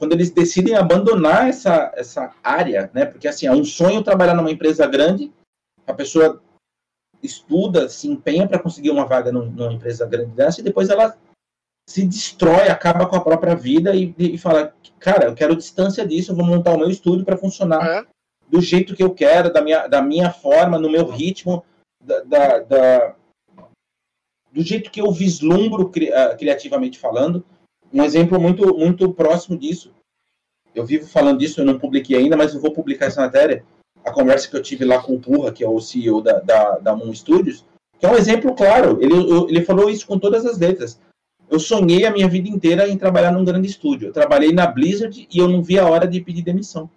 quando 0.00 0.12
eles 0.12 0.30
decidem 0.30 0.74
abandonar 0.74 1.46
essa, 1.46 1.92
essa 1.94 2.34
área, 2.42 2.90
né? 2.94 3.04
Porque 3.04 3.28
assim, 3.28 3.46
é 3.46 3.52
um 3.52 3.62
sonho 3.62 4.02
trabalhar 4.02 4.34
numa 4.34 4.50
empresa 4.50 4.86
grande, 4.86 5.30
a 5.86 5.92
pessoa 5.92 6.42
estuda, 7.22 7.86
se 7.86 8.08
empenha 8.08 8.48
para 8.48 8.58
conseguir 8.58 8.88
uma 8.88 9.04
vaga 9.04 9.30
numa 9.30 9.70
empresa 9.70 10.06
grande 10.06 10.30
dessa 10.30 10.62
e 10.62 10.64
depois 10.64 10.88
ela 10.88 11.14
se 11.86 12.06
destrói, 12.06 12.68
acaba 12.68 13.06
com 13.06 13.14
a 13.14 13.20
própria 13.20 13.54
vida 13.54 13.94
e, 13.94 14.14
e 14.16 14.38
fala, 14.38 14.74
cara, 14.98 15.26
eu 15.26 15.34
quero 15.34 15.54
distância 15.54 16.06
disso, 16.06 16.32
eu 16.32 16.36
vou 16.36 16.46
montar 16.46 16.72
o 16.72 16.78
meu 16.78 16.88
estúdio 16.88 17.26
para 17.26 17.36
funcionar 17.36 17.86
é. 17.86 18.06
do 18.48 18.58
jeito 18.62 18.96
que 18.96 19.02
eu 19.02 19.12
quero, 19.12 19.52
da 19.52 19.60
minha, 19.60 19.86
da 19.86 20.00
minha 20.00 20.32
forma, 20.32 20.78
no 20.78 20.88
meu 20.88 21.04
ritmo, 21.04 21.62
da, 22.02 22.20
da, 22.20 22.58
da 22.60 23.16
do 24.50 24.62
jeito 24.62 24.90
que 24.90 25.02
eu 25.02 25.12
vislumbro 25.12 25.90
cri, 25.90 26.08
uh, 26.08 26.38
criativamente 26.38 26.98
falando. 26.98 27.44
Um 27.92 28.04
exemplo 28.04 28.40
muito, 28.40 28.76
muito 28.76 29.12
próximo 29.12 29.58
disso. 29.58 29.92
Eu 30.74 30.86
vivo 30.86 31.06
falando 31.06 31.38
disso, 31.38 31.60
eu 31.60 31.64
não 31.64 31.78
publiquei 31.78 32.16
ainda, 32.16 32.36
mas 32.36 32.54
eu 32.54 32.60
vou 32.60 32.72
publicar 32.72 33.06
essa 33.06 33.20
matéria. 33.20 33.64
A 34.04 34.12
conversa 34.12 34.48
que 34.48 34.56
eu 34.56 34.62
tive 34.62 34.84
lá 34.84 35.02
com 35.02 35.14
o 35.14 35.20
Purra, 35.20 35.52
que 35.52 35.64
é 35.64 35.68
o 35.68 35.80
CEO 35.80 36.22
da, 36.22 36.38
da, 36.38 36.78
da 36.78 36.96
Moon 36.96 37.12
Studios, 37.12 37.64
que 37.98 38.06
é 38.06 38.10
um 38.10 38.16
exemplo 38.16 38.54
claro. 38.54 38.98
Ele, 39.00 39.14
ele 39.48 39.64
falou 39.64 39.90
isso 39.90 40.06
com 40.06 40.18
todas 40.18 40.46
as 40.46 40.58
letras. 40.58 40.98
Eu 41.50 41.58
sonhei 41.58 42.06
a 42.06 42.12
minha 42.12 42.28
vida 42.28 42.48
inteira 42.48 42.88
em 42.88 42.96
trabalhar 42.96 43.32
num 43.32 43.44
grande 43.44 43.68
estúdio. 43.68 44.08
Eu 44.08 44.12
trabalhei 44.12 44.52
na 44.52 44.66
Blizzard 44.66 45.28
e 45.30 45.38
eu 45.38 45.48
não 45.48 45.62
vi 45.62 45.78
a 45.78 45.86
hora 45.86 46.06
de 46.06 46.20
pedir 46.20 46.42
demissão. 46.42 46.88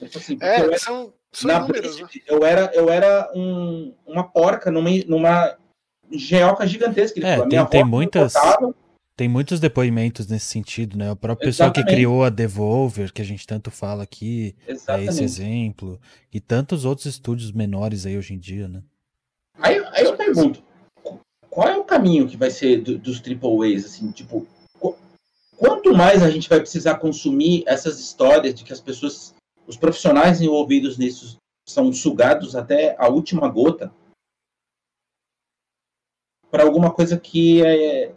Assim, 0.00 0.38
é, 0.40 0.60
eu 0.60 0.66
era, 0.66 0.78
são, 0.78 1.12
são 1.32 1.50
na 1.50 1.60
números, 1.60 1.96
Blizzard, 1.96 2.16
né? 2.16 2.22
eu 2.28 2.44
era, 2.44 2.70
eu 2.72 2.88
era 2.88 3.30
um, 3.34 3.92
uma 4.06 4.22
porca 4.22 4.70
numa, 4.70 4.88
numa 5.06 5.56
geoca 6.12 6.64
gigantesca. 6.66 7.20
É, 7.26 7.44
tem, 7.46 7.66
tem 7.66 7.84
muitas. 7.84 8.34
Tem 9.18 9.28
muitos 9.28 9.58
depoimentos 9.58 10.28
nesse 10.28 10.46
sentido, 10.46 10.96
né? 10.96 11.10
O 11.10 11.16
próprio 11.16 11.48
pessoal 11.48 11.72
que 11.72 11.82
criou 11.82 12.22
a 12.22 12.30
Devolver, 12.30 13.12
que 13.12 13.20
a 13.20 13.24
gente 13.24 13.44
tanto 13.44 13.68
fala 13.68 14.04
aqui, 14.04 14.54
Exatamente. 14.64 15.08
é 15.08 15.10
esse 15.10 15.24
exemplo. 15.24 16.00
E 16.32 16.38
tantos 16.38 16.84
outros 16.84 17.06
estúdios 17.06 17.50
menores 17.50 18.06
aí 18.06 18.16
hoje 18.16 18.34
em 18.34 18.38
dia, 18.38 18.68
né? 18.68 18.80
Aí, 19.58 19.84
aí 19.90 20.04
eu 20.04 20.16
pergunto, 20.16 20.62
qual 21.50 21.66
é 21.66 21.76
o 21.76 21.82
caminho 21.82 22.28
que 22.28 22.36
vai 22.36 22.48
ser 22.48 22.80
do, 22.80 22.96
dos 22.96 23.18
triple 23.18 23.74
A's, 23.74 23.86
assim, 23.86 24.12
tipo, 24.12 24.46
quanto 25.56 25.92
mais 25.96 26.22
a 26.22 26.30
gente 26.30 26.48
vai 26.48 26.60
precisar 26.60 27.00
consumir 27.00 27.64
essas 27.66 27.98
histórias 27.98 28.54
de 28.54 28.62
que 28.62 28.72
as 28.72 28.80
pessoas, 28.80 29.34
os 29.66 29.76
profissionais 29.76 30.40
envolvidos 30.40 30.96
nisso 30.96 31.38
são 31.68 31.92
sugados 31.92 32.54
até 32.54 32.94
a 32.96 33.08
última 33.08 33.48
gota 33.48 33.92
para 36.52 36.62
alguma 36.62 36.92
coisa 36.92 37.18
que 37.18 37.60
é, 37.66 38.14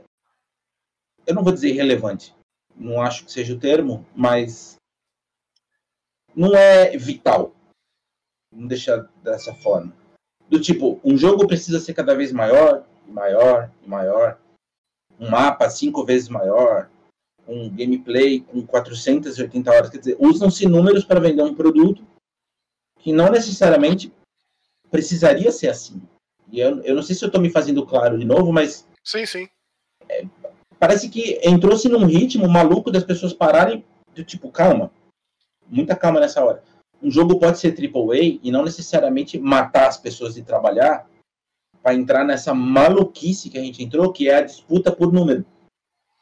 eu 1.25 1.35
não 1.35 1.43
vou 1.43 1.53
dizer 1.53 1.69
irrelevante, 1.69 2.35
não 2.75 3.01
acho 3.01 3.25
que 3.25 3.31
seja 3.31 3.53
o 3.53 3.59
termo, 3.59 4.05
mas 4.15 4.75
não 6.35 6.55
é 6.55 6.97
vital. 6.97 7.53
Vamos 8.51 8.69
deixar 8.69 9.09
dessa 9.23 9.53
forma. 9.53 9.95
Do 10.49 10.59
tipo, 10.59 10.99
um 11.03 11.17
jogo 11.17 11.47
precisa 11.47 11.79
ser 11.79 11.93
cada 11.93 12.15
vez 12.15 12.31
maior, 12.31 12.85
maior 13.07 13.71
e 13.83 13.87
maior. 13.87 14.39
Um 15.19 15.29
mapa 15.29 15.69
cinco 15.69 16.03
vezes 16.03 16.27
maior. 16.27 16.89
Um 17.47 17.69
gameplay 17.69 18.41
com 18.41 18.65
480 18.65 19.71
horas. 19.71 19.89
Quer 19.89 19.99
dizer, 19.99 20.17
usam-se 20.19 20.65
números 20.67 21.05
para 21.05 21.19
vender 21.19 21.43
um 21.43 21.55
produto 21.55 22.05
que 22.99 23.13
não 23.13 23.29
necessariamente 23.31 24.13
precisaria 24.89 25.51
ser 25.51 25.69
assim. 25.69 26.01
E 26.51 26.59
eu, 26.59 26.81
eu 26.81 26.95
não 26.95 27.01
sei 27.01 27.15
se 27.15 27.23
eu 27.23 27.27
estou 27.27 27.41
me 27.41 27.49
fazendo 27.49 27.85
claro 27.85 28.17
de 28.17 28.25
novo, 28.25 28.51
mas. 28.51 28.87
Sim, 29.03 29.25
sim. 29.25 29.47
É, 30.09 30.25
parece 30.81 31.07
que 31.07 31.39
entrou-se 31.47 31.87
num 31.87 32.05
ritmo 32.05 32.49
maluco 32.49 32.91
das 32.91 33.05
pessoas 33.05 33.31
pararem 33.31 33.85
do 34.13 34.25
tipo, 34.25 34.51
calma. 34.51 34.91
Muita 35.69 35.95
calma 35.95 36.19
nessa 36.19 36.43
hora 36.43 36.61
um 37.01 37.09
jogo 37.09 37.39
pode 37.39 37.59
ser 37.59 37.73
AAA 37.73 38.39
e 38.43 38.51
não 38.51 38.63
necessariamente 38.63 39.39
matar 39.39 39.87
as 39.87 39.97
pessoas 39.97 40.35
de 40.35 40.43
trabalhar 40.43 41.09
para 41.81 41.95
entrar 41.95 42.23
nessa 42.23 42.53
maluquice 42.53 43.49
que 43.49 43.57
a 43.57 43.61
gente 43.61 43.83
entrou, 43.83 44.13
que 44.13 44.29
é 44.29 44.35
a 44.35 44.41
disputa 44.41 44.91
por 44.91 45.11
número. 45.11 45.43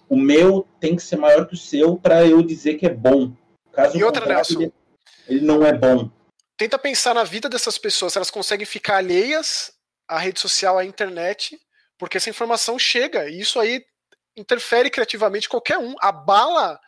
O 0.08 0.16
meu 0.16 0.66
tem 0.80 0.96
que 0.96 1.04
ser 1.04 1.18
maior 1.18 1.46
que 1.46 1.54
o 1.54 1.58
seu 1.58 1.98
para 1.98 2.26
eu 2.26 2.42
dizer 2.42 2.76
que 2.76 2.86
é 2.86 2.90
bom. 2.90 3.34
Caso 3.72 3.98
e 3.98 4.04
outra, 4.04 4.26
Nelson, 4.26 4.62
ele, 4.62 4.74
ele 5.28 5.42
não 5.42 5.66
é 5.66 5.74
bom. 5.74 6.10
Tenta 6.58 6.80
pensar 6.80 7.14
na 7.14 7.24
vida 7.24 7.50
dessas 7.50 7.78
pessoas, 7.78 8.14
se 8.14 8.18
elas 8.18 8.32
conseguem 8.32 8.66
ficar 8.66 8.98
alheias 8.98 9.72
à 10.08 10.18
rede 10.18 10.40
social, 10.40 10.78
à 10.78 10.86
internet, 10.86 11.60
porque 11.98 12.18
essa 12.18 12.30
informação 12.30 12.80
chega, 12.80 13.30
e 13.30 13.40
isso 13.40 13.60
aí 13.60 13.84
interfere 14.40 14.90
criativamente 14.90 15.50
qualquer 15.50 15.78
um, 15.78 15.96
abala 16.00 16.80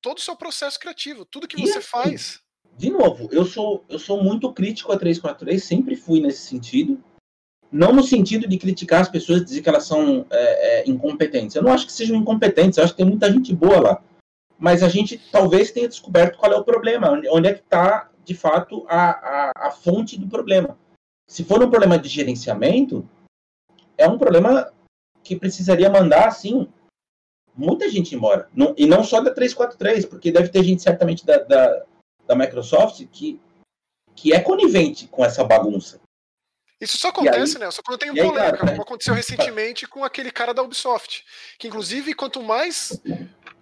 todo 0.00 0.18
o 0.18 0.20
seu 0.20 0.36
processo 0.36 0.78
criativo, 0.78 1.24
tudo 1.24 1.48
que 1.48 1.60
você 1.60 1.78
assim, 1.78 1.88
faz. 1.88 2.40
De 2.76 2.90
novo, 2.90 3.28
eu 3.30 3.44
sou, 3.44 3.84
eu 3.88 3.98
sou 3.98 4.22
muito 4.22 4.52
crítico 4.52 4.92
a 4.92 4.98
343, 4.98 5.62
sempre 5.62 5.96
fui 5.96 6.20
nesse 6.20 6.46
sentido. 6.46 7.02
Não 7.70 7.92
no 7.92 8.02
sentido 8.02 8.48
de 8.48 8.58
criticar 8.58 9.00
as 9.00 9.08
pessoas 9.08 9.40
e 9.40 9.44
dizer 9.44 9.62
que 9.62 9.68
elas 9.68 9.86
são 9.86 10.26
é, 10.30 10.80
é, 10.80 10.90
incompetentes. 10.90 11.56
Eu 11.56 11.62
não 11.62 11.72
acho 11.72 11.86
que 11.86 11.92
sejam 11.92 12.16
incompetentes, 12.16 12.76
eu 12.76 12.84
acho 12.84 12.92
que 12.92 12.98
tem 12.98 13.06
muita 13.06 13.30
gente 13.30 13.54
boa 13.54 13.80
lá. 13.80 14.02
Mas 14.58 14.82
a 14.82 14.88
gente 14.88 15.18
talvez 15.30 15.70
tenha 15.70 15.88
descoberto 15.88 16.38
qual 16.38 16.52
é 16.52 16.56
o 16.56 16.64
problema, 16.64 17.10
onde 17.30 17.48
é 17.48 17.54
que 17.54 17.60
está, 17.60 18.10
de 18.24 18.34
fato, 18.34 18.84
a, 18.88 19.10
a, 19.10 19.52
a 19.68 19.70
fonte 19.70 20.18
do 20.18 20.28
problema. 20.28 20.78
Se 21.28 21.42
for 21.42 21.62
um 21.62 21.70
problema 21.70 21.98
de 21.98 22.08
gerenciamento, 22.08 23.08
é 23.96 24.08
um 24.08 24.18
problema 24.18 24.72
que 25.24 25.34
precisaria 25.34 25.90
mandar, 25.90 26.28
assim, 26.28 26.68
muita 27.56 27.88
gente 27.88 28.14
embora. 28.14 28.48
Não, 28.54 28.74
e 28.76 28.86
não 28.86 29.02
só 29.02 29.20
da 29.20 29.32
343, 29.32 30.06
porque 30.06 30.30
deve 30.30 30.50
ter 30.50 30.62
gente 30.62 30.82
certamente 30.82 31.24
da, 31.24 31.38
da, 31.38 31.82
da 32.26 32.36
Microsoft 32.36 33.04
que, 33.10 33.40
que 34.14 34.32
é 34.32 34.40
conivente 34.40 35.08
com 35.08 35.24
essa 35.24 35.42
bagunça. 35.42 36.00
Isso 36.80 36.98
só 36.98 37.08
acontece, 37.08 37.58
né? 37.58 37.70
Só 37.70 37.80
quando 37.82 37.98
tem 37.98 38.10
um 38.10 38.14
polêmica, 38.14 38.58
como 38.58 38.82
aconteceu 38.82 39.14
recentemente 39.14 39.86
com 39.86 40.04
aquele 40.04 40.30
cara 40.30 40.52
da 40.52 40.62
Ubisoft. 40.62 41.24
Que 41.58 41.68
inclusive, 41.68 42.12
quanto 42.14 42.42
mais 42.42 43.00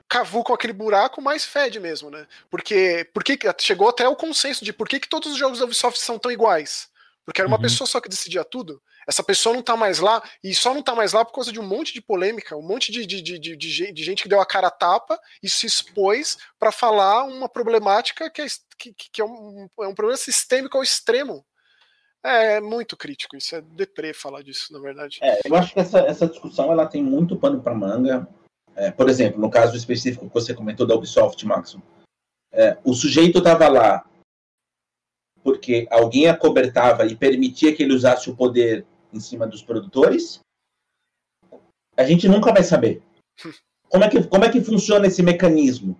cavu 0.08 0.42
com 0.42 0.52
aquele 0.52 0.72
buraco, 0.72 1.22
mais 1.22 1.44
fede 1.44 1.78
mesmo, 1.78 2.10
né? 2.10 2.26
Porque, 2.50 3.08
porque 3.14 3.38
chegou 3.60 3.88
até 3.88 4.08
o 4.08 4.16
consenso 4.16 4.64
de 4.64 4.72
por 4.72 4.88
que, 4.88 4.98
que 4.98 5.08
todos 5.08 5.32
os 5.32 5.38
jogos 5.38 5.60
da 5.60 5.66
Ubisoft 5.66 6.00
são 6.00 6.18
tão 6.18 6.32
iguais. 6.32 6.88
Porque 7.24 7.40
era 7.40 7.46
uma 7.46 7.56
uhum. 7.56 7.62
pessoa 7.62 7.86
só 7.86 8.00
que 8.00 8.08
decidia 8.08 8.44
tudo. 8.44 8.82
Essa 9.06 9.22
pessoa 9.22 9.54
não 9.54 9.62
tá 9.62 9.76
mais 9.76 9.98
lá, 9.98 10.22
e 10.42 10.54
só 10.54 10.72
não 10.72 10.82
tá 10.82 10.94
mais 10.94 11.12
lá 11.12 11.24
por 11.24 11.32
causa 11.32 11.52
de 11.52 11.60
um 11.60 11.66
monte 11.66 11.92
de 11.92 12.00
polêmica, 12.00 12.56
um 12.56 12.62
monte 12.62 12.92
de, 12.92 13.04
de, 13.04 13.20
de, 13.20 13.38
de, 13.38 13.56
de 13.56 14.04
gente 14.04 14.22
que 14.22 14.28
deu 14.28 14.40
a 14.40 14.46
cara 14.46 14.68
a 14.68 14.70
tapa 14.70 15.18
e 15.42 15.48
se 15.48 15.66
expôs 15.66 16.36
para 16.58 16.70
falar 16.70 17.24
uma 17.24 17.48
problemática 17.48 18.30
que 18.30 18.42
é, 18.42 18.46
que, 18.78 18.94
que 18.94 19.20
é, 19.20 19.24
um, 19.24 19.68
é 19.80 19.86
um 19.86 19.94
problema 19.94 20.16
sistêmico 20.16 20.76
ao 20.76 20.82
extremo. 20.82 21.44
É 22.24 22.60
muito 22.60 22.96
crítico, 22.96 23.36
isso 23.36 23.56
é 23.56 23.60
deprê 23.60 24.14
falar 24.14 24.42
disso, 24.42 24.72
na 24.72 24.78
verdade. 24.78 25.18
É, 25.20 25.40
eu 25.44 25.56
acho 25.56 25.74
que 25.74 25.80
essa, 25.80 25.98
essa 26.00 26.28
discussão 26.28 26.70
ela 26.70 26.86
tem 26.86 27.02
muito 27.02 27.36
pano 27.36 27.60
para 27.60 27.74
manga. 27.74 28.28
É, 28.76 28.90
por 28.90 29.08
exemplo, 29.08 29.40
no 29.40 29.50
caso 29.50 29.76
específico 29.76 30.28
que 30.28 30.34
você 30.34 30.54
comentou 30.54 30.86
da 30.86 30.94
Ubisoft, 30.94 31.44
Maxon, 31.44 31.82
é, 32.52 32.78
o 32.84 32.94
sujeito 32.94 33.38
estava 33.38 33.68
lá 33.68 34.04
porque 35.42 35.88
alguém 35.90 36.28
acobertava 36.28 37.04
e 37.06 37.16
permitia 37.16 37.74
que 37.74 37.82
ele 37.82 37.94
usasse 37.94 38.30
o 38.30 38.36
poder 38.36 38.86
em 39.12 39.20
cima 39.20 39.46
dos 39.46 39.62
produtores, 39.62 40.40
a 41.96 42.04
gente 42.04 42.28
nunca 42.28 42.52
vai 42.52 42.62
saber. 42.62 43.02
Como 43.88 44.04
é 44.04 44.08
que, 44.08 44.26
como 44.26 44.42
é 44.42 44.50
que 44.50 44.62
funciona 44.62 45.06
esse 45.06 45.22
mecanismo? 45.22 45.94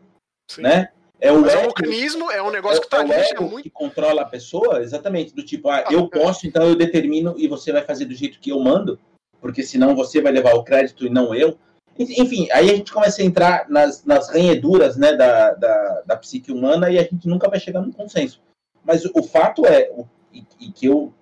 Sim. 0.51 0.63
Né? 0.63 0.91
É 1.21 1.31
o 1.31 1.43
Mas 1.43 1.53
ego, 1.53 1.61
é 1.61 1.65
um 1.65 1.67
mecanismo, 1.67 2.31
é 2.31 2.43
um 2.43 2.51
negócio 2.51 2.79
é, 2.79 2.81
que 2.81 2.87
está 2.87 3.07
é 3.07 3.31
ali. 3.31 3.41
muito... 3.41 3.63
que 3.63 3.71
controla 3.71 4.23
a 4.23 4.25
pessoa, 4.25 4.81
exatamente, 4.81 5.35
do 5.35 5.45
tipo, 5.45 5.69
ah, 5.69 5.85
eu 5.91 6.09
posso, 6.09 6.47
então 6.47 6.67
eu 6.67 6.75
determino 6.75 7.35
e 7.37 7.47
você 7.47 7.71
vai 7.71 7.83
fazer 7.83 8.07
do 8.07 8.15
jeito 8.15 8.41
que 8.41 8.51
eu 8.51 8.59
mando, 8.59 8.99
porque 9.43 9.63
senão 9.63 9.95
você 9.95 10.23
vai 10.23 10.33
levar 10.33 10.55
o 10.55 10.65
crédito 10.65 11.07
e 11.07 11.11
não 11.11 11.35
eu. 11.35 11.59
Enfim, 11.99 12.49
aí 12.51 12.71
a 12.71 12.75
gente 12.75 12.93
começa 12.93 13.21
a 13.21 13.25
entrar 13.25 13.69
nas, 13.69 14.05
nas 14.05 14.31
ranheduras 14.31 14.97
né, 14.97 15.15
da, 15.15 15.53
da, 15.53 16.03
da 16.07 16.17
psique 16.17 16.51
humana 16.51 16.91
e 16.91 16.99
a 16.99 17.03
gente 17.03 17.29
nunca 17.29 17.49
vai 17.49 17.61
chegar 17.61 17.83
num 17.83 17.93
consenso. 17.93 18.41
Mas 18.83 19.05
o 19.05 19.23
fato 19.23 19.67
é, 19.67 19.91
e, 20.33 20.45
e 20.59 20.73
que 20.73 20.87
eu, 20.87 21.13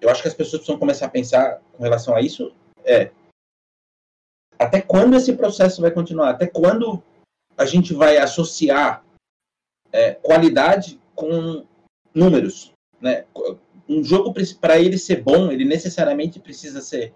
eu 0.00 0.10
acho 0.10 0.22
que 0.22 0.28
as 0.28 0.34
pessoas 0.34 0.60
precisam 0.60 0.78
começar 0.78 1.06
a 1.06 1.10
pensar 1.10 1.60
com 1.76 1.82
relação 1.82 2.14
a 2.14 2.20
isso, 2.20 2.52
é 2.84 3.10
até 4.58 4.80
quando 4.80 5.14
esse 5.14 5.34
processo 5.34 5.80
vai 5.80 5.90
continuar? 5.90 6.30
Até 6.30 6.46
quando 6.46 7.02
a 7.56 7.64
gente 7.64 7.94
vai 7.94 8.16
associar 8.16 9.04
é, 9.92 10.12
qualidade 10.12 11.00
com 11.14 11.64
números? 12.12 12.72
Né? 13.00 13.24
Um 13.88 14.02
jogo, 14.02 14.34
para 14.60 14.78
ele 14.78 14.98
ser 14.98 15.22
bom, 15.22 15.52
ele 15.52 15.64
necessariamente 15.64 16.40
precisa 16.40 16.80
ser 16.80 17.14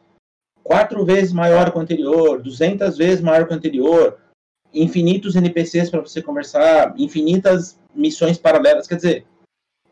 quatro 0.62 1.04
vezes 1.04 1.32
maior 1.32 1.70
que 1.70 1.78
o 1.78 1.80
anterior, 1.80 2.40
200 2.40 2.96
vezes 2.96 3.20
maior 3.20 3.46
que 3.46 3.52
o 3.52 3.56
anterior, 3.56 4.18
infinitos 4.72 5.34
NPCs 5.34 5.90
para 5.90 6.00
você 6.00 6.22
conversar, 6.22 6.94
infinitas 6.96 7.78
missões 7.94 8.38
paralelas. 8.38 8.86
Quer 8.86 8.96
dizer, 8.96 9.26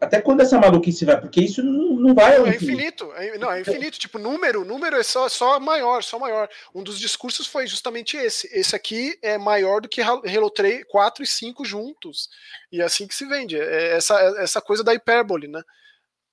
até 0.00 0.20
quando 0.20 0.40
essa 0.40 0.58
maluquice 0.58 1.04
vai? 1.04 1.20
Porque 1.20 1.40
isso 1.40 1.62
não, 1.62 1.89
não 2.00 2.14
vai 2.14 2.36
ao 2.36 2.46
é 2.46 2.56
infinito. 2.56 3.04
infinito. 3.04 3.12
É, 3.14 3.38
não, 3.38 3.52
é 3.52 3.60
infinito. 3.60 3.98
Tipo, 3.98 4.18
número, 4.18 4.64
número 4.64 4.96
é 4.96 5.02
só, 5.02 5.28
só 5.28 5.60
maior, 5.60 6.02
só 6.02 6.18
maior. 6.18 6.48
Um 6.74 6.82
dos 6.82 6.98
discursos 6.98 7.46
foi 7.46 7.66
justamente 7.66 8.16
esse. 8.16 8.48
Esse 8.52 8.74
aqui 8.74 9.18
é 9.22 9.38
maior 9.38 9.80
do 9.80 9.88
que 9.88 10.00
Halo 10.00 10.50
3, 10.50 10.84
4 10.88 11.22
e 11.22 11.26
5 11.26 11.64
juntos. 11.64 12.28
E 12.72 12.80
é 12.80 12.84
assim 12.84 13.06
que 13.06 13.14
se 13.14 13.26
vende. 13.26 13.58
É 13.58 13.96
essa, 13.96 14.18
é 14.20 14.42
essa 14.42 14.60
coisa 14.60 14.82
da 14.82 14.94
hipérbole, 14.94 15.48
né? 15.48 15.62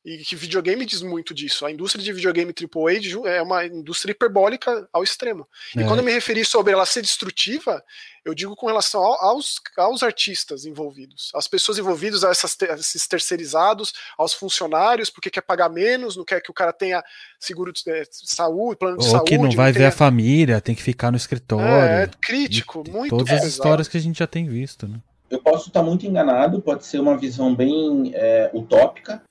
E 0.07 0.19
que 0.19 0.37
videogame 0.37 0.85
diz 0.85 1.01
muito 1.01 1.33
disso. 1.33 1.65
A 1.65 1.71
indústria 1.71 2.01
de 2.01 2.13
videogame 2.13 2.53
AAA 2.53 3.29
é 3.29 3.41
uma 3.41 3.65
indústria 3.65 4.13
hiperbólica 4.13 4.87
ao 4.93 5.03
extremo. 5.03 5.45
E 5.75 5.81
é. 5.81 5.83
quando 5.83 5.99
eu 5.99 6.05
me 6.05 6.13
referi 6.13 6.45
sobre 6.45 6.71
ela 6.71 6.85
ser 6.85 7.01
destrutiva, 7.01 7.83
eu 8.23 8.33
digo 8.33 8.55
com 8.55 8.67
relação 8.67 9.01
aos, 9.01 9.59
aos 9.75 10.03
artistas 10.03 10.65
envolvidos, 10.65 11.29
às 11.35 11.45
pessoas 11.45 11.77
envolvidas, 11.77 12.23
a 12.23 12.29
essas, 12.29 12.55
esses 12.79 13.05
terceirizados, 13.05 13.91
aos 14.17 14.33
funcionários, 14.33 15.09
porque 15.09 15.29
quer 15.29 15.41
pagar 15.41 15.67
menos, 15.67 16.15
não 16.15 16.23
quer 16.23 16.39
que 16.39 16.51
o 16.51 16.53
cara 16.53 16.71
tenha 16.71 17.03
seguro 17.37 17.73
de 17.73 17.81
é, 17.91 18.03
saúde, 18.09 18.77
plano 18.77 18.97
de 18.97 19.03
Ou 19.03 19.11
saúde. 19.11 19.29
que 19.29 19.37
não 19.37 19.51
vai 19.51 19.73
não 19.73 19.77
ver 19.77 19.87
a 19.87 19.91
família, 19.91 20.61
tem 20.61 20.73
que 20.73 20.83
ficar 20.83 21.11
no 21.11 21.17
escritório. 21.17 21.67
É, 21.67 22.03
é 22.03 22.09
crítico, 22.21 22.81
e, 22.87 22.91
muito 22.91 23.09
Todas 23.09 23.43
as 23.43 23.43
histórias 23.43 23.89
que 23.89 23.97
a 23.97 24.01
gente 24.01 24.19
já 24.19 24.27
tem 24.27 24.47
visto, 24.47 24.87
né? 24.87 25.01
Eu 25.29 25.41
posso 25.41 25.67
estar 25.67 25.83
muito 25.83 26.05
enganado, 26.05 26.61
pode 26.61 26.85
ser 26.85 27.01
uma 27.01 27.17
visão 27.17 27.53
bem 27.53 28.13
é, 28.15 28.49
utópica, 28.53 29.21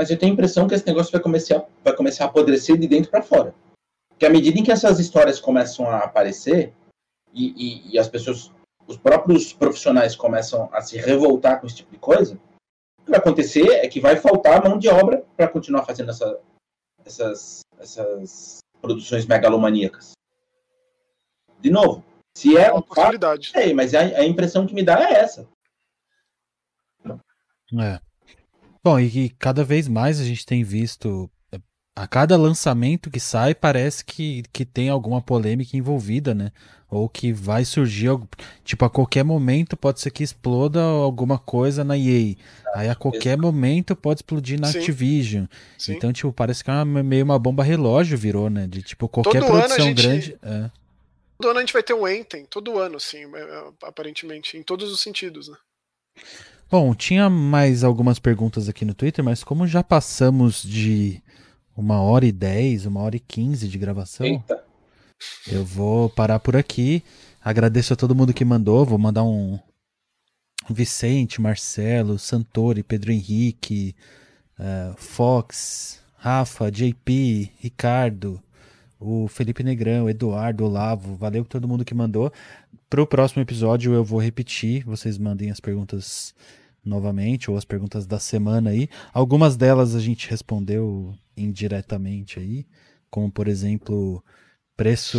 mas 0.00 0.10
eu 0.10 0.18
tenho 0.18 0.32
a 0.32 0.34
impressão 0.34 0.66
que 0.66 0.74
esse 0.74 0.86
negócio 0.86 1.12
vai 1.12 1.20
começar, 1.20 1.62
vai 1.84 1.94
começar 1.94 2.24
a 2.24 2.28
apodrecer 2.28 2.78
de 2.78 2.88
dentro 2.88 3.10
para 3.10 3.20
fora. 3.20 3.54
Que 4.18 4.24
à 4.24 4.30
medida 4.30 4.58
em 4.58 4.64
que 4.64 4.72
essas 4.72 4.98
histórias 4.98 5.38
começam 5.38 5.90
a 5.90 5.98
aparecer 5.98 6.72
e, 7.34 7.50
e, 7.50 7.92
e, 7.92 7.98
as 7.98 8.08
pessoas, 8.08 8.50
os 8.86 8.96
próprios 8.96 9.52
profissionais 9.52 10.16
começam 10.16 10.70
a 10.72 10.80
se 10.80 10.96
revoltar 10.96 11.60
com 11.60 11.66
esse 11.66 11.76
tipo 11.76 11.90
de 11.90 11.98
coisa, 11.98 12.40
o 12.98 13.04
que 13.04 13.10
vai 13.10 13.20
acontecer 13.20 13.68
é 13.72 13.86
que 13.88 14.00
vai 14.00 14.16
faltar 14.16 14.66
mão 14.66 14.78
de 14.78 14.88
obra 14.88 15.22
para 15.36 15.48
continuar 15.48 15.84
fazendo 15.84 16.12
essa, 16.12 16.40
essas, 17.04 17.60
essas 17.78 18.60
produções 18.80 19.26
megalomaníacas. 19.26 20.12
De 21.60 21.68
novo, 21.68 22.02
se 22.34 22.56
é, 22.56 22.68
é 22.68 22.72
uma 22.72 22.82
possibilidade. 22.82 23.48
Fato, 23.48 23.58
é, 23.58 23.74
mas 23.74 23.94
a, 23.94 24.00
a 24.00 24.24
impressão 24.24 24.66
que 24.66 24.72
me 24.72 24.82
dá 24.82 24.98
é 24.98 25.20
essa. 25.20 25.46
É. 27.78 28.09
Bom, 28.82 28.98
e 28.98 29.10
que 29.10 29.28
cada 29.38 29.62
vez 29.62 29.86
mais 29.86 30.20
a 30.20 30.24
gente 30.24 30.44
tem 30.46 30.64
visto. 30.64 31.30
A 31.96 32.06
cada 32.06 32.36
lançamento 32.36 33.10
que 33.10 33.20
sai, 33.20 33.54
parece 33.54 34.04
que, 34.04 34.42
que 34.52 34.64
tem 34.64 34.88
alguma 34.88 35.20
polêmica 35.20 35.76
envolvida, 35.76 36.34
né? 36.34 36.50
Ou 36.88 37.08
que 37.08 37.30
vai 37.32 37.64
surgir, 37.64 38.08
tipo, 38.64 38.84
a 38.84 38.90
qualquer 38.90 39.22
momento 39.22 39.76
pode 39.76 40.00
ser 40.00 40.10
que 40.10 40.22
exploda 40.22 40.80
alguma 40.80 41.38
coisa 41.38 41.84
na 41.84 41.98
EA. 41.98 42.36
Aí 42.74 42.88
a 42.88 42.94
qualquer 42.94 43.30
Exato. 43.30 43.42
momento 43.42 43.94
pode 43.94 44.18
explodir 44.18 44.58
na 44.58 44.68
Sim. 44.68 44.78
Activision. 44.78 45.46
Sim. 45.76 45.92
Então, 45.92 46.12
tipo, 46.12 46.32
parece 46.32 46.64
que 46.64 46.70
é 46.70 46.74
uma, 46.82 47.02
meio 47.02 47.24
uma 47.24 47.38
bomba 47.38 47.62
relógio 47.62 48.16
virou, 48.16 48.48
né? 48.48 48.66
De 48.66 48.82
tipo, 48.82 49.06
qualquer 49.08 49.40
Todo 49.40 49.50
produção 49.50 49.86
gente... 49.86 50.02
grande. 50.02 50.38
É. 50.42 50.70
Todo 51.38 51.50
ano 51.50 51.58
a 51.58 51.62
gente 51.62 51.72
vai 51.72 51.82
ter 51.82 51.94
um 51.94 52.08
Enten, 52.08 52.44
todo 52.46 52.78
ano, 52.78 52.96
assim, 52.96 53.24
é, 53.34 53.64
aparentemente, 53.82 54.56
em 54.56 54.62
todos 54.62 54.90
os 54.90 55.00
sentidos, 55.00 55.48
né? 55.48 55.56
Bom, 56.70 56.94
tinha 56.94 57.28
mais 57.28 57.82
algumas 57.82 58.20
perguntas 58.20 58.68
aqui 58.68 58.84
no 58.84 58.94
Twitter, 58.94 59.24
mas 59.24 59.42
como 59.42 59.66
já 59.66 59.82
passamos 59.82 60.62
de 60.62 61.20
uma 61.76 62.00
hora 62.00 62.24
e 62.24 62.30
dez, 62.30 62.86
uma 62.86 63.00
hora 63.00 63.16
e 63.16 63.20
quinze 63.20 63.66
de 63.66 63.76
gravação, 63.76 64.24
Eita. 64.24 64.62
eu 65.50 65.64
vou 65.64 66.08
parar 66.08 66.38
por 66.38 66.54
aqui. 66.54 67.02
Agradeço 67.42 67.92
a 67.92 67.96
todo 67.96 68.14
mundo 68.14 68.32
que 68.32 68.44
mandou. 68.44 68.86
Vou 68.86 68.98
mandar 68.98 69.24
um 69.24 69.58
Vicente, 70.68 71.40
Marcelo, 71.40 72.20
Santori, 72.20 72.84
Pedro 72.84 73.10
Henrique, 73.10 73.96
uh, 74.56 74.94
Fox, 74.96 76.00
Rafa, 76.18 76.70
JP, 76.70 77.50
Ricardo, 77.58 78.40
o 79.00 79.26
Felipe 79.26 79.64
Negrão, 79.64 80.08
Eduardo, 80.08 80.66
Olavo. 80.66 81.16
Valeu 81.16 81.44
todo 81.44 81.66
mundo 81.66 81.84
que 81.84 81.94
mandou. 81.96 82.32
Para 82.88 83.02
o 83.02 83.06
próximo 83.08 83.42
episódio 83.42 83.92
eu 83.92 84.04
vou 84.04 84.22
repetir. 84.22 84.84
Vocês 84.84 85.18
mandem 85.18 85.50
as 85.50 85.58
perguntas 85.58 86.32
novamente, 86.84 87.50
ou 87.50 87.56
as 87.56 87.64
perguntas 87.64 88.06
da 88.06 88.18
semana 88.18 88.70
aí. 88.70 88.88
Algumas 89.12 89.56
delas 89.56 89.94
a 89.94 90.00
gente 90.00 90.28
respondeu 90.28 91.14
indiretamente 91.36 92.38
aí, 92.38 92.66
como 93.10 93.30
por 93.30 93.48
exemplo, 93.48 94.22
preço, 94.76 95.18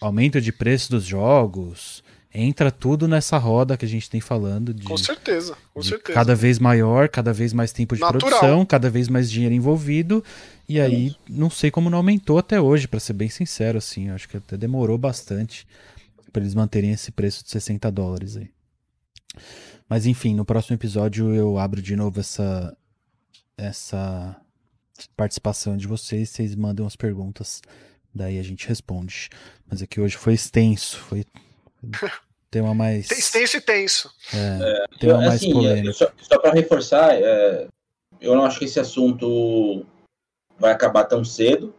aumento 0.00 0.40
de 0.40 0.52
preço 0.52 0.90
dos 0.90 1.04
jogos. 1.04 2.02
Entra 2.34 2.70
tudo 2.70 3.06
nessa 3.06 3.36
roda 3.36 3.76
que 3.76 3.84
a 3.84 3.88
gente 3.88 4.08
tem 4.08 4.20
falando 4.20 4.72
de. 4.72 4.84
Com 4.84 4.96
certeza, 4.96 5.54
com 5.74 5.82
certeza. 5.82 6.14
Cada 6.14 6.34
vez 6.34 6.58
maior, 6.58 7.08
cada 7.08 7.30
vez 7.30 7.52
mais 7.52 7.72
tempo 7.72 7.94
de 7.94 8.00
Natural. 8.00 8.30
produção, 8.30 8.64
cada 8.64 8.88
vez 8.88 9.06
mais 9.08 9.30
dinheiro 9.30 9.54
envolvido. 9.54 10.24
E 10.66 10.80
aí, 10.80 11.14
não 11.28 11.50
sei 11.50 11.70
como 11.70 11.90
não 11.90 11.98
aumentou 11.98 12.38
até 12.38 12.58
hoje, 12.58 12.88
para 12.88 13.00
ser 13.00 13.12
bem 13.12 13.28
sincero, 13.28 13.76
assim. 13.76 14.08
Acho 14.08 14.26
que 14.26 14.38
até 14.38 14.56
demorou 14.56 14.96
bastante 14.96 15.66
para 16.32 16.42
eles 16.42 16.54
manterem 16.54 16.92
esse 16.92 17.12
preço 17.12 17.44
de 17.44 17.50
60 17.50 17.90
dólares 17.90 18.38
aí. 18.38 18.48
Mas 19.88 20.06
enfim, 20.06 20.34
no 20.34 20.44
próximo 20.44 20.76
episódio 20.76 21.34
eu 21.34 21.58
abro 21.58 21.82
de 21.82 21.96
novo 21.96 22.20
essa 22.20 22.76
essa 23.56 24.36
participação 25.16 25.76
de 25.76 25.86
vocês, 25.86 26.30
vocês 26.30 26.54
mandam 26.54 26.86
as 26.86 26.96
perguntas, 26.96 27.60
daí 28.14 28.38
a 28.38 28.42
gente 28.42 28.68
responde. 28.68 29.28
Mas 29.68 29.82
aqui 29.82 30.00
hoje 30.00 30.16
foi 30.16 30.34
extenso, 30.34 30.98
foi 30.98 31.24
tema 32.50 32.74
mais 32.74 33.10
extenso 33.10 33.56
e 33.56 33.60
tenso. 33.60 34.10
É, 34.32 34.84
é 34.94 34.98
tema 34.98 35.18
mais 35.18 35.34
assim, 35.34 35.52
polêmico. 35.52 35.94
Só, 35.94 36.10
só 36.20 36.38
para 36.38 36.52
reforçar, 36.52 37.14
é, 37.14 37.68
eu 38.20 38.34
não 38.34 38.44
acho 38.44 38.58
que 38.58 38.64
esse 38.64 38.80
assunto 38.80 39.84
vai 40.58 40.72
acabar 40.72 41.04
tão 41.04 41.24
cedo 41.24 41.74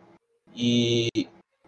e, 0.55 1.09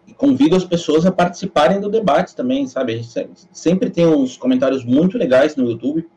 e 0.06 0.14
convido 0.14 0.56
as 0.56 0.64
pessoas 0.64 1.06
a 1.06 1.12
participarem 1.12 1.80
do 1.80 1.88
debate 1.88 2.34
também, 2.34 2.66
sabe? 2.66 2.94
A 2.94 2.96
gente 2.96 3.48
sempre 3.52 3.90
tem 3.90 4.06
uns 4.06 4.36
comentários 4.36 4.84
muito 4.84 5.16
legais 5.16 5.56
no 5.56 5.70
YouTube 5.70 6.08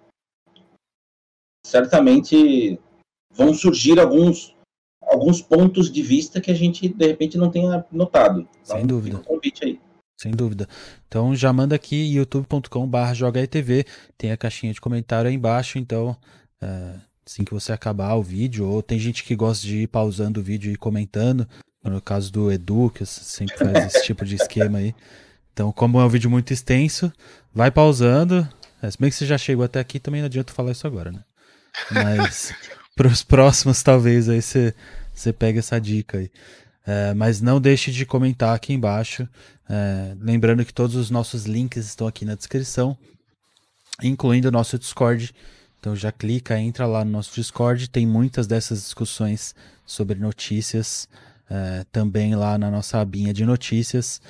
certamente 1.69 2.79
vão 3.33 3.53
surgir 3.53 3.99
alguns 3.99 4.55
alguns 5.01 5.41
pontos 5.41 5.91
de 5.91 6.01
vista 6.03 6.39
que 6.39 6.51
a 6.51 6.53
gente 6.53 6.87
de 6.87 7.07
repente 7.07 7.37
não 7.37 7.49
tenha 7.49 7.83
notado. 7.91 8.47
Então, 8.61 8.77
Sem 8.77 8.85
dúvida. 8.85 9.17
Um 9.17 9.23
convite 9.23 9.65
aí. 9.65 9.79
Sem 10.19 10.31
dúvida. 10.31 10.67
Então 11.07 11.35
já 11.35 11.51
manda 11.51 11.75
aqui 11.75 12.13
youtube.com/barra 12.15 13.13
tem 14.17 14.31
a 14.31 14.37
caixinha 14.37 14.73
de 14.73 14.81
comentário 14.81 15.29
aí 15.29 15.35
embaixo. 15.35 15.79
Então 15.79 16.15
é, 16.61 16.95
assim 17.25 17.43
que 17.43 17.53
você 17.53 17.71
acabar 17.71 18.15
o 18.15 18.23
vídeo, 18.23 18.67
ou 18.67 18.83
tem 18.83 18.99
gente 18.99 19.23
que 19.23 19.35
gosta 19.35 19.65
de 19.65 19.83
ir 19.83 19.87
pausando 19.87 20.39
o 20.39 20.43
vídeo 20.43 20.71
e 20.71 20.75
comentando. 20.75 21.47
No 21.83 22.01
caso 22.01 22.31
do 22.31 22.51
Edu, 22.51 22.91
que 22.93 23.05
sempre 23.05 23.57
faz 23.57 23.85
esse 23.95 24.03
tipo 24.03 24.25
de 24.25 24.35
esquema 24.35 24.79
aí. 24.79 24.93
Então, 25.53 25.71
como 25.71 25.99
é 25.99 26.03
um 26.03 26.09
vídeo 26.09 26.29
muito 26.29 26.51
extenso, 26.51 27.11
vai 27.53 27.71
pausando. 27.71 28.47
É, 28.81 28.91
se 28.91 28.97
bem 28.97 29.09
que 29.09 29.15
você 29.15 29.25
já 29.25 29.37
chegou 29.37 29.63
até 29.63 29.79
aqui, 29.79 29.99
também 29.99 30.21
não 30.21 30.25
adianta 30.25 30.53
falar 30.53 30.71
isso 30.71 30.85
agora, 30.85 31.11
né? 31.11 31.23
Mas 31.91 32.53
os 33.07 33.23
próximos, 33.23 33.81
talvez, 33.81 34.27
aí 34.30 34.41
você, 34.41 34.73
você 35.14 35.31
pega 35.31 35.60
essa 35.60 35.80
dica 35.80 36.18
aí. 36.18 36.31
É, 36.85 37.14
mas 37.14 37.41
não 37.41 37.61
deixe 37.61 37.91
de 37.91 38.06
comentar 38.06 38.56
aqui 38.56 38.73
embaixo. 38.73 39.27
É, 39.69 40.15
lembrando 40.19 40.65
que 40.65 40.73
todos 40.73 40.95
os 40.95 41.11
nossos 41.11 41.45
links 41.45 41.85
estão 41.85 42.07
aqui 42.07 42.26
na 42.26 42.35
descrição, 42.35 42.97
incluindo 44.01 44.47
o 44.47 44.51
nosso 44.51 44.77
Discord. 44.77 45.34
Então 45.80 45.95
já 45.95 46.11
clica, 46.11 46.60
entra 46.60 46.85
lá 46.85 47.06
no 47.06 47.11
nosso 47.11 47.34
Discord. 47.35 47.89
Tem 47.89 48.06
muitas 48.06 48.47
dessas 48.47 48.81
discussões 48.81 49.56
sobre 49.85 50.19
notícias 50.19 51.07
é, 51.49 51.85
também 51.91 52.35
lá 52.35 52.57
na 52.57 52.69
nossa 52.69 52.99
abinha 52.99 53.34
de 53.34 53.45
notícias. 53.45 54.22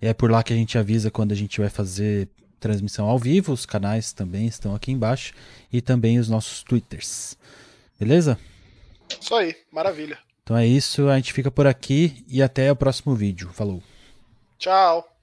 É 0.00 0.12
por 0.12 0.30
lá 0.30 0.42
que 0.42 0.52
a 0.52 0.56
gente 0.56 0.76
avisa 0.76 1.10
quando 1.10 1.32
a 1.32 1.36
gente 1.36 1.60
vai 1.60 1.70
fazer 1.70 2.28
transmissão 2.64 3.06
ao 3.06 3.18
vivo, 3.18 3.52
os 3.52 3.66
canais 3.66 4.14
também 4.14 4.46
estão 4.46 4.74
aqui 4.74 4.90
embaixo 4.90 5.34
e 5.70 5.82
também 5.82 6.18
os 6.18 6.30
nossos 6.30 6.62
twitters. 6.62 7.36
Beleza? 8.00 8.38
Isso 9.20 9.34
aí, 9.34 9.54
maravilha. 9.70 10.18
Então 10.42 10.56
é 10.56 10.66
isso, 10.66 11.08
a 11.08 11.16
gente 11.16 11.32
fica 11.34 11.50
por 11.50 11.66
aqui 11.66 12.24
e 12.26 12.42
até 12.42 12.72
o 12.72 12.76
próximo 12.76 13.14
vídeo. 13.14 13.50
Falou. 13.52 13.82
Tchau. 14.58 15.13